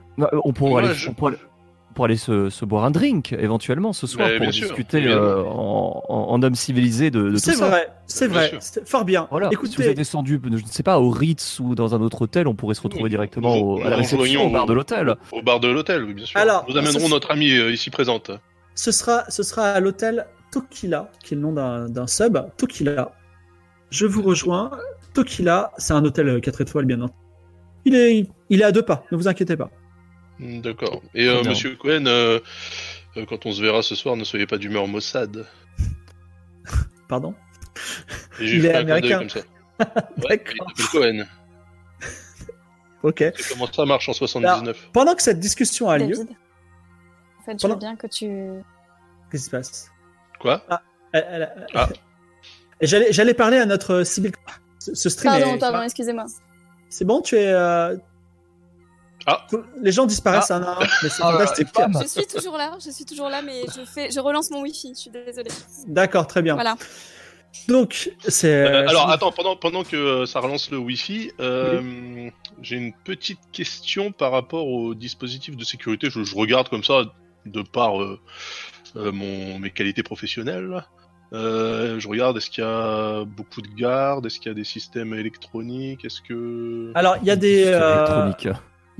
On 0.44 0.52
pourrait 0.52 0.70
Moi, 0.70 0.80
aller, 0.82 0.94
je- 0.94 1.08
on 1.08 1.14
pourrait- 1.14 1.36
pour 1.94 2.04
aller 2.04 2.16
se, 2.16 2.50
se 2.50 2.64
boire 2.64 2.84
un 2.84 2.90
drink 2.90 3.32
éventuellement 3.32 3.92
ce 3.92 4.06
soir 4.06 4.28
Mais 4.28 4.38
pour 4.38 4.46
discuter 4.48 5.06
euh, 5.06 5.42
en, 5.44 6.02
en- 6.08 6.26
en 6.30 6.42
homme 6.42 6.54
civilisé 6.54 7.10
de, 7.10 7.22
de 7.24 7.30
tout 7.32 7.36
C'est 7.38 7.54
ça. 7.54 7.68
vrai, 7.68 7.88
c'est 8.06 8.26
vrai. 8.28 8.52
C'est 8.60 8.88
fort 8.88 9.04
bien. 9.04 9.26
Voilà. 9.30 9.48
Si 9.48 9.54
Écoutez, 9.54 9.74
vous 9.82 9.88
êtes 9.88 9.96
descendu, 9.96 10.40
je 10.42 10.48
ne 10.50 10.58
sais 10.66 10.82
pas, 10.82 10.98
au 11.00 11.10
Ritz 11.10 11.58
ou 11.60 11.74
dans 11.74 11.94
un 11.94 12.00
autre 12.00 12.22
hôtel, 12.22 12.46
on 12.48 12.54
pourrait 12.54 12.74
se 12.74 12.82
retrouver 12.82 13.08
directement 13.10 13.56
nous- 13.56 13.62
au- 13.62 13.80
à 13.84 13.90
la 13.90 13.96
réception, 13.96 14.46
au 14.46 14.50
bar 14.50 14.66
de 14.66 14.72
l'hôtel. 14.72 15.16
Au 15.32 15.42
bar 15.42 15.60
de 15.60 15.68
l'hôtel, 15.68 16.04
oui 16.04 16.14
bien 16.14 16.24
sûr. 16.26 16.38
Alors, 16.40 16.64
nous 16.68 16.76
amènerons 16.76 17.06
ce- 17.06 17.10
notre 17.10 17.30
amie 17.30 17.52
euh, 17.56 17.72
ici 17.72 17.90
présente. 17.90 18.30
ce 18.74 18.92
sera, 18.92 19.24
ce 19.28 19.42
sera 19.42 19.72
à 19.72 19.80
l'hôtel 19.80 20.26
Tokila, 20.52 21.10
qui 21.24 21.34
est 21.34 21.36
le 21.36 21.42
nom 21.42 21.52
d'un 21.52 21.88
d'un 21.88 22.06
sub. 22.06 22.38
Tokila. 22.56 23.12
Je 23.90 24.06
vous 24.06 24.22
rejoins. 24.22 24.70
Tokila, 25.14 25.72
c'est 25.78 25.92
un 25.92 26.04
hôtel 26.04 26.40
4 26.40 26.60
étoiles, 26.60 26.84
bien 26.86 27.00
entendu. 27.00 27.14
Il 27.84 27.94
est, 27.94 28.26
il 28.50 28.60
est 28.60 28.64
à 28.64 28.72
deux 28.72 28.82
pas, 28.82 29.04
ne 29.10 29.16
vous 29.16 29.26
inquiétez 29.26 29.56
pas. 29.56 29.70
Hmm, 30.40 30.60
D'accord. 30.62 31.02
Et 31.14 31.28
euh. 31.28 31.42
Monsieur 31.44 31.76
Cohen, 31.76 32.06
euh, 32.06 32.40
euh, 33.16 33.26
quand 33.28 33.44
on 33.46 33.52
se 33.52 33.60
verra 33.62 33.82
ce 33.82 33.94
soir, 33.94 34.16
ne 34.16 34.24
soyez 34.24 34.46
pas 34.46 34.56
d'humeur 34.58 34.88
Mossad. 34.88 35.46
Pardon? 37.08 37.34
Et 38.40 38.46
j'ai 38.46 38.56
Il 38.56 38.62
fait 38.62 38.68
est 38.68 38.74
un 38.76 38.84
clin 38.84 39.00
d'œil 39.00 39.12
américain. 39.12 39.18
comme 39.18 39.28
ça. 39.30 39.40
Ouais, 40.28 40.42
il 40.46 40.54
D'accord. 40.58 40.72
s'appelle 40.76 40.86
Cohen. 40.92 41.26
Ok. 43.02 43.24
C'est 43.36 43.52
comment 43.54 43.70
ça 43.72 43.86
marche 43.86 44.08
en 44.10 44.12
79 44.12 44.90
Pendant 44.92 45.14
que 45.14 45.22
cette 45.22 45.40
discussion 45.40 45.88
a 45.88 45.96
lieu, 45.96 46.08
David. 46.08 46.28
En 47.40 47.44
fait, 47.44 47.52
je 47.52 47.56
Pendant- 47.62 47.74
veux 47.74 47.78
bien 47.80 47.96
que 47.96 48.06
tu. 48.06 48.26
qu'est-ce 49.30 49.44
qui 49.44 49.44
se 49.46 49.50
passe? 49.50 49.90
Quoi? 50.38 50.62
Elle- 51.12 51.26
elle- 51.30 51.66
Ah. 51.74 51.88
J'allais 52.82 53.10
j'allais 53.12 53.32
parler 53.34 53.56
à 53.58 53.64
notre 53.66 54.02
Sibyl. 54.04 54.32
Ce, 54.78 54.94
ce 54.94 55.08
stream 55.08 55.32
Pardon, 55.32 55.54
est- 55.54 55.58
pardon, 55.58 55.82
excusez-moi. 55.82 56.26
C'est 56.90 57.04
bon, 57.06 57.22
tu 57.22 57.36
es. 57.36 57.46
euh, 57.46 57.96
Ah. 59.26 59.46
Les 59.82 59.92
gens 59.92 60.06
disparaissent 60.06 60.50
un 60.50 60.62
à 60.62 60.70
un, 60.70 60.78
mais 61.02 61.08
c'est 61.08 61.22
Ah, 61.22 61.32
fantastique. 61.38 61.68
Je 62.02 62.06
suis 62.06 62.26
toujours 62.26 62.56
là, 62.56 62.76
je 62.84 62.90
suis 62.90 63.04
toujours 63.04 63.28
là, 63.28 63.42
mais 63.42 63.62
je 63.76 63.84
fais, 63.84 64.10
je 64.10 64.20
relance 64.20 64.50
mon 64.50 64.62
wifi. 64.62 64.92
Je 64.94 65.00
suis 65.00 65.10
désolée. 65.10 65.50
D'accord, 65.86 66.26
très 66.26 66.42
bien. 66.42 66.54
Voilà. 66.54 66.76
Donc, 67.68 68.12
c'est. 68.26 68.64
Euh, 68.64 68.88
alors 68.88 69.10
attends, 69.10 69.32
pendant, 69.32 69.56
pendant 69.56 69.82
que 69.82 69.96
euh, 69.96 70.26
ça 70.26 70.38
relance 70.38 70.70
le 70.70 70.78
Wi-Fi, 70.78 71.32
euh, 71.40 72.30
j'ai 72.62 72.76
une 72.76 72.92
petite 72.92 73.40
question 73.52 74.12
par 74.12 74.30
rapport 74.30 74.68
au 74.68 74.94
dispositif 74.94 75.56
de 75.56 75.64
sécurité. 75.64 76.10
Je, 76.10 76.22
je 76.22 76.36
regarde 76.36 76.68
comme 76.68 76.84
ça 76.84 77.02
de 77.46 77.62
par 77.62 78.00
euh, 78.00 78.20
euh, 78.94 79.10
mon, 79.10 79.58
mes 79.58 79.70
qualités 79.70 80.04
professionnelles. 80.04 80.84
Euh, 81.32 81.98
je 82.00 82.08
regarde, 82.08 82.36
est-ce 82.36 82.50
qu'il 82.50 82.62
y 82.62 82.66
a 82.66 83.24
beaucoup 83.24 83.62
de 83.62 83.68
gardes? 83.68 84.26
Est-ce 84.26 84.38
qu'il 84.38 84.48
y 84.48 84.52
a 84.52 84.54
des 84.54 84.64
systèmes 84.64 85.14
électroniques? 85.14 86.04
Est-ce 86.04 86.20
que... 86.20 86.92
Alors, 86.94 87.16
il 87.20 87.26
y 87.26 87.30
a 87.30 87.36
des. 87.36 87.64
Euh. 87.66 88.30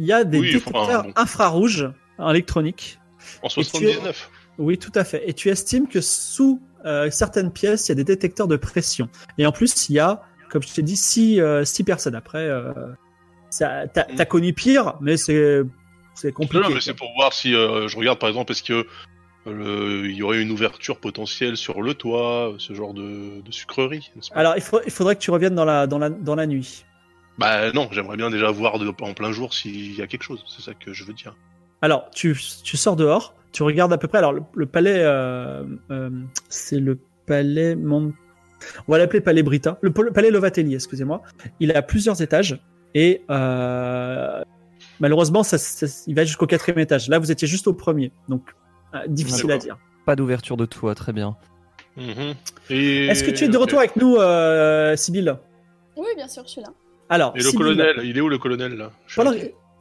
Il 0.00 0.06
y 0.06 0.12
a 0.14 0.24
des 0.24 0.38
Oui, 0.40 0.48
enfin, 0.56 0.70
détecteurs 0.72 1.02
bon. 1.04 1.12
infrarouges 1.14 1.90
électroniques. 2.30 2.98
En 3.42 3.48
tu 3.48 3.60
es- 3.60 3.64
79 3.64 4.30
Oui, 4.58 4.78
tout 4.78 4.92
à 4.94 5.04
fait. 5.04 5.22
Et 5.28 5.34
tu 5.34 5.50
estimes 5.50 5.86
que 5.88 6.00
sous 6.00 6.60
euh, 6.86 7.10
certaines 7.10 7.52
pièces, 7.52 7.86
il 7.86 7.90
y 7.90 7.92
a 7.92 7.94
des 7.96 8.04
détecteurs 8.04 8.48
de 8.48 8.56
pression. 8.56 9.10
Et 9.36 9.44
en 9.44 9.52
plus, 9.52 9.90
il 9.90 9.96
y 9.96 9.98
a, 9.98 10.22
comme 10.50 10.62
je 10.62 10.72
t'ai 10.72 10.80
dit, 10.82 10.96
six, 10.96 11.38
euh, 11.40 11.64
six 11.66 11.84
personnes. 11.84 12.14
Après, 12.14 12.38
euh, 12.46 12.72
t'as 13.58 13.84
Mm. 14.08 14.24
connu 14.26 14.52
pire, 14.54 14.94
mais 15.02 15.16
c'est 15.18 15.62
compliqué. 16.32 16.64
non, 16.66 16.74
mais 16.74 16.80
c'est 16.80 16.94
pour 16.94 17.12
voir 17.16 17.32
si 17.34 17.54
euh, 17.54 17.86
je 17.88 17.96
regarde 17.98 18.18
par 18.18 18.28
exemple, 18.30 18.52
est-ce 18.52 18.62
que 18.62 18.86
il 19.46 20.12
y 20.14 20.22
aurait 20.22 20.40
une 20.42 20.50
ouverture 20.50 20.98
potentielle 20.98 21.56
sur 21.56 21.80
le 21.82 21.94
toit, 21.94 22.54
ce 22.58 22.74
genre 22.74 22.92
de, 22.94 23.40
de 23.40 23.52
sucrerie 23.52 24.10
pas? 24.14 24.38
Alors, 24.38 24.52
il, 24.56 24.62
faut- 24.62 24.80
il 24.84 24.92
faudrait 24.92 25.16
que 25.16 25.20
tu 25.20 25.30
reviennes 25.30 25.54
dans 25.54 25.64
la, 25.64 25.86
dans 25.86 25.98
la, 25.98 26.10
dans 26.10 26.34
la 26.34 26.46
nuit. 26.46 26.84
Bah 27.38 27.72
non, 27.72 27.88
j'aimerais 27.92 28.16
bien 28.16 28.28
déjà 28.30 28.50
voir 28.50 28.78
de- 28.78 28.88
en 29.00 29.14
plein 29.14 29.32
jour 29.32 29.54
s'il 29.54 29.94
y 29.96 30.02
a 30.02 30.06
quelque 30.06 30.22
chose, 30.24 30.44
c'est 30.48 30.62
ça 30.62 30.72
que 30.74 30.92
je 30.92 31.04
veux 31.04 31.14
dire. 31.14 31.34
Alors, 31.82 32.10
tu, 32.10 32.36
tu 32.62 32.76
sors 32.76 32.96
dehors, 32.96 33.34
tu 33.52 33.62
regardes 33.62 33.92
à 33.92 33.98
peu 33.98 34.08
près. 34.08 34.18
Alors, 34.18 34.32
le, 34.34 34.42
le 34.54 34.66
palais, 34.66 34.98
euh, 35.02 35.64
euh, 35.90 36.10
c'est 36.48 36.78
le 36.78 36.98
palais 37.26 37.74
Mont... 37.76 38.12
On 38.86 38.92
va 38.92 38.98
l'appeler 38.98 39.22
palais 39.22 39.42
Brita. 39.42 39.78
Le, 39.80 39.90
pal- 39.90 40.12
palais 40.12 40.30
Lovatelli, 40.30 40.74
excusez-moi. 40.74 41.22
Il 41.60 41.72
a 41.74 41.80
plusieurs 41.80 42.20
étages 42.20 42.60
et 42.94 43.22
euh, 43.30 44.42
malheureusement, 45.00 45.42
ça, 45.42 45.56
ça- 45.56 45.86
il 46.06 46.14
va 46.14 46.24
jusqu'au 46.24 46.46
quatrième 46.46 46.78
étage. 46.80 47.08
Là, 47.08 47.18
vous 47.18 47.30
étiez 47.32 47.48
juste 47.48 47.66
au 47.66 47.72
premier, 47.72 48.12
donc 48.28 48.54
euh, 48.94 48.98
difficile 49.08 49.50
à 49.52 49.56
dire. 49.56 49.78
Pas 50.04 50.16
d'ouverture 50.16 50.58
de 50.58 50.66
toit, 50.66 50.94
très 50.94 51.14
bien. 51.14 51.36
Mhm. 51.96 52.34
Et... 52.68 53.06
Est-ce 53.06 53.24
que 53.24 53.30
tu 53.30 53.44
es 53.44 53.48
de 53.48 53.56
retour 53.56 53.78
avec 53.78 53.96
nous, 53.96 54.16
euh, 54.16 54.94
Sibyl 54.96 55.36
Oui, 55.96 56.06
bien 56.16 56.28
sûr, 56.28 56.42
je 56.44 56.50
suis 56.50 56.60
là. 56.60 56.68
Alors, 57.10 57.32
Et 57.34 57.38
le 57.38 57.44
Sibyl, 57.44 57.58
colonel, 57.58 57.96
il 58.04 58.16
est 58.16 58.20
où 58.20 58.28
le 58.28 58.38
colonel 58.38 58.74
là? 58.76 58.90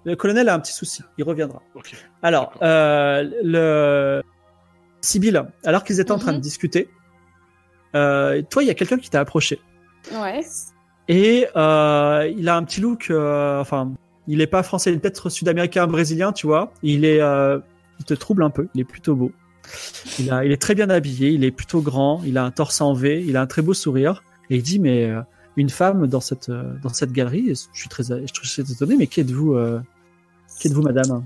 Le 0.05 0.15
colonel 0.15 0.49
a 0.49 0.53
un 0.55 0.59
petit 0.59 0.73
souci. 0.73 1.03
Il 1.17 1.23
reviendra. 1.23 1.61
Alors, 2.23 2.53
euh, 2.61 3.23
le 3.43 4.21
Sibyl, 5.01 5.45
alors 5.63 5.83
qu'ils 5.83 5.99
étaient 5.99 6.11
en 6.11 6.17
train 6.19 6.31
de 6.31 6.37
Mhm. 6.37 6.41
discuter, 6.43 6.89
euh, 7.95 8.41
toi, 8.49 8.63
il 8.63 8.67
y 8.67 8.69
a 8.69 8.73
quelqu'un 8.73 8.97
qui 8.97 9.09
t'a 9.09 9.19
approché 9.19 9.59
Ouais. 10.13 10.41
et 11.07 11.47
euh, 11.55 12.31
il 12.35 12.47
a 12.49 12.55
un 12.55 12.63
petit 12.63 12.81
look. 12.81 13.07
euh, 13.09 13.59
enfin, 13.59 13.91
il 14.27 14.41
est 14.41 14.47
pas 14.47 14.63
français, 14.63 14.91
il 14.91 14.95
est 14.95 14.99
peut-être 14.99 15.29
sud-américain, 15.29 15.85
brésilien, 15.87 16.31
tu 16.31 16.47
vois. 16.47 16.71
Il 16.83 17.03
est, 17.05 17.21
euh, 17.21 17.59
il 17.99 18.05
te 18.05 18.13
trouble 18.13 18.43
un 18.43 18.49
peu. 18.49 18.67
Il 18.73 18.81
est 18.81 18.85
plutôt 18.85 19.15
beau. 19.15 19.31
Il 20.17 20.31
a, 20.31 20.45
il 20.45 20.51
est 20.51 20.61
très 20.61 20.75
bien 20.75 20.89
habillé. 20.89 21.29
Il 21.29 21.43
est 21.43 21.51
plutôt 21.51 21.81
grand. 21.81 22.21
Il 22.25 22.37
a 22.37 22.43
un 22.43 22.51
torse 22.51 22.79
en 22.81 22.93
V. 22.93 23.23
Il 23.25 23.37
a 23.37 23.41
un 23.41 23.47
très 23.47 23.61
beau 23.61 23.73
sourire. 23.73 24.23
Et 24.49 24.55
il 24.57 24.63
dit, 24.63 24.79
mais 24.79 25.05
euh, 25.05 25.21
une 25.61 25.69
femme 25.69 26.07
dans 26.07 26.19
cette 26.21 26.49
euh, 26.49 26.73
dans 26.83 26.89
cette 26.89 27.11
galerie. 27.11 27.53
Je 27.73 27.79
suis 27.79 27.89
très, 27.89 28.03
je 28.03 28.25
suis 28.41 28.63
très 28.63 28.71
étonné. 28.73 28.95
Mais 28.97 29.07
qui 29.07 29.21
êtes-vous, 29.21 29.53
euh, 29.53 29.79
qui 30.59 30.67
êtes-vous, 30.67 30.81
madame? 30.81 31.25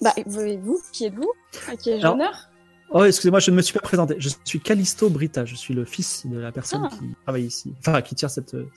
Bah, 0.00 0.12
vous, 0.26 0.40
vous 0.62 0.80
qui 0.92 1.06
êtes-vous? 1.06 1.30
À 1.70 1.76
qui 1.76 1.90
ai-je 1.90 2.00
Alors- 2.00 2.16
l'honneur? 2.16 2.48
Oh, 2.92 3.02
excusez-moi, 3.04 3.40
je 3.40 3.50
ne 3.50 3.56
me 3.56 3.62
suis 3.62 3.74
pas 3.74 3.80
présenté. 3.80 4.14
Je 4.18 4.28
suis 4.44 4.60
Callisto 4.60 5.10
Brita. 5.10 5.44
Je 5.44 5.56
suis 5.56 5.74
le 5.74 5.84
fils 5.84 6.24
de 6.26 6.38
la 6.38 6.52
personne 6.52 6.82
Ah. 6.84 6.88
qui 6.96 7.14
travaille 7.24 7.44
ici. 7.44 7.74
Enfin, 7.80 8.00
qui 8.00 8.14
tient 8.14 8.28
cette, 8.28 8.54
euh, 8.54 8.68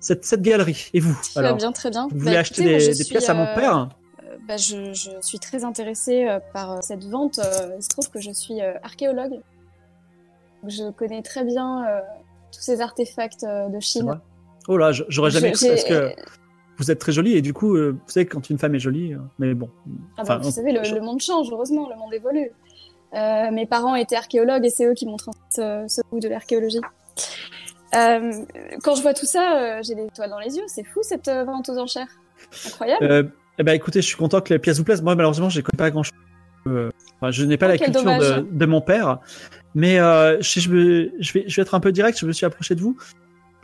cette, 0.00 0.24
cette 0.24 0.40
galerie. 0.40 0.88
Et 0.94 1.00
vous 1.00 1.14
Très 1.34 1.52
bien, 1.52 1.70
très 1.72 1.90
bien. 1.90 2.04
Vous 2.08 2.14
Bah, 2.16 2.22
voulez 2.24 2.36
acheter 2.36 2.62
écoutez, 2.62 2.86
moi, 2.86 2.94
des, 2.96 3.04
pièces 3.04 3.28
à 3.28 3.34
mon 3.34 3.42
euh, 3.44 3.54
père? 3.54 3.88
bah, 4.48 4.56
je, 4.56 4.94
je 4.94 5.10
suis 5.20 5.38
très 5.38 5.62
intéressée 5.62 6.26
euh, 6.26 6.38
par 6.54 6.72
euh, 6.72 6.78
cette 6.80 7.04
vente. 7.04 7.38
Euh, 7.38 7.74
il 7.76 7.82
se 7.82 7.88
trouve 7.90 8.08
que 8.10 8.18
je 8.20 8.30
suis 8.30 8.62
archéologue. 8.82 9.40
Je 10.66 10.90
connais 10.92 11.20
très 11.20 11.44
bien 11.44 11.84
tous 12.54 12.60
ces 12.60 12.80
artefacts 12.80 13.44
euh, 13.44 13.68
de 13.68 13.80
Chine. 13.80 14.18
Oh 14.68 14.76
là, 14.76 14.92
j'aurais 14.92 15.30
jamais 15.30 15.52
cru 15.52 15.68
parce 15.68 15.82
j'ai- 15.82 15.88
que 15.88 16.10
vous 16.78 16.90
êtes 16.90 16.98
très 16.98 17.12
jolie 17.12 17.36
et 17.36 17.42
du 17.42 17.52
coup, 17.52 17.76
euh, 17.76 17.90
vous 17.92 18.10
savez, 18.12 18.26
quand 18.26 18.48
une 18.50 18.58
femme 18.58 18.74
est 18.74 18.78
jolie, 18.80 19.14
euh, 19.14 19.18
mais 19.38 19.54
bon. 19.54 19.68
Ah 20.16 20.22
bah, 20.24 20.38
vous 20.38 20.48
on- 20.48 20.50
savez, 20.50 20.72
le, 20.72 21.00
monde 21.00 21.20
change, 21.20 21.48
heureusement, 21.52 21.88
le 21.88 21.96
monde 21.96 22.12
évolue. 22.14 22.50
Euh, 23.14 23.50
mes 23.52 23.66
parents 23.66 23.94
étaient 23.94 24.16
archéologues 24.16 24.64
et 24.64 24.70
c'est 24.70 24.86
eux 24.86 24.94
qui 24.94 25.06
m'ont 25.06 25.16
transmis 25.16 25.40
ce, 25.50 25.84
ce 25.88 26.00
goût 26.10 26.18
de 26.20 26.28
l'archéologie. 26.28 26.80
Euh, 27.94 28.32
quand 28.82 28.96
je 28.96 29.02
vois 29.02 29.14
tout 29.14 29.26
ça, 29.26 29.80
j'ai 29.82 29.94
des 29.94 30.06
étoiles 30.06 30.30
dans 30.30 30.40
les 30.40 30.56
yeux. 30.56 30.64
C'est 30.66 30.82
fou 30.84 31.00
cette 31.02 31.28
vente 31.28 31.68
aux 31.68 31.78
enchères. 31.78 32.08
Incroyable. 32.66 33.04
Euh, 33.04 33.22
eh 33.58 33.62
ben, 33.62 33.72
écoutez, 33.72 34.00
je 34.02 34.06
suis 34.06 34.16
content 34.16 34.40
que 34.40 34.52
les 34.52 34.58
pièces 34.58 34.78
vous 34.78 34.84
plaisent. 34.84 35.02
Moi, 35.02 35.14
malheureusement, 35.14 35.48
connais 35.62 35.78
pas 35.78 35.90
grand 35.92 36.02
chose. 36.02 36.12
je 36.66 37.44
n'ai 37.44 37.56
pas 37.56 37.66
Oh, 37.66 37.68
la 37.68 37.78
culture 37.78 38.02
de 38.50 38.66
mon 38.66 38.80
père. 38.80 39.20
Mais 39.74 39.98
euh, 39.98 40.40
je, 40.40 40.60
je, 40.60 41.10
je 41.18 41.32
vais, 41.32 41.44
je 41.48 41.56
vais 41.56 41.62
être 41.62 41.74
un 41.74 41.80
peu 41.80 41.90
direct. 41.92 42.18
Je 42.18 42.26
me 42.26 42.32
suis 42.32 42.46
approché 42.46 42.74
de 42.74 42.80
vous. 42.80 42.96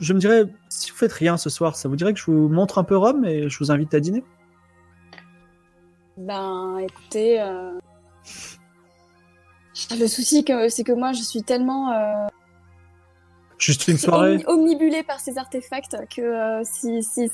je 0.01 0.13
me 0.13 0.19
dirais, 0.19 0.45
si 0.69 0.91
vous 0.91 0.97
faites 0.97 1.13
rien 1.13 1.37
ce 1.37 1.51
soir, 1.51 1.77
ça 1.77 1.89
vous 1.89 1.97
dirait 1.97 2.13
que 2.13 2.19
je 2.21 2.25
vous 2.25 2.49
montre 2.49 2.79
un 2.79 2.85
peu 2.85 2.97
Rome 2.97 3.25
et 3.25 3.49
je 3.49 3.59
vous 3.59 3.71
invite 3.71 3.95
à 3.95 4.01
dîner? 4.01 4.25
Ben, 6.17 6.79
écoutez, 6.79 7.41
euh, 7.41 7.79
le 9.99 10.07
souci, 10.07 10.45
c'est 10.69 10.85
que 10.85 10.93
moi, 10.93 11.13
je 11.13 11.23
suis 11.23 11.43
tellement 11.43 11.93
euh, 11.93 12.27
Juste 13.59 13.89
une 13.89 13.99
soirée? 13.99 14.37
omni- 14.37 14.45
omnibulée 14.47 15.03
par 15.03 15.21
ces 15.21 15.39
artefacts 15.39 15.97
que 16.15 16.21
euh, 16.23 16.63
si, 16.65 17.03
si, 17.03 17.31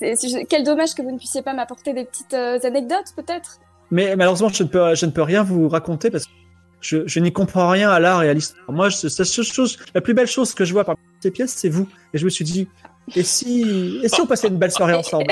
quel 0.48 0.64
dommage 0.64 0.94
que 0.94 1.02
vous 1.02 1.12
ne 1.12 1.18
puissiez 1.18 1.42
pas 1.42 1.54
m'apporter 1.54 1.94
des 1.94 2.04
petites 2.04 2.34
euh, 2.34 2.58
anecdotes, 2.64 3.14
peut-être? 3.16 3.58
Mais 3.90 4.16
malheureusement, 4.16 4.48
je 4.48 4.64
ne 4.64 4.68
peux, 4.68 4.94
je 4.94 5.06
ne 5.06 5.10
peux 5.12 5.22
rien 5.22 5.42
vous 5.44 5.68
raconter 5.68 6.10
parce 6.10 6.26
que 6.26 6.30
je, 6.80 7.06
je 7.06 7.20
n'y 7.20 7.32
comprends 7.32 7.68
rien 7.70 7.90
à 7.90 7.98
l'art 8.00 8.22
et 8.22 8.28
à 8.28 8.34
l'histoire. 8.34 8.70
Moi, 8.70 8.88
je, 8.88 9.04
la, 9.04 9.24
seule 9.24 9.44
chose, 9.44 9.78
la 9.94 10.00
plus 10.00 10.14
belle 10.14 10.26
chose 10.26 10.54
que 10.54 10.64
je 10.64 10.72
vois 10.72 10.84
parmi 10.84 11.00
ces 11.20 11.30
pièces, 11.30 11.54
c'est 11.56 11.68
vous. 11.68 11.88
Et 12.12 12.18
je 12.18 12.24
me 12.24 12.30
suis 12.30 12.44
dit, 12.44 12.68
et 13.14 13.22
si, 13.22 14.00
et 14.02 14.08
si 14.08 14.20
on 14.20 14.26
passait 14.26 14.48
une 14.48 14.58
belle 14.58 14.70
soirée 14.72 14.94
ensemble? 14.94 15.26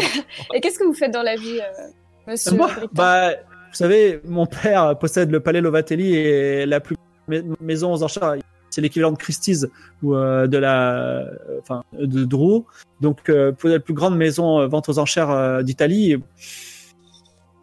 Et 0.54 0.60
qu'est-ce 0.60 0.78
que 0.78 0.84
vous 0.84 0.94
faites 0.94 1.12
dans 1.12 1.22
la 1.22 1.36
vie, 1.36 1.60
euh, 1.60 1.88
monsieur 2.28 2.52
Moi, 2.56 2.70
bah, 2.92 3.30
vous 3.32 3.74
savez, 3.74 4.20
mon 4.24 4.46
père 4.46 4.98
possède 4.98 5.30
le 5.30 5.40
palais 5.40 5.60
Lovatelli 5.60 6.14
et 6.14 6.66
la 6.66 6.80
plus 6.80 6.96
ma- 7.28 7.36
maison 7.60 7.92
aux 7.92 8.02
enchères. 8.02 8.36
C'est 8.70 8.80
l'équivalent 8.80 9.12
de 9.12 9.18
Christie's 9.18 9.66
ou 10.02 10.16
euh, 10.16 10.48
de 10.48 10.58
la, 10.58 11.24
enfin, 11.60 11.84
de 11.92 12.24
Drouot. 12.24 12.66
Donc, 13.00 13.28
euh, 13.28 13.52
pour 13.52 13.70
la 13.70 13.78
plus 13.78 13.94
grande 13.94 14.16
maison 14.16 14.66
vente 14.66 14.88
aux 14.88 14.98
enchères 14.98 15.62
d'Italie. 15.62 16.16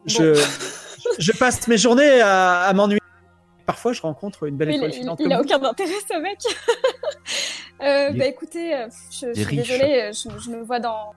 Je, 0.06 0.42
je 1.20 1.32
passe 1.34 1.68
mes 1.68 1.78
journées 1.78 2.22
à, 2.22 2.62
à 2.62 2.74
m'ennuyer. 2.74 3.01
Parfois, 3.66 3.94
je 3.94 4.02
rencontre 4.02 4.46
une 4.48 4.58
belle 4.58 4.70
Il, 4.70 4.76
étoile 4.76 4.92
il- 4.92 4.98
filante 5.00 5.20
il 5.20 5.24
comme 5.24 5.32
a 5.34 5.38
vous. 5.38 5.44
aucun 5.44 5.64
intérêt, 5.64 5.92
ce 6.10 6.20
mec. 6.20 6.38
euh, 7.84 8.10
bah 8.12 8.26
écoutez, 8.26 8.76
euh, 8.76 8.88
je, 9.12 9.34
suis 9.34 9.44
riche. 9.44 9.68
désolée, 9.68 10.12
je, 10.14 10.30
je 10.44 10.50
me 10.50 10.62
vois 10.64 10.80
dans, 10.80 11.14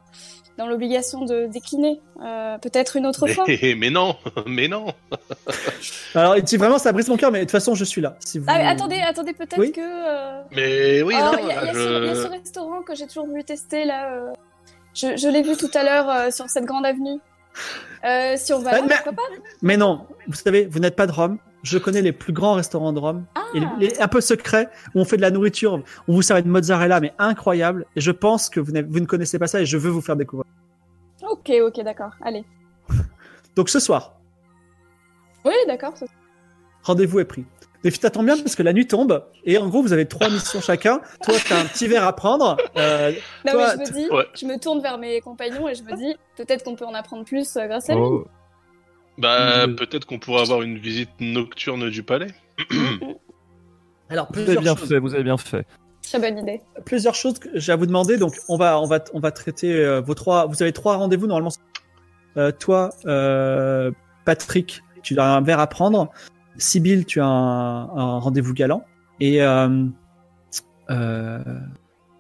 dans 0.57 0.67
l'obligation 0.67 1.25
de 1.25 1.47
décliner. 1.47 2.01
Euh, 2.23 2.59
peut-être 2.59 2.97
une 2.97 3.07
autre 3.07 3.27
fois. 3.27 3.45
Mais, 3.77 3.91
non, 3.91 4.17
mais 4.47 4.69
non. 4.69 4.87
Alors, 6.15 6.37
il 6.37 6.45
dit 6.45 6.57
vraiment, 6.57 6.79
ça 6.79 6.93
brise 6.93 7.09
mon 7.09 7.17
cœur, 7.17 7.31
mais 7.33 7.41
de 7.41 7.45
toute 7.45 7.51
façon, 7.51 7.75
je 7.75 7.85
suis 7.85 8.01
là. 8.01 8.17
Si 8.21 8.39
vous... 8.39 8.45
Ah, 8.49 8.59
mais 8.59 8.67
attendez, 8.69 9.01
attendez, 9.01 9.33
peut-être 9.33 9.59
Oui 9.59 9.73
que. 9.73 9.81
euh, 9.81 10.43
Mais 10.53 11.03
oui, 11.03 11.15
oh, 11.19 11.23
non. 11.25 11.39
il 11.43 11.47
y, 11.49 11.51
a- 11.51 11.63
il 11.63 11.67
y 11.67 11.69
a 11.71 11.73
je- 11.73 11.79
ce- 11.79 12.03
il 12.03 12.07
y 12.07 12.11
a 12.11 12.15
ce 12.15 12.29
restaurant 12.29 12.83
que 12.83 12.95
j'ai 12.95 13.07
toujours 13.07 13.27
voulu 13.27 13.43
tester 13.45 13.85
là. 13.85 14.13
euh, 14.13 14.33
Je, 14.95 15.17
je 15.17 15.29
l'ai 15.29 15.43
vu 15.43 15.57
tout 15.57 15.71
à 15.75 15.83
l'heure 15.83 16.09
euh, 16.09 16.31
sur 16.31 16.49
cette 16.49 16.65
grande 16.65 16.87
avenue. 16.87 17.19
Euh, 18.05 18.35
si 18.37 18.53
on 18.53 18.59
va 18.61 18.73
là, 18.73 18.79
Ah, 18.83 18.87
mais- 18.87 18.95
pourquoi 18.95 19.13
pas? 19.13 19.23
Mais 19.63 19.77
non, 19.77 20.07
vous 20.29 20.35
savez, 20.35 20.67
vous 20.67 20.79
n'êtes 20.79 20.97
pas 20.97 21.07
de 21.07 21.13
Rome. 21.13 21.39
Je 21.65 21.79
connais 21.79 22.03
les 22.03 22.13
plus 22.13 22.33
grands 22.33 22.53
restaurants 22.55 22.93
de 22.93 23.01
Rome. 23.01 23.25
Ah, 23.35 23.43
Et 23.55 23.61
les, 23.61 23.67
les 23.81 24.01
un 24.01 24.07
peu 24.07 24.21
secrets, 24.21 24.69
où 24.95 25.01
on 25.01 25.05
fait 25.05 25.17
de 25.17 25.23
la 25.23 25.31
nourriture, 25.33 25.83
on 26.07 26.13
vous 26.15 26.23
sert 26.23 26.37
une 26.37 26.47
mozzarella, 26.49 27.01
mais 27.01 27.13
incroyable. 27.19 27.87
Et 27.97 28.01
je 28.01 28.11
pense 28.13 28.49
que 28.51 28.61
vous, 28.61 28.73
vous 28.89 29.01
ne 29.01 29.07
connaissez 29.07 29.39
pas 29.39 29.47
ça 29.49 29.61
et 29.63 29.67
je 29.67 29.77
veux 29.79 29.91
vous 29.91 30.01
faire 30.03 30.15
découvrir. 30.17 30.45
ok, 31.23 31.51
ok, 31.67 31.81
d'accord. 31.83 32.13
Allez. 32.23 32.45
Donc 33.57 33.69
ce 33.71 33.81
soir, 33.81 34.15
Oui, 35.45 35.55
d'accord. 35.67 35.97
ça- 35.97 36.07
rendez-vous 36.83 37.21
est 37.21 37.25
pris. 37.25 37.45
Puis 37.83 37.93
t'attends 37.99 38.23
bien 38.23 38.37
parce 38.39 38.57
que 38.57 38.63
la 38.63 38.73
nuit 38.73 38.87
tombe 38.87 39.25
et 39.45 39.59
en 39.59 39.69
gros 39.69 39.83
vous 39.83 39.93
avez 39.93 40.07
trois 40.07 40.31
missions 40.31 40.63
chacun. 40.63 41.01
Toi 41.23 41.35
t'as 41.47 41.61
un 41.61 41.65
petit 41.67 41.87
verre 41.87 42.07
à 42.07 42.15
prendre. 42.17 42.57
Euh, 42.79 43.13
Non, 43.45 43.53
Toi, 43.53 43.77
mais 43.77 43.85
je 43.85 43.91
me 43.91 43.95
dis, 43.95 44.09
Ouais. 44.11 44.25
je 44.35 44.47
me 44.47 44.59
tourne 44.59 44.81
vers 44.81 44.97
mes 44.97 45.21
compagnons 45.21 45.69
et 45.69 45.75
je 45.75 45.83
me 45.83 45.95
dis, 45.95 46.17
peut-être 46.37 46.65
qu'on 46.65 46.77
peut 46.77 46.87
en 46.87 46.95
apprendre 46.95 47.25
plus 47.27 47.57
euh, 47.59 47.67
grâce 47.67 47.91
à 47.91 47.95
lui. 47.95 48.01
Oh, 48.03 48.25
Bah, 49.19 49.67
peut-être 49.69 50.07
qu'on 50.07 50.19
pourrait 50.19 50.43
avoir 50.43 50.63
une 50.63 50.79
visite 50.79 51.11
nocturne 51.21 51.89
du 51.91 52.03
palais. 52.03 52.29
alors 54.09 54.29
vous 54.33 54.41
avez 54.41 54.45
plusieurs 54.45 54.63
bien 54.63 54.77
choses, 54.77 54.89
fait, 54.89 54.99
vous 54.99 55.15
avez 55.15 55.25
bien 55.25 55.37
fait. 55.37 55.67
Très 56.03 56.19
bonne 56.19 56.39
idée. 56.39 56.61
plusieurs 56.85 57.15
choses 57.15 57.39
que 57.39 57.49
j'ai 57.55 57.73
à 57.73 57.77
vous 57.77 57.87
demander. 57.87 58.19
Donc 58.19 58.35
on 58.49 58.57
va 58.57 58.79
on 58.81 58.87
va 58.87 59.03
on 59.13 59.21
va 59.21 59.31
traiter 59.31 59.73
euh, 59.73 60.01
vos 60.01 60.15
trois. 60.15 60.47
Vous 60.47 60.63
avez 60.63 60.73
trois 60.73 60.97
rendez-vous 60.97 61.27
normalement. 61.27 61.53
Euh, 62.37 62.51
toi, 62.51 62.91
euh, 63.07 63.91
Patrick, 64.25 64.83
tu 65.03 65.19
as 65.19 65.25
un 65.25 65.41
verre 65.41 65.61
à 65.61 65.67
prendre. 65.67 66.11
Sibyl, 66.57 67.05
tu 67.05 67.21
as 67.21 67.27
un, 67.27 67.83
un 67.97 68.19
rendez-vous 68.19 68.53
galant. 68.53 68.85
Et 69.21 69.43
euh, 69.43 69.87
euh, 70.91 71.43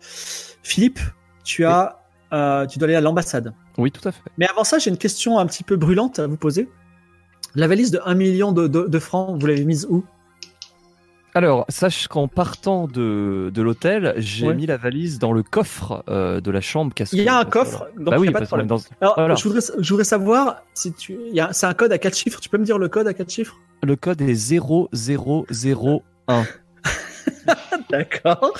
Philippe, 0.00 1.00
tu 1.44 1.64
as 1.64 2.00
euh, 2.32 2.66
tu 2.66 2.78
dois 2.78 2.86
aller 2.86 2.96
à 2.96 3.00
l'ambassade. 3.00 3.54
Oui, 3.78 3.90
tout 3.90 4.06
à 4.08 4.12
fait. 4.12 4.22
Mais 4.38 4.48
avant 4.48 4.64
ça, 4.64 4.78
j'ai 4.78 4.90
une 4.90 4.98
question 4.98 5.38
un 5.38 5.46
petit 5.46 5.62
peu 5.62 5.76
brûlante 5.76 6.18
à 6.18 6.26
vous 6.26 6.36
poser. 6.36 6.68
La 7.54 7.68
valise 7.68 7.90
de 7.90 8.00
1 8.04 8.14
million 8.14 8.52
de, 8.52 8.66
de- 8.66 8.86
de 8.88 8.98
francs, 8.98 9.40
vous 9.40 9.46
l'avez 9.46 9.64
mise 9.64 9.86
où? 9.88 10.04
Alors, 11.36 11.64
sache 11.68 12.06
qu'en 12.06 12.28
partant 12.28 12.86
de, 12.86 13.50
de 13.52 13.62
l'hôtel, 13.62 14.14
j'ai 14.18 14.46
Ouais. 14.46 14.54
mis 14.54 14.66
la 14.66 14.76
valise 14.76 15.18
dans 15.18 15.32
le 15.32 15.42
coffre 15.42 16.04
euh, 16.08 16.40
de 16.40 16.50
la 16.52 16.60
chambre. 16.60 16.92
Il 17.12 17.22
y 17.22 17.28
a 17.28 17.36
un 17.38 17.44
coffre, 17.44 17.88
donc 17.96 18.10
bah 18.10 18.16
il 18.16 18.20
oui, 18.20 18.28
a 18.28 18.32
pas 18.32 18.40
de 18.40 18.46
problème. 18.46 18.68
dans 18.68 18.78
Alors, 19.00 19.14
Voilà. 19.16 19.34
je, 19.34 19.42
voudrais, 19.42 19.60
je 19.78 19.88
voudrais 19.88 20.04
savoir 20.04 20.62
si 20.74 20.92
tu. 20.92 21.18
C'est 21.50 21.66
un 21.66 21.74
code 21.74 21.90
à 21.92 21.98
4 21.98 22.16
chiffres. 22.16 22.38
Tu 22.40 22.48
peux 22.48 22.58
me 22.58 22.64
dire 22.64 22.78
le 22.78 22.88
code 22.88 23.08
à 23.08 23.14
4 23.14 23.28
chiffres? 23.30 23.56
Le 23.82 23.96
code 23.96 24.20
est 24.22 24.34
0001. 24.34 26.02
D'accord. 27.90 28.52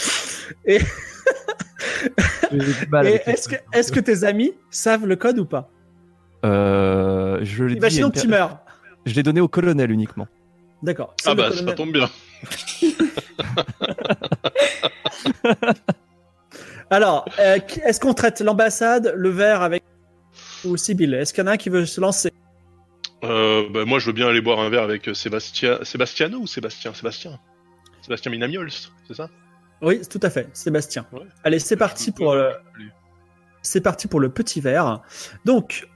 Et, 0.67 0.81
est-ce 2.53 3.49
que, 3.49 3.93
que 3.95 4.01
tes 4.01 4.25
amis 4.25 4.53
savent 4.71 5.07
le 5.07 5.15
code 5.17 5.39
ou 5.39 5.45
pas? 5.47 5.71
Euh, 6.45 7.39
je 7.43 7.65
dit, 7.67 7.75
Imaginons 7.77 8.11
que 8.11 8.19
tu 8.19 8.27
meurs. 8.29 8.64
Je 9.07 9.15
l'ai 9.15 9.23
donné 9.23 9.41
au 9.41 9.49
colonel 9.49 9.91
uniquement. 9.91 10.29
D'accord. 10.83 11.15
Ah 11.25 11.35
bah, 11.35 11.49
colonel. 11.49 11.69
ça 11.69 11.75
tombe 11.75 11.93
bien. 11.93 12.11
Alors, 16.91 17.25
euh, 17.39 17.59
est-ce 17.85 18.01
qu'on 18.01 18.15
traite 18.15 18.41
l'ambassade, 18.41 19.15
le 19.17 19.31
verre 19.31 19.63
avec. 19.63 19.83
Ou 20.65 20.77
Sibyl? 20.77 21.15
Est-ce 21.15 21.33
qu'il 21.33 21.43
y 21.43 21.45
en 21.45 21.49
a 21.49 21.53
un 21.53 21.57
qui 21.57 21.69
veut 21.69 21.87
se 21.87 22.01
lancer? 22.01 22.33
Euh, 23.25 23.69
bah, 23.71 23.85
moi, 23.85 23.99
je 23.99 24.07
veux 24.07 24.13
bien 24.13 24.29
aller 24.29 24.41
boire 24.41 24.61
un 24.61 24.69
verre 24.69 24.83
avec 24.83 25.11
Sébastien. 25.15 25.79
Sébastiano 25.83 26.39
ou 26.39 26.47
Sébastien? 26.47 26.95
Sébastien. 26.95 27.39
Sébastien 28.03 28.31
Minamiols, 28.31 28.71
c'est 29.09 29.15
ça? 29.15 29.31
Oui, 29.81 30.01
tout 30.09 30.21
à 30.23 30.31
fait. 30.31 30.49
Sébastien. 30.53 31.07
Ouais. 31.13 31.23
Allez, 31.43 31.59
c'est 31.59 31.77
parti 31.77 32.13
pour 32.13 32.35
le. 32.35 32.51
C'est 33.63 33.81
parti 33.81 34.09
pour 34.09 34.21
le 34.21 34.29
petit 34.29 34.61
verre. 34.61 35.01
Donc, 35.47 35.89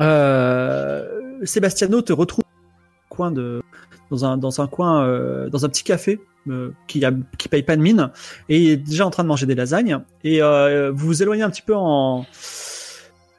euh, 0.00 1.04
Sébastiano 1.44 2.02
te 2.02 2.12
retrouve 2.12 2.44
coin 3.08 3.30
de, 3.30 3.62
dans 4.10 4.24
un, 4.24 4.36
dans 4.36 4.60
un 4.60 4.66
coin, 4.66 5.04
euh, 5.04 5.48
dans 5.48 5.64
un 5.64 5.68
petit 5.68 5.84
café 5.84 6.20
euh, 6.48 6.70
qui, 6.86 7.04
a, 7.04 7.12
qui 7.38 7.48
paye 7.48 7.62
pas 7.62 7.76
de 7.76 7.82
mine 7.82 8.10
et 8.48 8.62
il 8.62 8.70
est 8.70 8.76
déjà 8.76 9.06
en 9.06 9.10
train 9.10 9.22
de 9.22 9.28
manger 9.28 9.46
des 9.46 9.54
lasagnes. 9.54 10.00
Et 10.24 10.42
euh, 10.42 10.92
vous 10.94 11.06
vous 11.06 11.22
éloignez 11.22 11.42
un 11.42 11.50
petit 11.50 11.62
peu 11.62 11.74
en, 11.74 12.26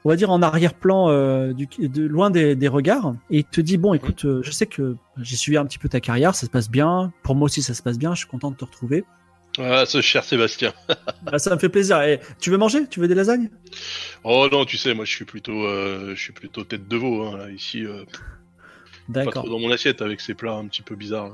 on 0.04 0.08
va 0.08 0.16
dire 0.16 0.30
en 0.30 0.42
arrière-plan, 0.42 1.10
euh, 1.10 1.52
de, 1.52 2.06
loin 2.06 2.30
des, 2.30 2.56
des 2.56 2.68
regards. 2.68 3.14
Et 3.30 3.38
il 3.38 3.44
te 3.44 3.60
dit 3.60 3.76
bon, 3.76 3.94
écoute, 3.94 4.24
euh, 4.24 4.40
je 4.42 4.50
sais 4.50 4.66
que 4.66 4.96
j'ai 5.18 5.36
suivi 5.36 5.58
un 5.58 5.66
petit 5.66 5.78
peu 5.78 5.88
ta 5.88 6.00
carrière, 6.00 6.34
ça 6.34 6.46
se 6.46 6.50
passe 6.50 6.70
bien. 6.70 7.12
Pour 7.22 7.34
moi 7.34 7.46
aussi, 7.46 7.62
ça 7.62 7.74
se 7.74 7.82
passe 7.82 7.98
bien. 7.98 8.14
Je 8.14 8.20
suis 8.20 8.28
content 8.28 8.50
de 8.50 8.56
te 8.56 8.64
retrouver. 8.64 9.04
Ah, 9.58 9.84
ce 9.86 10.00
cher 10.00 10.24
Sébastien. 10.24 10.72
Ah, 11.30 11.38
ça 11.38 11.54
me 11.54 11.58
fait 11.58 11.68
plaisir. 11.68 12.00
Et 12.02 12.20
tu 12.40 12.50
veux 12.50 12.56
manger? 12.56 12.86
Tu 12.88 13.00
veux 13.00 13.08
des 13.08 13.14
lasagnes? 13.14 13.50
Oh 14.24 14.48
non, 14.50 14.64
tu 14.64 14.76
sais, 14.78 14.94
moi, 14.94 15.04
je 15.04 15.12
suis 15.14 15.24
plutôt, 15.26 15.66
euh, 15.66 16.14
je 16.14 16.20
suis 16.22 16.32
plutôt 16.32 16.64
tête 16.64 16.88
de 16.88 16.96
veau. 16.96 17.22
Hein, 17.24 17.38
là, 17.38 17.50
ici, 17.50 17.84
euh, 17.84 18.04
pas 18.04 19.24
D'accord. 19.24 19.42
trop 19.44 19.48
dans 19.52 19.58
mon 19.58 19.70
assiette 19.70 20.00
avec 20.00 20.20
ces 20.20 20.34
plats 20.34 20.54
un 20.54 20.66
petit 20.68 20.82
peu 20.82 20.94
bizarres. 20.94 21.32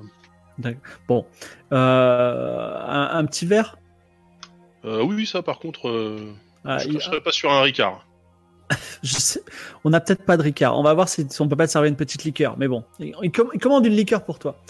Bon, 1.06 1.26
euh, 1.72 2.74
un, 2.86 3.10
un 3.18 3.24
petit 3.26 3.46
verre? 3.46 3.76
Oui, 4.84 5.14
oui, 5.14 5.26
ça, 5.26 5.42
par 5.42 5.58
contre, 5.58 6.32
Ah, 6.64 6.78
je, 6.78 6.88
il- 6.88 6.94
je 7.00 7.04
serais 7.04 7.20
pas 7.20 7.32
sur 7.32 7.52
un 7.52 7.62
Ricard. 7.62 8.06
je 9.02 9.14
sais- 9.14 9.42
on 9.84 9.90
n'a 9.90 10.00
peut-être 10.00 10.24
pas 10.24 10.36
de 10.36 10.42
Ricard. 10.42 10.78
On 10.78 10.82
va 10.82 10.94
voir 10.94 11.08
si, 11.08 11.26
on 11.40 11.48
peut 11.48 11.56
pas 11.56 11.66
te 11.66 11.72
servir 11.72 11.88
une 11.88 11.96
petite 11.96 12.24
liqueur. 12.24 12.56
Mais 12.58 12.68
bon, 12.68 12.84
il, 12.98 13.14
il 13.22 13.30
com- 13.32 13.50
il 13.54 13.60
commande 13.60 13.86
une 13.86 13.94
liqueur 13.94 14.24
pour 14.24 14.38
toi? 14.38 14.60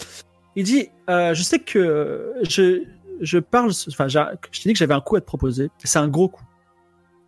Il 0.55 0.63
dit, 0.65 0.89
euh, 1.09 1.33
je 1.33 1.43
sais 1.43 1.59
que 1.59 2.33
je, 2.49 2.83
je 3.21 3.39
parle, 3.39 3.71
enfin, 3.89 4.07
je 4.07 4.19
t'ai 4.19 4.69
dit 4.69 4.73
que 4.73 4.79
j'avais 4.79 4.93
un 4.93 5.01
coup 5.01 5.15
à 5.15 5.21
te 5.21 5.25
proposer. 5.25 5.69
C'est 5.83 5.99
un 5.99 6.07
gros 6.07 6.29
coup. 6.29 6.43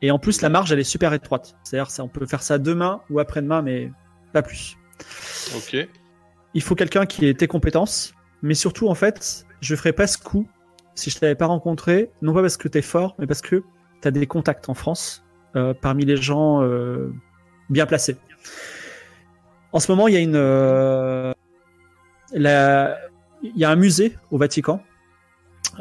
Et 0.02 0.12
en 0.12 0.20
plus, 0.20 0.42
la 0.42 0.50
marge, 0.50 0.72
elle 0.72 0.80
est 0.80 0.84
super 0.84 1.14
étroite. 1.14 1.56
C'est-à-dire, 1.64 1.92
on 2.04 2.08
peut 2.08 2.26
faire 2.26 2.44
ça 2.44 2.58
demain 2.60 3.02
ou 3.10 3.20
après-demain, 3.20 3.62
mais 3.62 3.92
pas 4.34 4.42
plus. 4.42 4.78
Ok. 5.56 5.76
il 6.54 6.62
faut 6.62 6.74
quelqu'un 6.76 7.06
qui 7.06 7.26
ait 7.28 7.34
tes 7.36 7.48
compétences, 7.48 8.14
mais 8.42 8.56
surtout 8.56 8.88
en 8.88 8.96
fait, 8.96 9.46
je 9.62 9.76
ferais 9.76 9.94
pas 9.94 10.08
ce 10.08 10.18
coup 10.18 10.48
si 10.96 11.12
je 11.12 11.20
t'avais 11.20 11.36
pas 11.36 11.46
rencontré, 11.46 12.10
non 12.24 12.34
pas 12.34 12.42
parce 12.42 12.58
que 12.58 12.68
t'es 12.68 12.82
fort, 12.82 13.14
mais 13.20 13.28
parce 13.28 13.42
que 13.42 13.64
t'as 14.02 14.10
des 14.10 14.26
contacts 14.26 14.68
en 14.70 14.74
France 14.74 15.24
euh, 15.56 15.76
parmi 15.80 16.04
les 16.06 16.18
gens 16.18 16.64
euh, 16.64 17.12
bien 17.70 17.86
placés. 17.86 18.18
En 19.72 19.80
ce 19.80 19.92
moment, 19.92 20.08
il 20.08 20.16
y 20.16 20.18
a 20.18 20.22
une, 20.22 20.36
euh, 20.36 21.32
la- 22.34 22.98
il 23.44 23.56
y 23.58 23.64
a 23.66 23.70
un 23.70 23.76
musée 23.76 24.18
au 24.32 24.38
Vatican. 24.40 24.82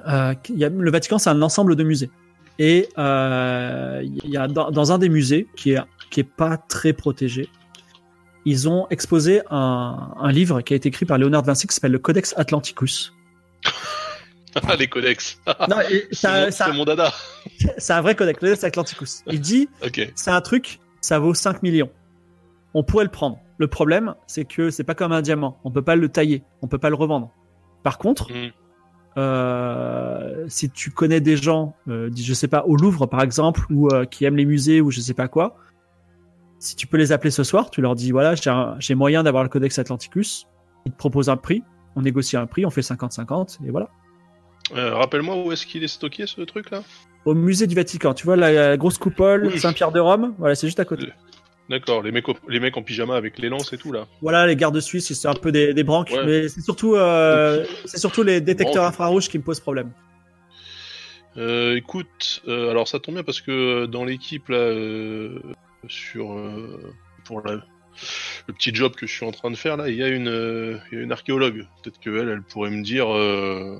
Euh, 0.06 0.34
il 0.48 0.58
y 0.58 0.64
a, 0.64 0.68
le 0.68 0.90
Vatican, 0.90 1.18
c'est 1.18 1.30
un 1.30 1.42
ensemble 1.42 1.76
de 1.76 1.84
musées. 1.84 2.10
Et 2.58 2.88
euh, 2.96 4.00
il 4.02 4.30
y 4.30 4.36
a 4.36 4.48
dans, 4.48 4.70
dans 4.70 4.92
un 4.92 4.98
des 4.98 5.08
musées 5.08 5.46
qui 5.56 5.72
est 5.72 5.80
qui 6.10 6.20
est 6.20 6.24
pas 6.24 6.56
très 6.56 6.92
protégé, 6.92 7.48
ils 8.44 8.68
ont 8.68 8.86
exposé 8.90 9.42
un, 9.50 10.12
un 10.18 10.32
livre 10.32 10.60
qui 10.60 10.72
a 10.72 10.76
été 10.76 10.88
écrit 10.88 11.04
par 11.04 11.18
Léonard 11.18 11.42
de 11.42 11.48
Vinci 11.48 11.66
qui 11.66 11.74
s'appelle 11.74 11.92
le 11.92 11.98
Codex 11.98 12.32
Atlanticus. 12.36 13.12
Ah, 14.66 14.76
les 14.76 14.86
codex. 14.88 15.38
Non, 15.68 15.76
C'est 16.12 16.72
mon, 16.72 16.84
dada. 16.84 17.12
c'est 17.78 17.92
un 17.92 18.00
vrai 18.00 18.14
codex, 18.14 18.40
le 18.40 18.48
Codex 18.48 18.64
Atlanticus. 18.64 19.22
Il 19.26 19.40
dit, 19.40 19.68
c'est 20.14 20.30
un 20.30 20.40
truc, 20.40 20.80
ça 21.00 21.18
vaut 21.18 21.34
5 21.34 21.62
millions. 21.62 21.90
On 22.72 22.82
pourrait 22.82 23.04
le 23.04 23.10
prendre. 23.10 23.38
Le 23.58 23.68
problème, 23.68 24.14
c'est 24.26 24.44
que 24.44 24.70
c'est 24.70 24.84
pas 24.84 24.94
comme 24.94 25.12
un 25.12 25.22
diamant. 25.22 25.58
On 25.64 25.70
peut 25.70 25.82
pas 25.82 25.96
le 25.96 26.08
tailler, 26.08 26.42
on 26.62 26.68
peut 26.68 26.78
pas 26.78 26.88
le 26.88 26.94
revendre. 26.94 27.32
Par 27.82 27.98
contre, 27.98 28.32
Mm. 28.32 28.52
Euh, 29.16 30.44
si 30.48 30.70
tu 30.70 30.90
connais 30.90 31.20
des 31.20 31.36
gens, 31.36 31.74
euh, 31.88 32.10
je 32.14 32.34
sais 32.34 32.48
pas, 32.48 32.64
au 32.66 32.76
Louvre 32.76 33.06
par 33.06 33.22
exemple, 33.22 33.62
ou 33.70 33.88
euh, 33.88 34.04
qui 34.04 34.24
aiment 34.24 34.36
les 34.36 34.44
musées 34.44 34.80
ou 34.80 34.90
je 34.90 35.00
sais 35.00 35.14
pas 35.14 35.28
quoi, 35.28 35.56
si 36.58 36.76
tu 36.76 36.86
peux 36.86 36.96
les 36.96 37.12
appeler 37.12 37.30
ce 37.30 37.44
soir, 37.44 37.70
tu 37.70 37.80
leur 37.80 37.94
dis 37.94 38.12
voilà, 38.12 38.34
j'ai 38.78 38.94
moyen 38.94 39.22
d'avoir 39.22 39.42
le 39.42 39.48
Codex 39.48 39.78
Atlanticus. 39.78 40.46
Ils 40.84 40.92
te 40.92 40.96
proposent 40.96 41.28
un 41.28 41.36
prix, 41.36 41.62
on 41.96 42.02
négocie 42.02 42.36
un 42.36 42.46
prix, 42.46 42.66
on 42.66 42.70
fait 42.70 42.82
50-50 42.82 43.58
et 43.66 43.70
voilà. 43.70 43.88
Euh, 44.74 44.94
Rappelle-moi 44.94 45.44
où 45.44 45.52
est-ce 45.52 45.64
qu'il 45.64 45.84
est 45.84 45.88
stocké 45.88 46.26
ce 46.26 46.40
truc 46.42 46.70
là 46.70 46.82
Au 47.24 47.34
musée 47.34 47.66
du 47.66 47.74
Vatican, 47.74 48.14
tu 48.14 48.24
vois 48.26 48.36
la, 48.36 48.52
la 48.52 48.76
grosse 48.76 48.98
coupole 48.98 49.46
Oui. 49.46 49.58
Saint-Pierre 49.58 49.92
de 49.92 50.00
Rome, 50.00 50.34
voilà, 50.38 50.54
c'est 50.54 50.66
juste 50.66 50.80
à 50.80 50.84
côté. 50.84 51.08
D'accord, 51.68 52.02
les 52.02 52.12
mecs, 52.12 52.28
au- 52.28 52.36
les 52.48 52.60
mecs 52.60 52.76
en 52.76 52.82
pyjama 52.82 53.16
avec 53.16 53.38
les 53.38 53.48
lances 53.48 53.72
et 53.72 53.78
tout 53.78 53.90
là. 53.92 54.06
Voilà, 54.22 54.46
les 54.46 54.54
gardes 54.54 54.78
suisses, 54.78 55.12
c'est 55.12 55.26
un 55.28 55.34
peu 55.34 55.50
des, 55.50 55.74
des 55.74 55.82
branques, 55.82 56.10
Ouais. 56.12 56.24
mais 56.24 56.48
c'est 56.48 56.60
surtout, 56.60 56.94
euh, 56.94 57.64
c'est 57.86 57.98
surtout 57.98 58.22
les 58.22 58.40
détecteurs 58.40 58.82
Branques. 58.84 58.88
infrarouges 58.94 59.28
qui 59.28 59.38
me 59.38 59.42
posent 59.42 59.58
problème. 59.60 59.90
Euh, 61.36 61.76
écoute, 61.76 62.42
euh, 62.48 62.70
alors 62.70 62.88
ça 62.88 62.98
tombe 62.98 63.14
bien 63.16 63.24
parce 63.24 63.40
que 63.40 63.86
dans 63.86 64.04
l'équipe 64.04 64.48
là, 64.48 64.56
euh, 64.58 65.38
sur 65.88 66.32
euh, 66.32 66.80
pour 67.24 67.42
la- 67.42 67.62
le 68.48 68.54
petit 68.54 68.74
job 68.74 68.94
que 68.94 69.06
je 69.06 69.12
suis 69.12 69.26
en 69.26 69.32
train 69.32 69.50
de 69.50 69.56
faire 69.56 69.76
là, 69.76 69.88
il 69.90 69.96
y 69.96 70.02
a 70.02 70.08
une, 70.08 70.28
euh, 70.28 70.78
il 70.92 70.98
y 70.98 71.00
a 71.00 71.04
une 71.04 71.12
archéologue. 71.12 71.66
Peut-être 71.82 71.98
qu'elle, 72.00 72.28
elle 72.28 72.42
pourrait 72.42 72.70
me 72.70 72.82
dire 72.82 73.12
euh, 73.14 73.78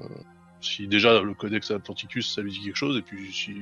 si 0.61 0.87
déjà 0.87 1.23
le 1.23 1.33
Codex 1.35 1.71
Atlanticus 1.71 2.35
ça 2.35 2.43
lui 2.43 2.51
dit 2.51 2.61
quelque 2.65 2.77
chose 2.77 2.99
et 2.99 3.03
puis 3.03 3.33
si 3.33 3.55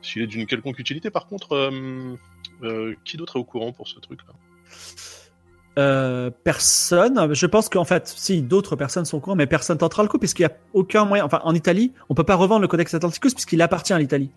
s'il 0.00 0.22
est 0.22 0.26
d'une 0.28 0.46
quelconque 0.46 0.78
utilité. 0.78 1.10
Par 1.10 1.26
contre, 1.26 1.52
euh, 1.52 2.14
euh, 2.62 2.94
qui 3.04 3.16
d'autre 3.16 3.36
est 3.36 3.40
au 3.40 3.44
courant 3.44 3.72
pour 3.72 3.86
ce 3.88 3.98
truc 4.00 4.20
là 4.26 4.34
Euh, 5.78 6.30
personne, 6.42 7.32
je 7.34 7.46
pense 7.46 7.68
qu'en 7.68 7.84
fait, 7.84 8.08
si 8.08 8.42
d'autres 8.42 8.74
personnes 8.74 9.04
sont 9.04 9.18
au 9.18 9.20
courant, 9.20 9.36
mais 9.36 9.46
personne 9.46 9.78
tentera 9.78 10.02
le 10.02 10.08
coup 10.08 10.18
puisqu'il 10.18 10.42
n'y 10.42 10.52
a 10.52 10.56
aucun 10.72 11.04
moyen. 11.04 11.24
Enfin, 11.24 11.40
en 11.44 11.54
Italie, 11.54 11.92
on 12.08 12.14
peut 12.14 12.24
pas 12.24 12.34
revendre 12.34 12.62
le 12.62 12.68
Codex 12.68 12.92
Atlanticus 12.94 13.32
puisqu'il 13.34 13.62
appartient 13.62 13.92
à 13.92 13.98
l'Italie. 13.98 14.30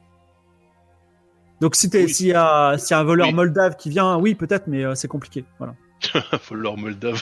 Donc 1.60 1.76
si 1.76 1.90
t'es, 1.90 2.04
Oui. 2.06 2.14
s'il 2.14 2.28
y 2.28 2.34
a, 2.34 2.78
s'il 2.78 2.92
y 2.92 2.98
a 2.98 3.00
un 3.00 3.04
voleur 3.04 3.28
Oui. 3.28 3.34
moldave 3.34 3.76
qui 3.76 3.90
vient, 3.90 4.18
oui, 4.18 4.36
peut-être, 4.36 4.68
mais 4.68 4.84
euh, 4.84 4.94
c'est 4.96 5.08
compliqué. 5.08 5.44
Voilà. 5.58 5.74
Faut 6.42 6.56
leur 6.56 6.78
moldave. 6.78 7.22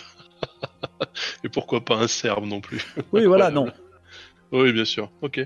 et 1.43 1.49
pourquoi 1.49 1.83
pas 1.85 1.95
un 1.95 2.07
serbe 2.07 2.45
non 2.45 2.59
plus? 2.61 2.85
Oui, 3.13 3.25
voilà, 3.25 3.49
non. 3.57 3.67
Oui, 4.51 4.73
bien 4.73 4.85
sûr. 4.85 5.11
Ok. 5.21 5.39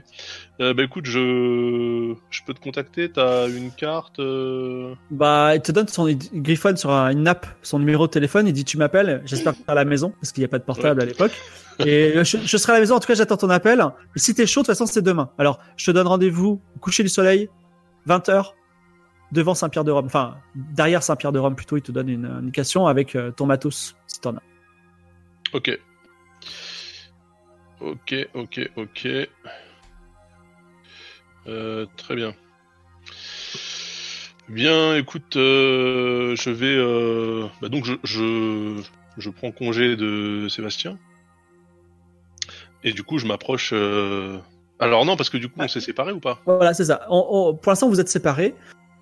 Euh, 0.62 0.74
bah 0.74 0.84
écoute, 0.84 1.06
je 1.06 2.14
je 2.30 2.40
peux 2.46 2.54
te 2.54 2.62
contacter. 2.62 3.10
T'as 3.12 3.50
une 3.50 3.70
carte. 3.72 4.20
euh, 4.20 4.96
Bah, 5.12 5.56
il 5.56 5.62
te 5.62 5.74
donne 5.74 5.90
son, 5.90 6.08
il 6.08 6.18
griffonne 6.42 6.78
sur 6.78 6.90
un- 6.92 7.12
une 7.12 7.24
nappe 7.24 7.46
son 7.64 7.80
numéro 7.80 8.08
de 8.08 8.12
téléphone. 8.12 8.48
Il 8.48 8.54
dit 8.54 8.64
tu 8.64 8.78
m'appelles. 8.78 9.22
J'espère 9.26 9.54
que 9.54 9.58
t'es 9.58 9.70
à 9.72 9.74
la 9.76 9.84
maison 9.84 10.14
parce 10.22 10.32
qu'il 10.32 10.42
n'y 10.42 10.46
a 10.46 10.48
pas 10.48 10.60
de 10.60 10.64
portable 10.64 11.02
à 11.02 11.06
l'époque. 11.06 11.34
Et 11.86 12.14
je, 12.24 12.38
je 12.46 12.58
serai 12.58 12.72
à 12.72 12.76
la 12.76 12.80
maison. 12.80 12.96
En 12.96 13.00
tout 13.02 13.08
cas, 13.08 13.16
j'attends 13.16 13.36
ton 13.36 13.50
appel. 13.50 13.84
Et 14.16 14.20
si 14.20 14.34
t'es 14.34 14.46
chaud, 14.48 14.62
de 14.62 14.68
toute 14.68 14.74
façon, 14.74 14.86
c'est 14.86 15.02
demain. 15.02 15.32
Alors, 15.38 15.60
je 15.76 15.86
te 15.86 15.92
donne 15.92 16.08
rendez-vous 16.08 16.62
au 16.76 16.80
coucher 16.80 17.04
du 17.04 17.10
soleil, 17.10 17.50
20h, 18.08 18.54
devant 19.34 19.54
Saint-Pierre-de-Rome. 19.54 20.06
Enfin, 20.06 20.38
derrière 20.56 21.04
Saint-Pierre-de-Rome 21.04 21.56
plutôt. 21.56 21.76
Il 21.76 21.82
te 21.82 21.92
donne 21.92 22.08
une 22.08 22.26
indication 22.26 22.88
avec 22.88 23.16
euh, 23.18 23.32
ton 23.32 23.48
matos 23.48 23.96
si 24.08 24.22
t'en 24.22 24.36
as. 24.38 24.42
Ok. 25.54 25.78
Ok, 27.84 28.16
ok, 28.34 28.70
ok. 28.78 29.08
Euh, 31.48 31.86
très 31.98 32.16
bien. 32.16 32.34
Bien, 34.48 34.96
écoute, 34.96 35.36
euh, 35.36 36.36
je 36.36 36.50
vais. 36.50 36.76
euh, 36.78 37.46
bah 37.62 37.68
donc, 37.68 37.84
je, 37.86 37.94
je, 38.04 38.82
je 39.18 39.30
prends 39.30 39.52
congé 39.52 39.98
de 39.98 40.48
Sébastien. 40.50 40.98
Et 42.86 42.94
du 42.94 43.04
coup, 43.04 43.18
je 43.18 43.26
m'approche. 43.26 43.72
euh, 43.74 44.38
Alors, 44.80 45.06
non, 45.06 45.18
parce 45.18 45.30
que 45.30 45.38
du 45.38 45.50
coup, 45.50 45.60
on 45.60 45.68
s'est 45.68 45.82
séparés 45.82 46.14
ou 46.14 46.20
pas? 46.20 46.42
Voilà, 46.46 46.74
c'est 46.74 46.86
ça. 46.86 47.06
On- 47.10 47.26
on- 47.30 47.54
pour 47.54 47.72
l'instant, 47.72 47.90
vous 47.90 48.00
êtes 48.00 48.10
séparés. 48.10 48.56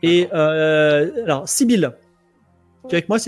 Et 0.04 0.28
euh, 0.34 1.24
alors, 1.24 1.48
Sibylle, 1.48 1.92
tu 2.90 2.96
es 2.96 2.98
avec 2.98 3.10
moi, 3.10 3.20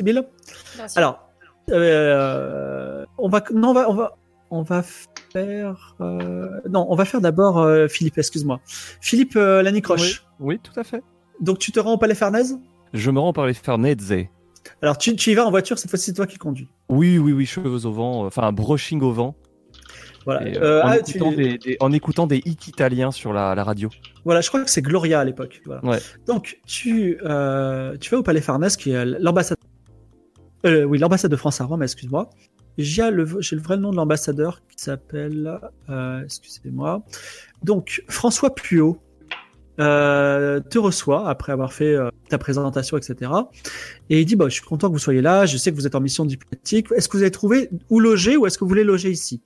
sûr. 0.87 0.97
Alors, 1.01 1.29
euh, 1.69 3.05
on 3.19 3.29
va, 3.29 3.43
non, 3.53 3.69
on 3.69 3.73
va, 3.73 3.89
on 3.89 3.93
va, 3.93 4.11
on 4.49 4.61
va 4.63 4.83
faire, 5.33 5.95
euh, 6.01 6.47
non, 6.69 6.85
on 6.89 6.95
va 6.95 7.05
faire 7.05 7.19
d'abord 7.21 7.57
euh, 7.59 7.87
Philippe. 7.87 8.17
Excuse-moi, 8.17 8.59
Philippe 9.01 9.35
euh, 9.35 9.61
Lanicroche. 9.63 10.23
Oui, 10.39 10.59
tout 10.61 10.79
à 10.79 10.83
fait. 10.83 11.03
Donc, 11.41 11.59
tu 11.59 11.71
te 11.71 11.79
rends 11.79 11.93
au 11.93 11.97
Palais 11.97 12.15
Farnèse? 12.15 12.57
Je 12.93 13.11
me 13.11 13.19
rends 13.19 13.33
par 13.33 13.47
les 13.47 13.53
Farnèze. 13.53 14.13
Alors, 14.81 14.97
tu, 14.97 15.15
tu 15.15 15.31
y 15.31 15.33
vas 15.33 15.45
en 15.45 15.49
voiture. 15.49 15.77
Cette 15.77 15.89
fois-ci, 15.89 16.05
c'est 16.05 16.13
toi 16.13 16.27
qui 16.27 16.37
conduis. 16.37 16.69
Oui, 16.89 17.17
oui, 17.17 17.33
oui, 17.33 17.45
cheveux 17.45 17.85
au 17.85 17.91
vent, 17.91 18.23
euh, 18.23 18.27
enfin 18.27 18.51
brushing 18.53 19.01
au 19.01 19.11
vent, 19.11 19.35
Voilà. 20.25 20.47
et, 20.47 20.57
euh, 20.57 20.61
Euh, 20.61 20.83
en, 20.83 20.87
ah, 20.87 20.99
tu- 20.99 21.17
écoutant 21.17 21.31
des, 21.31 21.57
des- 21.57 21.77
en 21.79 21.91
écoutant 21.91 22.27
des 22.27 22.37
hits 22.45 22.57
italiens 22.67 23.11
sur 23.11 23.33
la, 23.33 23.55
la 23.55 23.63
radio. 23.63 23.89
voilà, 24.23 24.41
je 24.41 24.47
crois 24.47 24.63
que 24.63 24.69
c'est 24.69 24.81
Gloria 24.83 25.19
à 25.19 25.25
l'époque. 25.25 25.61
Voilà. 25.65 25.83
Ouais. 25.83 25.99
Donc, 26.27 26.59
tu, 26.67 27.17
euh, 27.25 27.97
tu 27.99 28.11
vas 28.11 28.19
au 28.19 28.23
Palais 28.23 28.41
Farnèse, 28.41 28.77
qui 28.77 28.91
est 28.91 29.03
l'ambassade. 29.05 29.57
Euh, 30.65 30.83
oui, 30.85 30.97
l'ambassade 30.97 31.31
de 31.31 31.35
France 31.35 31.59
à 31.59 31.65
Rome. 31.65 31.83
Excuse-moi. 31.83 32.29
J'ai 32.77 33.09
le, 33.11 33.23
vrai 33.23 33.77
nom 33.77 33.91
de 33.91 33.95
l'ambassadeur 33.95 34.61
qui 34.67 34.83
s'appelle, 34.83 35.59
euh, 35.89 36.23
excusez-moi. 36.23 37.03
Donc, 37.63 38.03
François 38.07 38.53
Puot 38.53 38.99
euh, 39.79 40.59
te 40.59 40.77
reçoit 40.77 41.29
après 41.29 41.51
avoir 41.51 41.73
fait 41.73 41.95
euh, 41.95 42.09
ta 42.29 42.37
présentation, 42.37 42.97
etc. 42.97 43.31
Et 44.09 44.21
il 44.21 44.25
dit, 44.25 44.35
bah, 44.35 44.45
je 44.49 44.53
suis 44.53 44.63
content 44.63 44.87
que 44.87 44.93
vous 44.93 44.99
soyez 44.99 45.21
là. 45.21 45.45
Je 45.45 45.57
sais 45.57 45.71
que 45.71 45.75
vous 45.75 45.87
êtes 45.87 45.95
en 45.95 46.01
mission 46.01 46.25
diplomatique. 46.25 46.87
Est-ce 46.95 47.07
que 47.07 47.17
vous 47.17 47.23
avez 47.23 47.31
trouvé 47.31 47.69
où 47.89 47.99
loger 47.99 48.37
ou 48.37 48.45
est-ce 48.45 48.57
que 48.57 48.63
vous 48.63 48.69
voulez 48.69 48.83
loger 48.83 49.11
ici? 49.11 49.41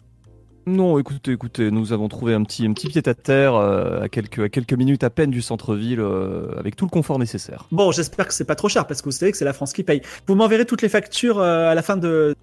Non, 0.67 0.99
écoutez, 0.99 1.31
écoutez, 1.31 1.71
nous 1.71 1.93
avons 1.93 2.09
trouvé 2.09 2.33
un 2.33 2.43
petit, 2.43 2.65
un 2.65 2.73
petit 2.73 2.89
pied 2.89 3.01
à 3.05 3.13
terre 3.13 3.55
euh, 3.55 4.01
à 4.01 4.09
quelques, 4.09 4.39
à 4.39 4.49
quelques 4.49 4.73
minutes 4.73 5.01
à 5.05 5.09
peine 5.09 5.31
du 5.31 5.41
centre-ville, 5.41 6.01
euh, 6.01 6.59
avec 6.59 6.75
tout 6.75 6.83
le 6.83 6.89
confort 6.89 7.19
nécessaire. 7.19 7.67
Bon, 7.71 7.93
j'espère 7.93 8.27
que 8.27 8.33
c'est 8.33 8.43
pas 8.43 8.55
trop 8.55 8.67
cher 8.67 8.85
parce 8.85 9.01
que 9.01 9.05
vous 9.05 9.13
savez 9.13 9.31
que 9.31 9.37
c'est 9.37 9.45
la 9.45 9.53
France 9.53 9.71
qui 9.71 9.83
paye. 9.83 10.01
Vous 10.27 10.35
m'enverrez 10.35 10.65
toutes 10.65 10.81
les 10.81 10.89
factures 10.89 11.39
euh, 11.39 11.71
à 11.71 11.73
la 11.73 11.81
fin 11.81 11.95
de 11.95 12.35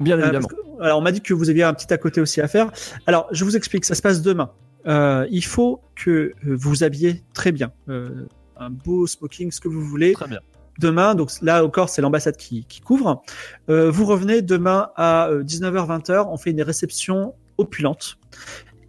Bien 0.00 0.18
Euh, 0.18 0.22
évidemment. 0.22 0.46
que- 0.48 0.82
alors, 0.82 0.98
on 0.98 1.02
m'a 1.02 1.12
dit 1.12 1.20
que 1.22 1.32
vous 1.34 1.48
aviez 1.50 1.62
un 1.62 1.72
petit 1.74 1.92
à 1.92 1.98
côté 1.98 2.20
aussi 2.20 2.40
à 2.40 2.48
faire. 2.48 2.70
Alors, 3.06 3.28
je 3.32 3.44
vous 3.44 3.56
explique, 3.56 3.84
ça 3.84 3.94
se 3.94 4.02
passe 4.02 4.20
demain. 4.22 4.50
Euh, 4.86 5.26
il 5.30 5.44
faut 5.44 5.80
que 5.94 6.10
euh, 6.10 6.32
vous 6.44 6.84
habillez 6.84 7.22
très 7.34 7.50
bien. 7.52 7.72
Euh, 7.88 8.26
un 8.58 8.70
beau 8.70 9.06
smoking, 9.06 9.50
ce 9.50 9.60
que 9.60 9.68
vous 9.68 9.80
voulez. 9.82 10.12
Très 10.12 10.28
bien. 10.28 10.40
Demain, 10.78 11.14
donc 11.14 11.30
là 11.40 11.64
encore, 11.64 11.88
c'est 11.88 12.02
l'ambassade 12.02 12.36
qui, 12.36 12.66
qui 12.66 12.80
couvre. 12.82 13.22
Euh, 13.70 13.90
vous 13.90 14.04
revenez 14.04 14.42
demain 14.42 14.90
à 14.96 15.30
19h-20h. 15.42 16.26
On 16.30 16.36
fait 16.36 16.50
une 16.50 16.62
réception 16.62 17.34
opulente. 17.56 18.18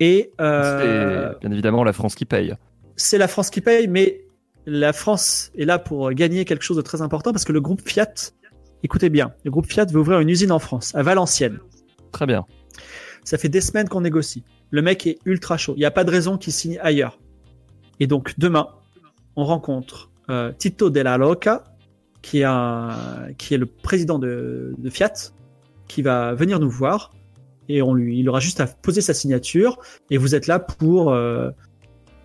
Et 0.02 0.32
euh, 0.42 1.32
C'est 1.34 1.40
bien 1.40 1.52
évidemment 1.52 1.84
la 1.86 1.94
France 1.94 2.14
qui 2.16 2.26
paye. 2.26 2.54
c'est 2.98 3.18
la 3.18 3.28
France 3.30 3.50
qui 3.50 3.62
paye, 3.62 3.88
mais 3.88 4.22
la 4.66 4.92
France 4.94 5.52
est 5.58 5.64
là 5.66 5.80
pour 5.80 6.12
gagner 6.12 6.44
quelque 6.44 6.64
chose 6.64 6.76
de 6.78 6.82
très 6.82 7.02
important 7.02 7.32
parce 7.32 7.46
que 7.46 7.54
le 7.54 7.62
groupe 7.62 7.82
Fiat, 7.88 8.14
écoutez 8.84 9.10
bien, 9.10 9.34
le 9.44 9.52
groupe 9.52 9.68
Fiat 9.68 9.86
veut 9.86 10.00
ouvrir 10.00 10.20
une 10.20 10.30
usine 10.30 10.52
en 10.52 10.60
France, 10.60 10.94
à 10.96 11.04
Valenciennes. 11.04 11.60
Très 12.12 12.26
bien. 12.26 12.46
Ça 13.24 13.38
fait 13.38 13.50
des 13.50 13.62
semaines 13.62 13.90
qu'on 13.90 14.02
négocie. 14.02 14.44
Le 14.70 14.82
mec 14.82 15.06
est 15.08 15.20
ultra 15.26 15.58
chaud. 15.58 15.74
Il 15.76 15.80
n'y 15.80 15.86
a 15.86 15.92
pas 15.92 16.04
de 16.04 16.12
raison 16.12 16.38
qu'il 16.38 16.54
signe 16.54 16.80
ailleurs. 16.82 17.20
Et 18.00 18.08
donc, 18.08 18.34
demain, 18.38 18.68
on 19.36 19.44
rencontre 19.44 20.12
euh, 20.30 20.52
Tito 20.58 20.90
Della 20.90 21.18
Loca, 21.18 21.64
qui 22.22 22.40
est, 22.40 22.46
un, 22.46 22.96
qui 23.38 23.54
est 23.54 23.58
le 23.58 23.66
président 23.66 24.20
de, 24.20 24.74
de 24.78 24.90
Fiat, 24.90 25.14
qui 25.88 26.02
va 26.02 26.34
venir 26.34 26.60
nous 26.60 26.70
voir. 26.70 27.14
Et 27.70 27.82
on 27.82 27.94
lui, 27.94 28.20
il 28.20 28.30
aura 28.30 28.40
juste 28.40 28.62
à 28.62 28.68
poser 28.68 29.02
sa 29.02 29.14
signature. 29.14 29.80
Et 30.10 30.18
vous 30.18 30.36
êtes 30.36 30.48
là 30.48 30.60
pour, 30.60 31.12
euh, 31.12 31.50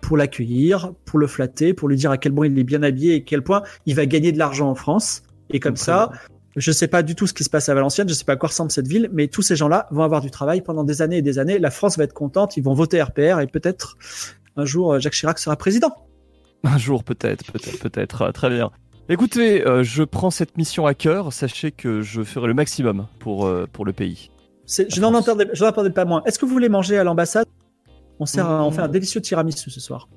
pour 0.01 0.17
l'accueillir, 0.17 0.93
pour 1.05 1.19
le 1.19 1.27
flatter, 1.27 1.73
pour 1.73 1.89
lui 1.89 1.97
dire 1.97 2.11
à 2.11 2.17
quel 2.17 2.33
point 2.33 2.47
il 2.47 2.57
est 2.57 2.63
bien 2.63 2.83
habillé 2.83 3.15
et 3.15 3.17
à 3.17 3.19
quel 3.21 3.41
point 3.41 3.63
il 3.85 3.95
va 3.95 4.05
gagner 4.05 4.31
de 4.31 4.37
l'argent 4.37 4.69
en 4.69 4.75
France. 4.75 5.23
Et 5.49 5.59
comme 5.59 5.75
ça, 5.75 6.11
je 6.55 6.71
sais 6.71 6.87
pas 6.87 7.03
du 7.03 7.15
tout 7.15 7.27
ce 7.27 7.33
qui 7.33 7.43
se 7.43 7.49
passe 7.49 7.69
à 7.69 7.73
Valenciennes, 7.73 8.07
je 8.09 8.13
sais 8.13 8.25
pas 8.25 8.33
à 8.33 8.35
quoi 8.35 8.49
ressemble 8.49 8.71
cette 8.71 8.87
ville, 8.87 9.09
mais 9.11 9.27
tous 9.27 9.41
ces 9.41 9.55
gens-là 9.55 9.87
vont 9.91 10.03
avoir 10.03 10.21
du 10.21 10.29
travail 10.31 10.61
pendant 10.61 10.83
des 10.83 11.01
années 11.01 11.17
et 11.17 11.21
des 11.21 11.39
années. 11.39 11.57
La 11.59 11.71
France 11.71 11.97
va 11.97 12.03
être 12.03 12.13
contente, 12.13 12.57
ils 12.57 12.63
vont 12.63 12.73
voter 12.73 13.01
RPR 13.01 13.39
et 13.41 13.47
peut-être 13.47 13.97
un 14.55 14.65
jour 14.65 14.93
euh, 14.93 14.99
Jacques 14.99 15.13
Chirac 15.13 15.39
sera 15.39 15.55
président. 15.55 15.91
Un 16.63 16.77
jour 16.77 17.03
peut-être, 17.03 17.51
peut-être, 17.51 17.79
peut-être. 17.79 18.21
Ah, 18.21 18.31
Très 18.31 18.49
bien. 18.49 18.71
Écoutez, 19.09 19.67
euh, 19.67 19.83
je 19.83 20.03
prends 20.03 20.31
cette 20.31 20.55
mission 20.57 20.85
à 20.85 20.93
cœur. 20.93 21.33
Sachez 21.33 21.71
que 21.71 22.01
je 22.01 22.23
ferai 22.23 22.47
le 22.47 22.53
maximum 22.53 23.07
pour, 23.19 23.45
euh, 23.45 23.67
pour 23.71 23.83
le 23.83 23.91
pays. 23.91 24.29
Je 24.65 25.01
n'en 25.01 25.13
entendais, 25.13 25.45
pas 25.91 26.05
moins. 26.05 26.23
Est-ce 26.25 26.39
que 26.39 26.45
vous 26.45 26.53
voulez 26.53 26.69
manger 26.69 26.97
à 26.97 27.03
l'ambassade? 27.03 27.47
On, 28.19 28.25
sert 28.25 28.47
on 28.47 28.69
Mmh. 28.69 28.73
fait 28.73 28.81
un 28.81 28.87
délicieux 28.87 29.19
tiramisu 29.19 29.69
ce 29.69 29.81
soir. 29.81 30.07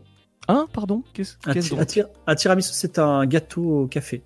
Hein, 0.46 0.66
pardon? 0.72 1.02
Qu'est-ce 1.14 1.34
Un, 1.46 1.52
qu'est-ce 1.54 1.68
ti- 1.70 1.74
un 1.74 1.78
donc 1.78 1.86
tir- 1.88 2.06
un 2.28 2.34
tiramisu, 2.36 2.70
c'est 2.72 3.00
un 3.00 3.26
gâteau 3.26 3.80
au 3.80 3.86
café. 3.88 4.22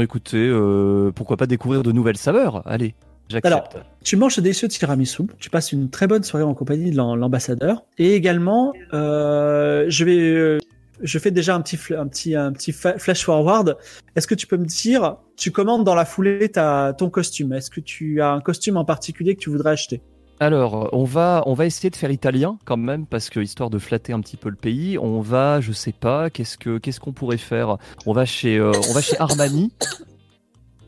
Écoutez, 0.00 0.48
euh, 0.48 1.10
pourquoi 1.14 1.36
pas 1.36 1.46
découvrir 1.46 1.82
de 1.82 1.92
nouvelles 1.92 2.16
saveurs? 2.16 2.62
Allez. 2.66 2.94
J'accepte. 3.28 3.76
Tu 4.02 4.16
manges 4.16 4.36
ce 4.36 4.40
délicieux 4.40 4.68
tiramisu, 4.68 5.24
tu 5.38 5.50
passes 5.50 5.72
une 5.72 5.90
très 5.90 6.06
bonne 6.06 6.22
soirée 6.22 6.44
en 6.44 6.54
compagnie 6.54 6.90
de 6.90 6.96
l'am- 6.96 7.14
l'ambassadeur, 7.14 7.84
et 7.98 8.14
également, 8.14 8.72
euh, 8.94 9.84
je 9.88 10.04
vais, 10.06 10.18
euh, 10.18 10.58
je 11.02 11.18
fais 11.18 11.30
déjà 11.30 11.54
un 11.54 11.60
petit, 11.60 11.76
un 11.94 12.06
petit, 12.06 12.34
un 12.34 12.52
petit 12.52 12.72
flash 12.72 13.24
forward. 13.24 13.76
Est-ce 14.16 14.26
que 14.26 14.34
tu 14.34 14.46
peux 14.46 14.56
me 14.56 14.64
dire, 14.64 15.16
tu 15.36 15.50
commandes 15.50 15.84
dans 15.84 15.94
la 15.94 16.06
foulée 16.06 16.48
ta, 16.48 16.94
ton 16.96 17.10
costume? 17.10 17.52
Est-ce 17.52 17.70
que 17.70 17.80
tu 17.80 18.22
as 18.22 18.30
un 18.30 18.40
costume 18.40 18.78
en 18.78 18.86
particulier 18.86 19.34
que 19.34 19.40
tu 19.40 19.50
voudrais 19.50 19.72
acheter? 19.72 20.00
Alors, 20.40 20.90
on 20.92 21.02
va, 21.02 21.42
on 21.46 21.54
va 21.54 21.66
essayer 21.66 21.90
de 21.90 21.96
faire 21.96 22.12
italien 22.12 22.58
quand 22.64 22.76
même, 22.76 23.06
parce 23.06 23.28
que 23.28 23.40
histoire 23.40 23.70
de 23.70 23.78
flatter 23.78 24.12
un 24.12 24.20
petit 24.20 24.36
peu 24.36 24.48
le 24.50 24.56
pays, 24.56 24.96
on 24.96 25.20
va, 25.20 25.60
je 25.60 25.72
sais 25.72 25.92
pas, 25.92 26.30
qu'est-ce 26.30 26.56
que, 26.56 26.78
qu'est-ce 26.78 27.00
qu'on 27.00 27.12
pourrait 27.12 27.38
faire? 27.38 27.76
On 28.06 28.12
va 28.12 28.24
chez, 28.24 28.56
euh, 28.56 28.70
on 28.88 28.92
va 28.92 29.00
chez 29.00 29.18
Armani. 29.18 29.72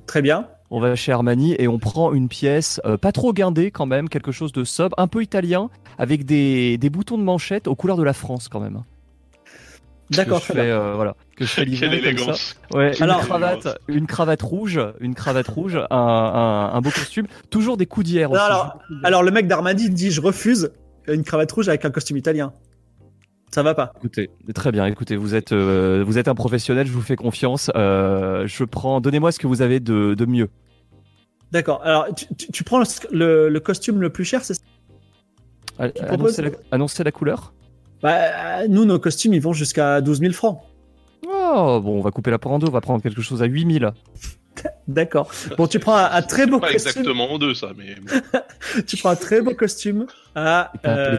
Très 0.07 0.23
bien. 0.23 0.47
On 0.71 0.79
va 0.79 0.95
chez 0.95 1.11
Armani 1.11 1.57
et 1.59 1.67
on 1.67 1.81
prend 1.81 2.13
une 2.13 2.29
pièce 2.29 2.81
euh, 2.85 2.97
pas 2.97 3.11
trop 3.11 3.33
guindée 3.33 3.73
quand 3.73 3.87
même, 3.87 4.09
quelque 4.09 4.31
chose 4.31 4.53
de 4.53 4.63
sobre, 4.63 4.95
un 4.99 5.09
peu 5.09 5.21
italien, 5.21 5.69
avec 5.99 6.25
des, 6.25 6.79
des 6.79 6.91
boutons 6.91 7.19
de 7.19 7.25
manchette 7.25 7.67
aux 7.67 7.75
couleurs 7.75 7.97
de 7.97 8.05
la 8.05 8.13
France 8.13 8.49
quand 8.49 8.61
même. 8.61 8.85
D'accord. 10.11 10.39
Je 10.39 10.45
très 10.45 10.55
fais, 10.55 10.71
euh, 10.71 10.95
voilà, 10.95 11.17
que 11.41 11.47
je 11.47 11.51
fais 11.51 11.65
Quelle 11.65 11.91
livrer 11.91 12.01
comme 12.01 12.03
ça. 12.03 12.09
élégance. 12.23 12.57
Ouais, 12.75 12.97
une 12.97 13.03
Alors- 13.03 13.21
cravate, 13.21 13.79
une 13.89 14.07
cravate 14.07 14.43
rouge, 14.43 14.81
une 15.01 15.15
cravate 15.15 15.49
rouge, 15.49 15.77
un, 15.77 15.87
un, 15.91 16.73
un 16.75 16.81
beau 16.81 16.91
costume, 16.91 17.27
toujours 17.51 17.77
des. 17.77 17.87
Non, 17.91 18.31
aussi. 18.31 18.41
alors, 18.43 18.79
alors 19.05 19.23
le 19.23 19.31
mec 19.31 19.47
d'Armadi 19.49 19.91
dit, 19.91 20.11
je 20.11 20.21
refuse 20.21 20.71
une 21.09 21.25
cravate 21.25 21.51
rouge 21.51 21.69
avec 21.69 21.85
un 21.85 21.91
costume 21.91 22.17
italien. 22.19 22.53
Ça 23.53 23.63
va 23.65 23.75
pas. 23.75 23.93
Écoutez, 23.97 24.31
très 24.55 24.71
bien. 24.71 24.87
Écoutez, 24.87 25.17
vous 25.17 25.35
êtes, 25.35 25.51
euh, 25.53 26.05
vous 26.07 26.19
êtes 26.19 26.29
un 26.29 26.37
professionnel, 26.37 26.87
je 26.87 26.93
vous 26.93 27.01
fais 27.03 27.17
confiance. 27.17 27.69
Euh, 27.75 28.47
je 28.47 28.63
prends. 28.63 29.01
Donnez-moi 29.01 29.33
ce 29.33 29.41
que 29.41 29.49
vous 29.49 29.61
avez 29.63 29.81
de, 29.81 30.15
de 30.15 30.25
mieux. 30.27 30.49
D'accord. 31.51 31.81
Alors, 31.85 32.07
tu, 32.15 32.27
tu- 32.37 32.53
tu 32.53 32.63
prends 32.63 32.79
le, 32.79 32.85
le- 33.11 33.49
le 33.49 33.61
costume 33.61 34.01
le 34.01 34.11
plus 34.11 34.25
cher, 34.25 34.45
c'est 34.45 34.55
ça 34.55 34.61
A- 35.81 35.89
proposes- 35.89 36.41
Annoncez 36.71 37.03
la, 37.03 37.11
couleur? 37.11 37.53
bah, 38.03 38.13
euh, 38.61 38.67
Nous, 38.69 38.85
nos 38.85 39.01
costumes, 39.01 39.35
ils 39.35 39.43
vont 39.43 39.53
jusqu'à 39.53 40.01
12 40.01 40.21
000 40.21 40.33
francs. 40.33 40.61
Oh, 41.53 41.81
bon, 41.81 41.99
on 41.99 42.01
va 42.01 42.11
couper 42.11 42.31
la 42.31 42.39
part 42.39 42.53
en 42.53 42.59
deux. 42.59 42.69
On 42.69 42.73
va 42.73 42.81
prendre 42.81 43.03
quelque 43.03 43.23
chose 43.23 43.43
à 43.43 43.47
8000. 43.47 43.91
D'accord. 44.89 45.31
Bon, 45.57 45.67
tu 45.67 45.79
prends 45.79 45.97
un, 45.97 46.11
un 46.11 46.23
très 46.23 46.47
beau 46.47 46.59
Pas 46.61 46.73
costume. 46.73 46.89
exactement 46.91 47.33
en 47.33 47.39
deux, 47.39 47.55
ça, 47.55 47.69
mais. 47.77 47.95
Tu 48.87 48.97
prends 48.97 49.11
un 49.11 49.17
très 49.17 49.41
beau 49.41 49.55
costume 49.55 50.07
à. 50.35 50.73
Euh, 50.87 51.17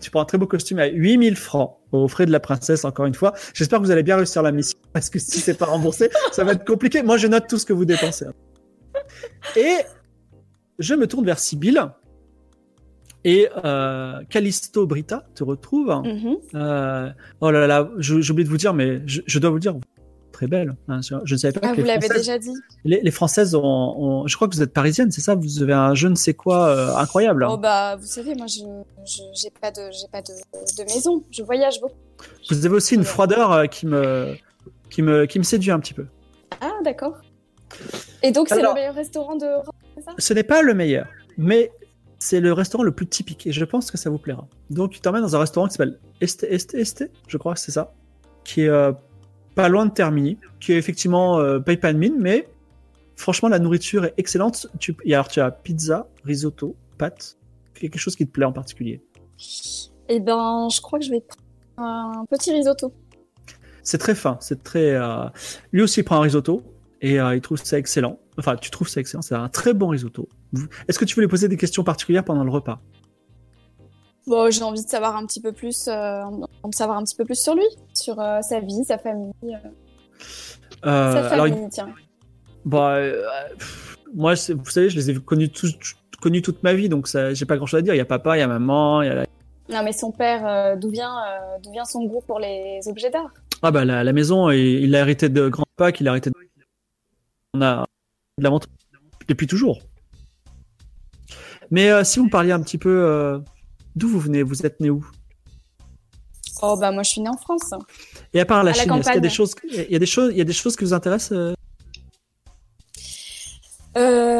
tu 0.00 0.10
prends 0.10 0.22
un 0.22 0.24
très 0.24 0.38
beau 0.38 0.46
costume 0.46 0.78
à 0.80 0.86
8000 0.86 1.36
francs 1.36 1.76
aux 1.92 2.08
frais 2.08 2.26
de 2.26 2.32
la 2.32 2.40
princesse, 2.40 2.84
encore 2.84 3.06
une 3.06 3.14
fois. 3.14 3.32
J'espère 3.52 3.78
que 3.78 3.84
vous 3.84 3.90
allez 3.92 4.02
bien 4.02 4.16
réussir 4.16 4.42
la 4.42 4.50
mission 4.52 4.78
parce 4.92 5.10
que 5.10 5.18
si 5.18 5.38
c'est 5.38 5.54
pas 5.54 5.66
remboursé, 5.66 6.10
ça 6.32 6.42
va 6.44 6.52
être 6.52 6.64
compliqué. 6.64 7.02
Moi, 7.02 7.16
je 7.16 7.26
note 7.28 7.46
tout 7.48 7.58
ce 7.58 7.66
que 7.66 7.72
vous 7.72 7.84
dépensez. 7.84 8.26
Et 9.56 9.76
je 10.78 10.94
me 10.94 11.06
tourne 11.06 11.24
vers 11.26 11.38
Sibyl. 11.38 11.90
Et 13.24 13.48
euh, 13.64 14.20
Callisto 14.28 14.86
Brita 14.86 15.24
te 15.34 15.42
retrouve. 15.44 15.88
Mhm. 16.04 16.36
Euh, 16.54 17.08
oh 17.40 17.50
là 17.50 17.66
là, 17.66 17.88
j'ai 17.98 18.14
oublié 18.30 18.44
de 18.44 18.50
vous 18.50 18.56
dire, 18.58 18.74
mais 18.74 19.00
je, 19.06 19.22
je 19.26 19.38
dois 19.38 19.48
vous 19.50 19.56
le 19.56 19.60
dire, 19.60 19.74
très 20.30 20.46
belle. 20.46 20.74
hein. 20.88 21.00
je, 21.00 21.14
je 21.24 21.34
ne 21.34 21.38
savais 21.38 21.52
pas 21.58 21.60
Ah, 21.62 21.74
que 21.74 21.80
vous 21.80 21.86
l'avez 21.86 22.08
déjà 22.08 22.38
dit. 22.38 22.52
les, 22.84 23.00
les 23.02 23.10
Françaises 23.10 23.54
ont, 23.54 23.62
ont- 23.64 24.26
Je 24.26 24.36
crois 24.36 24.48
que 24.48 24.54
vous 24.54 24.62
êtes 24.62 24.72
parisienne, 24.74 25.10
c'est 25.10 25.20
ça 25.22 25.34
Vous 25.36 25.62
avez 25.62 25.72
un 25.72 25.94
je 25.94 26.08
ne 26.08 26.16
sais 26.16 26.34
quoi 26.34 26.68
euh, 26.68 26.94
incroyable. 26.96 27.46
Oh 27.48 27.56
bah, 27.56 27.96
vous 27.96 28.04
savez, 28.06 28.34
moi, 28.34 28.46
je 28.46 28.60
j'ai 29.34 29.50
pas 29.60 29.70
de 29.70 29.90
j'ai 29.90 30.08
pas 30.12 30.20
de, 30.20 30.32
de 30.78 30.82
maison. 30.94 31.22
Je 31.30 31.42
voyage 31.42 31.80
beaucoup. 31.80 31.94
Vous 32.50 32.66
avez 32.66 32.74
aussi 32.74 32.94
une 32.94 33.04
froideur 33.04 33.52
euh, 33.52 33.66
qui 33.66 33.86
me, 33.86 34.34
qui 34.90 35.00
me, 35.02 35.24
qui 35.26 35.38
me 35.38 35.44
séduit 35.44 35.70
un 35.70 35.78
petit 35.80 35.94
peu. 35.94 36.04
Ah, 36.60 36.72
d'accord. 36.84 37.16
Et 38.22 38.32
donc, 38.32 38.48
c'est 38.48 38.60
le 38.62 38.72
meilleur 38.74 38.94
restaurant 38.94 39.36
de 39.36 39.46
ça? 40.04 40.12
Ce 40.18 40.34
n'est 40.34 40.42
pas 40.42 40.62
le 40.62 40.74
meilleur, 40.74 41.06
mais 41.38 41.70
c'est 42.24 42.40
le 42.40 42.54
restaurant 42.54 42.84
le 42.84 42.90
plus 42.92 43.06
typique 43.06 43.46
et 43.46 43.52
je 43.52 43.64
pense 43.66 43.90
que 43.90 43.98
ça 43.98 44.08
vous 44.08 44.16
plaira. 44.16 44.48
Donc, 44.70 44.96
il 44.96 45.00
t'emmène 45.02 45.20
dans 45.20 45.36
un 45.36 45.40
restaurant 45.40 45.66
qui 45.68 45.74
s'appelle 45.74 45.98
Este, 46.22 46.44
Este, 46.48 46.72
Este, 46.72 47.10
je 47.28 47.36
crois 47.36 47.52
que 47.52 47.60
c'est 47.60 47.70
ça, 47.70 47.92
qui 48.44 48.62
est 48.62 48.68
euh, 48.68 48.92
pas 49.54 49.68
loin 49.68 49.84
de 49.84 49.90
Termini, 49.92 50.38
qui 50.58 50.72
est 50.72 50.78
effectivement 50.78 51.38
euh, 51.38 51.58
paye 51.60 51.76
pas 51.76 51.92
de 51.92 51.98
mine, 51.98 52.14
mais 52.18 52.48
franchement, 53.16 53.50
la 53.50 53.58
nourriture 53.58 54.06
est 54.06 54.14
excellente. 54.16 54.68
Tu, 54.80 54.96
et 55.04 55.12
alors, 55.12 55.28
tu 55.28 55.38
as 55.40 55.50
pizza, 55.50 56.08
risotto, 56.24 56.74
pâtes, 56.96 57.36
quelque 57.74 57.98
chose 57.98 58.16
qui 58.16 58.26
te 58.26 58.32
plaît 58.32 58.46
en 58.46 58.52
particulier. 58.52 59.02
Eh 60.08 60.18
ben, 60.18 60.68
je 60.72 60.80
crois 60.80 60.98
que 60.98 61.04
je 61.04 61.10
vais 61.10 61.20
prendre 61.76 62.20
un 62.20 62.24
petit 62.30 62.52
risotto. 62.52 62.90
C'est 63.82 63.98
très 63.98 64.14
fin, 64.14 64.38
c'est 64.40 64.62
très. 64.64 64.94
euh, 64.94 65.26
Lui 65.72 65.82
aussi 65.82 66.00
il 66.00 66.04
prend 66.04 66.16
un 66.16 66.20
risotto 66.22 66.62
et 67.02 67.20
euh, 67.20 67.36
il 67.36 67.42
trouve 67.42 67.62
ça 67.62 67.76
excellent. 67.76 68.18
Enfin, 68.38 68.56
tu 68.56 68.70
trouves 68.70 68.88
ça 68.88 69.00
excellent, 69.00 69.22
c'est 69.22 69.34
un 69.34 69.48
très 69.48 69.74
bon 69.74 69.88
risotto. 69.88 70.28
Est-ce 70.88 70.98
que 70.98 71.04
tu 71.04 71.20
lui 71.20 71.28
poser 71.28 71.48
des 71.48 71.56
questions 71.56 71.84
particulières 71.84 72.24
pendant 72.24 72.44
le 72.44 72.50
repas? 72.50 72.80
Bon, 74.26 74.50
j'ai 74.50 74.62
envie 74.62 74.82
de 74.82 74.88
savoir 74.88 75.16
un 75.16 75.26
petit 75.26 75.40
peu 75.40 75.52
plus, 75.52 75.86
euh, 75.86 76.22
savoir 76.72 76.98
un 76.98 77.04
petit 77.04 77.14
peu 77.14 77.24
plus 77.24 77.38
sur 77.40 77.54
lui, 77.54 77.66
sur 77.92 78.18
euh, 78.18 78.40
sa 78.40 78.58
vie, 78.60 78.84
sa 78.84 78.98
famille, 78.98 79.32
euh, 79.44 79.58
Euh, 80.86 81.12
sa 81.12 81.28
alors, 81.34 81.46
famille, 81.46 81.68
tiens. 81.70 81.94
bah, 82.64 82.98
pff, 83.58 83.98
moi, 84.14 84.34
vous 84.34 84.70
savez, 84.70 84.88
je 84.90 84.96
les 84.96 85.10
ai 85.10 85.14
connus, 85.20 85.50
tous- 85.50 85.76
connus 86.20 86.42
toute 86.42 86.62
ma 86.62 86.72
vie, 86.74 86.88
donc 86.88 87.06
j'ai 87.32 87.44
pas 87.46 87.56
grand 87.56 87.66
chose 87.66 87.78
à 87.78 87.82
dire. 87.82 87.94
Il 87.94 87.98
y 87.98 88.00
a 88.00 88.04
papa, 88.06 88.36
il 88.36 88.40
y 88.40 88.42
a 88.42 88.46
maman, 88.48 89.02
il 89.02 89.08
y 89.08 89.10
a 89.10 89.14
la... 89.14 89.26
Non, 89.68 89.82
mais 89.84 89.92
son 89.92 90.10
père, 90.10 90.46
euh, 90.46 90.76
d'où 90.76 90.90
vient, 90.90 91.16
euh, 91.18 91.58
d'où 91.62 91.70
vient 91.72 91.84
son 91.84 92.04
goût 92.04 92.22
pour 92.26 92.38
les 92.38 92.80
objets 92.86 93.10
d'art? 93.10 93.32
Ah 93.62 93.70
bah, 93.70 93.84
la, 93.84 94.04
la 94.04 94.12
maison, 94.12 94.50
il 94.50 94.90
l'a 94.90 95.00
hérité 95.00 95.28
de 95.28 95.48
grand-papa, 95.48 95.92
qu'il 95.92 96.08
a 96.08 96.12
hérité 96.12 96.30
de... 96.30 96.34
On 97.54 97.62
a 97.62 97.84
de 98.38 98.44
la 98.44 98.50
montre 98.50 98.68
depuis 99.28 99.46
toujours. 99.46 99.80
Mais 101.70 101.90
euh, 101.90 102.04
si 102.04 102.18
vous 102.18 102.26
me 102.26 102.30
parliez 102.30 102.52
un 102.52 102.60
petit 102.60 102.78
peu 102.78 102.90
euh, 102.90 103.38
d'où 103.96 104.08
vous 104.08 104.20
venez, 104.20 104.42
vous 104.42 104.66
êtes 104.66 104.80
né 104.80 104.90
où? 104.90 105.06
Oh 106.62 106.76
bah 106.78 106.92
moi, 106.92 107.02
je 107.02 107.10
suis 107.10 107.20
née 107.20 107.28
en 107.28 107.36
France. 107.36 107.70
Et 108.32 108.40
à 108.40 108.44
part 108.46 108.64
la 108.64 108.70
À 108.70 108.74
Chine, 108.74 108.92
est-ce 108.92 109.06
qu'il 109.06 109.14
y 109.14 109.18
a 109.18 109.20
des 109.20 109.28
choses, 109.30 109.54
il 109.64 109.90
y 109.90 109.96
a 109.96 109.98
des 109.98 110.06
choses, 110.06 110.32
il 110.32 110.38
y 110.38 110.40
a 110.40 110.44
des 110.44 110.52
choses 110.52 110.76
qui 110.76 110.84
vous 110.84 110.94
intéressent 110.94 111.32
euh? 111.32 111.54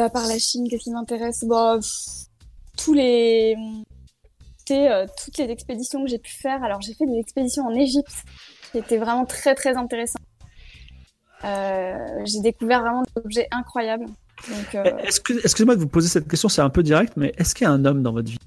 À 0.05 0.09
part 0.09 0.27
la 0.27 0.37
Chine, 0.37 0.67
qu'est-ce 0.69 0.83
qui 0.83 0.91
m'intéresse? 0.91 1.43
Bon, 1.45 1.79
pff, 1.79 2.27
tous 2.77 2.93
les, 2.93 3.55
toutes 4.67 5.37
les 5.37 5.45
expéditions 5.45 6.03
que 6.03 6.09
j'ai 6.09 6.19
pu 6.19 6.31
faire. 6.31 6.63
Alors, 6.63 6.81
j'ai 6.81 6.93
fait 6.93 7.05
des 7.05 7.17
expéditions 7.19 7.65
en 7.65 7.73
Égypte, 7.73 8.23
qui 8.71 8.79
étaient 8.79 8.97
vraiment 8.97 9.25
très 9.25 9.55
très 9.55 9.75
intéressantes. 9.75 10.21
Euh, 11.45 11.97
j'ai 12.25 12.41
découvert 12.41 12.81
vraiment 12.81 13.03
des 13.03 13.21
objets 13.23 13.47
incroyables. 13.51 14.05
Euh, 14.75 14.83
Est-ce 14.99 15.19
que, 15.21 15.33
excusez-moi 15.33 15.75
de 15.75 15.81
vous 15.81 15.87
poser 15.87 16.07
cette 16.09 16.27
question, 16.27 16.49
c'est 16.49 16.61
un 16.61 16.69
peu 16.69 16.83
direct, 16.83 17.13
mais 17.17 17.33
est-ce 17.37 17.53
qu'il 17.55 17.65
y 17.65 17.67
a 17.67 17.71
un 17.71 17.85
homme 17.85 18.03
dans 18.03 18.11
votre 18.13 18.29
vie? 18.29 18.37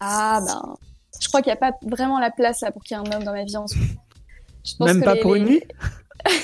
Ah 0.00 0.40
ben, 0.46 0.74
je 1.20 1.28
crois 1.28 1.40
qu'il 1.42 1.50
n'y 1.50 1.56
a 1.56 1.60
pas 1.60 1.72
vraiment 1.82 2.18
la 2.18 2.30
place 2.30 2.60
là 2.60 2.70
pour 2.72 2.82
qu'il 2.82 2.96
y 2.96 3.00
ait 3.00 3.08
un 3.08 3.12
homme 3.16 3.24
dans 3.24 3.32
ma 3.32 3.44
vie 3.44 3.56
en 3.56 3.66
ce 3.66 3.76
moment. 3.78 3.90
Je 4.64 4.74
pense 4.76 4.88
Même 4.88 5.00
que 5.00 5.04
pas 5.04 5.14
les- 5.14 5.20
pour 5.20 5.34
les- 5.34 5.40
une 5.40 5.46
nuit? 5.46 5.62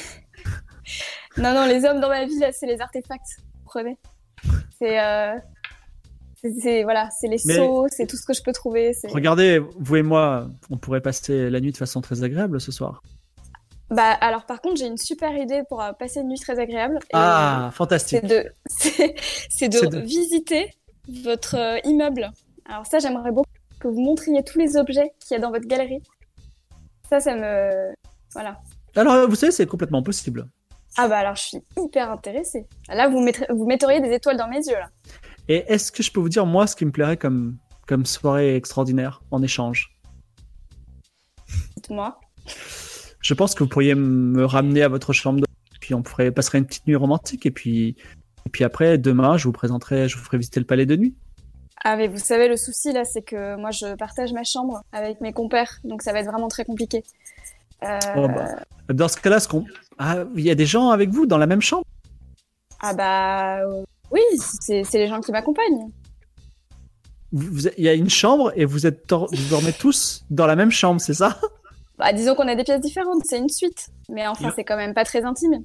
Non, 1.39 1.55
non, 1.55 1.65
les 1.67 1.85
hommes 1.87 2.01
dans 2.01 2.09
ma 2.11 2.25
vie, 2.27 2.39
là, 2.39 2.53
c'est 2.53 2.67
les 2.67 2.81
artefacts. 2.81 3.39
C'est. 4.79 5.01
Euh... 5.03 5.35
c'est- 6.43 6.53
C'est 6.61 6.83
voilà, 6.83 7.09
c'est 7.19 7.29
les 7.29 7.41
Mais- 7.47 7.57
seaux, 7.57 7.87
c'est 7.89 8.07
tout 8.07 8.17
ce 8.17 8.27
que 8.27 8.35
je 8.35 8.43
peux 8.43 8.53
trouver. 8.53 8.93
c'est- 8.93 9.09
Regardez, 9.09 9.59
vous 9.79 9.97
et 9.97 10.03
moi, 10.03 10.49
on 10.71 10.77
pourrait 10.77 11.01
passer 11.01 11.49
la 11.49 11.61
nuit 11.61 11.73
de 11.73 11.77
façon 11.79 12.01
très 12.03 12.23
agréable 12.23 12.61
ce 12.61 12.71
soir. 12.71 13.03
Bah 13.93 14.13
alors 14.21 14.47
par 14.47 14.61
contre, 14.61 14.77
j'ai 14.77 14.87
une 14.87 14.97
super 14.97 15.37
idée 15.37 15.63
pour 15.69 15.83
euh, 15.83 15.93
passer 15.93 16.21
une 16.21 16.29
nuit 16.29 16.39
très 16.39 16.59
agréable. 16.59 16.99
Et, 17.05 17.09
Ah, 17.13 17.67
euh, 17.67 17.71
fantastique. 17.71 18.21
c'est 18.23 18.27
de, 18.29 18.53
c'est 18.67 19.15
c'est 19.51 19.69
de, 19.69 19.79
C'est 19.79 19.89
de- 19.89 20.01
visiter 20.01 20.71
votre 21.25 21.57
euh, 21.57 21.79
immeuble. 21.85 22.31
Alors 22.69 22.87
ça, 22.87 22.99
j'aimerais 22.99 23.33
beaucoup 23.33 23.51
que 23.81 23.89
vous 23.89 24.01
montriez 24.01 24.43
tous 24.45 24.59
les 24.59 24.77
objets 24.77 25.13
qu'il 25.21 25.35
y 25.35 25.39
a 25.39 25.41
dans 25.43 25.51
votre 25.51 25.67
galerie. 25.67 26.01
Ça, 27.09 27.21
ça 27.21 27.35
me, 27.35 27.93
voilà. 28.33 28.59
Alors, 28.97 29.29
vous 29.29 29.35
savez, 29.35 29.53
c'est 29.53 29.67
complètement 29.67 30.03
possible. 30.03 30.47
Ah 30.97 31.09
bah 31.09 31.19
alors, 31.19 31.35
je 31.37 31.43
suis 31.43 31.59
hyper 31.79 32.11
intéressée. 32.11 32.67
Là, 32.89 33.09
vous 33.09 33.21
mettrez, 33.21 33.47
vous 33.51 33.67
metteriez 33.67 34.01
des 34.01 34.13
étoiles 34.13 34.37
dans 34.37 34.49
mes 34.49 34.59
yeux 34.67 34.79
là. 34.79 34.89
Et 35.49 35.65
est-ce 35.73 35.91
que 35.91 36.03
je 36.03 36.13
peux 36.13 36.21
vous 36.21 36.29
dire, 36.29 36.47
moi, 36.47 36.67
ce 36.67 36.77
qui 36.77 36.85
me 36.85 36.93
plairait 36.93 37.17
comme, 37.17 37.57
comme 37.89 38.07
soirée 38.07 38.55
extraordinaire 38.55 39.23
en 39.31 39.43
échange? 39.43 39.99
Dites-moi. 41.77 42.19
Je 43.23 43.35
pense 43.35 43.55
que 43.55 43.63
vous 43.63 43.69
pourriez 43.69 43.95
me 43.95 44.45
ramener 44.45 44.83
à 44.83 44.89
votre 44.89 45.13
chambre 45.13 45.41
de... 45.41 45.47
Puis 45.81 45.95
on 45.95 46.03
pourrait 46.03 46.31
passer 46.31 46.59
une 46.59 46.67
petite 46.67 46.87
nuit 46.87 46.97
romantique. 46.97 47.47
Et 47.47 47.51
puis, 47.51 47.97
et 48.47 48.51
puis 48.51 48.65
après, 48.65 48.99
demain, 48.99 49.37
je 49.37 49.45
vous 49.45 49.53
présenterai, 49.53 50.09
je 50.09 50.17
vous 50.17 50.25
ferai 50.25 50.39
visiter 50.39 50.61
le 50.61 50.67
palais 50.67 50.87
de 50.87 50.97
nuit. 50.97 51.15
Ah 51.85 51.97
mais 51.97 52.07
vous 52.07 52.19
savez, 52.19 52.49
le 52.49 52.57
souci 52.57 52.93
là, 52.93 53.05
c'est 53.05 53.23
que 53.23 53.57
moi, 53.57 53.73
je 53.73 53.97
partage 53.97 54.33
ma 54.33 54.45
chambre 54.45 54.83
avec 54.93 55.21
mes 55.21 55.33
compères, 55.33 55.81
donc 55.83 56.03
ça 56.03 56.13
va 56.13 56.21
être 56.21 56.31
vraiment 56.31 56.49
très 56.49 56.65
compliqué. 56.65 57.03
Euh, 57.83 57.99
Oh, 58.17 58.29
bah. 58.29 58.65
Dans 58.89 59.09
ce 59.09 59.17
cas-là, 59.17 59.41
ce 59.41 59.49
qu'on... 59.49 59.65
Ah, 59.99 60.25
il 60.37 60.45
y 60.45 60.51
a 60.51 60.55
des 60.55 60.67
gens 60.67 60.91
avec 60.91 61.11
vous 61.11 61.27
dans 61.27 61.39
la 61.39 61.47
même 61.47 61.61
chambre? 61.61 61.85
Ah 62.81 62.95
bah 62.95 63.61
euh, 63.65 63.85
oui, 64.11 64.21
c'est 64.61 64.85
les 64.95 65.09
gens 65.09 65.21
qui 65.21 65.33
m'accompagnent. 65.33 65.91
Il 67.33 67.85
y 67.85 67.89
a 67.89 67.95
une 67.95 68.11
chambre 68.11 68.53
et 68.57 68.65
vous, 68.65 68.87
êtes 68.87 69.11
vous 69.11 69.49
dormez 69.49 69.73
tous 69.73 70.25
dans 70.31 70.47
la 70.47 70.55
même 70.55 70.71
chambre, 70.71 71.01
c'est 71.01 71.15
ça? 71.15 71.41
Bah 71.99 72.13
disons 72.13 72.35
qu'on 72.35 72.49
a 72.49 72.55
des 72.55 72.65
pièces 72.65 72.81
différentes, 72.81 73.23
c'est 73.25 73.39
une 73.39 73.49
suite. 73.49 73.89
Mais 74.09 74.27
enfin, 74.27 74.53
c'est 74.57 74.65
quand 74.65 74.77
même 74.77 74.95
pas 74.95 75.05
très 75.05 75.25
intime. 75.25 75.63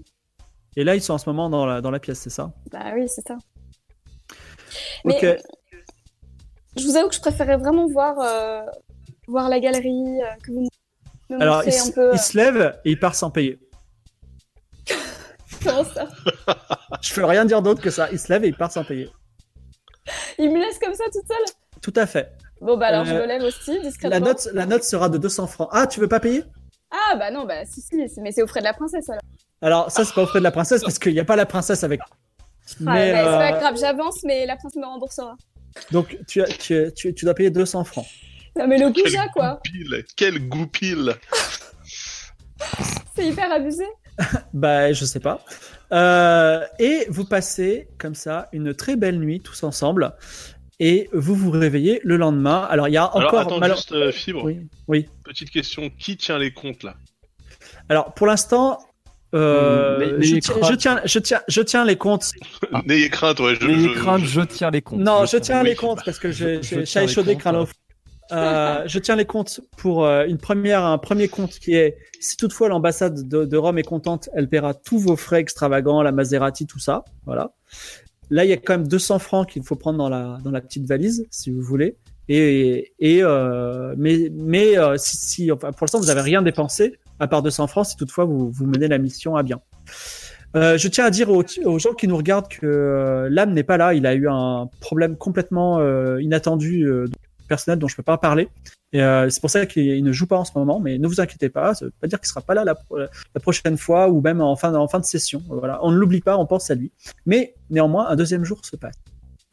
Et 0.76 0.84
là, 0.84 0.96
ils 0.96 1.02
sont 1.02 1.14
en 1.14 1.18
ce 1.18 1.28
moment 1.30 1.50
dans 1.50 1.66
la, 1.66 1.82
dans 1.82 1.90
la 1.92 2.00
pièce, 2.00 2.20
c'est 2.20 2.30
ça? 2.30 2.52
Bah 2.72 2.92
oui, 2.94 3.08
c'est 3.08 3.26
ça. 3.28 3.38
Mais 5.06 5.16
Ok. 5.16 5.44
je 6.76 6.84
vous 6.86 6.96
avoue 6.98 7.10
que 7.10 7.16
je 7.16 7.22
préférais 7.22 7.58
vraiment 7.58 7.88
voir, 7.88 8.20
euh, 8.20 8.62
voir 9.28 9.50
la 9.50 9.60
galerie, 9.60 10.22
euh, 10.22 10.36
que 10.44 10.52
vous 10.52 10.68
me 11.30 11.42
Alors, 11.42 11.64
il, 11.66 11.74
un 11.74 11.92
peu. 11.92 12.12
il 12.14 12.20
se 12.20 12.38
lève 12.38 12.80
et 12.86 12.92
il 12.92 13.00
part 13.00 13.16
sans 13.16 13.32
payer. 13.32 13.60
comment 15.64 15.84
ça? 15.84 16.08
Je 17.02 17.14
peux 17.14 17.26
rien 17.26 17.46
dire 17.46 17.62
d'autre 17.62 17.82
que 17.82 17.90
ça. 17.90 18.10
Il 18.12 18.20
se 18.20 18.32
lève 18.32 18.44
et 18.46 18.48
il 18.50 18.56
part 18.56 18.72
sans 18.72 18.84
payer. 18.84 19.10
Il 20.38 20.52
me 20.52 20.60
laisse 20.60 20.80
comme 20.80 20.94
ça 20.94 21.04
toute 21.06 21.28
seule? 21.28 21.56
Tout 21.82 21.94
à 21.96 22.06
fait. 22.06 22.32
Bon, 22.62 22.78
bah 22.78 22.88
alors 22.88 23.06
je 23.06 23.14
Euh, 23.14 23.22
me 23.22 23.28
lève 23.28 23.44
aussi, 23.44 23.80
discrètement. 23.82 24.10
La 24.10 24.20
note, 24.20 24.48
la 24.54 24.66
note 24.66 24.84
sera 24.84 25.10
de 25.10 25.18
200 25.18 25.48
francs. 25.48 25.70
Ah, 25.72 25.88
tu 25.88 26.00
veux 26.00 26.08
pas 26.08 26.20
payer? 26.20 26.44
Ah, 26.92 27.16
bah 27.18 27.32
non, 27.32 27.46
bah 27.46 27.66
si, 27.66 27.82
si, 27.82 28.08
c'est- 28.10 28.22
mais 28.22 28.32
c'est 28.32 28.42
au 28.42 28.48
frais 28.48 28.62
de 28.62 28.66
la 28.66 28.74
princesse 28.74 29.10
alors. 29.10 29.22
Alors, 29.62 29.92
ça, 29.92 30.06
c'est 30.06 30.14
pas 30.14 30.24
auprès 30.24 30.40
de 30.40 30.44
la 30.44 30.52
princesse 30.52 30.82
parce 30.82 31.00
qu'il 31.00 31.14
n'y 31.14 31.20
a 31.20 31.26
pas 31.26 31.36
la 31.36 31.46
princesse 31.46 31.84
avec. 31.84 32.00
Ah, 32.02 32.14
Mais, 32.80 33.12
bah, 33.12 33.18
c'est 33.20 33.24
pas 33.52 33.56
euh, 33.56 33.60
grave, 33.60 33.78
j'avance, 33.80 34.24
mais 34.24 34.46
la 34.46 34.56
princesse 34.56 34.78
me 34.82 34.86
remboursera. 34.86 35.36
donc, 35.92 36.18
tu, 36.28 36.42
as- 36.42 36.48
tu, 36.48 36.92
tu, 36.96 37.14
tu 37.14 37.26
dois 37.26 37.34
payer 37.34 37.50
200 37.50 37.84
francs. 37.84 38.06
Non, 38.58 38.68
mais 38.68 38.78
le 38.78 38.90
goujat, 38.90 39.28
quoi 39.34 39.60
goupil 39.64 40.04
Quel 40.16 40.48
goupil 40.50 41.14
C'est 43.16 43.28
hyper 43.28 43.52
abusé. 43.52 43.84
Bah, 44.54 44.92
je 44.94 45.06
sais 45.06 45.20
pas. 45.20 45.46
Euh, 45.92 46.66
et 46.80 47.06
vous 47.10 47.24
passez 47.26 47.88
comme 48.00 48.16
ça 48.16 48.50
une 48.52 48.74
très 48.74 48.96
belle 48.96 49.20
nuit 49.20 49.40
tous 49.42 49.62
ensemble. 49.64 50.14
Et 50.80 51.10
vous 51.12 51.34
vous 51.36 51.50
réveillez 51.52 52.00
le 52.04 52.18
lendemain. 52.18 52.68
Alors, 52.70 52.88
il 52.88 52.94
y 52.94 52.98
a 52.98 53.06
Alors 53.06 53.28
encore. 53.30 53.40
attends, 53.40 53.60
malheure- 53.60 53.78
juste 53.78 53.92
euh, 53.94 54.12
Fibre, 54.12 54.44
Oui, 54.44 54.60
oui. 54.88 55.08
petite 55.24 55.50
question, 55.50 55.90
qui 55.98 56.18
tient 56.18 56.38
les 56.38 56.52
comptes 56.52 56.84
là? 56.84 56.96
Alors, 57.90 58.14
pour 58.14 58.28
l'instant, 58.28 58.78
euh, 59.34 59.98
Hum, 59.98 60.10
je, 60.10 60.16
n'ayez 60.30 60.40
tiens, 60.42 60.56
crainte. 60.60 60.70
je, 60.72 60.76
tiens, 60.76 61.02
je, 61.06 61.20
tiens, 61.20 61.42
je 61.48 61.62
tiens 61.62 61.84
les 61.86 61.96
comptes. 61.96 62.32
N'ayez 62.86 63.10
crainte, 63.10 63.40
ouais. 63.40 63.56
Je, 63.60 63.66
Les 63.68 63.80
je- 63.80 63.90
craintes, 63.90 64.22
je- 64.24 64.28
je 64.28 64.42
tiens 64.42 64.70
les 64.72 64.82
comptes. 64.82 65.00
Non, 65.00 65.26
je 65.26 65.38
tiens 65.38 65.62
oui. 65.64 65.70
les 65.70 65.76
comptes 65.76 66.02
parce 66.06 66.20
que 66.20 66.32
j'ai 66.32 66.62
Je 66.62 66.76
j'ai 66.76 66.84
tiens 66.84 67.02
les 67.02 67.12
échaudé 67.12 67.38
fond. 67.40 67.68
Euh, 68.34 68.84
je 68.88 69.00
tiens 69.00 69.16
les 69.16 69.26
comptes 69.26 69.62
pour 69.78 70.06
euh, 70.06 70.26
une 70.28 70.38
première, 70.38 70.84
un 70.84 70.98
premier 70.98 71.30
compte 71.30 71.58
qui 71.60 71.76
est 71.76 71.96
si 72.20 72.36
toutefois 72.36 72.68
l'ambassade 72.68 73.26
de, 73.28 73.46
de 73.46 73.58
Rome 73.58 73.78
est 73.80 73.84
contente, 73.84 74.28
elle 74.36 74.50
paiera 74.50 74.74
tous 74.74 75.00
vos 75.00 75.16
frais 75.16 75.40
extravagants, 75.40 76.02
la 76.04 76.12
Maserati, 76.12 76.68
tout 76.68 76.80
ça. 76.80 77.06
Voilà. 77.26 77.52
Là, 78.30 78.46
il 78.46 78.50
y 78.50 78.54
a 78.54 78.58
quand 78.58 78.74
même 78.74 78.88
200 78.88 79.20
francs 79.20 79.50
qu'il 79.50 79.64
faut 79.64 79.76
prendre 79.76 79.98
dans 79.98 80.10
la 80.10 80.38
dans 80.44 80.52
la 80.52 80.62
petite 80.62 80.86
valise, 80.86 81.26
si 81.30 81.52
vous 81.52 81.62
voulez. 81.62 81.96
Et, 82.30 82.92
et 83.00 83.24
euh, 83.24 83.96
mais 83.98 84.30
mais 84.34 84.78
euh, 84.78 84.98
si, 84.98 85.18
si 85.18 85.52
enfin, 85.52 85.72
pour 85.72 85.86
l'instant 85.86 86.00
vous 86.00 86.10
avez 86.10 86.22
rien 86.22 86.42
dépensé 86.42 86.98
à 87.20 87.28
part 87.28 87.42
200 87.42 87.68
francs, 87.68 87.86
si 87.86 87.96
toutefois 87.96 88.26
vous 88.26 88.52
vous 88.52 88.66
menez 88.66 88.88
la 88.88 88.98
mission 88.98 89.36
à 89.36 89.44
bien. 89.44 89.62
Euh, 90.56 90.78
je 90.78 90.88
tiens 90.88 91.06
à 91.06 91.10
dire 91.10 91.30
aux, 91.30 91.44
aux 91.66 91.80
gens 91.80 91.94
qui 91.94 92.08
nous 92.08 92.18
regardent 92.18 92.48
que 92.48 92.66
euh, 92.66 93.30
l'âme 93.30 93.54
n'est 93.54 93.64
pas 93.64 93.78
là. 93.78 93.94
Il 93.94 94.06
a 94.06 94.14
eu 94.16 94.28
un 94.30 94.70
problème 94.80 95.18
complètement 95.18 95.80
euh, 95.80 96.22
inattendu 96.22 96.84
euh, 96.84 97.06
personnel 97.48 97.80
dont 97.80 97.88
je 97.88 97.96
peux 97.96 98.04
pas 98.04 98.18
parler. 98.18 98.50
Et 98.94 99.02
euh, 99.02 99.30
c'est 99.30 99.42
pour 99.42 99.50
ça 99.50 99.66
qu'il 99.66 100.04
ne 100.04 100.12
joue 100.12 100.28
pas 100.28 100.38
en 100.38 100.46
ce 100.46 100.52
moment. 100.56 100.80
Mais 100.80 100.98
ne 100.98 101.08
vous 101.08 101.20
inquiétez 101.20 101.50
pas, 101.50 101.74
ça 101.76 101.86
veut 101.86 101.94
pas 102.00 102.08
dire 102.08 102.20
qu'il 102.20 102.28
sera 102.28 102.42
pas 102.42 102.54
là 102.54 102.64
la, 102.64 102.76
pro- 102.76 102.98
la 103.00 103.42
prochaine 103.42 103.78
fois 103.78 104.10
ou 104.10 104.22
même 104.22 104.42
en 104.42 104.56
fin, 104.56 104.74
en 104.76 104.88
fin 104.88 105.00
de 105.00 105.06
session. 105.06 105.42
Voilà, 105.50 105.80
on 105.84 105.92
ne 105.92 105.98
l'oublie 105.98 106.22
pas, 106.22 106.38
on 106.38 106.46
pense 106.46 106.70
à 106.72 106.76
lui. 106.76 106.92
Mais 107.26 107.56
néanmoins, 107.70 108.08
un 108.08 108.16
deuxième 108.16 108.44
jour 108.46 108.64
se 108.66 108.76
passe. 108.76 108.96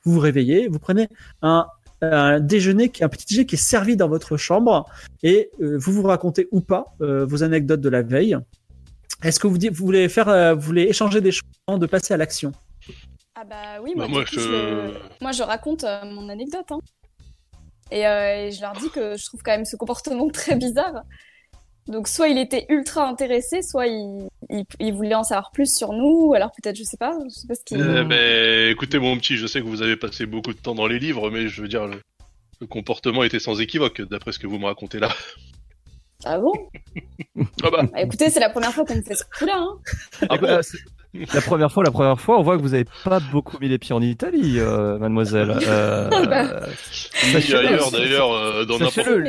Vous 0.05 0.13
vous 0.13 0.21
réveillez, 0.21 0.69
vous 0.69 0.79
prenez 0.79 1.09
un, 1.43 1.67
un 2.03 2.39
déjeuner 2.41 2.91
qui 2.91 3.03
est 3.03 3.05
un 3.05 3.09
petit 3.09 3.25
déjeuner 3.27 3.47
qui 3.47 3.55
est 3.55 3.59
servi 3.59 3.97
dans 3.97 4.09
votre 4.09 4.37
chambre 4.37 4.87
et 5.23 5.51
euh, 5.63 5.79
vous 5.79 5.93
vous 5.93 6.03
racontez 6.03 6.47
ou 6.53 6.61
pas 6.61 6.95
euh, 7.01 7.25
vos 7.25 7.43
anecdotes 7.43 7.81
de 7.81 7.89
la 7.89 8.03
veille. 8.03 8.37
Est-ce 9.23 9.41
que 9.41 9.47
vous, 9.47 9.57
dites- 9.59 9.73
vous 9.73 9.87
voulez 9.87 10.09
faire, 10.11 10.29
euh, 10.29 10.55
vous 10.55 10.61
voulez 10.61 10.83
échanger 10.83 11.21
des 11.23 11.33
choses 11.33 11.49
avant 11.67 11.79
de 11.79 11.87
passer 11.87 12.13
à 12.13 12.19
l'action? 12.19 12.53
Ah 13.35 13.45
bah 13.45 13.81
oui, 13.83 13.93
Bah, 13.97 14.07
moi, 14.07 14.09
moi, 14.09 14.25
du 14.25 14.31
coup, 14.31 14.35
je- 14.37 14.41
je... 14.41 14.49
le- 14.49 14.93
moi 15.23 15.33
je 15.33 15.43
raconte 15.43 15.85
euh, 15.85 16.05
mon 16.05 16.29
anecdote. 16.29 16.67
Hein. 16.71 16.79
Et, 17.95 18.07
euh, 18.07 18.47
et 18.47 18.51
je 18.51 18.61
leur 18.61 18.73
dis 18.73 18.91
que 18.91 19.17
je 19.17 19.25
trouve 19.25 19.41
quand 19.43 19.53
même 19.53 19.65
ce 19.65 19.77
comportement 19.77 20.29
très 20.33 20.57
bizarre. 20.57 21.03
Donc 21.87 22.09
soit 22.09 22.29
il 22.29 22.39
était 22.39 22.67
ultra 22.71 23.07
intéressé, 23.07 23.61
soit 23.63 23.87
il, 23.87 24.27
il, 24.51 24.65
il 24.81 24.93
voulait 24.95 25.15
en 25.15 25.23
savoir 25.23 25.51
plus 25.53 25.73
sur 25.75 25.93
nous, 25.93 26.29
ou 26.29 26.35
alors 26.35 26.51
peut-être, 26.51 26.77
je 26.77 26.83
sais 26.83 26.97
pas, 26.97 27.17
je 27.25 27.29
sais 27.29 27.47
pas 27.47 27.55
ce 27.55 27.63
qu'il... 27.65 27.79
Eh 27.79 28.05
ben, 28.05 28.71
écoutez 28.71 28.99
mon 28.99 29.17
petit, 29.19 29.37
je 29.37 29.47
sais 29.47 29.61
que 29.61 29.67
vous 29.67 29.83
avez 29.83 29.97
passé 29.97 30.25
beaucoup 30.27 30.53
de 30.55 30.59
temps 30.59 30.75
dans 30.75 30.87
les 30.87 30.99
livres, 30.99 31.31
mais 31.31 31.47
je 31.47 31.61
veux 31.63 31.69
dire, 31.69 31.87
le, 31.87 32.01
le 32.61 32.67
comportement 32.67 33.23
était 33.23 33.39
sans 33.39 33.61
équivoque, 33.61 34.01
d'après 34.01 34.33
ce 34.33 34.39
que 34.39 34.47
vous 34.47 34.59
me 34.59 34.65
racontez 34.65 34.99
là. 34.99 35.11
Ah 36.25 36.39
bon? 36.39 36.53
Ah 37.63 37.71
bah, 37.71 37.83
Bah, 37.93 38.01
Écoutez, 38.01 38.31
c'est 38.31 38.41
la 38.41 38.49
première 38.49 38.73
fois 38.73 38.87
qu'on 38.87 38.97
me 38.97 39.03
fait 39.03 39.15
ce 39.15 39.25
coup-là. 39.39 39.59
Hein. 39.59 39.79
ah 40.31 40.63
c'est- 40.63 40.79
La 41.33 41.41
première 41.41 41.71
fois, 41.71 41.85
la 41.85 41.91
première 41.93 42.21
fois, 42.21 42.39
on 42.39 42.43
voit 42.43 42.57
que 42.57 42.63
vous 42.63 42.75
avez 42.75 42.87
pas 43.05 43.21
beaucoup 43.33 43.57
mis 43.61 43.69
les 43.69 43.79
pieds 43.79 43.95
en 43.95 44.03
Italie, 44.03 44.59
euh, 44.59 44.99
mademoiselle. 44.99 45.55
Euh, 45.67 46.09
Bah. 46.27 46.61
Oui, 46.67 47.33
sachez-le, 47.33 47.59
ailleurs, 47.69 47.91
d'ailleurs, 47.93 48.33
euh, 48.33 48.65
dans 48.65 48.79
n'importe 48.79 49.07
où, 49.07 49.21
il 49.21 49.27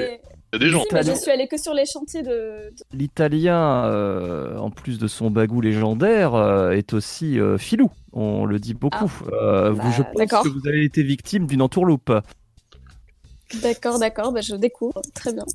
y 0.54 0.56
a 0.56 0.58
des 0.60 0.70
gens. 0.70 0.82
si, 0.82 0.88
mais 0.94 1.04
je 1.04 1.12
suis 1.14 1.32
allée 1.32 1.48
que 1.48 1.58
sur 1.58 1.74
les 1.74 1.86
chantiers 1.86 2.24
de... 2.24 2.72
L'italien, 2.94 3.86
euh, 3.86 4.58
en 4.58 4.72
plus 4.72 4.98
de 4.98 5.08
son 5.08 5.30
bagou 5.30 5.62
légendaire, 5.62 6.34
euh, 6.34 6.72
est 6.72 6.94
aussi 6.94 7.40
euh, 7.40 7.58
filou. 7.58 7.92
On 8.14 8.46
le 8.46 8.58
dit 8.60 8.74
beaucoup. 8.74 9.12
Euh, 9.32 9.70
vous- 9.72 9.78
Bah, 9.82 9.92
je 9.96 10.02
pense 10.28 10.44
que 10.44 10.50
vous 10.50 10.68
avez 10.68 10.84
été 10.86 11.04
victime 11.04 11.46
d'une 11.46 11.62
entourloupe. 11.62 12.12
D'accord, 13.62 14.00
d'accord, 14.00 14.32
bah, 14.32 14.42
je 14.42 14.56
découvre. 14.56 15.02
Très 15.14 15.34
bien. 15.34 15.46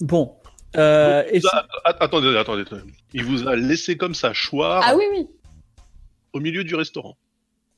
Bon. 0.00 0.34
Euh, 0.76 1.22
et 1.30 1.40
a- 1.52 1.66
attendez, 2.00 2.36
attendez. 2.36 2.64
Il 3.14 3.24
vous 3.24 3.46
a 3.48 3.56
laissé 3.56 3.96
comme 3.96 4.14
ça 4.14 4.32
choir 4.34 4.82
Ah 4.84 4.94
oui, 4.96 5.04
oui, 5.12 5.26
au 6.32 6.40
milieu 6.40 6.64
du 6.64 6.74
restaurant. 6.74 7.16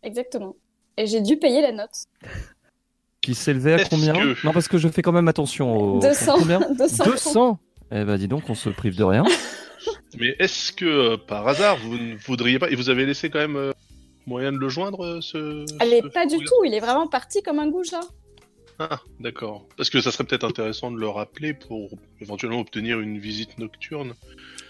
exactement. 0.03 0.57
Et 0.97 1.07
j'ai 1.09 1.21
dû 1.21 1.37
payer 1.39 1.61
la 1.61 1.73
note. 1.73 1.91
Qui 3.21 3.35
s'élevait 3.35 3.81
à 3.81 3.85
combien 3.85 4.13
que- 4.13 4.47
Non, 4.47 4.53
parce 4.53 4.69
que 4.69 4.79
je 4.79 4.87
fais 4.89 5.03
quand 5.03 5.13
même 5.13 5.29
attention 5.29 5.77
au. 5.77 5.99
200. 6.01 6.37
Combien 6.39 6.61
200. 6.79 7.05
200 7.05 7.59
Eh 7.91 8.05
ben 8.05 8.17
dis 8.19 8.29
donc, 8.29 8.49
on 8.51 8.55
se 8.55 8.69
prive 8.69 8.97
de 8.97 9.03
rien. 9.05 9.25
Mais 10.19 10.37
est-ce 10.39 10.73
que, 10.73 10.85
euh, 10.85 11.17
par 11.17 11.49
hasard, 11.49 11.79
vous 11.79 11.97
ne 11.99 12.15
voudriez 12.17 12.59
pas... 12.61 12.71
Et 12.71 12.77
vous 12.77 12.91
avez 12.91 13.05
laissé 13.07 13.31
quand 13.31 13.41
même 13.41 13.57
euh, 13.57 13.73
moyen 14.27 14.53
de 14.53 14.59
le 14.59 14.69
joindre, 14.69 15.05
euh, 15.05 15.21
ce... 15.21 15.65
Elle 15.81 15.93
est 15.95 16.03
ce 16.03 16.07
pas 16.09 16.27
du 16.27 16.37
tout, 16.39 16.65
il 16.65 16.73
est 16.75 16.81
vraiment 16.81 17.09
parti 17.09 17.43
comme 17.43 17.59
un 17.59 17.69
goujat. 17.69 18.01
Ah, 18.79 19.01
d'accord. 19.21 19.67
Parce 19.77 19.89
que 19.91 20.01
ça 20.01 20.11
serait 20.11 20.25
peut-être 20.25 20.45
intéressant 20.45 20.91
de 20.91 20.99
le 20.99 21.09
rappeler 21.09 21.55
pour 21.55 21.91
éventuellement 22.21 22.61
obtenir 22.61 22.99
une 23.01 23.19
visite 23.19 23.57
nocturne. 23.59 24.15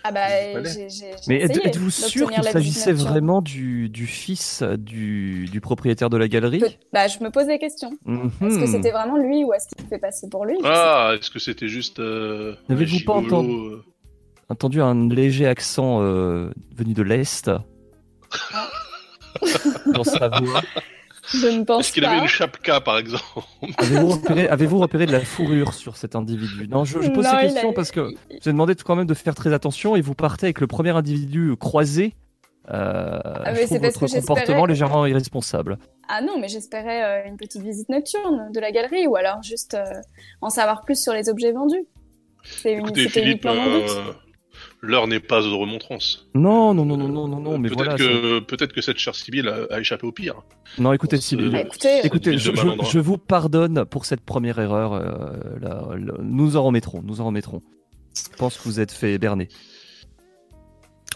Ah 0.06 0.12
bah, 0.12 0.28
j'ai 0.28 0.62
j'ai- 0.62 0.88
j'ai 0.90 1.10
Mais 1.28 1.40
êtes-vous 1.40 1.88
sûr 1.90 2.30
qu'il 2.30 2.44
s'agissait 2.44 2.92
vraiment 2.92 3.40
du, 3.40 3.88
du 3.88 4.06
fils 4.06 4.62
du, 4.62 5.46
du 5.46 5.60
propriétaire 5.62 6.10
de 6.10 6.18
la 6.18 6.28
galerie 6.28 6.62
Bah, 6.92 7.08
je 7.08 7.18
me 7.24 7.30
pose 7.30 7.46
des 7.46 7.58
questions. 7.58 7.90
Est-ce 8.06 8.58
que 8.58 8.64
Mhm. 8.64 8.66
c'était 8.66 8.90
vraiment 8.90 9.16
lui 9.16 9.44
ou 9.44 9.54
est-ce 9.54 9.66
qu'il 9.74 9.88
fait 9.88 9.98
passer 9.98 10.28
pour 10.28 10.44
lui? 10.44 10.58
Ah, 10.62 11.14
est-ce 11.18 11.30
que 11.30 11.38
c'était 11.38 11.68
juste... 11.68 12.00
Euh, 12.00 12.54
N'avez-vous 12.68 13.00
pas 13.06 13.14
entendu 13.14 13.50
euh, 13.50 13.82
entendu 14.50 14.82
un 14.82 15.08
léger 15.08 15.46
accent 15.46 16.02
euh, 16.02 16.50
venu 16.76 16.92
de 16.92 17.02
l'Est? 17.02 17.50
Dans 19.94 20.04
sa 20.04 20.28
voix 20.28 20.60
Je 21.32 21.46
ne 21.46 21.64
pense 21.64 21.80
Est-ce 21.86 21.92
qu'il 21.92 22.02
pas. 22.02 22.10
avait 22.10 22.20
une 22.20 22.26
chapka, 22.28 22.80
par 22.80 22.98
exemple 22.98 23.24
Avez-vous 23.78 24.08
repéré, 24.08 24.48
avez-vous 24.48 24.78
repéré 24.78 25.06
de 25.06 25.12
la 25.12 25.20
fourrure 25.20 25.72
sur 25.74 25.96
cet 25.96 26.14
individu? 26.16 26.68
Non, 26.68 26.84
je, 26.84 27.00
je 27.00 27.10
pose 27.10 27.24
Non, 27.24 27.30
ces 27.40 27.46
questions 27.46 27.70
a- 27.70 27.74
parce 27.74 27.90
que 27.90 28.10
il- 28.10 28.36
je 28.38 28.42
vous 28.44 28.48
ai 28.50 28.52
demandé 28.52 28.74
quand 28.74 28.94
même 28.96 29.06
de 29.06 29.14
faire 29.14 29.34
très 29.34 29.52
attention 29.52 29.96
et 29.96 30.00
vous 30.02 30.14
partez 30.14 30.46
avec 30.46 30.60
le 30.60 30.66
premier 30.66 30.90
individu 30.90 31.54
croisé. 31.58 32.14
Euh, 32.72 33.18
mais 33.44 33.62
je 33.62 33.66
c'est 33.66 33.80
parce 33.80 33.94
votre 33.98 34.06
que 34.06 34.20
comportement 34.20 34.36
j'espérais- 34.46 34.66
légèrement 34.68 35.06
irresponsable. 35.06 35.78
Ah 36.08 36.20
non, 36.22 36.38
mais 36.40 36.48
j'espérais 36.48 37.24
euh, 37.24 37.28
une 37.28 37.36
petite 37.36 37.62
visite 37.62 37.88
nocturne 37.90 38.50
de 38.52 38.60
la 38.60 38.70
galerie 38.72 39.06
ou 39.06 39.16
alors 39.16 39.42
juste 39.42 39.74
euh, 39.74 39.84
en 40.40 40.48
savoir 40.50 40.82
plus 40.82 41.00
sur 41.02 41.12
les 41.12 41.28
objets 41.28 41.52
vendus. 41.52 41.84
C'est 42.42 42.72
une- 42.72 42.80
Écoutez, 42.80 43.04
C'était 43.08 43.20
Philippe, 43.20 43.44
uniquement 43.44 43.62
mon 43.64 43.78
but. 43.80 43.90
Euh, 44.84 44.88
l'heure 44.88 45.06
n'est 45.08 45.20
pas 45.20 45.42
aux 45.46 45.58
remontrances. 45.58 46.28
Non, 46.34 46.74
non, 46.74 46.84
non, 46.84 46.96
non, 46.96 47.08
non, 47.08 47.28
non, 47.28 47.40
non, 47.40 47.58
mais 47.58 47.68
peut-être 47.68 47.84
voilà. 47.84 47.96
que 47.96 48.38
peut-être 48.40 48.72
que 48.72 48.80
cette 48.80 48.98
chère 48.98 49.14
Sibylle 49.14 49.48
a, 49.48 49.74
a 49.74 49.80
échappé 49.80 50.06
au 50.06 50.12
pire. 50.12 50.42
Non, 50.78 50.92
écoutez, 50.92 51.16
Sybille, 51.18 51.50
Bah, 51.50 51.60
écoutez, 51.60 52.00
Écoutez, 52.04 52.38
je, 52.38 52.50
de 52.50 52.56
je- 52.56 52.90
je 52.90 52.98
vous 52.98 53.18
pardonne 53.18 53.84
pour 53.84 54.04
cette 54.04 54.20
première 54.20 54.58
erreur. 54.58 54.92
euh, 54.92 55.00
là, 55.60 55.82
là, 55.98 56.14
nous 56.22 56.56
en 56.56 56.62
remettrons, 56.64 57.02
nous 57.02 57.20
en 57.20 57.26
remettrons. 57.26 57.62
Je 58.14 58.36
pense 58.36 58.56
que 58.58 58.62
vous 58.64 58.80
êtes 58.80 58.92
fait 58.92 59.18
berner. 59.18 59.48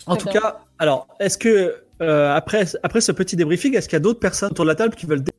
En 0.07 0.16
tout 0.16 0.28
bien. 0.28 0.40
cas, 0.40 0.61
alors, 0.78 1.07
est-ce 1.20 1.36
que 1.39 1.77
euh, 2.01 2.35
après, 2.35 2.65
après 2.82 3.01
ce 3.01 3.12
petit 3.12 3.36
débriefing, 3.36 3.77
est-ce 3.77 3.89
qu'il 3.89 3.97
y 3.97 4.01
a 4.01 4.01
d'autres 4.01 4.20
personnes 4.20 4.51
autour 4.51 4.65
de 4.65 4.70
la 4.70 4.74
table 4.74 4.95
qui 4.95 5.05
veulent 5.07 5.23
dé- 5.23 5.32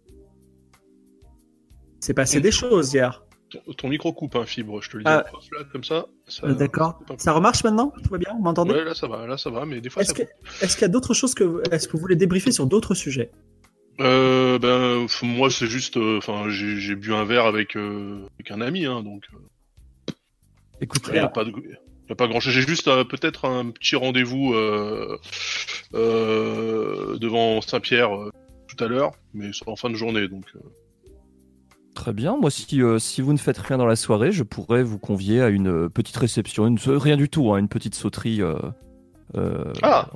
C'est 1.99 2.13
passé 2.13 2.39
des 2.39 2.51
choses 2.51 2.93
hier. 2.93 3.23
Ton, 3.51 3.73
ton 3.73 3.87
micro 3.87 4.13
coupe, 4.13 4.35
hein, 4.35 4.45
fibre, 4.45 4.81
je 4.81 4.89
te 4.89 4.97
le 4.97 5.03
dis. 5.03 5.09
Ah. 5.09 5.25
là, 5.51 5.63
comme 5.71 5.83
ça. 5.83 6.05
ça 6.27 6.45
Euh, 6.47 6.53
D'accord. 6.53 7.01
Ça 7.17 7.31
remarche 7.33 7.63
maintenant? 7.63 7.91
Tout 8.03 8.09
va 8.11 8.17
bien? 8.17 8.33
Vous 8.33 8.43
m'entendez? 8.43 8.73
Ouais, 8.73 8.83
là 8.83 8.93
ça 8.93 9.07
va, 9.07 9.25
là 9.25 9.37
ça 9.37 9.49
va, 9.49 9.65
mais 9.65 9.81
des 9.81 9.89
fois 9.89 10.03
Est-ce 10.03 10.13
qu'il 10.13 10.81
y 10.81 10.85
a 10.85 10.89
d'autres 10.89 11.13
choses 11.13 11.33
que 11.33 11.63
est-ce 11.71 11.87
que 11.87 11.93
vous 11.93 11.99
voulez 11.99 12.15
débriefer 12.15 12.51
sur 12.51 12.67
d'autres 12.67 12.93
sujets? 12.93 13.31
Euh, 13.99 14.59
ben, 14.59 15.07
moi, 15.23 15.49
c'est 15.49 15.67
juste, 15.67 15.97
euh, 15.97 16.19
enfin, 16.19 16.49
j'ai 16.49 16.77
j'ai 16.77 16.95
bu 16.95 17.13
un 17.13 17.25
verre 17.25 17.45
avec, 17.45 17.75
euh, 17.75 18.25
avec 18.35 18.51
un 18.51 18.61
ami, 18.61 18.85
hein, 18.85 19.03
donc 19.03 19.25
Écoutez, 20.81 21.11
il 21.11 21.13
n'y 21.15 21.19
a 21.19 21.27
pas 21.27 21.43
de, 21.43 21.51
y 21.51 22.11
a 22.11 22.15
pas 22.15 22.27
grand 22.27 22.39
chose. 22.39 22.53
J'ai 22.53 22.61
juste 22.61 22.85
peut-être 22.85 23.43
un 23.45 23.71
petit 23.71 23.97
rendez-vous 23.97 24.53
devant 25.91 27.59
Saint-Pierre 27.61 28.09
tout 28.67 28.75
tout 28.79 28.83
à 28.83 28.87
l'heure, 28.87 29.11
mais 29.33 29.51
c'est 29.51 29.67
en 29.67 29.75
fin 29.75 29.89
de 29.89 29.95
journée, 29.95 30.29
donc. 30.29 30.45
Euh, 31.99 32.03
Très 32.03 32.13
bien. 32.13 32.37
Moi, 32.37 32.49
si, 32.51 32.81
euh, 32.81 32.97
si 32.99 33.21
vous 33.21 33.33
ne 33.33 33.37
faites 33.37 33.57
rien 33.57 33.77
dans 33.77 33.85
la 33.85 33.95
soirée, 33.95 34.31
je 34.31 34.43
pourrais 34.43 34.83
vous 34.83 34.97
convier 34.99 35.41
à 35.41 35.49
une 35.49 35.67
euh, 35.67 35.89
petite 35.89 36.17
réception. 36.17 36.65
Une, 36.67 36.77
rien 36.79 37.17
du 37.17 37.29
tout, 37.29 37.53
hein, 37.53 37.57
une 37.57 37.67
petite 37.69 37.95
sauterie. 37.95 38.41
euh, 38.41 38.55
euh, 39.35 39.73
Ah 39.81 40.09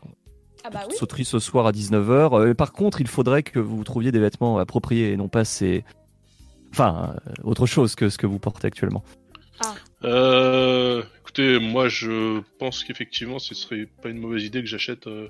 Ah 0.63 0.69
bah 0.69 0.81
oui. 0.89 0.95
Sauterie 0.97 1.25
ce 1.25 1.39
soir 1.39 1.67
à 1.67 1.71
19h. 1.71 2.53
par 2.53 2.71
contre, 2.71 3.01
il 3.01 3.07
faudrait 3.07 3.43
que 3.43 3.59
vous 3.59 3.83
trouviez 3.83 4.11
des 4.11 4.19
vêtements 4.19 4.57
appropriés 4.59 5.11
et 5.11 5.17
non 5.17 5.27
pas 5.27 5.43
ces. 5.45 5.83
Enfin, 6.71 7.15
euh, 7.27 7.33
autre 7.43 7.65
chose 7.65 7.95
que 7.95 8.09
ce 8.09 8.17
que 8.17 8.25
vous 8.27 8.39
portez 8.39 8.67
actuellement. 8.67 9.03
Euh, 10.03 11.03
écoutez, 11.21 11.59
moi 11.59 11.87
je 11.87 12.41
pense 12.59 12.83
qu'effectivement 12.83 13.39
ce 13.39 13.55
serait 13.55 13.87
pas 14.01 14.09
une 14.09 14.17
mauvaise 14.17 14.43
idée 14.43 14.61
que 14.61 14.67
j'achète 14.67 15.07
euh, 15.07 15.29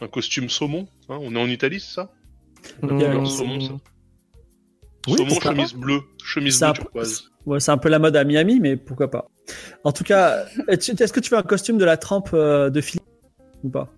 un 0.00 0.08
costume 0.08 0.48
saumon. 0.48 0.88
hein. 1.08 1.18
on 1.20 1.36
est 1.36 1.40
en 1.40 1.46
Italie, 1.46 1.78
c'est 1.78 1.94
ça? 1.94 2.10
Hum, 2.82 3.26
saumon, 3.26 3.60
ça. 3.60 3.74
Oui, 5.08 5.16
saumon, 5.18 5.40
chemise 5.40 5.74
bleue, 5.74 6.00
chemise 6.24 6.58
bleue 6.60 6.68
un, 6.68 6.72
turquoise. 6.72 7.24
ouais, 7.46 7.60
c'est 7.60 7.70
un 7.72 7.78
peu 7.78 7.88
la 7.88 7.98
mode 7.98 8.16
à 8.16 8.24
Miami, 8.24 8.60
mais 8.60 8.76
pourquoi 8.76 9.10
pas. 9.10 9.28
En 9.84 9.92
tout 9.92 10.04
cas, 10.04 10.44
est-ce 10.68 11.12
que 11.12 11.20
tu 11.20 11.30
veux 11.30 11.36
un 11.38 11.42
costume 11.42 11.78
de 11.78 11.84
la 11.84 11.96
trempe 11.96 12.30
euh, 12.32 12.70
de 12.70 12.80
Philippe 12.80 13.04
ou 13.62 13.68
pas? 13.70 13.92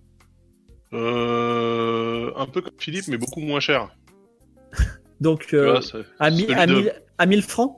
Euh, 0.92 2.30
un 2.36 2.46
peu 2.46 2.60
comme 2.62 2.72
Philippe, 2.78 3.08
mais 3.08 3.18
beaucoup 3.18 3.40
moins 3.40 3.60
cher. 3.60 3.88
Donc, 5.20 5.48
euh, 5.54 5.80
vois, 5.80 6.02
à, 6.18 6.30
mi- 6.30 6.52
à, 6.52 6.66
de- 6.66 6.74
mille- 6.74 7.02
à 7.18 7.26
1000 7.26 7.42
francs? 7.42 7.76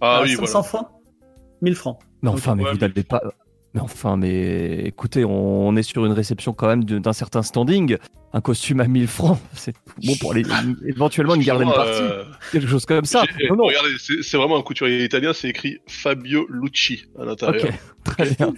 Ah 0.00 0.18
À 0.18 0.22
oui, 0.22 0.34
500 0.34 0.46
voilà. 0.46 0.62
francs? 0.68 0.88
1000 1.62 1.74
francs. 1.74 1.98
Mais 2.22 2.30
enfin, 2.30 2.54
mais 2.54 2.64
Ouais, 2.64 2.70
vous 2.72 2.78
mais- 2.80 2.88
n'allez 2.88 3.02
pas. 3.02 3.22
Mais 3.74 3.80
enfin, 3.80 4.16
mais 4.16 4.84
écoutez, 4.86 5.24
on 5.24 5.74
est 5.76 5.82
sur 5.82 6.06
une 6.06 6.12
réception 6.12 6.52
quand 6.52 6.68
même 6.68 6.84
d'un 6.84 7.12
certain 7.12 7.42
standing. 7.42 7.96
Un 8.32 8.40
costume 8.40 8.80
à 8.80 8.86
1000 8.88 9.06
francs, 9.08 9.38
c'est 9.54 9.74
bon 10.04 10.14
pour 10.20 10.32
aller 10.32 10.42
éventuellement 10.86 11.34
une 11.34 11.42
garden 11.42 11.68
party, 11.68 12.00
euh, 12.02 12.24
quelque 12.52 12.66
chose 12.68 12.84
comme 12.86 13.04
ça. 13.04 13.24
j'ai- 13.38 13.48
Non, 13.48 13.56
non. 13.56 13.64
Regardez, 13.64 13.90
c'est 14.22 14.36
vraiment 14.36 14.58
un 14.58 14.62
couturier 14.62 15.04
italien, 15.04 15.32
c'est 15.32 15.48
écrit 15.48 15.78
Fabio 15.88 16.46
Lucci 16.50 17.04
à 17.18 17.24
l'intérieur. 17.24 17.64
Ok, 17.64 17.72
très 18.04 18.30
bien. 18.30 18.52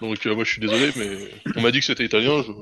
Donc 0.00 0.26
euh, 0.26 0.34
moi 0.34 0.44
je 0.44 0.50
suis 0.50 0.60
désolé, 0.60 0.90
mais 0.96 1.08
on 1.56 1.60
m'a 1.60 1.70
dit 1.70 1.80
que 1.80 1.84
c'était 1.84 2.04
italien. 2.04 2.42
Je... 2.46 2.52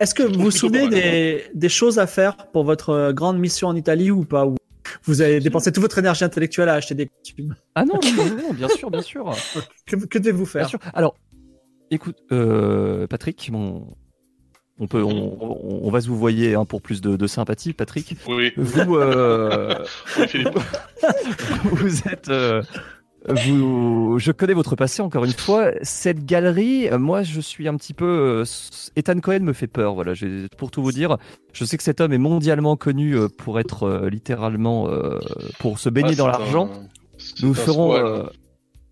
Est-ce 0.00 0.14
que 0.14 0.22
vous 0.24 0.40
vous 0.42 0.50
souvenez 0.50 0.88
des, 0.88 1.44
des 1.54 1.68
choses 1.68 1.98
à 1.98 2.06
faire 2.06 2.36
pour 2.52 2.64
votre 2.64 2.90
euh, 2.90 3.12
grande 3.12 3.38
mission 3.38 3.68
en 3.68 3.76
Italie 3.76 4.10
ou 4.10 4.24
pas 4.24 4.44
Ou 4.44 4.56
vous 5.04 5.20
avez 5.20 5.40
dépensé 5.40 5.70
toute 5.72 5.82
votre 5.82 5.98
énergie 5.98 6.24
intellectuelle 6.24 6.68
à 6.68 6.74
acheter 6.74 6.94
des 6.94 7.06
costumes 7.06 7.54
Ah 7.74 7.84
non, 7.84 7.94
non, 8.02 8.24
non, 8.26 8.36
non, 8.48 8.52
bien 8.54 8.68
sûr, 8.68 8.90
bien 8.90 9.02
sûr. 9.02 9.30
Que, 9.86 9.96
que 9.96 10.18
devez-vous 10.18 10.44
Bien 10.44 10.46
faire 10.52 10.68
sûr. 10.68 10.78
Alors, 10.94 11.14
écoute, 11.90 12.16
euh, 12.32 13.06
Patrick, 13.06 13.50
mon- 13.52 13.86
on, 14.78 14.86
peut, 14.88 15.02
on, 15.02 15.36
on- 15.40 15.80
on 15.86 15.90
va 15.90 16.00
se 16.00 16.08
vous 16.08 16.16
voyer 16.18 16.54
hein, 16.54 16.64
pour 16.64 16.80
plus 16.82 17.00
de, 17.00 17.16
de 17.16 17.26
sympathie, 17.26 17.72
Patrick. 17.74 18.16
Oui, 18.28 18.52
Vous, 18.56 18.96
euh, 18.96 19.74
oui 20.18 20.26
Philippe. 20.28 20.58
vous 21.64 22.08
êtes. 22.08 22.28
euh, 22.28 22.62
vous, 23.28 24.18
je 24.18 24.32
connais 24.32 24.52
votre 24.52 24.76
passé 24.76 25.00
encore 25.02 25.24
une 25.24 25.32
fois. 25.32 25.70
Cette 25.82 26.24
galerie, 26.26 26.88
euh, 26.88 26.98
moi, 26.98 27.22
je 27.22 27.40
suis 27.40 27.66
un 27.68 27.76
petit 27.76 27.94
peu. 27.94 28.04
euh, 28.04 28.44
Ethan 28.96 29.18
Cohen 29.20 29.40
me 29.40 29.52
fait 29.52 29.66
peur. 29.66 29.94
Voilà, 29.94 30.12
pour 30.58 30.70
tout 30.70 30.82
vous 30.82 30.92
dire, 30.92 31.16
je 31.52 31.64
sais 31.64 31.76
que 31.76 31.82
cet 31.82 32.00
homme 32.00 32.12
est 32.12 32.18
mondialement 32.18 32.76
connu 32.76 33.16
euh, 33.16 33.28
pour 33.28 33.58
être 33.60 33.84
euh, 33.84 34.10
littéralement 34.10 34.88
euh, 34.88 35.18
pour 35.58 35.78
se 35.78 35.88
baigner 35.88 36.12
Ah, 36.12 36.16
dans 36.16 36.26
l'argent. 36.26 36.70
un- 36.72 37.44
Nous 37.46 37.54
ferons, 37.54 37.94
euh, 37.94 38.24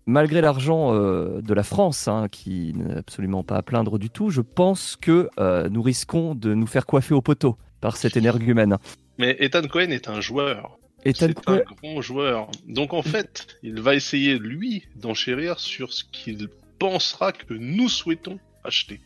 malgré 0.05 0.41
l'argent 0.41 0.93
de 0.93 1.53
la 1.53 1.63
France, 1.63 2.07
hein, 2.07 2.27
qui 2.31 2.73
n'est 2.75 2.97
absolument 2.97 3.43
pas 3.43 3.57
à 3.57 3.61
plaindre 3.61 3.99
du 3.99 4.09
tout, 4.09 4.29
je 4.31 4.41
pense 4.41 4.95
que 4.99 5.29
nous 5.69 5.81
risquons 5.81 6.33
de 6.35 6.53
nous 6.53 6.67
faire 6.67 6.85
coiffer 6.85 7.13
au 7.13 7.21
poteau 7.21 7.57
par 7.81 7.97
cet 7.97 8.17
énergumène. 8.17 8.77
Mais 9.19 9.35
Ethan 9.39 9.61
Cohen 9.67 9.89
est 9.91 10.09
un 10.09 10.21
joueur. 10.21 10.79
Ethan 11.05 11.27
C'est 11.27 11.49
un 11.49 11.59
grand 11.59 12.01
joueur. 12.01 12.49
Donc 12.67 12.93
en 12.93 13.01
fait, 13.03 13.57
il 13.63 13.81
va 13.81 13.95
essayer 13.95 14.37
lui 14.39 14.83
d'enchérir 14.95 15.59
sur 15.59 15.93
ce 15.93 16.03
qu'il 16.11 16.47
pensera 16.79 17.31
que 17.31 17.53
nous 17.53 17.89
souhaitons 17.89 18.39
acheter. 18.63 19.01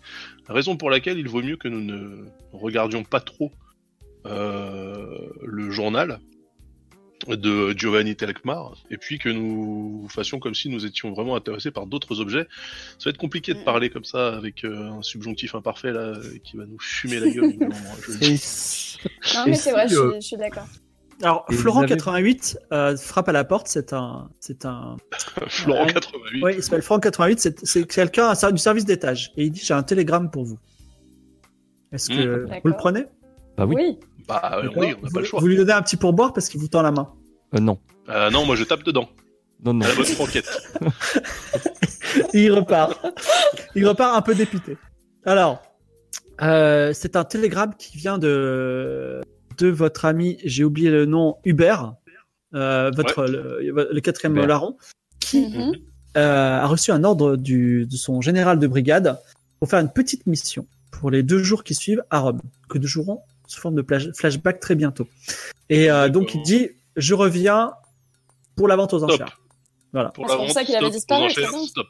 Raison 0.47 0.77
pour 0.77 0.89
laquelle 0.89 1.17
il 1.17 1.27
vaut 1.27 1.41
mieux 1.41 1.57
que 1.57 1.67
nous 1.67 1.81
ne 1.81 2.25
regardions 2.53 3.03
pas 3.03 3.19
trop 3.19 3.51
euh, 4.25 5.29
le 5.43 5.71
journal 5.71 6.19
de 7.27 7.71
Giovanni 7.75 8.15
Telkmar 8.15 8.75
et 8.91 8.97
puis 8.97 9.17
que 9.17 9.27
nous 9.29 10.07
fassions 10.09 10.39
comme 10.39 10.53
si 10.53 10.69
nous 10.69 10.85
étions 10.85 11.11
vraiment 11.11 11.35
intéressés 11.35 11.71
par 11.71 11.87
d'autres 11.87 12.19
objets. 12.21 12.45
Ça 12.99 13.05
va 13.05 13.09
être 13.11 13.17
compliqué 13.17 13.53
de 13.53 13.63
parler 13.63 13.89
comme 13.89 14.05
ça 14.05 14.35
avec 14.35 14.63
euh, 14.63 14.91
un 14.91 15.01
subjonctif 15.01 15.55
imparfait 15.55 15.91
là 15.91 16.13
qui 16.43 16.57
va 16.57 16.65
nous 16.65 16.79
fumer 16.79 17.19
la 17.19 17.29
gueule. 17.29 17.53
je 18.07 18.23
et- 18.23 19.35
Non, 19.35 19.45
Et 19.45 19.49
mais 19.49 19.55
c'est 19.55 19.71
vrai, 19.71 19.87
je 19.87 19.95
euh, 19.95 20.11
suis, 20.11 20.21
je 20.21 20.27
suis 20.27 20.37
d'accord. 20.37 20.67
Alors, 21.23 21.45
Et 21.49 21.55
Florent 21.55 21.79
avez- 21.81 21.89
88 21.95 22.59
euh, 22.71 22.95
frappe 22.95 23.27
à 23.29 23.31
la 23.31 23.43
porte. 23.43 23.67
C'est 23.67 23.91
un, 23.93 24.29
c'est 24.39 24.65
un. 24.65 24.97
Florent 25.47 25.85
Ouais. 25.85 25.93
88. 25.93 26.43
Oui, 26.43 26.53
il 26.57 26.63
s'appelle 26.63 26.81
Florent 26.83 26.99
88. 26.99 27.39
C'est, 27.39 27.65
c'est 27.65 27.87
quelqu'un 27.87 28.33
un- 28.39 28.51
du 28.51 28.57
service 28.59 28.85
d'étage 28.85 29.31
et 29.35 29.45
il 29.45 29.51
dit 29.51 29.61
j'ai 29.63 29.73
un 29.73 29.83
télégramme 29.83 30.29
pour 30.29 30.43
vous. 30.45 30.59
Est-ce 31.91 32.09
que 32.09 32.45
Mmh. 32.45 32.59
vous 32.63 32.69
le 32.69 32.75
prenez? 32.77 33.05
Bah 33.57 33.65
oui. 33.65 33.75
Oui. 33.77 33.99
Bah 34.27 34.41
D'accord 34.61 34.73
oui, 34.77 34.93
on 34.97 35.01
n'a 35.01 35.07
vous, 35.07 35.13
pas 35.13 35.19
le 35.21 35.25
choix. 35.25 35.39
vous 35.39 35.47
lui 35.47 35.55
donnez 35.55 35.71
un 35.71 35.81
petit 35.81 35.95
pourboire 35.97 36.33
parce 36.33 36.49
qu'il 36.49 36.59
vous 36.59 36.67
tend 36.67 36.81
la 36.81 36.91
main. 36.91 37.09
Euh, 37.55 37.59
non, 37.59 37.79
Euh, 38.09 38.29
non, 38.29 38.45
moi 38.45 38.55
je 38.57 38.63
tape 38.65 38.83
dedans. 38.83 39.09
non, 39.63 39.73
non. 39.73 39.85
À 39.85 39.87
la 39.87 39.95
bonne 39.95 40.05
franquette. 40.05 40.49
Et 42.33 42.43
il 42.43 42.51
repart. 42.51 42.99
il 43.73 43.87
repart 43.87 44.15
un 44.17 44.21
peu 44.21 44.35
dépité. 44.35 44.77
Alors, 45.25 45.61
euh, 46.41 46.91
c'est 46.93 47.15
un 47.15 47.23
télégramme 47.23 47.73
qui 47.75 47.97
vient 47.97 48.17
de 48.17 49.21
de 49.57 49.67
votre 49.67 50.05
ami, 50.05 50.37
j'ai 50.43 50.63
oublié 50.63 50.89
le 50.89 51.05
nom, 51.05 51.37
Hubert, 51.45 51.93
euh, 52.53 52.91
votre 52.95 53.25
le, 53.25 53.59
le 53.91 54.01
quatrième 54.01 54.33
Hubert. 54.35 54.47
larron, 54.47 54.77
qui 55.19 55.47
Mhm. 55.47 55.73
euh, 56.17 56.59
a 56.59 56.65
reçu 56.67 56.91
un 56.91 57.03
ordre 57.03 57.35
du, 57.35 57.85
de 57.85 57.95
son 57.95 58.21
général 58.21 58.59
de 58.59 58.67
brigade 58.67 59.19
pour 59.59 59.69
faire 59.69 59.79
une 59.79 59.91
petite 59.91 60.25
mission 60.27 60.65
pour 60.91 61.11
les 61.11 61.23
deux 61.23 61.43
jours 61.43 61.63
qui 61.63 61.75
suivent 61.75 62.03
à 62.09 62.19
Rome, 62.19 62.41
que 62.69 62.77
nous 62.77 62.87
jouerons 62.87 63.21
sous 63.47 63.59
forme 63.61 63.75
de 63.75 63.85
flashback 64.13 64.59
très 64.59 64.75
bientôt. 64.75 65.07
Et 65.69 65.89
euh, 65.91 66.09
donc 66.09 66.33
il 66.35 66.41
dit, 66.41 66.69
je 66.95 67.13
reviens 67.13 67.71
pour 68.55 68.67
la 68.67 68.75
vente 68.75 68.93
aux 68.93 68.99
Stop. 68.99 69.11
enchères. 69.11 69.39
Voilà. 69.93 70.09
Pour 70.09 70.25
Ah, 70.25 70.27
c'est 70.29 70.33
la 70.33 70.37
pour 70.37 70.45
vente, 70.47 70.53
ça 70.53 70.63
qu'il 70.63 70.75
avait 70.75 70.89
disparu, 70.89 71.29
stop. 71.29 71.87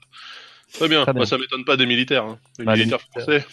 Très 0.73 0.87
bien, 0.89 1.01
Très 1.03 1.13
bien. 1.13 1.19
Moi, 1.19 1.25
ça 1.25 1.37
m'étonne 1.37 1.63
pas 1.65 1.77
des 1.77 1.85
militaires. 1.85 2.25
hein. 2.25 2.39
Les 2.59 2.65
Bah, 2.65 2.75
militaires. 2.75 2.99
français, 3.11 3.45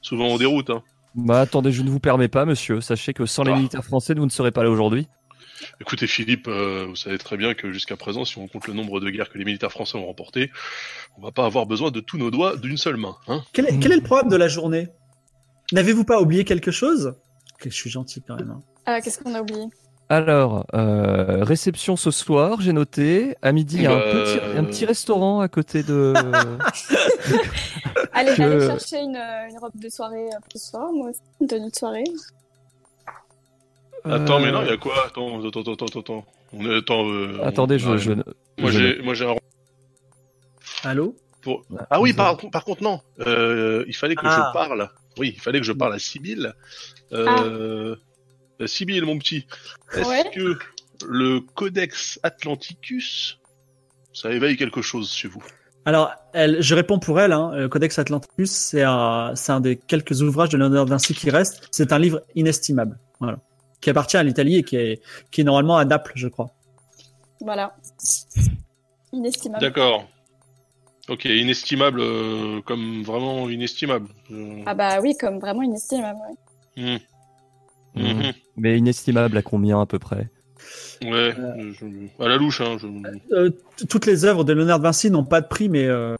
souvent 0.00 0.28
on 0.28 0.38
déroute. 0.38 0.70
Hein. 0.70 0.82
Bah 1.14 1.40
attendez, 1.40 1.72
je 1.72 1.82
ne 1.82 1.90
vous 1.90 2.00
permets 2.00 2.28
pas, 2.28 2.44
monsieur. 2.44 2.80
Sachez 2.80 3.12
que 3.14 3.26
sans 3.26 3.42
les 3.42 3.52
Ah. 3.52 3.56
militaires 3.56 3.84
français, 3.84 4.14
vous 4.14 4.24
ne 4.24 4.30
serez 4.30 4.50
pas 4.52 4.62
là 4.62 4.70
aujourd'hui. 4.70 5.08
Écoutez 5.80 6.06
Philippe, 6.06 6.46
euh, 6.46 6.86
vous 6.88 6.94
savez 6.94 7.18
très 7.18 7.36
bien 7.36 7.52
que 7.54 7.72
jusqu'à 7.72 7.96
présent, 7.96 8.24
si 8.24 8.38
on 8.38 8.46
compte 8.46 8.68
le 8.68 8.74
nombre 8.74 9.00
de 9.00 9.10
guerres 9.10 9.28
que 9.28 9.38
les 9.38 9.44
militaires 9.44 9.72
français 9.72 9.98
ont 9.98 10.06
remportées, 10.06 10.52
on 11.16 11.22
va 11.22 11.32
pas 11.32 11.44
avoir 11.46 11.66
besoin 11.66 11.90
de 11.90 11.98
tous 11.98 12.16
nos 12.16 12.30
doigts 12.30 12.56
d'une 12.56 12.76
seule 12.76 12.96
main. 12.96 13.16
Hein 13.26 13.42
Quel 13.52 13.66
est, 13.66 13.78
quel 13.80 13.90
est 13.90 13.96
le 13.96 14.02
programme 14.02 14.28
de 14.28 14.36
la 14.36 14.46
journée? 14.46 14.88
N'avez-vous 15.72 16.04
pas 16.04 16.20
oublié 16.20 16.44
quelque 16.44 16.70
chose? 16.70 17.14
Ok, 17.54 17.64
Je 17.64 17.70
suis 17.70 17.90
gentil 17.90 18.22
quand 18.26 18.36
même. 18.36 18.50
hein. 18.50 18.62
Ah, 18.86 19.00
qu'est-ce 19.00 19.18
qu'on 19.18 19.34
a 19.34 19.40
oublié? 19.42 19.64
Alors, 20.10 20.64
euh, 20.74 21.44
réception 21.44 21.96
ce 21.96 22.10
soir, 22.10 22.60
j'ai 22.62 22.72
noté. 22.72 23.36
À 23.42 23.52
midi, 23.52 23.76
il 23.76 23.82
y 23.82 23.86
a 23.86 23.92
un, 23.94 24.00
petit, 24.00 24.40
un 24.58 24.64
petit 24.64 24.86
restaurant 24.86 25.40
à 25.40 25.48
côté 25.48 25.82
de. 25.82 26.14
Allez, 28.14 28.34
Que- 28.34 28.42
allez 28.42 28.66
chercher 28.66 29.00
une, 29.02 29.16
euh, 29.16 29.48
une 29.50 29.58
robe 29.58 29.72
de 29.76 29.88
soirée 29.90 30.26
euh, 30.26 30.38
pour 30.40 30.50
ce 30.60 30.70
soir, 30.70 30.90
moi 30.92 31.10
aussi, 31.10 31.20
de 31.40 31.60
soirée. 31.76 32.04
Attends, 34.04 34.40
mais 34.40 34.46
Euh, 34.48 34.52
non, 34.52 34.62
il 34.62 34.68
y 34.68 34.72
a 34.72 34.76
quoi? 34.78 34.94
Attends, 35.06 35.46
attends, 35.46 35.60
attends, 35.60 35.72
attends, 35.84 36.00
attends. 36.00 36.24
On 36.54 36.64
est, 36.70 36.76
attends, 36.78 37.06
euh, 37.06 37.40
Attendez, 37.44 37.74
on- 37.74 37.78
je. 37.78 37.90
ouais. 37.90 37.98
je... 37.98 38.62
Moi 38.62 38.70
j'ai, 38.70 39.02
moi 39.02 39.14
j'ai 39.14 39.26
un. 39.30 39.36
Allô? 40.84 41.14
Ah 41.90 42.00
oui, 42.00 42.10
Vous 42.12 42.16
par, 42.16 42.36
par 42.50 42.64
contre 42.64 42.82
non. 42.82 43.00
Euh, 43.20 43.84
il 43.86 43.94
fallait 43.94 44.14
que 44.16 44.22
Ah. 44.24 44.48
je 44.48 44.58
parle. 44.58 44.88
Oui, 45.18 45.32
il 45.36 45.40
fallait 45.40 45.60
que 45.60 45.66
je 45.66 45.72
parle 45.72 45.94
à 45.94 45.98
Sibyl. 45.98 46.54
Euh, 47.12 47.26
euh, 47.44 47.96
Sibyl, 48.66 49.04
mon 49.04 49.18
petit. 49.18 49.46
Est-ce 49.94 50.08
Ouais. 50.08 50.30
que 50.34 50.58
le 51.06 51.40
Codex 51.40 52.18
Atlanticus, 52.22 53.38
ça 54.12 54.30
éveille 54.32 54.56
quelque 54.56 54.82
chose 54.82 55.12
chez 55.12 55.28
vous? 55.28 55.42
Alors, 55.84 56.10
elle, 56.34 56.60
je 56.60 56.74
réponds 56.74 56.98
pour 56.98 57.20
elle. 57.20 57.32
Hein, 57.32 57.52
le 57.54 57.68
Codex 57.68 57.98
Atlanticus, 57.98 58.50
c'est 58.50 58.82
un, 58.82 59.32
des 59.60 59.76
quelques 59.76 60.20
ouvrages 60.22 60.50
de 60.50 60.58
Léonard 60.58 60.86
Vinci 60.86 61.14
qui 61.14 61.30
reste. 61.30 61.68
C'est 61.70 61.92
un 61.92 61.98
livre 61.98 62.22
inestimable, 62.34 62.98
voilà, 63.20 63.38
qui 63.80 63.88
appartient 63.90 64.16
à 64.16 64.22
l'Italie 64.22 64.56
et 64.56 64.62
qui 64.64 64.76
est, 64.76 65.02
qui 65.30 65.40
est 65.42 65.44
normalement 65.44 65.76
à 65.78 65.84
Naples, 65.84 66.12
je 66.14 66.28
crois. 66.28 66.50
Voilà. 67.40 67.74
Inestimable. 69.12 69.62
D'accord. 69.62 70.06
Ok, 71.08 71.24
inestimable, 71.24 72.00
euh, 72.02 72.60
comme 72.62 73.02
vraiment 73.02 73.48
inestimable. 73.48 74.08
Euh, 74.30 74.62
Ah 74.66 74.74
bah 74.74 75.00
oui, 75.00 75.16
comme 75.18 75.38
vraiment 75.38 75.62
inestimable. 75.62 76.18
ouais. 76.76 76.82
hmm. 76.82 76.98
Mhm. 77.94 78.32
Mais 78.58 78.76
inestimable 78.78 79.36
à 79.36 79.42
combien 79.42 79.80
à 79.80 79.86
peu 79.86 79.98
près? 79.98 80.28
Ouais, 81.02 81.34
je- 81.36 82.22
à 82.24 82.28
la 82.28 82.36
louche, 82.36 82.60
hein. 82.60 82.76
Je... 82.80 82.86
Euh, 83.34 83.50
toutes 83.88 84.06
les 84.06 84.24
œuvres 84.24 84.44
de 84.44 84.52
Léonard 84.52 84.78
de 84.80 84.84
Vinci 84.84 85.10
n'ont 85.10 85.24
pas 85.24 85.40
de 85.40 85.46
prix, 85.46 85.68
mais 85.68 85.86
euh, 85.86 86.16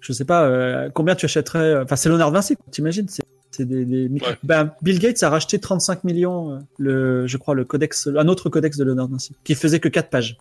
je 0.00 0.12
sais 0.12 0.24
pas 0.24 0.44
euh, 0.44 0.88
combien 0.90 1.14
tu 1.16 1.24
achèterais. 1.26 1.82
Enfin, 1.82 1.96
c'est 1.96 2.08
Léonard 2.08 2.30
de 2.30 2.36
Vinci, 2.36 2.56
t'imagines 2.70 3.06
C'est 3.50 3.64
des, 3.64 4.08
Ben, 4.44 4.72
Bill 4.82 5.00
Gates 5.00 5.22
a 5.24 5.30
racheté 5.30 5.58
35 5.58 6.04
millions, 6.04 6.52
euh, 6.52 6.58
le, 6.78 7.26
je 7.26 7.36
crois, 7.36 7.54
le 7.54 7.64
codex, 7.64 8.08
un 8.16 8.28
autre 8.28 8.48
codex 8.48 8.76
de 8.78 8.84
Leonard 8.84 9.08
Vinci, 9.08 9.34
qui 9.42 9.54
faisait 9.56 9.80
que 9.80 9.88
4 9.88 10.08
pages. 10.10 10.36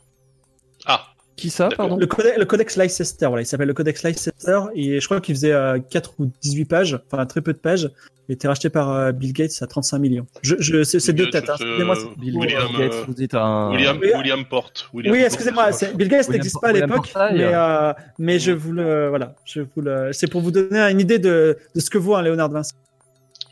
Ah, 0.85 1.07
Qui 1.40 1.49
ça, 1.49 1.70
pardon 1.76 1.95
Le, 1.98 2.06
codex, 2.06 2.38
le 2.38 2.45
codex 2.45 2.76
Leicester, 2.78 3.28
voilà, 3.28 3.41
il 3.41 3.45
s'appelle 3.45 3.68
le 3.68 3.74
codex 3.74 4.03
Leicester, 4.03 4.60
et 4.76 4.99
je 4.99 5.06
crois 5.06 5.22
qu'il 5.22 5.36
faisait 5.36 5.53
euh, 5.53 5.80
4 5.90 6.14
ou 6.20 6.32
18 6.41 6.66
pages, 6.66 6.99
enfin 7.11 7.26
très 7.26 7.41
peu 7.41 7.53
de 7.53 7.57
pages. 7.57 7.90
Il 8.28 8.34
a 8.34 8.36
été 8.36 8.48
racheté 8.48 8.70
par 8.70 8.91
euh, 8.91 9.11
Bill 9.11 9.34
Gates 9.34 9.53
à 9.61 9.66
35 9.68 9.98
millions. 9.98 10.28
Je, 10.44 10.56
je, 10.60 10.84
c'est 10.84 11.14
deux 11.14 11.30
têtes, 11.32 11.49
hein. 11.49 11.56
euh, 11.61 11.66
Excusez-moi, 11.66 11.95
c'est- 11.95 12.20
Bill 12.20 12.36
William, 12.38 12.64
Gates, 12.78 12.94
euh, 12.94 13.03
vous 13.07 13.14
dites 13.14 13.34
un. 13.34 13.72
William, 13.72 14.45
Porte. 14.45 14.90
William 14.94 15.14
Oui, 15.16 15.22
excusez-moi, 15.24 15.70
Bill 15.95 16.07
Gates 16.10 16.30
n'existe 16.30 16.60
pas 16.61 16.68
à 16.70 16.74
l'époque, 16.74 17.11
mais, 17.34 17.49
euh, 17.53 17.94
mais 18.20 18.38
je 18.38 18.52
vous 18.52 18.72
le, 18.74 19.07
voilà, 19.10 19.34
je 19.45 19.61
vous 19.61 19.82
le, 19.82 20.11
c'est 20.14 20.28
pour 20.30 20.41
vous 20.41 20.52
donner 20.52 20.80
une 20.80 20.99
idée 20.99 21.18
de, 21.20 21.57
de 21.74 21.80
ce 21.80 21.90
que 21.90 21.98
vaut 21.98 22.16
un 22.16 22.22
Léonard 22.22 22.49
de 22.49 22.53
Vinci. 22.56 22.74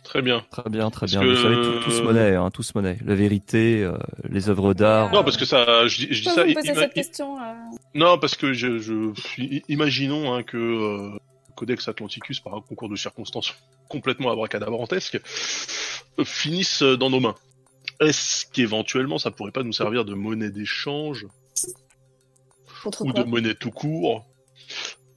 Très 0.08 0.22
bien. 0.22 0.46
Très 0.52 0.70
bien, 0.70 0.90
très 0.90 1.02
Parce 1.02 1.12
bien. 1.12 1.20
que- 1.22 1.26
Vous 1.28 1.36
savez, 1.36 1.56
tout, 1.56 1.84
tout 1.84 1.92
se 1.92 2.02
monnaie, 2.02 2.36
hein, 2.36 2.50
tout 2.50 2.64
se 2.64 2.72
monnaie. 2.76 2.98
La 3.06 3.14
vérité, 3.14 3.84
euh, 3.84 3.98
les 4.30 4.48
œuvres 4.50 4.74
d'art. 4.74 5.12
Non, 5.12 5.22
parce 5.22 5.36
que 5.36 5.44
ça, 5.44 5.86
je 5.86 5.98
dis, 5.98 6.08
je 6.14 6.22
dis 6.24 6.30
ça. 6.30 6.44
vous 6.44 6.50
me 6.50 6.54
posez 6.54 6.72
ima- 6.72 6.80
cette 6.80 6.94
question 6.94 7.38
euh 7.38 7.54
Non, 7.94 8.18
parce 8.18 8.36
que 8.36 8.54
je, 8.54 8.78
je 8.80 9.12
imaginons 9.68 10.34
hein, 10.34 10.44
que 10.44 10.56
euh, 10.58 11.18
Codex 11.58 11.90
Atlanticus, 11.90 12.40
par 12.40 12.56
un 12.56 12.62
concours 12.62 12.88
de 12.88 12.96
circonstances 12.96 13.54
complètement 13.90 14.32
abracadabrantesque, 14.32 15.20
finisse 16.24 16.84
dans 16.84 17.10
nos 17.10 17.20
mains. 17.20 17.36
Est-ce 18.00 18.46
qu'éventuellement 18.54 19.18
ça 19.18 19.30
pourrait 19.32 19.52
pas 19.52 19.64
nous 19.64 19.74
servir 19.74 20.06
de 20.06 20.14
monnaie 20.14 20.52
d'échange 20.52 21.28
Contre 22.82 23.02
ou 23.06 23.12
de 23.12 23.24
monnaie 23.24 23.56
tout 23.56 23.72
court? 23.72 24.26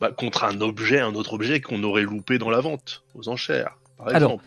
Bah, 0.01 0.11
contre 0.11 0.43
un 0.45 0.61
objet, 0.62 0.99
un 0.99 1.15
autre 1.15 1.35
objet 1.35 1.61
qu'on 1.61 1.83
aurait 1.85 2.03
loupé 2.03 2.39
dans 2.39 2.51
la 2.51 2.61
vente, 2.61 3.05
aux 3.15 3.29
enchères, 3.29 3.77
par 3.99 4.09
Alors, 4.09 4.31
exemple. 4.33 4.45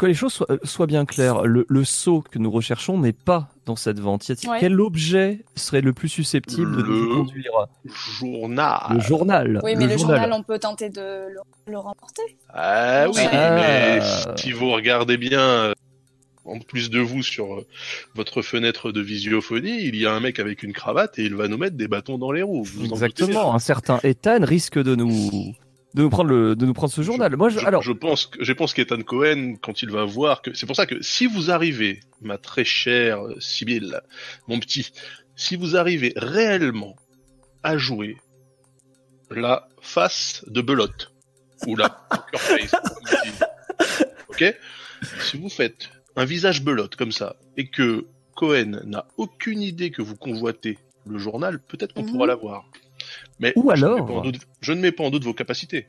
Que 0.00 0.06
les 0.06 0.14
choses 0.14 0.32
soient, 0.32 0.46
euh, 0.50 0.58
soient 0.64 0.86
bien 0.86 1.04
claires, 1.04 1.42
le, 1.42 1.66
le 1.68 1.84
saut 1.84 2.22
que 2.22 2.38
nous 2.38 2.50
recherchons 2.50 2.96
n'est 2.98 3.12
pas 3.12 3.50
dans 3.66 3.76
cette 3.76 4.00
vente. 4.00 4.26
Ouais. 4.28 4.56
Quel 4.58 4.80
objet 4.80 5.44
serait 5.56 5.82
le 5.82 5.92
plus 5.92 6.08
susceptible 6.08 6.74
de 6.74 6.82
nous 6.82 7.08
Le- 7.08 7.14
conduire? 7.16 7.52
Journal. 7.84 8.80
Le 8.94 9.00
journal. 9.00 9.60
Oui, 9.62 9.74
mais 9.76 9.86
le, 9.86 9.98
journal, 9.98 10.32
on 10.32 10.42
peut 10.42 10.58
tenter 10.58 10.88
de 10.88 11.00
le, 11.28 11.40
le 11.66 11.78
remporter. 11.78 12.22
Ah 12.48 13.06
oui, 13.12 13.20
Ah. 13.30 13.56
mais 13.56 14.36
si 14.36 14.52
vous 14.52 14.70
regardez 14.70 15.18
bien, 15.18 15.40
euh, 15.40 15.72
en 16.46 16.58
plus 16.60 16.88
de 16.88 16.98
vous 17.00 17.22
sur 17.22 17.52
euh, 17.54 17.66
votre 18.14 18.40
fenêtre 18.40 18.92
de 18.92 19.02
visiophonie, 19.02 19.82
il 19.84 19.96
y 19.96 20.06
a 20.06 20.12
un 20.14 20.20
mec 20.20 20.38
avec 20.38 20.62
une 20.62 20.72
cravate 20.72 21.18
et 21.18 21.24
il 21.24 21.34
va 21.34 21.46
nous 21.48 21.58
mettre 21.58 21.76
des 21.76 21.88
bâtons 21.88 22.16
dans 22.16 22.32
les 22.32 22.42
roues. 22.42 22.64
Vous 22.64 22.86
Exactement. 22.86 23.54
Un 23.54 23.58
certain 23.58 24.00
Ethan 24.02 24.38
risque 24.42 24.78
de 24.82 24.94
nous 24.94 25.54
de 25.94 26.02
nous 26.02 26.10
prendre 26.10 26.30
le 26.30 26.54
de 26.56 26.66
nous 26.66 26.72
prendre 26.72 26.92
ce 26.92 27.02
journal. 27.02 27.36
Moi, 27.36 27.48
je, 27.48 27.58
Je, 27.60 27.66
alors 27.66 27.82
je 27.82 27.92
pense, 27.92 28.26
que- 28.26 28.42
je 28.44 28.52
pense 28.52 28.74
qu'Ethan 28.74 29.02
Cohen, 29.02 29.54
quand 29.60 29.82
il 29.82 29.90
va 29.90 30.04
voir 30.04 30.40
que, 30.42 30.54
c'est 30.54 30.66
pour 30.66 30.76
ça 30.76 30.86
que 30.86 31.02
si 31.02 31.26
vous 31.26 31.50
arrivez, 31.50 32.00
ma 32.20 32.38
très 32.38 32.64
chère 32.64 33.24
euh, 33.26 33.34
Sibylle, 33.40 34.00
mon 34.48 34.60
petit, 34.60 34.92
si 35.36 35.56
vous 35.56 35.76
arrivez 35.76 36.12
réellement 36.16 36.96
à 37.62 37.76
jouer 37.76 38.16
la 39.30 39.68
face 39.80 40.44
de 40.48 40.60
belote 40.60 41.12
ou 41.66 41.76
la 41.76 41.88
poker 42.10 42.40
face, 42.40 42.72
ok, 44.28 44.54
si 45.22 45.38
vous 45.38 45.48
faites 45.48 45.88
un 46.16 46.24
visage 46.24 46.62
belote 46.62 46.96
comme 46.96 47.12
ça 47.12 47.36
et 47.56 47.68
que 47.68 48.06
Cohen 48.34 48.80
n'a 48.84 49.06
aucune 49.16 49.60
idée 49.62 49.90
que 49.90 50.02
vous 50.02 50.16
convoitez 50.16 50.78
le 51.06 51.18
journal, 51.18 51.60
peut-être 51.60 51.94
qu'on 51.94 52.02
Mhm. 52.02 52.12
pourra 52.12 52.26
l'avoir. 52.26 52.64
Mais 53.40 53.52
Ou 53.56 53.70
je 53.74 53.84
ne 53.84 53.88
mets 53.90 53.94
alors- 53.96 54.06
pas 54.06 54.12
en 54.12 54.20
doute- 54.22 54.40
je 54.60 54.72
ne 54.72 54.80
mets 54.80 54.92
pas 54.92 55.02
en 55.04 55.10
doute 55.10 55.24
vos 55.24 55.34
capacités. 55.34 55.86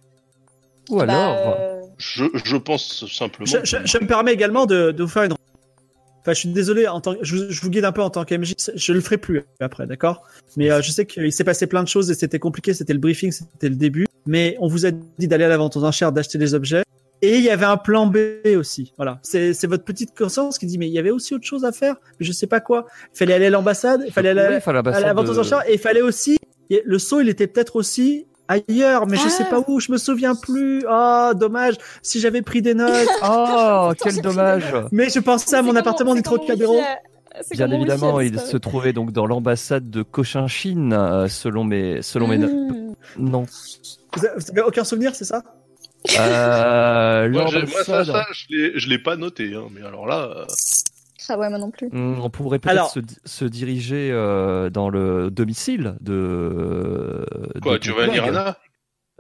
ou 0.90 0.98
Bah, 0.98 1.04
alors 1.04 1.82
Je, 1.98 2.24
je 2.34 2.58
pense 2.58 3.06
simplement. 3.08 3.46
Je, 3.46 3.58
je- 3.64 3.86
je 3.86 3.98
me 4.00 4.08
permets 4.08 4.34
également 4.34 4.66
de, 4.66 4.92
de 4.92 5.04
vous 5.04 5.10
faire 5.10 5.24
une. 5.24 5.34
Enfin, 5.34 6.34
je 6.34 6.40
suis 6.40 6.50
désolé, 6.50 6.88
en 6.88 7.02
tant 7.02 7.14
que- 7.16 7.24
je, 7.24 7.50
je 7.50 7.62
vous 7.62 7.70
guide 7.70 7.84
un 7.86 7.92
peu 7.92 8.02
en 8.02 8.10
tant 8.10 8.24
qu'MJ, 8.26 8.54
je 8.76 8.94
le 8.94 9.02
ferai 9.02 9.18
plus 9.18 9.44
après, 9.60 9.86
d'accord? 9.88 10.24
Mais 10.56 10.72
euh, 10.72 10.82
je 10.82 10.92
sais 10.92 11.06
qu'il 11.06 11.32
s'est 11.34 11.44
passé 11.44 11.68
plein 11.68 11.84
de 11.84 11.88
choses 11.88 12.10
et 12.12 12.14
c'était 12.16 12.40
compliqué, 12.40 12.74
c'était 12.74 12.94
le 12.94 13.00
briefing, 13.00 13.32
c'était 13.32 13.70
le 13.70 13.76
début. 13.76 14.06
Mais 14.28 14.56
on 14.60 14.68
vous 14.68 14.86
a 14.86 14.92
dit 14.92 15.28
d'aller 15.28 15.46
à 15.46 15.50
la 15.50 15.58
vente 15.58 15.76
aux 15.78 15.84
enchères, 15.84 16.12
d'acheter 16.12 16.38
des 16.38 16.54
objets. 16.54 16.84
Et 17.24 17.38
il 17.38 17.44
y 17.44 17.50
avait 17.52 17.66
un 17.66 17.78
plan 17.78 18.08
B 18.08 18.18
aussi. 18.58 18.94
Voilà, 18.98 19.20
c'est 19.22 19.54
c'est 19.54 19.68
votre 19.68 19.84
petite 19.84 20.16
conscience 20.18 20.58
qui 20.58 20.66
dit 20.66 20.80
mais 20.80 20.88
il 20.88 20.94
y 20.94 20.98
avait 21.00 21.12
aussi 21.12 21.36
autre 21.36 21.46
chose 21.46 21.66
à 21.66 21.72
faire, 21.72 21.96
mais 22.20 22.26
je 22.26 22.32
sais 22.32 22.48
pas 22.48 22.60
quoi. 22.60 22.88
Il 23.14 23.18
fallait 23.18 23.34
aller 23.36 23.46
à 23.46 23.50
l'ambassade, 23.52 24.04
il 24.08 24.12
fallait 24.12 24.30
aller 24.30 24.42
à 24.42 24.50
la- 24.50 25.10
à 25.10 25.14
vente 25.14 25.30
aux 25.30 25.34
de- 25.36 25.40
enchères 25.40 25.62
et 25.70 25.74
il 25.74 25.80
fallait 25.80 26.02
aussi 26.02 26.38
le 26.86 27.00
saut 27.00 27.20
il 27.22 27.30
était 27.30 27.48
peut-être 27.48 27.76
aussi 27.76 28.26
ailleurs 28.48 29.08
mais 29.08 29.18
je 29.18 29.24
Ah. 29.26 29.30
sais 29.30 29.46
pas 29.46 29.60
où 29.68 29.80
je 29.80 29.92
me 29.92 29.98
souviens 29.98 30.36
plus 30.36 30.84
oh 30.90 31.32
dommage 31.36 31.76
si 32.02 32.20
j'avais 32.20 32.42
pris 32.42 32.62
des 32.62 32.74
notes 32.74 33.08
Oh, 33.24 33.92
quel 34.02 34.22
dommage 34.22 34.64
mais 34.92 35.10
je 35.10 35.20
pensais 35.20 35.56
à 35.56 35.62
mon 35.62 35.76
appartement 35.76 36.14
du 36.16 36.22
a- 36.22 36.98
c'est 37.44 37.56
Bien 37.56 37.72
évidemment, 37.72 38.20
il 38.20 38.38
se 38.42 38.58
trouvait 38.58 38.92
donc 38.92 39.14
dans 39.14 39.26
l'ambassade 39.26 39.90
de 39.90 40.04
Cochinchine, 40.04 40.92
euh, 40.92 41.30
selon 41.30 41.64
mes 41.64 42.02
selon 42.02 42.28
mes 42.28 42.38
notes. 42.38 42.52
Mmh. 42.52 42.94
Non. 43.20 43.46
vous 44.18 44.62
aucun 44.66 44.84
souvenir 44.84 45.16
c'est 45.16 45.24
ça? 45.24 45.42
Euh, 46.20 47.30
Moi, 47.30 47.44
moi, 47.44 47.84
ça, 47.86 48.04
je 48.04 48.90
l'ai 48.90 48.98
pas 49.00 49.16
noté, 49.16 49.54
hein, 49.56 49.68
mais 49.72 49.82
alors 49.86 50.08
là, 50.08 50.30
euh, 50.36 50.46
Ah 51.30 51.38
ouais, 51.38 51.50
moi 51.50 51.58
non 51.60 51.72
plus. 51.72 51.88
Hmm, 51.92 52.20
On 52.22 52.30
pourrait 52.30 52.60
peut-être 52.60 52.72
Alors- 52.72 52.90
se, 52.90 53.00
se 53.26 53.46
diriger 53.46 54.10
euh, 54.12 54.70
dans 54.70 54.90
le 54.90 55.30
domicile 55.32 55.96
de. 56.02 57.26
quoi, 57.62 57.78
de 57.78 57.84
Giovanni. 57.84 58.20
Rana? 58.20 58.58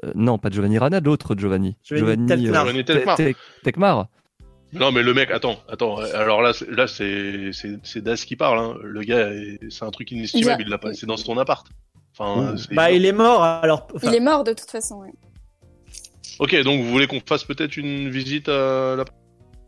Euh, 0.03 0.11
Non, 0.15 0.37
pas 0.39 0.49
Giovanni 0.49 0.77
Rana, 0.79 0.99
l'autre 0.99 1.35
Giovanni. 1.35 1.77
Giovanni. 1.83 2.27
Giovanni 2.27 2.83
Te- 2.83 2.93
Telkmar. 2.93 3.17
Te- 3.17 3.33
Tekmar. 3.63 4.07
Non, 4.73 4.91
mais 4.91 5.03
le 5.03 5.13
mec, 5.13 5.29
attends, 5.31 5.57
attends. 5.69 5.97
Alors 5.97 6.41
là, 6.41 6.53
c'est- 6.53 6.69
là, 6.71 6.87
c'est 6.87 7.51
c'est 7.51 7.77
c'est 7.83 8.01
Das 8.01 8.23
qui 8.25 8.35
parle. 8.35 8.57
Hein. 8.59 8.75
Le 8.81 9.01
gars, 9.01 9.29
est- 9.31 9.59
c'est 9.69 9.83
un 9.85 9.91
truc 9.91 10.09
inestimable. 10.11 10.61
Il 10.61 10.67
Il 10.67 10.69
l'a 10.71 10.77
pas. 10.77 10.93
C'est 10.93 11.05
dans 11.05 11.17
son 11.17 11.37
appart. 11.37 11.67
Enfin, 12.17 12.55
c'est- 12.57 12.73
bah 12.73 12.91
il 12.91 13.05
est 13.05 13.11
mort 13.13 13.43
alors 13.43 13.87
enfin, 13.95 14.09
Il 14.09 14.15
est 14.15 14.19
mort 14.19 14.43
de 14.43 14.53
toute 14.53 14.69
façon. 14.69 14.95
ouais. 15.01 15.11
Ok, 16.39 16.55
donc 16.63 16.81
vous 16.81 16.89
voulez 16.89 17.07
qu'on 17.07 17.19
fasse 17.25 17.43
peut-être 17.43 17.77
une 17.77 18.09
visite 18.09 18.49
à 18.49 18.95
la. 18.97 19.05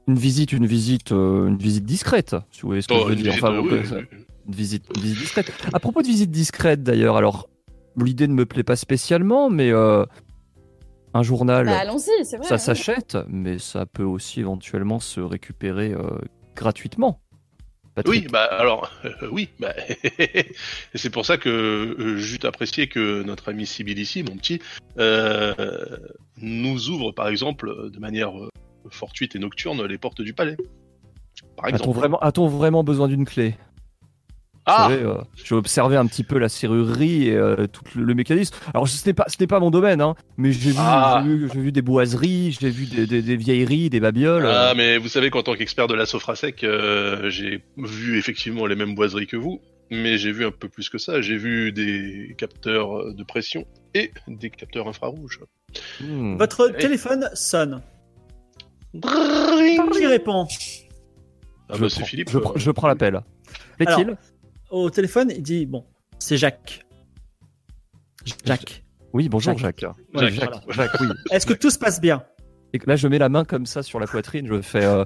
Une 0.07 0.15
visite, 0.17 0.51
une 0.51 0.65
visite, 0.65 1.11
euh, 1.13 1.47
une 1.47 1.57
visite 1.57 1.85
discrète, 1.85 2.35
si 2.51 2.61
vous 2.61 2.67
voyez 2.69 2.81
ce 2.81 2.87
que 2.89 2.93
Oh, 2.93 2.99
je 3.03 3.05
veux 3.05 3.13
une 3.13 3.21
dire. 3.21 3.31
visite, 3.31 3.43
Enfin, 3.43 3.55
vous 3.55 3.63
oui, 3.63 3.69
connaissez- 3.69 3.95
oui, 3.95 4.01
oui. 4.11 4.17
une 4.47 4.53
visite, 4.53 4.83
une 4.95 5.01
visite 5.01 5.19
discrète. 5.19 5.51
À 5.71 5.79
propos 5.79 6.01
de 6.01 6.07
visite 6.07 6.29
discrète, 6.31 6.83
d'ailleurs, 6.83 7.15
alors 7.15 7.47
l'idée 7.95 8.27
ne 8.27 8.33
me 8.33 8.45
plaît 8.45 8.63
pas 8.63 8.75
spécialement, 8.75 9.49
mais 9.49 9.71
euh, 9.71 10.03
un 11.13 11.23
journal, 11.23 11.65
Bah 11.65 11.79
vrai. 12.37 12.47
ça 12.47 12.55
hein. 12.55 12.57
s'achète, 12.57 13.17
mais 13.29 13.59
ça 13.59 13.85
peut 13.85 14.03
aussi 14.03 14.41
éventuellement 14.41 14.99
se 14.99 15.21
récupérer 15.21 15.93
euh, 15.93 16.01
gratuitement. 16.55 17.21
Patrick. 17.95 18.23
Oui, 18.23 18.27
bah 18.31 18.45
alors, 18.45 18.91
euh, 19.05 19.11
oui, 19.31 19.49
bah, 19.59 19.73
c'est 20.95 21.11
pour 21.11 21.25
ça 21.27 21.37
que 21.37 21.47
euh, 21.49 22.17
j'eût 22.17 22.39
apprécié 22.43 22.87
que 22.87 23.21
notre 23.21 23.49
ami 23.49 23.67
Sibyl 23.67 23.99
ici, 23.99 24.23
mon 24.23 24.35
petit, 24.35 24.59
euh, 24.97 25.53
nous 26.41 26.89
ouvre 26.89 27.11
par 27.11 27.27
exemple 27.27 27.91
de 27.91 27.99
manière 27.99 28.35
euh, 28.37 28.49
fortuite 28.89 29.35
et 29.35 29.39
nocturne 29.39 29.85
les 29.85 29.97
portes 29.97 30.21
du 30.21 30.33
palais. 30.33 30.57
Par 31.57 31.65
A-t-on 31.73 31.91
vraiment, 31.91 32.19
a-t-on 32.19 32.47
vraiment 32.47 32.83
besoin 32.83 33.07
d'une 33.07 33.25
clé? 33.25 33.55
Ah, 34.65 34.87
Vous 34.87 34.93
savez, 34.95 35.05
euh, 35.05 35.21
J'ai 35.43 35.55
observé 35.55 35.97
un 35.97 36.05
petit 36.05 36.23
peu 36.23 36.37
la 36.37 36.47
serrurerie 36.47 37.27
et 37.27 37.35
euh, 37.35 37.67
tout 37.67 37.83
le, 37.95 38.03
le 38.05 38.13
mécanisme. 38.15 38.55
Alors 38.73 38.87
ce 38.87 39.05
n'est 39.05 39.13
pas, 39.13 39.25
ce 39.27 39.35
n'est 39.39 39.47
pas 39.47 39.59
mon 39.59 39.71
domaine, 39.71 39.99
hein, 39.99 40.15
mais 40.37 40.53
j'ai 40.53 40.69
vu, 40.69 40.75
Ah. 40.79 41.21
j'ai 41.25 41.29
vu, 41.35 41.49
j'ai 41.53 41.59
vu 41.59 41.71
des 41.73 41.81
boiseries, 41.81 42.55
j'ai 42.57 42.69
vu 42.69 42.85
des, 42.85 43.05
des- 43.05 43.21
des 43.21 43.35
vieilleries, 43.35 43.89
des 43.89 43.99
babioles. 43.99 44.45
Ah, 44.45 44.69
euh, 44.71 44.73
mais 44.77 44.97
vous 44.97 45.09
savez 45.09 45.29
qu'en 45.31 45.43
tant 45.43 45.55
qu'expert 45.55 45.87
de 45.87 45.95
la 45.95 46.05
Sofrasec, 46.05 46.63
euh, 46.63 47.29
j'ai 47.29 47.61
vu 47.77 48.17
effectivement 48.17 48.65
les 48.65 48.75
mêmes 48.75 48.95
boiseries 48.95 49.27
que 49.27 49.35
vous, 49.35 49.59
mais 49.91 50.17
j'ai 50.17 50.31
vu 50.31 50.45
un 50.45 50.51
peu 50.51 50.69
plus 50.69 50.87
que 50.89 50.97
ça. 50.97 51.19
J'ai 51.19 51.35
vu 51.35 51.73
des 51.73 52.33
capteurs 52.37 52.99
euh, 53.01 53.13
de 53.13 53.23
pression 53.23 53.65
et 53.93 54.11
des 54.29 54.49
capteurs 54.49 54.87
infrarouges. 54.87 55.41
hmm. 55.99 56.37
votre 56.37 56.69
téléphone 56.69 57.29
sonne 57.33 57.81
qui 59.01 60.05
répond? 60.07 60.47
Bah, 61.69 61.75
je, 61.79 61.87
c'est 61.87 61.99
prends, 61.99 62.05
Philippe. 62.05 62.29
je, 62.29 62.37
prends- 62.39 62.53
je 62.55 62.71
prends 62.71 62.87
l'appel. 62.87 63.21
L'est-il 63.79 64.15
au 64.69 64.89
téléphone 64.89 65.31
il 65.35 65.43
dit 65.43 65.65
bon 65.65 65.85
c'est 66.19 66.37
Jacques 66.37 66.85
Jacques 68.45 68.83
Oui, 69.13 69.29
bonjour 69.29 69.57
Jacques. 69.57 69.79
Jacques. 69.79 69.95
Ouais, 70.15 70.31
Jacques, 70.31 70.49
voilà. 70.49 70.61
Jacques, 70.69 71.01
oui. 71.01 71.07
est-ce 71.31 71.45
que 71.45 71.53
tout 71.53 71.69
se 71.69 71.77
passe 71.77 71.99
bien? 72.01 72.23
Et 72.73 72.79
là, 72.87 72.95
je 72.95 73.07
mets 73.07 73.19
la 73.19 73.29
main 73.29 73.43
comme 73.45 73.65
ça 73.65 73.83
sur 73.83 73.99
la 73.99 74.07
poitrine, 74.07 74.47
je 74.47 74.61
fais. 74.61 74.83
euh, 74.85 75.03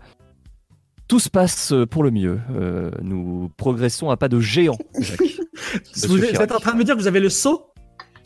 tout 1.07 1.19
se 1.19 1.29
passe 1.29 1.71
euh, 1.73 1.85
pour 1.85 2.03
le 2.03 2.11
mieux. 2.11 2.39
Euh, 2.51 2.91
nous 3.01 3.49
progressons 3.57 4.09
à 4.09 4.17
pas 4.17 4.27
de 4.29 4.39
géant, 4.39 4.77
Jacques. 4.99 5.19
vous, 6.07 6.17
vous 6.17 6.23
êtes 6.23 6.51
en 6.51 6.59
train 6.59 6.73
de 6.73 6.77
me 6.77 6.83
dire 6.83 6.95
que 6.95 7.01
vous 7.01 7.07
avez 7.07 7.19
le 7.19 7.29
saut? 7.29 7.73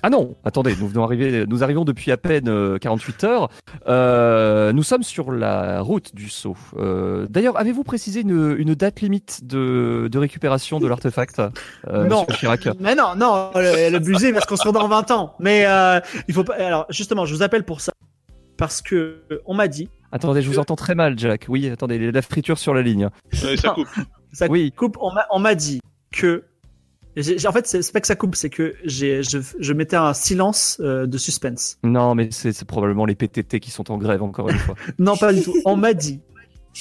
Ah 0.04 0.10
non, 0.10 0.36
attendez, 0.44 0.76
nous 0.80 0.88
venons 0.88 1.04
arriver, 1.04 1.46
nous 1.48 1.64
arrivons 1.64 1.86
depuis 1.86 2.12
à 2.12 2.18
peine 2.18 2.48
euh, 2.50 2.78
48 2.80 3.24
heures. 3.24 3.50
Euh, 3.88 4.74
nous 4.74 4.84
sommes 4.84 5.04
sur 5.04 5.32
la 5.32 5.82
route 5.82 6.16
du 6.16 6.28
saut. 6.30 6.58
Euh, 6.78 7.28
D'ailleurs, 7.30 7.60
avez-vous 7.60 7.84
précisé 7.84 8.22
une, 8.22 8.56
une 8.58 8.74
date 8.74 9.02
limite 9.02 9.42
de, 9.46 10.08
de 10.12 10.18
récupération 10.20 10.80
de 10.80 10.88
l'artefact, 10.88 11.42
euh, 11.88 12.06
Non. 12.06 12.26
Chirac? 12.26 12.68
Mais 12.80 12.96
non, 12.96 13.16
non, 13.16 13.52
le, 13.56 13.92
le 13.92 14.00
musée 14.00 14.32
va 14.32 14.42
se 14.42 14.48
construire 14.48 14.74
dans 14.74 14.88
20 14.88 15.12
ans. 15.12 15.36
Mais 15.40 15.66
euh, 15.68 16.00
il 16.28 16.34
faut 16.34 16.44
pas. 16.44 16.56
Alors, 16.56 16.86
justement, 16.90 17.26
je 17.26 17.36
vous 17.36 17.44
appelle 17.44 17.64
pour 17.64 17.82
ça 17.82 17.92
parce 18.58 18.82
que 18.82 19.22
euh, 19.32 19.40
on 19.46 19.54
m'a 19.54 19.68
dit 19.68 19.90
Attendez, 20.12 20.42
je 20.42 20.50
vous 20.50 20.60
entends 20.60 20.76
très 20.76 20.96
mal, 20.96 21.18
Jack. 21.18 21.46
Oui, 21.48 21.70
attendez, 21.70 22.12
la 22.12 22.22
friture 22.22 22.58
sur 22.58 22.74
la 22.74 22.82
ligne. 22.82 23.10
Ouais, 23.44 23.56
ça 23.56 23.70
coupe. 23.70 23.88
Ça 24.34 24.48
Oui. 24.50 24.72
coupe. 24.72 24.98
On 25.00 25.12
m'a- 25.14 25.26
on 25.32 25.40
m'a 25.40 25.56
en 27.18 27.52
fait, 27.52 27.68
c'est 27.68 27.82
c'est 27.82 27.92
pas 27.92 28.00
que 28.02 28.08
ça 28.08 28.16
coupe, 28.16 28.36
c'est 28.36 28.50
que 28.50 28.76
j'ai, 28.86 29.22
je, 29.24 29.40
je 29.60 29.74
mettais 29.74 29.98
un 29.98 30.14
silence 30.14 30.78
euh, 30.82 31.06
de 31.08 31.18
suspense. 31.18 31.78
Non, 31.84 32.16
mais 32.16 32.30
c'est 32.32 32.54
c'est 32.54 32.66
probablement 32.66 33.06
les 33.06 33.16
PTT 33.16 33.60
qui 33.60 33.72
sont 33.72 33.92
en 33.92 33.98
grève, 33.98 34.24
encore 34.24 34.50
une 34.50 34.58
fois. 34.58 34.76
Non, 35.00 35.18
pas 35.18 35.34
du 35.34 35.42
tout. 35.42 35.54
On 35.66 35.76
m'a 35.76 35.94
dit 35.94 36.22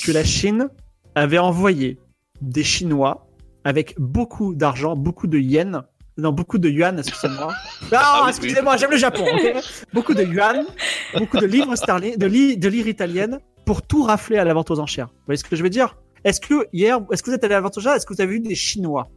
que 0.04 0.12
la 0.12 0.22
Chine 0.24 0.68
avait 1.14 1.38
envoyé 1.38 1.98
des 2.40 2.62
Chinois 2.64 3.26
avec 3.64 3.94
beaucoup 3.98 4.54
d'argent, 4.54 4.94
beaucoup 4.96 5.26
de 5.26 5.38
yens, 5.38 5.82
non, 6.16 6.32
beaucoup 6.32 6.58
de 6.58 6.68
yuan, 6.68 6.98
excusez-moi. 6.98 7.52
Non, 7.92 7.98
oui, 8.24 8.28
excusez-moi, 8.28 8.76
j'aime 8.76 8.90
le 8.90 8.96
Japon. 8.98 9.24
ok? 9.32 9.54
Beaucoup 9.92 10.14
de 10.14 10.22
yuan, 10.22 10.64
beaucoup 11.18 11.38
de 11.38 11.46
livres 11.46 11.74
sterling, 11.76 12.16
de, 12.16 12.26
li- 12.26 12.56
de 12.56 12.68
lire 12.68 12.86
italienne 12.86 13.38
pour 13.64 13.82
tout 13.82 14.02
rafler 14.02 14.36
à 14.38 14.44
la 14.44 14.54
vente 14.54 14.70
aux 14.70 14.78
enchères. 14.80 15.06
Vous 15.08 15.22
voyez 15.26 15.38
ce 15.38 15.44
que 15.44 15.56
je 15.56 15.62
veux 15.62 15.70
dire? 15.70 15.96
Est-ce 16.24 16.40
que 16.40 16.66
hier, 16.72 17.00
est-ce 17.10 17.22
que 17.22 17.30
vous 17.30 17.36
êtes 17.36 17.44
allé 17.44 17.54
à 17.54 17.58
la 17.58 17.62
vente 17.62 17.76
aux 17.76 17.80
enchères? 17.80 17.94
Est-ce 17.94 18.06
que 18.06 18.14
vous 18.14 18.20
avez 18.20 18.32
vu 18.34 18.40
des 18.40 18.54
Chinois? 18.54 19.08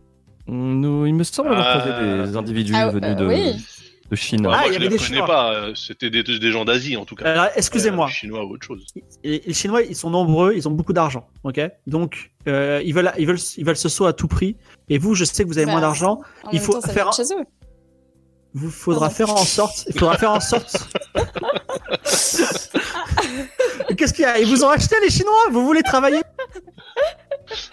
Nous, 0.48 1.06
il 1.06 1.14
me 1.16 1.24
semble 1.24 1.50
avoir 1.50 1.80
croisé 1.80 1.90
Euh, 2.00 2.26
des 2.26 2.38
individus 2.38 2.74
Ah, 2.76 2.90
venus 2.90 3.12
euh, 3.12 3.16
de, 3.16 3.26
oui. 3.26 3.66
de 4.12 4.16
Chine. 4.16 4.42
Ah, 4.46 4.50
moi, 4.50 4.60
il 4.66 4.70
y 4.70 4.74
je 4.74 4.76
avait 4.76 4.80
les 4.86 4.90
des 4.90 4.96
connais 4.98 5.08
Chinois. 5.08 5.26
pas. 5.28 5.54
euh, 5.54 5.76
C'était 5.76 6.10
des, 6.10 6.24
des 6.24 6.52
gens 6.52 6.66
d'Asie, 6.66 6.98
en 6.98 7.06
tout 7.06 7.16
cas. 7.16 7.32
Alors, 7.32 7.48
excusez-moi. 7.56 8.08
Euh, 8.08 8.10
Chinois 8.10 8.44
ou 8.46 8.54
autre 8.54 8.66
chose. 8.66 8.86
Et 9.24 9.42
les 9.46 9.54
Chinois, 9.54 9.82
ils 9.84 9.96
sont 9.96 10.10
nombreux, 10.10 10.54
ils 10.56 10.68
ont 10.68 10.72
beaucoup 10.72 10.94
d'argent, 10.94 11.28
ok? 11.44 11.62
Donc, 11.88 12.32
euh, 12.48 12.82
ils 12.84 12.94
veulent, 12.94 13.12
ils 13.18 13.26
veulent, 13.26 13.40
ils 13.58 13.66
veulent 13.66 13.78
ce 13.78 13.90
saut 13.90 14.06
à 14.06 14.14
tout 14.14 14.28
prix. 14.28 14.58
Et 14.90 14.98
vous, 14.98 15.16
je 15.16 15.24
sais 15.24 15.44
que 15.44 15.48
vous 15.48 15.58
avez 15.58 15.66
Bah, 15.66 15.72
moins 15.74 15.82
d'argent. 15.82 16.20
En 16.44 16.52
Il 16.52 16.60
faut 16.60 16.74
temps, 16.74 16.82
faire 16.92 17.14
chez 17.14 17.24
eux. 17.24 17.46
Vous 18.56 18.70
faudra 18.70 19.10
Pardon. 19.10 19.16
faire 19.16 19.30
en 19.32 19.38
sorte. 19.46 19.86
Il 19.88 19.98
faudra 19.98 20.16
faire 20.18 20.32
en 20.32 20.40
sorte. 20.40 20.76
Qu'est-ce 23.98 24.14
qu'il 24.14 24.24
y 24.24 24.28
a? 24.28 24.38
Ils 24.40 24.48
vous 24.48 24.64
ont 24.64 24.70
acheté 24.70 24.96
les 25.02 25.10
Chinois? 25.10 25.34
Vous 25.52 25.66
voulez 25.66 25.82
travailler? 25.82 26.22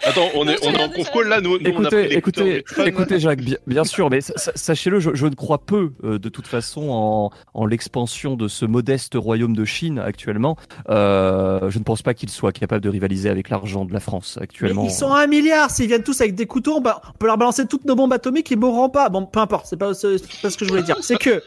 Attends, 0.03 0.27
on 0.35 0.47
est, 0.47 0.57
on 0.65 0.71
est 0.71 0.83
en 0.83 0.89
conf 0.89 1.09
là, 1.25 1.41
nous, 1.41 1.57
nous 1.59 1.71
on 1.75 1.85
a 1.85 1.89
pris 1.89 1.99
Écoutez, 2.13 2.57
écoutez, 2.57 2.87
écoutez, 2.87 3.19
Jacques, 3.19 3.41
bien, 3.41 3.57
bien 3.67 3.83
sûr, 3.83 4.09
mais 4.09 4.21
sa- 4.21 4.37
sa- 4.37 4.51
sachez-le, 4.55 4.99
je, 4.99 5.11
je 5.13 5.25
ne 5.27 5.33
crois 5.35 5.59
peu, 5.59 5.91
euh, 6.03 6.19
de 6.19 6.29
toute 6.29 6.47
façon, 6.47 6.89
en, 6.89 7.29
en 7.53 7.65
l'expansion 7.65 8.35
de 8.35 8.47
ce 8.47 8.65
modeste 8.65 9.13
royaume 9.15 9.55
de 9.55 9.65
Chine 9.65 9.99
actuellement. 9.99 10.57
Euh, 10.89 11.69
je 11.69 11.79
ne 11.79 11.83
pense 11.83 12.01
pas 12.01 12.13
qu'il 12.13 12.29
soit 12.29 12.51
capable 12.51 12.81
de 12.83 12.89
rivaliser 12.89 13.29
avec 13.29 13.49
l'argent 13.49 13.85
de 13.85 13.93
la 13.93 13.99
France 13.99 14.35
Mais 14.37 14.43
actuellement. 14.43 14.83
Ils 14.83 14.91
sont 14.91 15.11
à 15.13 15.21
un 15.23 15.27
milliard. 15.27 15.71
S'ils 15.71 15.87
viennent 15.87 16.03
tous 16.03 16.19
avec 16.21 16.35
des 16.35 16.45
couteaux, 16.47 16.81
bah, 16.81 17.01
on 17.09 17.17
peut 17.17 17.27
leur 17.27 17.37
balancer 17.37 17.65
toutes 17.65 17.85
nos 17.85 17.95
bombes 17.95 18.13
atomiques, 18.13 18.51
ils 18.51 18.59
mourront 18.59 18.89
pas. 18.89 19.09
Bon, 19.09 19.25
peu 19.25 19.39
importe. 19.39 19.67
C'est 19.67 19.77
pas, 19.77 19.93
c'est 19.93 20.17
pas 20.41 20.49
ce 20.49 20.57
que 20.57 20.65
je 20.65 20.69
voulais 20.69 20.83
dire. 20.83 20.97
C'est 21.01 21.17
que 21.17 21.41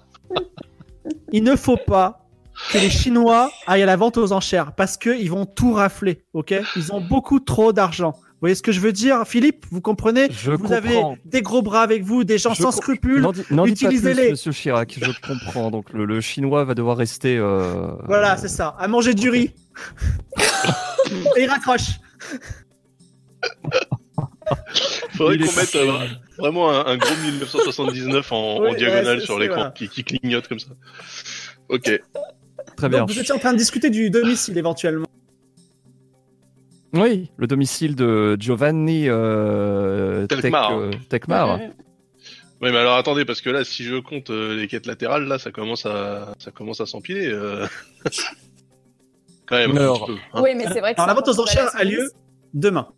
il 1.32 1.42
ne 1.44 1.56
faut 1.56 1.76
pas 1.76 2.26
que 2.72 2.78
les 2.78 2.90
Chinois 2.90 3.50
aillent 3.66 3.82
à 3.82 3.86
la 3.86 3.96
vente 3.96 4.16
aux 4.18 4.32
enchères 4.32 4.72
parce 4.74 4.96
que 4.96 5.10
ils 5.10 5.30
vont 5.30 5.46
tout 5.46 5.72
rafler. 5.72 6.22
Ok? 6.34 6.54
Ils 6.76 6.92
ont 6.92 7.00
beaucoup 7.00 7.40
trop 7.40 7.72
d'argent. 7.72 8.12
Vous 8.12 8.46
voyez 8.46 8.54
ce 8.54 8.62
que 8.62 8.72
je 8.72 8.80
veux 8.80 8.92
dire, 8.92 9.26
Philippe? 9.26 9.66
Vous 9.70 9.82
comprenez? 9.82 10.28
Je 10.30 10.52
Vous 10.52 10.72
avez 10.72 10.98
des 11.26 11.42
gros 11.42 11.60
bras 11.60 11.82
avec 11.82 12.04
vous, 12.04 12.24
des 12.24 12.38
gens 12.38 12.54
Je 12.54 12.62
sans 12.62 12.70
scrupules. 12.70 13.26
Utilisez-les. 13.66 14.30
Monsieur 14.30 14.52
Chirac, 14.52 14.98
je 14.98 15.10
comprends. 15.26 15.70
Donc 15.70 15.92
le, 15.92 16.06
le 16.06 16.20
chinois 16.22 16.64
va 16.64 16.74
devoir 16.74 16.96
rester. 16.96 17.36
euh, 17.36 17.88
Voilà, 18.06 18.38
c'est 18.38 18.48
ça. 18.48 18.74
À 18.78 18.88
manger 18.88 19.12
du 19.12 19.28
riz. 19.28 19.52
Et 21.36 21.42
il 21.42 21.50
raccroche. 21.50 22.00
Faudrait 25.16 25.38
qu'on 25.38 25.44
mette 25.52 25.74
euh, 25.76 26.06
vraiment 26.38 26.70
un, 26.70 26.86
un 26.86 26.96
gros 26.96 27.14
1979 27.22 28.32
en, 28.32 28.74
diagonale 28.74 29.18
ouais, 29.18 29.24
sur 29.24 29.38
l'écran 29.38 29.56
voilà. 29.56 29.70
qui, 29.72 29.88
qui 29.88 30.02
clignote 30.04 30.48
comme 30.48 30.58
ça. 30.58 30.70
Ok. 31.68 31.90
Très 32.80 32.88
bien. 32.88 33.00
Donc, 33.00 33.10
vous 33.10 33.18
étiez 33.18 33.34
en 33.34 33.38
train 33.38 33.52
de 33.52 33.58
discuter 33.58 33.90
du 33.90 34.10
domicile 34.10 34.56
éventuellement. 34.56 35.06
Oui, 36.92 37.30
le 37.36 37.46
domicile 37.46 37.94
de 37.94 38.36
Giovanni 38.40 39.04
euh, 39.08 40.26
Tec- 40.26 40.40
Tekmar. 41.08 41.50
euh. 41.52 41.58
Oui, 42.62 42.70
mais 42.72 42.76
alors 42.78 42.96
attendez, 42.96 43.24
parce 43.24 43.40
que 43.40 43.48
là, 43.50 43.64
si 43.64 43.84
je 43.84 43.96
compte 43.96 44.30
euh, 44.30 44.56
les 44.56 44.66
quêtes 44.66 44.86
latérales, 44.86 45.24
là, 45.24 45.38
ça 45.38 45.50
commence 45.50 45.86
à, 45.86 46.34
ça 46.38 46.50
commence 46.50 46.80
à 46.80 46.86
s'empiler. 46.86 47.28
euh. 47.30 47.66
Quand 49.46 49.56
même. 49.56 49.72
un 49.72 49.76
Alors, 49.80 50.06
petit 50.06 50.12
peu, 50.12 50.18
hein. 50.34 50.40
Oui, 50.42 50.50
mais 50.56 50.64
c'est 50.72 50.80
vrai 50.80 50.94
que 50.94 51.00
Alors, 51.00 51.08
la 51.08 51.14
vente 51.14 51.28
aux 51.28 51.40
enchères 51.40 51.70
a 51.74 51.84
lieu 51.84 52.10
demain. 52.54 52.88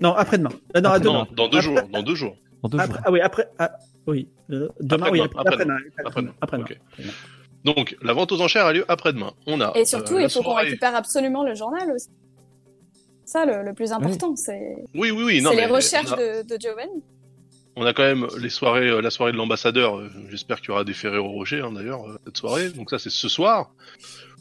Non, 0.00 0.14
après-demain. 0.14 0.50
Euh, 0.76 0.80
non, 0.80 0.90
Après-demain. 0.90 1.12
demain. 1.12 1.26
Non, 1.30 1.34
dans 1.36 1.48
deux 1.48 1.58
Après- 1.58 1.62
jours. 1.80 1.88
Dans 1.92 2.02
deux 2.02 2.14
jours. 2.14 2.36
En 2.62 2.68
deux 2.68 2.78
Après- 2.78 2.92
jours. 2.94 3.02
ah 3.06 3.10
oui, 3.12 3.20
après. 3.20 3.48
ah, 3.58 3.70
oui. 4.06 4.28
Euh, 4.50 4.68
demain, 4.80 5.08
oui, 5.10 5.20
Après-demain, 5.20 5.40
après, 5.40 5.54
après-demain. 5.54 5.76
après-demain. 6.04 6.32
Après-demain. 6.40 6.66
Ok. 6.98 7.04
Donc, 7.64 7.96
la 8.02 8.12
vente 8.12 8.32
aux 8.32 8.40
enchères 8.40 8.66
a 8.66 8.72
lieu 8.72 8.84
après-demain. 8.88 9.32
On 9.46 9.60
a. 9.60 9.72
Et 9.76 9.84
surtout, 9.84 10.14
euh, 10.16 10.22
il 10.22 10.30
faut 10.30 10.42
qu'on 10.42 10.54
récupère 10.54 10.94
absolument 10.96 11.44
le 11.44 11.54
journal 11.54 11.90
aussi. 11.92 12.08
Ça, 13.24 13.44
le, 13.46 13.62
le 13.62 13.72
plus 13.72 13.92
important, 13.92 14.34
c'est 14.36 14.74
Oui, 14.94 15.10
oui, 15.10 15.22
oui. 15.24 15.40
Non, 15.42 15.50
c'est 15.50 15.56
les 15.56 15.66
recherches 15.66 16.12
a, 16.12 16.16
de, 16.16 16.42
de 16.42 16.60
Giovanni. 16.60 17.02
on 17.76 17.86
a 17.86 17.92
quand 17.94 18.02
même 18.02 18.26
les 18.40 18.50
soirées, 18.50 18.88
euh, 18.88 19.00
la 19.00 19.10
soirée 19.10 19.32
de 19.32 19.36
l'ambassadeur. 19.36 19.98
euh, 19.98 20.10
J'espère 20.28 20.60
qu'il 20.60 20.68
y 20.68 20.72
aura 20.72 20.84
des 20.84 20.92
Ferrero 20.92 21.28
Rocher, 21.30 21.60
hein, 21.60 21.72
d'ailleurs, 21.72 22.04
cette 22.26 22.36
soirée. 22.36 22.70
Donc 22.70 22.90
ça, 22.90 22.98
c'est 22.98 23.10
ce 23.10 23.28
soir. 23.28 23.70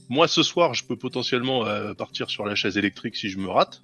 Moi, 0.10 0.28
ce 0.28 0.44
soir, 0.44 0.74
je 0.74 0.84
peux 0.84 0.98
potentiellement 0.98 1.66
euh, 1.68 1.94
partir 1.94 2.30
sur 2.30 2.46
la 2.46 2.56
chaise 2.56 2.78
électrique 2.78 3.16
si 3.16 3.30
je 3.30 3.38
me 3.38 3.48
rate. 3.50 3.82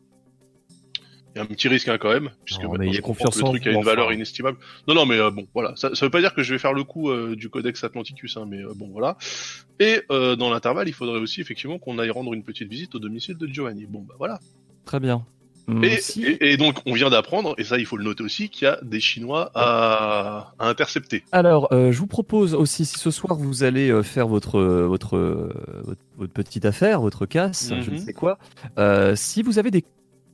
Il 1.38 1.42
y 1.42 1.42
a 1.42 1.44
un 1.44 1.46
petit 1.54 1.68
risque 1.68 1.88
hein, 1.88 2.00
quand 2.00 2.10
même, 2.10 2.32
puisque 2.46 2.64
Non, 2.64 2.70
maintenant, 2.70 2.80
mais 2.86 2.88
il 2.88 2.94
y 2.94 2.96
a 2.96 2.98
je 2.98 3.02
confiance 3.04 3.36
que 3.36 3.40
le 3.42 3.46
truc 3.46 3.68
a 3.68 3.70
une 3.70 3.78
enfin. 3.78 3.86
valeur 3.92 4.12
inestimable. 4.12 4.58
Non, 4.88 4.96
non, 4.96 5.06
mais 5.06 5.20
euh, 5.20 5.30
bon, 5.30 5.46
voilà. 5.54 5.74
Ça, 5.76 5.94
ça 5.94 6.04
veut 6.04 6.10
pas 6.10 6.20
dire 6.20 6.34
que 6.34 6.42
je 6.42 6.52
vais 6.52 6.58
faire 6.58 6.74
le 6.74 6.84
coup 6.84 7.12
euh, 7.12 7.36
du 7.36 7.50
Codex 7.50 7.84
Atlanticus, 7.84 8.38
hein, 8.38 8.48
mais 8.50 8.58
euh, 8.64 8.74
bon, 8.76 8.90
voilà. 8.92 9.18
Et 9.80 10.02
euh, 10.10 10.36
dans 10.36 10.50
l'intervalle, 10.50 10.88
il 10.88 10.94
faudrait 10.94 11.20
aussi 11.20 11.40
effectivement 11.40 11.78
qu'on 11.78 12.00
aille 12.00 12.10
rendre 12.10 12.34
une 12.34 12.42
petite 12.42 12.70
visite 12.70 12.96
au 12.96 13.00
domicile 13.00 13.38
de 13.38 13.46
Giovanni. 13.46 13.86
Bon, 13.88 14.00
bah 14.02 14.16
voilà. 14.18 14.40
Très 14.86 15.00
bien. 15.00 15.24
Hum, 15.68 15.84
Et, 15.84 15.98
si- 15.98 16.24
et- 16.24 16.54
et 16.54 16.58
donc, 16.58 16.78
on 16.88 16.94
vient 16.94 17.12
d'apprendre, 17.12 17.54
et 17.60 17.64
ça, 17.66 17.78
il 17.78 17.86
faut 17.86 17.98
le 17.98 18.04
noter 18.04 18.24
aussi, 18.24 18.50
qu'il 18.50 18.66
y 18.66 18.68
a 18.72 18.80
des 18.82 19.00
Chinois 19.00 19.52
à, 19.54 20.54
à 20.58 20.68
intercepter. 20.70 21.24
Alors, 21.32 21.72
euh, 21.72 21.92
je 21.92 22.00
vous 22.00 22.08
propose 22.08 22.56
aussi, 22.56 22.84
si 22.86 22.98
ce 22.98 23.12
soir 23.12 23.36
vous 23.36 23.64
allez 23.64 24.02
faire 24.02 24.28
votre, 24.28 24.60
votre, 24.60 25.18
votre, 25.84 26.00
votre 26.18 26.34
petite 26.34 26.66
affaire, 26.66 27.00
votre 27.02 27.28
casse, 27.28 27.74
je 27.82 27.92
ne 27.92 27.98
Mhm. 27.98 28.06
sais 28.06 28.14
quoi, 28.14 28.40
euh, 28.80 29.16
si 29.16 29.44
vous 29.44 29.60
avez 29.60 29.70
des 29.70 29.84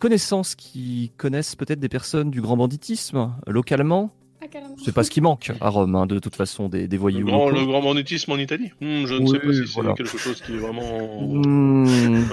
connaissances 0.07 0.55
qui 0.55 1.11
connaissent 1.15 1.55
peut-être 1.55 1.79
des 1.79 1.87
personnes 1.89 2.29
du 2.29 2.41
grand 2.41 2.57
banditisme 2.57 3.33
localement, 3.47 4.11
Ah, 4.41 4.45
c'est 4.83 4.91
pas 4.91 5.03
ce 5.05 5.09
qui 5.09 5.21
manque 5.21 5.51
à 5.61 5.69
Rome, 5.69 5.95
hein, 5.95 6.05
de 6.05 6.19
toute 6.19 6.35
façon, 6.35 6.67
des, 6.67 6.89
des 6.89 6.97
Le 6.97 7.01
voyous. 7.01 7.25
grand, 7.25 7.49
le 7.49 7.65
grand 7.65 7.81
banditisme 7.81 8.29
en 8.33 8.37
Italie 8.37 8.71
Hmm, 8.81 9.05
Je 9.05 9.13
ne 9.15 9.19
Oui, 9.21 9.29
sais 9.29 9.39
pas 9.39 9.53
si 9.53 9.59
c'est 9.65 9.73
voilà. 9.75 9.93
quelque 9.93 10.17
chose 10.17 10.41
qui 10.41 10.51
est 10.55 10.57
vraiment... 10.57 10.89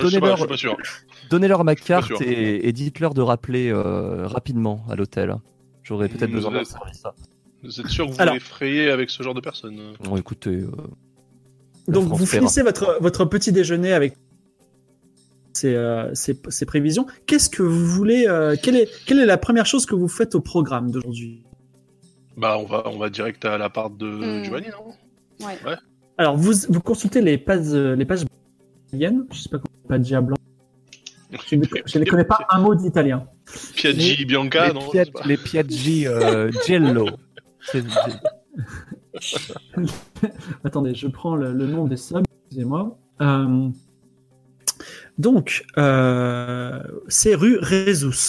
Pas, 0.01 0.57
je 0.57 0.69
Donnez-leur 1.31 1.63
ma 1.65 1.77
carte 1.77 2.21
et, 2.23 2.67
et 2.69 2.73
dites-leur 2.73 3.15
de 3.15 3.23
rappeler 3.23 3.71
euh, 3.71 4.27
rapidement 4.27 4.83
à 4.91 4.97
l'hôtel. 4.97 5.37
J'aurais 5.85 6.09
peut-être 6.09 6.31
Vous 6.31 6.37
besoin 6.37 6.55
êtes- 6.61 6.67
service. 6.67 7.03
Vous 7.63 7.81
êtes 7.81 7.87
sûr 7.89 8.07
que 8.07 8.13
vous 8.13 8.21
Alors. 8.21 8.35
voulez 8.35 8.41
frayer 8.45 8.91
avec 8.91 9.11
ce 9.11 9.23
genre 9.23 9.35
de 9.35 9.41
personnes? 9.41 9.79
Bon, 10.03 10.17
écoutez, 10.17 10.51
euh, 10.51 10.71
Donc, 11.87 12.09
vous 12.09 12.27
finissez 12.27 12.63
votre, 12.63 12.99
votre 13.01 13.25
petit 13.27 13.53
déjeuner 13.53 13.93
avec 13.93 14.15
ces, 15.52 15.74
euh, 15.74 16.12
ces, 16.14 16.40
ces 16.48 16.66
prévisions. 16.66 17.06
Qu'est-ce 17.27 17.48
que 17.51 17.62
vous 17.62 17.86
voulez 17.86 18.27
euh, 18.28 18.56
quelle, 18.62 18.77
est, 18.77 18.89
quelle 19.06 19.18
est 19.20 19.27
la 19.27 19.39
première 19.39 19.66
chose 19.66 19.86
que 19.86 19.94
vous 19.94 20.09
faites 20.09 20.35
au 20.35 20.40
programme 20.40 20.90
d'aujourd'hui? 20.90 21.44
Bah, 22.36 22.56
on 22.59 22.64
va, 22.66 22.82
on 22.86 22.98
va 22.98 23.10
direct 23.10 23.44
à 23.44 23.59
l'appart 23.59 23.97
de 23.97 24.06
Hmm. 24.09 24.44
Giovanni, 24.44 24.66
non? 24.68 25.47
Ouais. 25.47 25.56
Alors, 26.18 26.36
vous, 26.36 26.52
vous 26.68 26.81
consultez 26.81 27.20
les 27.22 27.39
pages, 27.39 27.72
euh, 27.72 27.97
les 27.97 28.05
pages 28.05 28.24
italiennes. 28.89 29.27
Je 29.32 29.39
sais 29.40 29.48
pas 29.48 29.59
comment 29.59 29.89
pas 29.89 29.98
déjà 29.98 30.20
blanc. 30.20 30.36
Je 31.48 31.56
ne, 31.56 31.64
je 31.86 31.98
ne 31.98 32.05
connais 32.05 32.24
pas 32.24 32.40
un 32.51 32.59
mot 32.60 32.74
d'italien. 32.74 33.24
Piaggi 33.77 34.24
Bianca, 34.24 34.68
les, 34.68 34.74
non 34.74 34.81
Piag- 34.90 35.27
les 35.27 35.36
Piaggi 35.36 36.06
euh, 36.06 36.51
Giello. 36.66 37.06
Attendez, 40.64 40.94
je 40.94 41.09
prends 41.09 41.36
le, 41.36 41.52
le 41.52 41.66
nom 41.66 41.86
des 41.86 41.97
subs. 41.97 42.22
Excusez-moi. 42.47 42.98
Euh, 43.20 43.68
donc, 45.21 45.65
euh, 45.79 46.81
c'est 47.09 47.35
rue 47.35 47.59
Résus. 47.61 48.29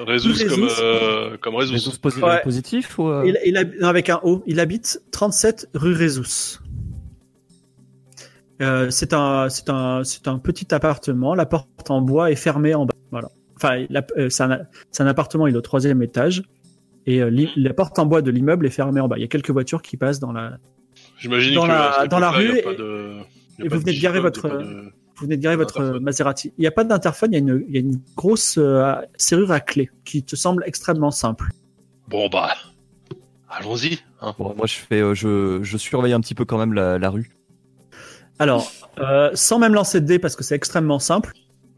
Résus 0.00 0.46
comme, 0.48 0.68
euh, 0.80 1.36
comme 1.40 1.54
Résus. 1.54 1.72
Résus 1.74 1.90
posi- 2.02 2.22
Ouais. 2.22 2.42
positif 2.42 2.98
ou 2.98 3.08
euh, 3.08 3.22
Il, 3.26 3.38
il 3.46 3.56
hab- 3.56 3.74
non, 3.80 3.88
avec 3.88 4.08
un 4.10 4.20
O. 4.24 4.42
Il 4.46 4.60
habite 4.60 5.00
37 5.12 5.68
rue 5.74 5.92
Résus. 5.94 6.58
Euh, 8.62 8.90
c'est 8.90 9.12
un, 9.12 9.48
c'est 9.48 9.68
un, 9.70 10.02
c'est 10.04 10.28
un 10.28 10.38
petit 10.38 10.72
appartement. 10.74 11.34
La 11.34 11.46
porte 11.46 11.90
en 11.90 12.00
bois 12.00 12.30
est 12.30 12.36
fermée 12.36 12.74
en 12.74 12.86
bas. 12.86 12.94
Voilà. 13.10 13.28
Enfin, 13.56 13.84
c'est 14.30 14.42
un, 15.02 15.06
appartement. 15.06 15.46
Il 15.46 15.54
est 15.54 15.58
au 15.58 15.62
troisième 15.62 16.02
étage. 16.02 16.42
Et 17.06 17.20
euh, 17.22 17.30
l'i- 17.30 17.50
la 17.56 17.74
porte 17.74 17.98
en 17.98 18.06
bois 18.06 18.22
de 18.22 18.30
l'immeuble 18.30 18.66
est 18.66 18.70
fermée 18.70 19.00
en 19.00 19.08
bas. 19.08 19.16
Il 19.18 19.20
y 19.22 19.24
a 19.24 19.28
quelques 19.28 19.50
voitures 19.50 19.82
qui 19.82 19.96
passent 19.96 20.20
dans 20.20 20.32
la. 20.32 20.58
J'imagine 21.18 21.54
dans 21.54 21.64
que 21.64 21.68
la- 21.68 22.06
dans 22.08 22.18
la 22.18 22.30
rue 22.30 22.62
pas 22.62 22.72
et- 22.72 22.76
de- 22.76 23.10
il 23.58 23.60
y 23.60 23.62
a 23.62 23.66
et 23.66 23.68
pas 23.68 23.74
vous 23.76 23.80
venez 23.82 23.96
de 23.96 24.00
garer 24.02 24.20
votre- 24.20 24.48
de- 24.48 24.90
Vous 25.16 25.24
venez 25.26 25.36
de 25.36 25.42
garer 25.42 25.56
votre 25.56 25.80
Interphone. 25.80 26.02
Maserati. 26.02 26.52
Il 26.58 26.62
n'y 26.62 26.66
a 26.66 26.70
pas 26.72 26.84
d'interphone. 26.84 27.30
Il 27.32 27.34
y 27.34 27.36
a 27.36 27.38
une, 27.40 27.64
il 27.68 27.74
y 27.74 27.76
a 27.76 27.80
une 27.80 28.00
grosse 28.16 28.56
euh, 28.58 28.94
serrure 29.16 29.52
à 29.52 29.60
clé 29.60 29.90
qui 30.04 30.22
te 30.24 30.34
semble 30.36 30.64
extrêmement 30.66 31.10
simple. 31.12 31.50
Bon, 32.08 32.28
bah, 32.28 32.54
allons-y. 33.48 33.98
hein. 34.20 34.34
Bon, 34.38 34.54
moi 34.56 34.66
je 34.66 34.74
fais, 34.74 35.00
euh, 35.00 35.14
je, 35.14 35.60
je 35.62 35.76
surveille 35.78 36.12
un 36.12 36.20
petit 36.20 36.34
peu 36.34 36.44
quand 36.44 36.58
même 36.58 36.72
la, 36.72 36.98
la 36.98 37.10
rue. 37.10 37.30
Alors, 38.38 38.70
euh, 38.98 39.30
sans 39.34 39.58
même 39.60 39.74
lancer 39.74 40.00
de 40.00 40.06
dés 40.06 40.18
parce 40.18 40.34
que 40.36 40.42
c'est 40.42 40.56
extrêmement 40.56 40.98
simple, 40.98 41.32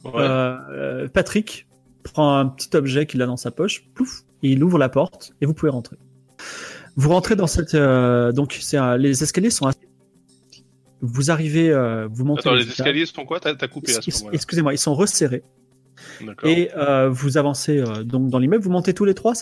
Ouais. 0.05 0.13
euh, 0.17 0.57
euh, 0.71 1.09
Patrick 1.09 1.67
prend 2.05 2.39
un 2.39 2.47
petit 2.47 2.75
objet 2.77 3.07
qu'il 3.07 3.21
a 3.23 3.27
dans 3.27 3.37
sa 3.37 3.51
poche, 3.51 3.85
plouf, 3.95 4.23
et 4.43 4.51
il 4.51 4.63
ouvre 4.63 4.79
la 4.79 4.89
porte 4.89 5.33
et 5.41 5.47
vous 5.47 5.53
pouvez 5.55 5.71
rentrer. 5.71 5.97
Vous 6.97 7.11
rentrez 7.11 7.35
dans 7.37 7.47
cette 7.49 7.75
euh, 7.75 8.33
donc 8.33 8.57
c'est 8.61 8.77
un- 8.79 8.97
les 8.97 9.23
escaliers 9.23 9.51
sont 9.51 9.67
assez... 9.67 9.81
vous 11.01 11.31
arrivez 11.31 11.71
euh, 11.71 12.09
vous 12.11 12.25
montez 12.25 12.41
Attends, 12.41 12.55
les 12.55 12.69
escaliers 12.69 13.07
sont 13.07 13.25
quoi? 13.25 13.41
T'as 13.41 13.55
coupé 13.69 13.95
à 13.95 14.01
ce. 14.01 14.11
Excusez-moi, 14.33 14.73
ils 14.75 14.79
sont 14.79 14.95
resserrés 14.95 15.43
D'accord. 16.21 16.49
et 16.49 16.71
euh, 16.77 17.09
vous 17.09 17.37
avancez 17.39 17.79
euh, 17.79 18.03
donc 18.05 18.29
dans 18.29 18.39
l'immeuble. 18.39 18.63
Vous 18.65 18.71
montez 18.71 18.95
tous 18.95 19.05
les 19.05 19.15
trois. 19.15 19.35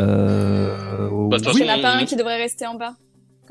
Euh, 0.00 1.28
Bah, 1.28 1.38
de 1.38 1.44
toute 1.44 1.54
Il 1.58 1.64
n'y 1.64 1.70
en 1.70 1.78
a 1.78 1.78
pas 1.80 1.92
un 1.94 2.04
qui 2.04 2.16
devrait 2.16 2.38
rester 2.38 2.66
en 2.66 2.74
bas. 2.74 2.94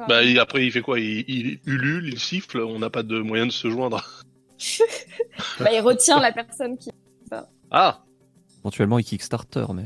Bah, 0.07 0.23
il- 0.23 0.39
après, 0.39 0.65
il 0.65 0.71
fait 0.71 0.81
quoi? 0.81 0.99
Il, 0.99 1.23
il 1.27 1.59
ulule, 1.65 2.07
il 2.07 2.19
siffle, 2.19 2.59
on 2.59 2.79
n'a 2.79 2.89
pas 2.89 3.03
de 3.03 3.19
moyen 3.19 3.45
de 3.45 3.51
se 3.51 3.69
joindre. 3.69 4.03
Bah, 5.59 5.71
il 5.73 5.79
retient 5.81 6.19
la 6.19 6.31
personne 6.31 6.77
qui. 6.77 6.91
Ah 7.71 8.03
Éventuellement, 8.59 8.99
il 8.99 9.03
Kickstarter, 9.05 9.65
mais. 9.73 9.85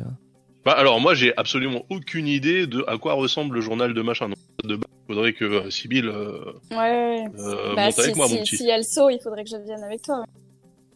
Bah 0.66 0.72
alors 0.72 1.00
moi 1.00 1.14
j'ai 1.14 1.32
absolument 1.38 1.84
aucune 1.90 2.28
idée 2.28 2.66
de 2.68 2.84
à 2.88 2.98
quoi 2.98 3.14
ressemble 3.14 3.56
le 3.56 3.62
journal 3.62 3.94
de 3.94 4.02
machin. 4.02 4.30
Donc, 4.30 4.38
de 4.64 4.76
base, 4.78 4.86
il 5.08 5.14
faudrait 5.14 5.34
que 5.34 5.46
euh, 5.46 5.70
Sibyl 5.70 6.08
euh, 6.08 6.40
Ouais, 6.72 6.78
ouais. 6.78 7.26
euh, 7.38 7.76
Bah, 7.76 7.86
monte 7.86 7.94
si, 7.94 8.02
avec 8.02 8.16
moi 8.16 8.28
si, 8.28 8.34
mon 8.34 8.40
petit. 8.42 8.58
si 8.58 8.66
y 8.66 8.72
a 8.72 8.78
le 8.78 8.84
saut, 8.84 9.10
il 9.12 9.20
faudrait 9.24 9.44
que 9.44 9.50
je 9.52 9.58
vienne 9.58 9.84
avec 9.84 10.02
toi. 10.02 10.24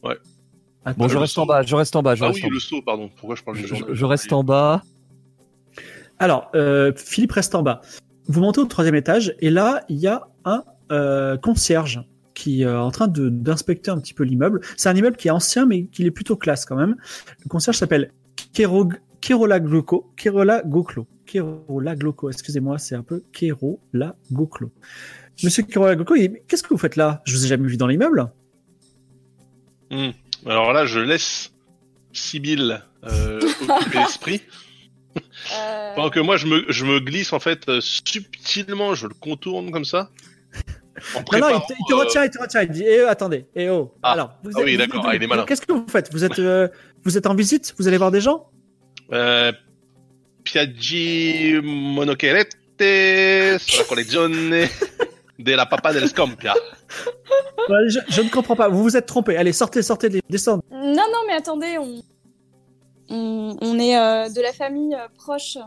ouais. 0.03 0.15
Bon, 0.97 1.07
je 1.07 1.17
reste 1.17 1.37
en 1.37 1.45
bas, 1.45 1.61
je 1.61 1.75
reste 1.75 1.95
en 1.95 2.01
bas, 2.01 2.15
je 2.15 2.23
ah 2.23 2.27
reste 2.29 2.39
oui 2.41 2.47
en 2.47 2.53
le 2.53 2.59
saut 2.59 2.81
pardon. 2.81 3.09
Pourquoi 3.17 3.35
je 3.35 3.43
parle 3.43 3.57
du 3.57 3.63
Je, 3.63 3.67
journal 3.67 3.93
je 3.93 4.05
reste 4.05 4.33
en 4.33 4.43
bas. 4.43 4.81
Alors, 6.17 6.49
euh, 6.55 6.91
Philippe 6.95 7.33
reste 7.33 7.53
en 7.53 7.61
bas. 7.61 7.81
Vous 8.27 8.41
montez 8.41 8.59
au 8.61 8.65
troisième 8.65 8.95
étage 8.95 9.35
et 9.39 9.49
là, 9.51 9.83
il 9.89 9.97
y 9.97 10.07
a 10.07 10.27
un 10.45 10.63
euh, 10.91 11.37
concierge 11.37 12.01
qui 12.33 12.63
est 12.63 12.67
en 12.67 12.89
train 12.91 13.07
d'inspecter 13.07 13.91
un 13.91 13.99
petit 13.99 14.13
peu 14.13 14.23
l'immeuble. 14.23 14.61
C'est 14.77 14.89
un 14.89 14.95
immeuble 14.95 15.17
qui 15.17 15.27
est 15.27 15.31
ancien, 15.31 15.65
mais 15.65 15.85
qui 15.87 16.05
est 16.05 16.11
plutôt 16.11 16.37
classe 16.37 16.65
quand 16.65 16.75
même. 16.75 16.95
Le 17.43 17.49
concierge 17.49 17.77
s'appelle 17.77 18.11
Kero, 18.53 18.89
Kerola 19.21 19.59
Gloco. 19.59 20.11
Kerola 20.15 20.61
Goclo. 20.65 21.07
Kerola 21.25 21.95
Gloco, 21.95 22.29
excusez-moi, 22.29 22.77
c'est 22.79 22.95
un 22.95 23.03
peu 23.03 23.23
Kerola 23.31 24.15
Goclo. 24.31 24.71
Monsieur 25.43 25.63
Kerola 25.63 25.95
Goclo, 25.95 26.15
il- 26.15 26.41
qu'est-ce 26.47 26.63
que 26.63 26.69
vous 26.69 26.77
faites 26.77 26.95
là? 26.95 27.21
Je 27.25 27.35
vous 27.35 27.45
ai 27.45 27.47
jamais 27.47 27.67
vu 27.67 27.77
dans 27.77 27.87
l'immeuble. 27.87 28.31
Hmm. 29.91 30.09
Alors 30.45 30.71
là 30.73 30.85
je 30.85 30.99
laisse 30.99 31.51
Sibyl 32.13 32.81
euh, 33.05 33.39
occuper 33.69 33.97
l'esprit. 33.99 34.41
Euh, 35.53 35.95
Pendant 35.95 36.09
que 36.09 36.19
moi 36.19 36.37
je 36.37 36.45
me, 36.47 36.65
je 36.71 36.85
me 36.85 36.99
glisse 36.99 37.33
en 37.33 37.39
fait 37.39 37.67
euh, 37.69 37.81
subtilement, 37.81 38.93
je 38.95 39.07
le 39.07 39.13
contourne 39.13 39.71
comme 39.71 39.85
ça. 39.85 40.09
En 41.15 41.19
Non, 41.37 41.39
non, 41.39 41.49
il 41.55 41.67
te, 41.67 41.73
il 41.79 41.85
te 41.87 41.93
euh, 41.93 41.97
retient, 41.97 42.23
il 42.25 42.29
te 42.29 42.39
retient. 42.39 42.61
Il 42.63 42.69
dit, 42.71 42.83
eh, 42.85 43.01
attendez, 43.03 43.45
eh 43.55 43.69
oh. 43.69 43.93
Ah. 44.03 44.11
Alors, 44.11 44.37
vous 44.43 44.51
Ah 44.55 44.61
oui, 44.65 44.75
d'accord, 44.75 45.05
ah, 45.07 45.15
il 45.15 45.23
est 45.23 45.27
malin. 45.27 45.45
Qu'est-ce 45.45 45.61
que 45.61 45.71
vous 45.71 45.85
faites? 45.87 46.11
Vous 46.11 46.25
êtes, 46.25 46.39
euh, 46.39 46.67
vous 47.05 47.17
êtes 47.17 47.25
en 47.25 47.35
visite? 47.35 47.73
Vous 47.79 47.87
allez 47.87 47.97
voir 47.97 48.11
des 48.11 48.19
gens? 48.19 48.49
Euh, 49.11 49.51
Piaggi 50.43 51.59
monocherette 51.61 52.55
sulla 53.59 53.83
collezione 53.87 54.69
della 55.37 55.65
papa 55.65 55.91
del 55.91 56.07
Scompia. 56.07 56.53
Ouais, 57.67 57.87
je, 57.87 57.99
je 58.07 58.21
ne 58.21 58.29
comprends 58.29 58.55
pas. 58.55 58.67
Vous 58.67 58.81
vous 58.81 58.97
êtes 58.97 59.05
trompé. 59.05 59.37
Allez, 59.37 59.51
sortez, 59.53 59.83
sortez, 59.83 60.09
descendez. 60.27 60.63
Non, 60.71 60.95
non, 60.95 61.19
mais 61.27 61.33
attendez, 61.33 61.77
on, 61.77 62.01
on, 63.09 63.55
on 63.61 63.77
est 63.79 63.95
euh, 63.95 64.27
de 64.29 64.41
la 64.41 64.53
famille 64.53 64.95
euh, 64.95 65.07
proche 65.13 65.57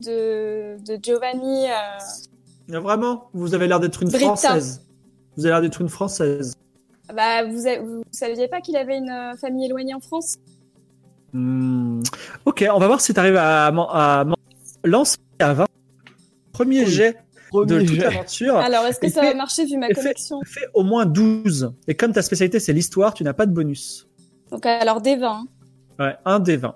de, 0.00 0.76
de 0.84 0.96
Giovanni. 1.02 1.66
euh, 1.68 2.78
Vraiment 2.78 3.30
Vous 3.32 3.52
avez 3.54 3.66
l'air 3.66 3.80
d'être 3.80 4.02
une 4.04 4.10
Britta. 4.10 4.26
française. 4.26 4.82
Vous 5.36 5.44
avez 5.44 5.54
l'air 5.54 5.62
d'être 5.62 5.80
une 5.80 5.88
française. 5.88 6.54
Bah, 7.12 7.42
vous, 7.44 7.66
a- 7.66 7.80
vous 7.80 8.04
saviez 8.12 8.46
pas 8.46 8.60
qu'il 8.60 8.76
avait 8.76 8.98
une 8.98 9.10
euh, 9.10 9.36
famille 9.36 9.66
éloignée 9.66 9.94
en 9.94 10.00
France? 10.00 10.36
Hmm. 11.34 12.00
Ok, 12.44 12.64
on 12.72 12.78
va 12.78 12.86
voir 12.86 13.00
si 13.00 13.12
tu 13.12 13.18
arrives 13.20 13.36
à, 13.36 13.66
à 13.66 14.24
lancer 14.84 15.18
à 15.40 15.52
20. 15.52 15.66
Premier 16.52 16.84
Oui. 16.84 16.90
jet 16.90 17.16
de 17.52 17.80
toute 17.80 17.88
jet. 17.88 18.04
aventure. 18.06 18.56
Alors, 18.56 18.84
est-ce 18.86 19.00
que 19.00 19.06
Et 19.06 19.10
ça 19.10 19.20
fait- 19.22 19.30
va 19.30 19.34
marcher 19.34 19.64
vu 19.66 19.76
ma 19.76 19.88
et 19.88 19.94
fait- 19.94 20.00
connexion 20.02 20.40
Fais 20.46 20.66
au 20.74 20.82
moins 20.84 21.06
12. 21.06 21.72
Et 21.88 21.94
comme 21.96 22.12
ta 22.12 22.22
spécialité 22.22 22.60
c'est 22.60 22.72
l'histoire, 22.72 23.14
tu 23.14 23.24
n'as 23.24 23.32
pas 23.32 23.46
de 23.46 23.52
bonus. 23.52 24.08
Donc, 24.50 24.64
alors, 24.66 25.00
des 25.00 25.16
20. 25.16 25.28
hein. 25.28 25.46
Ouais, 25.98 26.16
un 26.24 26.38
des 26.40 26.56
20. 26.56 26.74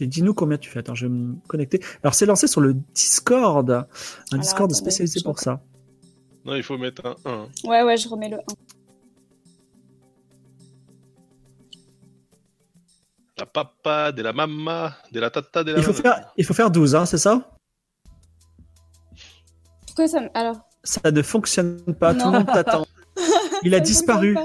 Et 0.00 0.06
dis-nous 0.06 0.34
combien 0.34 0.58
tu 0.58 0.68
fais. 0.70 0.80
Attends, 0.80 0.94
je 0.94 1.06
vais 1.06 1.12
me 1.12 1.34
connecter. 1.46 1.80
Alors, 2.02 2.14
c'est 2.14 2.26
lancé 2.26 2.46
sur 2.46 2.60
le 2.60 2.74
Discord. 2.94 3.70
Un 3.70 4.38
Discord 4.38 4.70
attendez, 4.70 4.74
spécialisé 4.74 5.20
pour 5.24 5.38
ça. 5.38 5.60
Non, 6.44 6.54
il 6.56 6.62
faut 6.62 6.76
mettre 6.76 7.02
un 7.06 7.30
1. 7.30 7.48
Ouais, 7.68 7.82
ouais, 7.84 7.96
je 7.96 8.08
remets 8.08 8.28
le 8.28 8.36
1. 8.36 8.40
La 13.38 13.46
papa, 13.46 14.12
de 14.12 14.22
la 14.22 14.32
mamma, 14.32 14.96
de 15.10 15.18
la 15.20 15.28
tata, 15.30 15.64
de 15.64 15.72
la 15.72 15.78
Il 15.78 15.84
faut 15.84 15.90
nana. 15.92 16.02
faire, 16.02 16.32
il 16.36 16.44
faut 16.44 16.54
faire 16.54 16.70
12, 16.70 16.94
hein, 16.94 17.04
c'est 17.04 17.18
ça? 17.18 17.50
Pourquoi 19.86 20.06
ça. 20.08 20.20
Alors, 20.34 20.56
Ça 20.84 21.10
ne 21.10 21.22
fonctionne 21.22 21.82
pas. 21.98 22.14
Tout 22.14 22.26
le 22.26 22.32
monde 22.32 22.46
t'attend. 22.46 22.86
Il 23.62 23.74
a 23.74 23.80
disparu. 23.80 24.36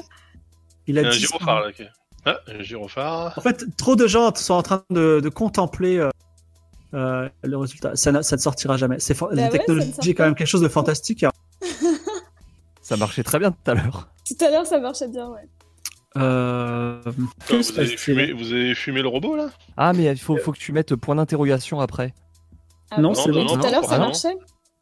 Il 0.87 0.97
a 0.97 1.01
Il 1.01 1.05
y 1.05 1.05
a 1.05 1.09
un 1.09 1.11
disparu. 1.11 1.19
gyrophare 1.45 1.59
là. 1.61 1.67
ok. 1.69 1.83
Ah, 2.25 2.37
un 2.47 2.61
gyrophare. 2.63 3.33
En 3.37 3.41
fait, 3.41 3.63
trop 3.77 3.95
de 3.95 4.07
gens 4.07 4.33
sont 4.35 4.53
en 4.55 4.63
train 4.63 4.83
de, 4.89 5.19
de 5.23 5.29
contempler 5.29 5.97
euh, 5.97 6.09
euh, 6.95 7.29
le 7.43 7.57
résultat. 7.57 7.95
Ça, 7.95 8.11
ne- 8.11 8.21
ça 8.23 8.35
ne 8.35 8.41
sortira 8.41 8.75
jamais. 8.77 8.99
C'est 8.99 9.17
Bah 9.19 9.27
la 9.31 9.43
ouais, 9.43 9.49
technologie 9.49 10.09
est 10.09 10.13
quand 10.15 10.25
même 10.25 10.35
quelque 10.35 10.47
chose 10.47 10.61
de 10.61 10.67
fantastique. 10.67 11.23
hein. 11.23 11.31
Ça 12.81 12.97
marchait 12.97 13.23
très 13.23 13.37
bien 13.37 13.51
tout 13.51 13.69
à 13.71 13.75
l'heure. 13.75 14.09
Tout 14.27 14.43
à 14.43 14.49
l'heure, 14.49 14.65
ça 14.65 14.79
marchait 14.79 15.07
bien, 15.07 15.29
ouais. 15.29 15.47
Euh, 16.17 17.01
Quoi, 17.47 17.57
vous, 17.59 17.79
avez 17.79 17.97
fumé, 17.97 18.31
vous 18.33 18.51
avez 18.51 18.73
fumé 18.73 19.01
le 19.01 19.07
robot 19.07 19.35
là? 19.35 19.49
Ah, 19.77 19.93
mais 19.93 20.05
il 20.05 20.19
faut, 20.19 20.37
faut 20.37 20.51
que 20.51 20.57
tu 20.57 20.71
mettes 20.71 20.95
point 20.95 21.15
d'interrogation 21.15 21.79
après. 21.79 22.13
Ah 22.91 22.99
Non, 22.99 23.09
bon 23.09 23.15
c'est 23.15 23.31
bon. 23.31 23.45
Tout 23.45 23.65
à 23.65 23.69
l'heure, 23.71 23.85
ça 23.85 23.99
marchait? 23.99 24.35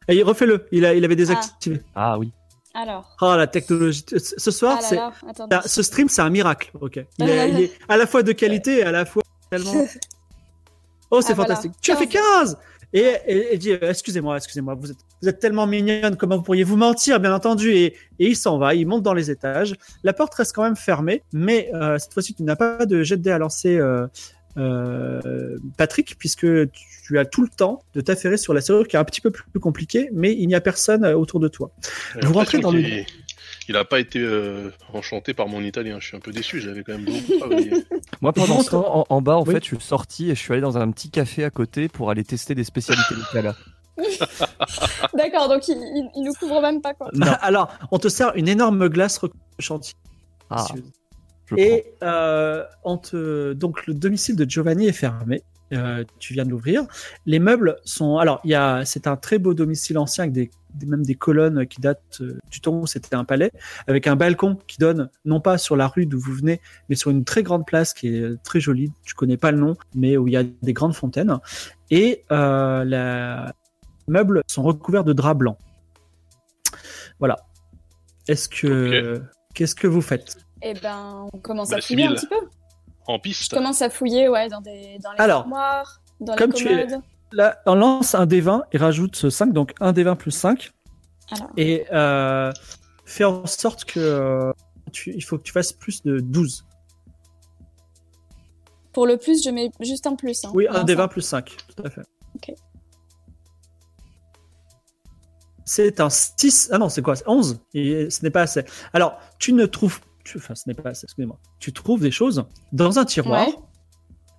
Et 0.08 0.22
refais-le. 0.22 0.66
Il, 0.72 0.86
a, 0.86 0.94
il 0.94 1.04
avait 1.04 1.16
désactivé. 1.16 1.82
Ah 1.94 2.18
oui. 2.18 2.32
Alors. 2.74 3.14
Ah, 3.20 3.36
la 3.36 3.46
technologie. 3.46 4.04
Ce 4.16 4.50
soir, 4.50 4.78
Ah 4.78 4.82
là 4.94 5.12
c'est. 5.20 5.38
Ah, 5.50 5.62
ce 5.66 5.82
stream, 5.82 6.08
c'est 6.08 6.22
un 6.22 6.30
miracle. 6.30 6.70
Ok. 6.80 6.98
Il 7.18 7.28
est, 7.28 7.50
il 7.50 7.60
est 7.62 7.72
à 7.88 7.96
la 7.98 8.06
fois 8.06 8.22
de 8.22 8.32
qualité 8.32 8.78
et 8.78 8.82
à 8.84 8.92
la 8.92 9.04
fois 9.04 9.22
tellement. 9.50 9.72
Oh, 11.10 11.22
c'est 11.22 11.32
Ah, 11.32 11.36
voilà. 11.36 11.54
fantastique. 11.56 11.72
Tu 11.80 11.90
as 11.90 11.96
fait 11.96 12.06
15 12.06 12.58
Et 12.94 13.12
et 13.26 13.58
dit 13.58 13.72
euh, 13.72 13.78
excusez-moi, 13.90 14.36
excusez-moi, 14.38 14.74
vous 14.74 14.90
êtes, 14.90 14.96
vous 15.20 15.28
êtes 15.28 15.38
tellement 15.40 15.66
mignonne, 15.66 16.16
comment 16.16 16.36
vous 16.36 16.42
pourriez 16.42 16.64
vous 16.64 16.76
mentir, 16.76 17.20
bien 17.20 17.34
entendu. 17.34 17.72
Et, 17.72 17.84
et 18.18 18.28
il 18.28 18.36
s'en 18.36 18.58
va, 18.58 18.74
il 18.74 18.86
monte 18.86 19.02
dans 19.02 19.14
les 19.14 19.30
étages. 19.30 19.74
La 20.04 20.12
porte 20.14 20.34
reste 20.34 20.54
quand 20.54 20.62
même 20.62 20.76
fermée, 20.76 21.22
mais 21.32 21.70
euh, 21.74 21.98
cette 21.98 22.14
fois-ci, 22.14 22.34
tu 22.34 22.42
n'as 22.44 22.56
pas 22.56 22.86
de 22.86 23.02
jet 23.02 23.16
de 23.18 23.22
dés 23.22 23.30
à 23.30 23.38
lancer, 23.38 23.76
euh, 23.76 24.06
euh, 24.56 25.56
Patrick, 25.76 26.16
puisque 26.18 26.46
tu 27.04 27.18
as 27.18 27.24
tout 27.24 27.42
le 27.42 27.48
temps 27.48 27.82
de 27.94 28.00
t'affairer 28.00 28.36
sur 28.36 28.54
la 28.54 28.60
serrure 28.60 28.88
qui 28.88 28.96
est 28.96 28.98
un 28.98 29.04
petit 29.04 29.20
peu 29.20 29.30
plus 29.30 29.60
compliquée, 29.60 30.08
mais 30.12 30.34
il 30.34 30.46
n'y 30.48 30.54
a 30.54 30.60
personne 30.60 31.04
autour 31.06 31.40
de 31.40 31.48
toi. 31.48 31.70
Vous 32.22 32.32
rentrez 32.32 32.58
dans 32.58 32.70
le- 32.72 32.82
Il 33.68 33.76
a 33.76 33.84
pas 33.84 34.00
été 34.00 34.18
euh, 34.20 34.70
enchanté 34.94 35.34
par 35.34 35.46
mon 35.48 35.60
italien. 35.60 35.98
Je 36.00 36.06
suis 36.08 36.16
un 36.16 36.20
peu 36.20 36.32
déçu. 36.32 36.60
J'avais 36.60 36.82
quand 36.82 36.92
même 36.92 37.04
beaucoup 37.04 37.38
travaillé. 37.38 37.72
Moi, 38.22 38.32
pendant 38.32 38.62
ce 38.62 38.70
temps, 38.70 38.98
en, 39.00 39.06
en 39.16 39.20
bas, 39.22 39.36
en 39.36 39.44
Oui. 39.44 39.52
fait, 39.54 39.62
je 39.62 39.74
suis 39.76 39.80
sorti 39.84 40.30
et 40.30 40.34
je 40.34 40.40
suis 40.40 40.52
allé 40.52 40.62
dans 40.62 40.78
un 40.78 40.90
petit 40.90 41.10
café 41.10 41.44
à 41.44 41.50
côté 41.50 41.88
pour 41.88 42.10
aller 42.10 42.24
tester 42.24 42.54
des 42.54 42.64
spécialités 42.64 43.14
locales. 43.14 43.54
D'accord, 45.14 45.48
donc 45.48 45.68
il, 45.68 45.76
il, 45.76 46.08
il 46.16 46.22
nous 46.24 46.32
couvre 46.34 46.60
même 46.62 46.80
pas, 46.80 46.94
quoi. 46.94 47.08
Non. 47.12 47.26
Alors, 47.40 47.68
on 47.90 47.98
te 47.98 48.08
sert 48.08 48.32
une 48.36 48.48
énorme 48.48 48.88
glace 48.88 49.20
chantilly. 49.58 49.94
Ah. 50.50 50.66
Et 51.56 51.86
euh, 52.02 52.64
on 52.84 52.96
te... 52.98 53.52
donc 53.54 53.86
le 53.86 53.94
domicile 53.94 54.36
de 54.36 54.48
Giovanni 54.48 54.86
est 54.86 54.92
fermé. 54.92 55.42
Euh, 55.72 56.02
tu 56.18 56.32
viens 56.32 56.44
de 56.44 56.50
l'ouvrir. 56.50 56.84
Les 57.26 57.38
meubles 57.38 57.76
sont. 57.84 58.16
Alors, 58.16 58.40
il 58.44 58.50
y 58.50 58.54
a. 58.54 58.84
C'est 58.86 59.06
un 59.06 59.16
très 59.16 59.38
beau 59.38 59.52
domicile 59.52 59.98
ancien 59.98 60.24
avec 60.24 60.32
des, 60.32 60.50
des- 60.74 60.86
même 60.86 61.04
des 61.04 61.14
colonnes 61.14 61.66
qui 61.66 61.80
datent 61.80 62.18
euh, 62.22 62.38
du 62.50 62.60
temps 62.62 62.72
où 62.80 62.86
c'était 62.86 63.14
un 63.14 63.24
palais, 63.24 63.50
avec 63.86 64.06
un 64.06 64.16
balcon 64.16 64.56
qui 64.66 64.78
donne 64.78 65.10
non 65.26 65.40
pas 65.40 65.58
sur 65.58 65.76
la 65.76 65.86
rue 65.88 66.06
d'où 66.06 66.18
vous 66.18 66.32
venez, 66.32 66.60
mais 66.88 66.94
sur 66.96 67.10
une 67.10 67.24
très 67.24 67.42
grande 67.42 67.66
place 67.66 67.92
qui 67.92 68.08
est 68.16 68.42
très 68.42 68.60
jolie. 68.60 68.90
Tu 69.04 69.14
connais 69.14 69.36
pas 69.36 69.50
le 69.50 69.58
nom, 69.58 69.76
mais 69.94 70.16
où 70.16 70.26
il 70.26 70.32
y 70.32 70.36
a 70.38 70.42
des 70.42 70.72
grandes 70.72 70.94
fontaines. 70.94 71.36
Et 71.90 72.24
euh, 72.32 72.84
la... 72.84 73.52
les 74.06 74.12
meubles 74.12 74.42
sont 74.46 74.62
recouverts 74.62 75.04
de 75.04 75.12
draps 75.12 75.38
blancs. 75.38 75.58
Voilà. 77.18 77.36
Est-ce 78.26 78.48
que 78.48 79.20
qu'est-ce 79.54 79.74
que 79.74 79.86
vous 79.86 80.00
faites? 80.02 80.36
Eh 80.62 80.74
ben, 80.74 81.26
on 81.32 81.38
commence 81.38 81.70
Bah, 81.70 81.76
à 81.76 81.80
fouiller 81.80 82.06
un 82.06 82.14
petit 82.14 82.26
peu. 82.26 82.36
En 83.08 83.16
Je 83.16 83.20
piste. 83.22 83.54
commence 83.54 83.82
à 83.82 83.90
fouiller, 83.90 84.28
ouais, 84.28 84.48
dans, 84.48 84.60
des, 84.60 84.98
dans 85.02 85.12
les 85.12 85.18
Alors, 85.20 85.40
armoires, 85.40 86.00
dans 86.20 86.36
comme 86.36 86.50
les 86.52 86.56
tu 86.56 86.68
es- 86.68 86.86
commodes. 86.86 87.02
Là, 87.32 87.60
on 87.66 87.74
lance 87.74 88.14
un 88.14 88.26
D20 88.26 88.62
et 88.72 88.78
rajoute 88.78 89.28
5, 89.28 89.52
donc 89.52 89.74
un 89.80 89.92
D20 89.92 90.16
plus 90.16 90.30
5. 90.30 90.70
Alors, 91.30 91.48
Et 91.58 91.84
euh, 91.92 92.50
fais 93.04 93.24
en 93.24 93.44
sorte 93.46 93.84
que 93.84 93.98
euh, 94.00 94.52
tu, 94.92 95.12
il 95.14 95.20
faut 95.22 95.36
que 95.36 95.42
tu 95.42 95.52
fasses 95.52 95.72
plus 95.72 96.02
de 96.02 96.20
12. 96.20 96.64
pour 98.94 99.06
le 99.06 99.16
plus, 99.18 99.44
je 99.44 99.50
mets 99.50 99.70
juste 99.80 100.06
un 100.06 100.16
plus. 100.16 100.44
Hein, 100.44 100.50
Oui, 100.54 100.66
un 100.68 100.72
ça- 100.74 100.84
D20 100.84 101.08
plus 101.08 101.20
5. 101.22 101.56
Tout 101.76 101.82
à 101.84 101.90
fait. 101.90 102.02
Ok. 102.34 102.54
c'est 105.64 106.00
un 106.00 106.08
6. 106.10 106.70
Ah 106.72 106.78
non, 106.78 106.88
c'est 106.88 107.02
quoi? 107.02 107.14
11 107.26 107.60
Et 107.74 108.08
ce 108.10 108.22
n'est 108.22 108.30
pas 108.30 108.42
assez. 108.42 108.64
Alors, 108.94 109.18
tu 109.38 109.52
ne 109.52 109.66
trouves. 109.66 110.00
Tu- 110.28 110.38
Enfin, 110.38 110.54
ce 110.54 110.64
n'est 110.68 110.74
pas 110.74 110.90
excusez-moi. 110.90 111.38
Tu 111.58 111.72
trouves 111.72 112.00
des 112.00 112.10
choses 112.10 112.44
dans 112.72 112.98
un 112.98 113.04
tiroir. 113.04 113.46
Ouais. 113.48 113.54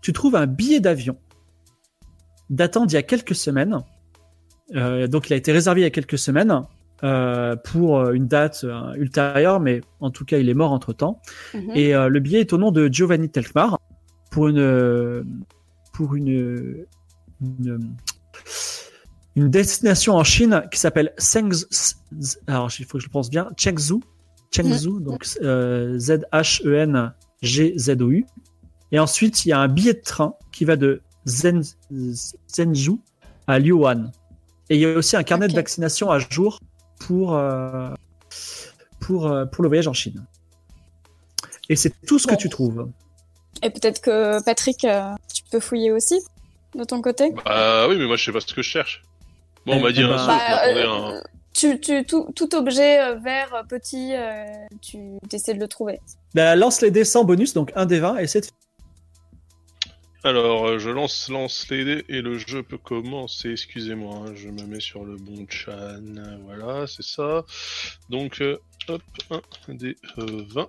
Tu 0.01 0.13
trouves 0.13 0.35
un 0.35 0.45
billet 0.47 0.79
d'avion 0.79 1.17
datant 2.49 2.85
d'il 2.85 2.95
y 2.95 2.97
a 2.97 3.03
quelques 3.03 3.35
semaines. 3.35 3.79
Euh, 4.75 5.07
donc, 5.07 5.29
il 5.29 5.33
a 5.33 5.35
été 5.35 5.51
réservé 5.51 5.81
il 5.81 5.83
y 5.83 5.87
a 5.87 5.91
quelques 5.91 6.17
semaines 6.17 6.61
euh, 7.03 7.55
pour 7.55 8.09
une 8.11 8.27
date 8.27 8.61
euh, 8.63 8.93
ultérieure, 8.93 9.59
mais 9.59 9.81
en 9.99 10.09
tout 10.11 10.25
cas, 10.25 10.37
il 10.37 10.49
est 10.49 10.53
mort 10.53 10.71
entre 10.71 10.93
temps. 10.93 11.21
Mhm. 11.53 11.71
Et 11.75 11.93
euh, 11.95 12.07
le 12.09 12.19
billet 12.19 12.41
est 12.41 12.53
au 12.53 12.57
nom 12.57 12.71
de 12.71 12.87
Giovanni 12.91 13.29
Telkmar 13.29 13.79
pour 14.31 14.47
une 14.47 14.59
euh, 14.59 15.23
pour 15.93 16.15
une 16.15 16.85
une, 17.41 17.79
une 19.35 19.49
destination 19.49 20.15
en 20.15 20.23
Chine 20.23 20.63
qui 20.71 20.79
s'appelle 20.79 21.13
Zhengzhou. 21.19 21.65
Alors 22.47 22.69
il 22.79 22.85
faut 22.85 22.97
que 22.97 23.01
je 23.01 23.07
le 23.07 23.09
prononce 23.09 23.29
bien. 23.29 23.49
Chengzhou. 23.57 24.01
Chengzhou. 24.51 24.99
Donc 24.99 25.25
euh, 25.41 25.97
Z 25.99 26.25
H 26.31 26.61
E 26.65 26.75
N 26.75 27.13
G 27.41 27.73
Z 27.77 28.01
O 28.01 28.09
U. 28.09 28.25
Et 28.91 28.99
ensuite 28.99 29.45
il 29.45 29.49
y 29.49 29.51
a 29.53 29.59
un 29.59 29.67
billet 29.67 29.93
de 29.93 30.01
train 30.01 30.33
qui 30.51 30.65
va 30.65 30.75
de 30.75 31.01
Zen, 31.27 31.61
Zhengzhou 32.47 32.99
à 33.47 33.59
Liuan. 33.59 34.11
Et 34.69 34.75
il 34.75 34.81
y 34.81 34.85
a 34.85 34.93
aussi 34.97 35.15
un 35.15 35.23
carnet 35.23 35.47
de 35.47 35.53
vaccination 35.55 36.11
à 36.11 36.19
jour 36.19 36.59
pour 36.99 37.35
euh, 37.35 37.89
pour 38.99 39.27
euh, 39.27 39.45
pour 39.45 39.63
le 39.63 39.67
voyage 39.69 39.87
en 39.87 39.93
Chine. 39.93 40.25
Et 41.69 41.75
c'est 41.75 41.93
tout 42.07 42.17
ce 42.19 42.27
que 42.27 42.35
tu 42.35 42.49
trouves. 42.49 42.89
Et 43.61 43.69
peut-être 43.69 44.01
que 44.01 44.43
Patrick, 44.43 44.85
euh, 44.85 45.13
tu 45.33 45.43
peux 45.51 45.59
fouiller 45.59 45.91
aussi 45.91 46.19
de 46.75 46.83
ton 46.83 47.01
côté? 47.01 47.33
Bah 47.45 47.87
oui, 47.87 47.95
mais 47.97 48.05
moi 48.05 48.15
je 48.15 48.23
sais 48.25 48.31
pas 48.31 48.39
ce 48.39 48.53
que 48.53 48.61
je 48.61 48.69
cherche. 48.69 49.03
Bon, 49.65 49.73
on 49.73 49.79
Eh, 49.79 49.83
m'a 49.83 49.91
dit 49.91 50.01
un 50.01 50.07
ben- 50.09 50.17
saut, 50.17 50.27
Bah, 50.27 50.67
euh, 50.67 50.87
un- 51.17 51.21
Tu, 51.59 51.77
tu, 51.81 52.05
tout, 52.05 52.31
tout 52.33 52.55
objet 52.55 53.01
euh, 53.01 53.15
vert, 53.15 53.53
euh, 53.53 53.63
petit, 53.63 54.15
euh, 54.15 54.45
tu 54.81 55.19
essaies 55.33 55.53
de 55.53 55.59
le 55.59 55.67
trouver. 55.67 55.99
Bah, 56.33 56.55
lance 56.55 56.79
les 56.79 56.89
dés 56.89 57.03
sans 57.03 57.25
bonus, 57.25 57.53
donc 57.53 57.73
un 57.75 57.85
des 57.85 57.99
20, 57.99 58.19
et 58.19 58.27
c'est 58.27 58.53
Alors, 60.23 60.79
je 60.79 60.89
lance, 60.89 61.27
lance 61.27 61.67
les 61.69 61.83
dés 61.83 62.05
et 62.07 62.21
le 62.21 62.37
jeu 62.37 62.63
peut 62.63 62.77
commencer. 62.77 63.51
Excusez-moi, 63.51 64.15
hein, 64.15 64.31
je 64.35 64.47
me 64.47 64.65
mets 64.67 64.79
sur 64.79 65.03
le 65.03 65.17
bon 65.17 65.45
chan. 65.49 65.99
Voilà, 66.45 66.87
c'est 66.87 67.03
ça. 67.03 67.43
Donc, 68.09 68.39
euh, 68.39 68.57
hop, 68.87 69.01
1 69.67 69.73
des 69.73 69.97
euh, 70.17 70.45
20. 70.51 70.65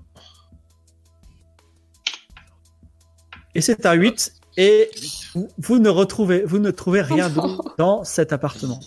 et 3.55 3.61
c'est 3.61 3.87
un 3.87 3.93
8 3.93 4.33
et 4.57 4.91
vous, 5.35 5.49
vous 5.59 5.79
ne 5.79 5.89
retrouvez 5.89 6.43
vous 6.43 6.59
ne 6.59 6.73
trouvez 6.73 7.03
rien 7.03 7.31
d'autre 7.31 7.77
dans 7.79 8.03
cet 8.03 8.33
appartement. 8.33 8.81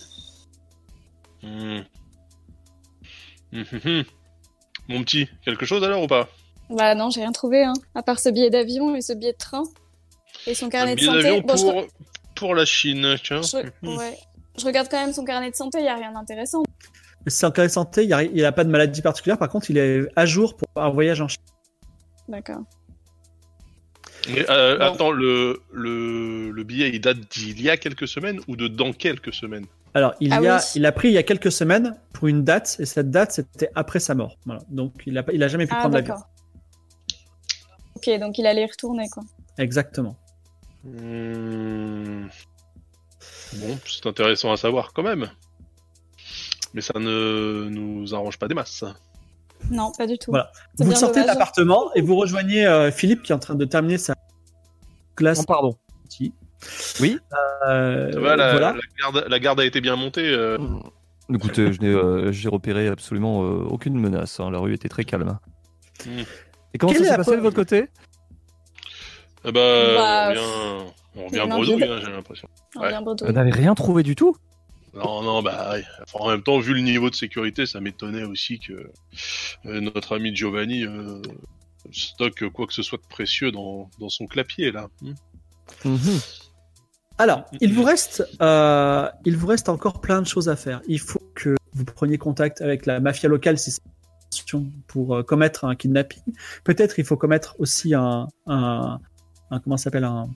Hmm. 1.42 1.80
Hum. 3.54 4.04
Mon 4.88 5.02
petit, 5.02 5.28
quelque 5.44 5.64
chose 5.64 5.82
alors 5.84 6.02
ou 6.02 6.06
pas? 6.06 6.28
Bah 6.70 6.94
non, 6.94 7.10
j'ai 7.10 7.20
rien 7.20 7.32
trouvé, 7.32 7.62
hein, 7.64 7.72
à 7.94 8.02
part 8.02 8.18
ce 8.18 8.28
billet 8.28 8.50
d'avion 8.50 8.94
et 8.96 9.00
ce 9.00 9.12
billet 9.12 9.32
de 9.32 9.38
train. 9.38 9.62
Et 10.46 10.54
son 10.54 10.68
carnet 10.68 10.92
Un 10.92 10.94
de 10.96 11.00
santé. 11.00 11.42
je, 11.56 11.62
pour, 11.70 11.84
pour 12.34 12.54
la 12.54 12.64
Chine, 12.64 13.16
tiens. 13.22 13.40
je- 13.42 13.56
ouais. 13.96 14.18
je 14.58 14.64
regarde 14.66 14.88
quand 14.90 15.00
même 15.02 15.12
son 15.14 15.24
carnet 15.24 15.50
de 15.50 15.56
santé, 15.56 15.78
il 15.78 15.84
y 15.84 15.88
a 15.88 15.94
rien 15.94 16.12
d'intéressant. 16.12 16.62
C'est 17.26 17.50
cas 17.54 17.62
de 17.62 17.68
santé, 17.72 18.02
il 18.04 18.32
n'y 18.34 18.42
a, 18.44 18.52
pas 18.52 18.64
de 18.64 18.70
maladie 18.70 19.00
particulière, 19.00 19.38
par 19.38 19.48
contre 19.48 19.70
il 19.70 19.78
est 19.78 20.02
à 20.16 20.26
jour 20.26 20.56
pour 20.56 20.68
un 20.76 20.90
voyage 20.90 21.22
en 21.22 21.28
Chine. 21.28 21.40
D'accord. 22.28 22.60
Mais, 24.28 24.44
euh, 24.50 24.76
Bon. 24.78 24.84
Attends, 24.84 25.10
le, 25.10 25.62
le, 25.72 26.50
le 26.50 26.64
billet 26.64 26.90
il 26.92 27.00
date 27.00 27.18
d'il 27.30 27.60
y 27.62 27.70
a 27.70 27.76
quelques 27.78 28.08
semaines 28.08 28.40
ou 28.48 28.56
de 28.56 28.68
dans 28.68 28.92
quelques 28.92 29.32
semaines? 29.32 29.66
Alors 29.94 30.14
il, 30.20 30.32
Ah 30.32 30.40
y 30.40 30.46
a, 30.48 30.56
oui. 30.56 30.62
il 30.74 30.86
a 30.86 30.92
pris 30.92 31.08
il 31.08 31.14
y 31.14 31.18
a 31.18 31.22
quelques 31.22 31.52
semaines 31.52 31.96
pour 32.12 32.26
une 32.28 32.42
date, 32.44 32.76
et 32.80 32.86
cette 32.86 33.10
date 33.10 33.32
c'était 33.32 33.70
après 33.74 34.00
sa 34.00 34.14
mort. 34.14 34.36
Voilà. 34.44 34.60
Donc 34.68 34.92
il 35.06 35.16
a, 35.16 35.22
pas- 35.22 35.32
il 35.32 35.42
a 35.42 35.48
jamais 35.48 35.66
pu 35.66 35.74
Ah 35.76 35.80
prendre 35.80 35.94
l'avion. 35.94 36.14
d'accord. 36.14 36.28
Ok, 37.96 38.10
donc 38.20 38.36
il 38.38 38.46
allait 38.46 38.62
y 38.62 38.66
retourner, 38.70 39.08
quoi. 39.08 39.22
Exactement. 39.58 40.16
Hmm. 40.82 42.26
Bon, 43.54 43.78
c'est 43.86 44.06
intéressant 44.06 44.52
à 44.52 44.56
savoir 44.56 44.92
quand 44.92 45.02
même. 45.04 45.30
Mais 46.74 46.80
ça 46.80 46.98
ne 46.98 47.68
nous 47.70 48.14
arrange 48.14 48.36
pas 48.38 48.48
des 48.48 48.54
masses. 48.54 48.84
Non, 49.70 49.92
pas 49.96 50.06
du 50.08 50.18
tout. 50.18 50.32
Voilà. 50.32 50.50
Vous 50.78 50.92
sortez 50.94 51.22
de 51.22 51.26
l'appartement 51.26 51.94
et 51.94 52.02
vous 52.02 52.16
rejoignez 52.16 52.66
euh, 52.66 52.90
Philippe 52.90 53.22
qui 53.22 53.30
est 53.32 53.34
en 53.34 53.38
train 53.38 53.54
de 53.54 53.64
terminer 53.64 53.96
sa 53.96 54.14
classe. 55.14 55.38
Non, 55.38 55.44
pardon. 55.44 55.78
Oui. 57.00 57.18
Euh, 57.68 58.10
va, 58.20 58.36
la, 58.36 58.52
voilà. 58.52 58.72
la 58.72 58.80
garde, 59.00 59.24
la 59.28 59.38
garde 59.38 59.60
a 59.60 59.64
été 59.64 59.80
bien 59.80 59.96
montée. 59.96 60.28
euh. 60.28 60.58
Écoutez, 61.32 61.72
je 61.72 61.80
n'ai, 61.80 61.88
euh, 61.88 62.32
j'ai 62.32 62.48
repéré 62.48 62.88
absolument 62.88 63.42
euh, 63.44 63.64
aucune 63.64 63.98
menace. 63.98 64.40
hein. 64.40 64.50
La 64.50 64.58
rue 64.58 64.74
était 64.74 64.88
très 64.88 65.04
calme. 65.04 65.38
Hmm. 66.04 66.20
Et 66.74 66.78
comment 66.78 66.92
Quelle 66.92 67.02
ça 67.02 67.06
est 67.06 67.10
s'est 67.12 67.16
la 67.18 67.24
passé 67.24 67.36
de 67.36 67.40
votre 67.42 67.56
côté? 67.56 67.88
Eh 69.46 69.52
ben, 69.52 69.94
Bah, 69.94 70.28
on 70.28 70.32
revient, 70.34 70.40
on 71.16 71.26
revient 71.26 71.46
non, 71.48 71.56
bredouille, 71.56 71.84
hein, 71.84 72.00
j'ai 72.04 72.10
l'impression. 72.10 72.48
On 72.76 72.80
Ouais. 72.80 72.92
Vous 73.22 73.32
n'avez 73.32 73.50
rien 73.50 73.74
trouvé 73.74 74.02
du 74.02 74.16
tout? 74.16 74.36
Non, 74.94 75.22
non, 75.22 75.42
bah, 75.42 75.74
en 76.14 76.28
même 76.28 76.42
temps, 76.42 76.58
vu 76.58 76.72
le 76.74 76.80
niveau 76.80 77.10
de 77.10 77.14
sécurité, 77.14 77.66
ça 77.66 77.80
m'étonnait 77.80 78.24
aussi 78.24 78.60
que 78.60 78.90
notre 79.64 80.14
ami 80.16 80.34
Giovanni 80.36 80.84
euh, 80.84 81.20
stocke 81.92 82.48
quoi 82.50 82.66
que 82.66 82.72
ce 82.72 82.82
soit 82.82 82.98
de 82.98 83.06
précieux 83.08 83.50
dans, 83.50 83.90
dans 83.98 84.08
son 84.08 84.26
clapier, 84.26 84.70
là. 84.72 84.88
Hmm. 85.84 85.98
Alors, 87.18 87.44
il 87.60 87.72
vous 87.72 87.84
reste, 87.84 88.26
euh, 88.42 89.08
il 89.24 89.36
vous 89.36 89.46
reste 89.46 89.68
encore 89.68 90.00
plein 90.00 90.20
de 90.20 90.26
choses 90.26 90.48
à 90.48 90.56
faire. 90.56 90.80
Il 90.88 90.98
faut 90.98 91.22
que 91.34 91.54
vous 91.72 91.84
preniez 91.84 92.18
contact 92.18 92.60
avec 92.60 92.86
la 92.86 93.00
mafia 93.00 93.28
locale 93.28 93.58
si 93.58 93.70
c'est 93.70 93.82
pour 94.88 95.14
euh, 95.14 95.22
commettre 95.22 95.64
un 95.64 95.76
kidnapping. 95.76 96.22
Peut-être 96.64 96.98
il 96.98 97.04
faut 97.04 97.16
commettre 97.16 97.54
aussi 97.58 97.94
un, 97.94 98.26
un, 98.46 98.98
un 99.50 99.60
comment 99.60 99.76
s'appelle 99.76 100.04
un, 100.04 100.28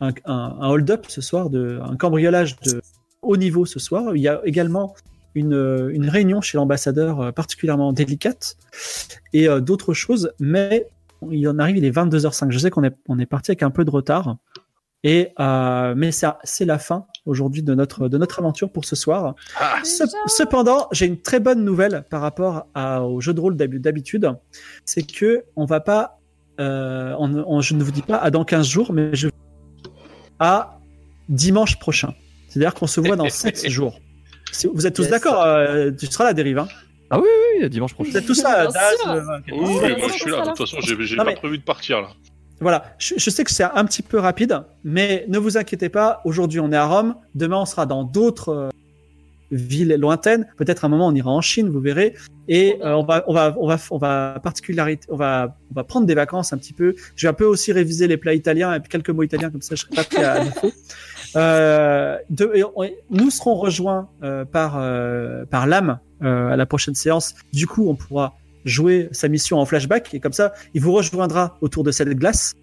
un, 0.00 0.68
hold-up 0.68 1.06
ce 1.08 1.20
soir, 1.20 1.50
de, 1.50 1.80
un 1.82 1.96
cambriolage 1.96 2.58
de 2.60 2.82
haut 3.22 3.36
niveau 3.36 3.66
ce 3.66 3.78
soir. 3.78 4.14
Il 4.14 4.22
y 4.22 4.28
a 4.28 4.40
également 4.44 4.94
une, 5.34 5.90
une 5.92 6.08
réunion 6.08 6.40
chez 6.40 6.58
l'ambassadeur 6.58 7.20
euh, 7.20 7.32
particulièrement 7.32 7.92
délicate 7.92 8.56
et 9.32 9.48
euh, 9.48 9.60
d'autres 9.60 9.94
choses, 9.94 10.32
mais 10.40 10.86
il 11.30 11.48
en 11.48 11.58
arrive, 11.58 11.76
il 11.76 11.84
est 11.84 11.90
22h05. 11.90 12.50
Je 12.50 12.58
sais 12.58 12.70
qu'on 12.70 12.84
est, 12.84 12.94
on 13.08 13.18
est 13.18 13.26
parti 13.26 13.50
avec 13.50 13.62
un 13.62 13.70
peu 13.70 13.84
de 13.84 13.90
retard. 13.90 14.36
Et 15.04 15.28
euh, 15.38 15.94
mais 15.96 16.10
c'est 16.10 16.26
c'est 16.42 16.64
la 16.64 16.78
fin 16.78 17.06
aujourd'hui 17.24 17.62
de 17.62 17.72
notre 17.74 18.08
de 18.08 18.18
notre 18.18 18.40
aventure 18.40 18.70
pour 18.72 18.84
ce 18.84 18.96
soir. 18.96 19.34
Ah, 19.56 19.76
cependant, 20.26 20.88
j'ai 20.90 21.06
une 21.06 21.20
très 21.20 21.38
bonne 21.38 21.64
nouvelle 21.64 22.04
par 22.10 22.20
rapport 22.20 22.66
à, 22.74 23.02
au 23.04 23.20
jeu 23.20 23.32
de 23.32 23.40
rôle 23.40 23.56
d'hab- 23.56 23.76
d'habitude, 23.78 24.32
c'est 24.84 25.02
que 25.02 25.44
on 25.54 25.66
va 25.66 25.78
pas, 25.80 26.18
euh, 26.58 27.14
on, 27.18 27.32
on- 27.46 27.60
je 27.60 27.74
ne 27.74 27.84
vous 27.84 27.92
dis 27.92 28.02
pas 28.02 28.16
à 28.16 28.30
dans 28.32 28.44
15 28.44 28.66
jours, 28.66 28.92
mais 28.92 29.10
je 29.14 29.28
à 30.40 30.80
dimanche 31.28 31.78
prochain. 31.78 32.14
C'est-à-dire 32.48 32.74
qu'on 32.74 32.86
se 32.88 33.00
voit 33.00 33.14
dans 33.16 33.28
7 33.28 33.68
jours. 33.68 34.00
Si- 34.50 34.66
Vous 34.72 34.86
êtes 34.86 34.94
tous 34.96 35.02
Yes. 35.02 35.10
d'accord 35.10 35.42
euh, 35.44 35.90
Tu 35.92 36.06
seras 36.06 36.24
là, 36.24 36.32
dérive. 36.32 36.58
Hein 36.58 36.68
Oui, 37.60 37.68
dimanche 37.70 37.94
prochain. 37.94 38.10
vous 38.10 38.16
êtes 38.16 38.26
tous 38.26 38.42
là, 38.42 38.66
Daz, 38.66 38.94
euh, 39.06 39.22
oui, 39.52 39.78
oui, 39.82 39.96
moi 39.98 40.08
ça, 40.08 40.14
je 40.14 40.18
suis 40.22 40.30
là. 40.30 40.40
De 40.42 40.48
toute 40.48 40.58
façon, 40.58 40.76
j'ai 40.80 41.16
pas 41.16 41.24
mais- 41.24 41.34
prévu 41.36 41.58
de 41.58 41.62
partir 41.62 42.00
là. 42.02 42.08
Voilà, 42.60 42.84
je, 42.98 43.14
je 43.16 43.30
sais 43.30 43.44
que 43.44 43.50
c'est 43.52 43.64
un 43.64 43.84
petit 43.84 44.02
peu 44.02 44.18
rapide, 44.18 44.62
mais 44.84 45.24
ne 45.28 45.38
vous 45.38 45.56
inquiétez 45.56 45.88
pas. 45.88 46.20
Aujourd'hui, 46.24 46.58
on 46.60 46.72
est 46.72 46.76
à 46.76 46.86
Rome. 46.86 47.14
Demain, 47.34 47.58
on 47.58 47.64
sera 47.66 47.86
dans 47.86 48.02
d'autres 48.02 48.48
euh, 48.48 48.68
villes 49.52 49.94
lointaines. 49.98 50.46
Peut-être 50.56 50.84
un 50.84 50.88
moment, 50.88 51.06
on 51.06 51.14
ira 51.14 51.30
en 51.30 51.40
Chine, 51.40 51.68
vous 51.68 51.80
verrez. 51.80 52.14
Et 52.48 52.78
euh, 52.82 52.94
on 52.94 53.04
va, 53.04 53.22
on 53.28 53.32
va, 53.34 53.54
on 53.60 53.68
va, 53.68 53.76
on 53.92 53.98
va 53.98 54.40
particularité, 54.42 55.06
on 55.10 55.16
va, 55.16 55.56
on 55.70 55.74
va 55.74 55.84
prendre 55.84 56.06
des 56.06 56.14
vacances 56.14 56.52
un 56.52 56.58
petit 56.58 56.72
peu. 56.72 56.94
Je 57.14 57.26
vais 57.26 57.30
un 57.30 57.34
peu 57.34 57.44
aussi 57.44 57.72
réviser 57.72 58.08
les 58.08 58.16
plats 58.16 58.34
italiens 58.34 58.74
et 58.74 58.80
puis 58.80 58.88
quelques 58.88 59.10
mots 59.10 59.22
italiens 59.22 59.50
comme 59.50 59.62
ça, 59.62 59.74
je 59.76 59.82
serai 59.82 59.94
pas 59.94 60.04
pris 60.04 60.22
à 60.24 60.44
défaut. 60.44 60.72
Euh, 61.36 62.16
de- 62.30 62.64
on- 62.74 62.88
nous 63.10 63.30
serons 63.30 63.54
rejoints 63.54 64.08
euh, 64.22 64.44
par 64.44 64.76
euh, 64.78 65.44
par 65.44 65.66
l'âme 65.66 65.98
euh, 66.22 66.48
à 66.52 66.56
la 66.56 66.66
prochaine 66.66 66.94
séance. 66.94 67.34
Du 67.52 67.66
coup, 67.66 67.88
on 67.88 67.94
pourra 67.94 68.34
jouer 68.68 69.08
sa 69.12 69.28
mission 69.28 69.58
en 69.58 69.64
flashback 69.64 70.14
et 70.14 70.20
comme 70.20 70.32
ça, 70.32 70.52
il 70.74 70.80
vous 70.80 70.92
rejoindra 70.92 71.56
autour 71.60 71.84
de 71.84 71.90
cette 71.90 72.10
glace. 72.10 72.54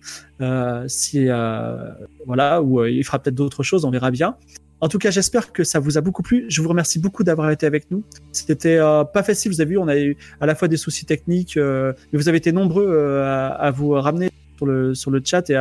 Euh, 0.41 0.85
si 0.87 1.25
euh, 1.27 1.91
voilà, 2.25 2.61
ou 2.61 2.81
euh, 2.81 2.89
il 2.89 3.03
fera 3.03 3.19
peut-être 3.19 3.35
d'autres 3.35 3.63
choses, 3.63 3.85
on 3.85 3.91
verra 3.91 4.11
bien. 4.11 4.35
En 4.81 4.89
tout 4.89 4.99
cas, 4.99 5.09
j'espère 5.09 5.51
que 5.51 5.63
ça 5.63 5.79
vous 5.79 5.97
a 5.97 6.01
beaucoup 6.01 6.21
plu. 6.21 6.45
Je 6.49 6.61
vous 6.61 6.69
remercie 6.69 6.99
beaucoup 6.99 7.23
d'avoir 7.23 7.49
été 7.49 7.65
avec 7.65 7.89
nous. 7.91 8.03
C'était 8.31 8.77
pas 8.77 9.23
facile, 9.23 9.51
vous 9.51 9.61
avez 9.61 9.71
vu, 9.71 9.77
on 9.77 9.87
a 9.87 9.97
eu 9.97 10.17
à 10.41 10.45
la 10.45 10.53
fois 10.53 10.67
des 10.67 10.77
soucis 10.77 11.05
techniques, 11.05 11.55
mais 11.57 11.93
vous 12.13 12.27
avez 12.27 12.37
été 12.37 12.51
nombreux 12.51 13.21
à, 13.23 13.71
vous 13.71 13.91
ramener 13.91 14.29
sur 14.57 14.65
le 14.65 14.93
sur 14.93 15.11
le 15.11 15.21
chat 15.23 15.49
et 15.49 15.57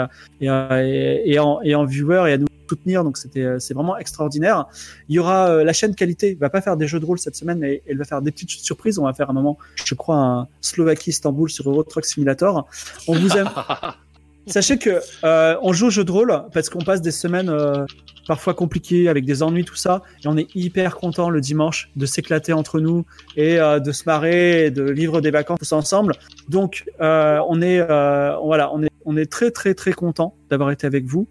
en, 0.50 1.60
et 1.62 1.74
en 1.74 1.84
viewer 1.84 2.24
et 2.28 2.32
à 2.32 2.38
nous 2.38 2.46
soutenir. 2.68 3.04
Donc 3.04 3.16
c'était 3.16 3.42
euh, 3.42 3.58
c'est 3.58 3.74
vraiment 3.74 3.96
extraordinaire. 3.96 4.66
Il 5.08 5.14
y 5.14 5.18
aura 5.18 5.48
euh, 5.48 5.64
la 5.64 5.72
chaîne 5.72 5.94
qualité 5.94 6.36
va 6.40 6.50
pas 6.50 6.60
faire 6.60 6.76
des 6.76 6.86
jeux 6.86 7.00
de 7.00 7.04
rôle 7.04 7.18
cette 7.18 7.36
semaine, 7.36 7.58
mais 7.58 7.82
elle 7.86 7.98
va 7.98 8.04
faire 8.04 8.22
des 8.22 8.30
petites 8.30 8.50
surprises. 8.50 8.98
On 8.98 9.04
va 9.04 9.14
faire 9.14 9.30
un 9.30 9.34
moment, 9.34 9.58
je 9.84 9.94
crois, 9.94 10.16
un 10.16 10.48
Slovaquie 10.60 11.10
Istanbul 11.10 11.50
sur 11.50 11.68
Euro 11.68 11.82
Truck 11.82 12.04
Simulator. 12.04 12.66
On 13.08 13.14
vous 13.14 13.36
aime. 13.36 13.50
Sachez 14.46 14.76
que 14.76 15.00
euh, 15.24 15.56
on 15.62 15.72
joue 15.72 15.86
au 15.86 15.90
jeu 15.90 16.04
de 16.04 16.12
rôle 16.12 16.44
parce 16.52 16.68
qu'on 16.68 16.84
passe 16.84 17.00
des 17.00 17.12
semaines 17.12 17.48
euh, 17.48 17.86
parfois 18.28 18.52
compliqué 18.52 19.08
avec 19.08 19.24
des 19.24 19.42
ennuis, 19.42 19.64
tout 19.64 19.76
ça. 19.76 20.02
Et 20.22 20.28
on 20.28 20.36
est 20.36 20.54
hyper 20.54 20.96
content 20.96 21.30
le 21.30 21.40
dimanche 21.40 21.90
de 21.96 22.04
s'éclater 22.04 22.52
entre 22.52 22.78
nous 22.78 23.06
et 23.36 23.58
euh, 23.58 23.80
de 23.80 23.90
se 23.90 24.02
marrer 24.04 24.66
et 24.66 24.70
de 24.70 24.82
vivre 24.82 25.22
des 25.22 25.30
vacances 25.30 25.60
tous 25.60 25.72
ensemble. 25.72 26.14
Donc, 26.48 26.84
on 27.00 27.62
est, 27.62 27.80
voilà, 27.86 28.70
on 28.74 28.82
est, 28.82 28.90
on 29.06 29.16
est 29.16 29.30
très, 29.30 29.50
très, 29.50 29.74
très 29.74 29.92
content 29.92 30.36
d'avoir 30.50 30.70
été 30.70 30.86
avec 30.86 31.06
vous. 31.06 31.26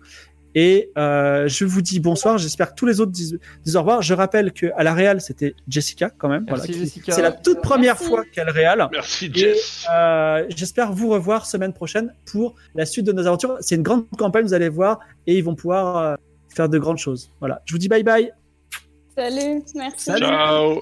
Et 0.55 0.91
euh, 0.97 1.47
je 1.47 1.65
vous 1.65 1.81
dis 1.81 1.99
bonsoir. 1.99 2.37
J'espère 2.37 2.71
que 2.71 2.75
tous 2.75 2.85
les 2.85 2.99
autres 2.99 3.11
disent, 3.11 3.39
disent 3.63 3.75
au 3.75 3.79
revoir. 3.79 4.01
Je 4.01 4.13
rappelle 4.13 4.51
que 4.51 4.67
à 4.75 4.83
la 4.83 4.93
Real, 4.93 5.21
c'était 5.21 5.55
Jessica 5.67 6.09
quand 6.17 6.29
même. 6.29 6.45
Merci, 6.47 6.73
Jessica. 6.73 7.11
C'est 7.11 7.21
la 7.21 7.31
toute 7.31 7.61
première 7.61 7.95
Merci. 7.95 8.05
fois 8.05 8.23
qu'elle 8.31 8.49
Real. 8.49 8.87
Merci 8.91 9.31
Jess. 9.33 9.85
euh, 9.93 10.45
j'espère 10.55 10.91
vous 10.91 11.09
revoir 11.09 11.45
semaine 11.45 11.73
prochaine 11.73 12.13
pour 12.25 12.55
la 12.75 12.85
suite 12.85 13.05
de 13.05 13.11
nos 13.11 13.25
aventures. 13.25 13.57
C'est 13.61 13.75
une 13.75 13.83
grande 13.83 14.05
campagne, 14.17 14.45
vous 14.45 14.53
allez 14.53 14.69
voir, 14.69 14.99
et 15.27 15.37
ils 15.37 15.43
vont 15.43 15.55
pouvoir 15.55 15.97
euh, 15.97 16.15
faire 16.49 16.69
de 16.69 16.77
grandes 16.77 16.97
choses. 16.99 17.31
Voilà. 17.39 17.61
Je 17.65 17.73
vous 17.73 17.79
dis 17.79 17.87
bye 17.87 18.03
bye. 18.03 18.31
Salut, 19.17 19.61
merci. 19.75 20.05
Salut. 20.05 20.25
Ciao. 20.25 20.81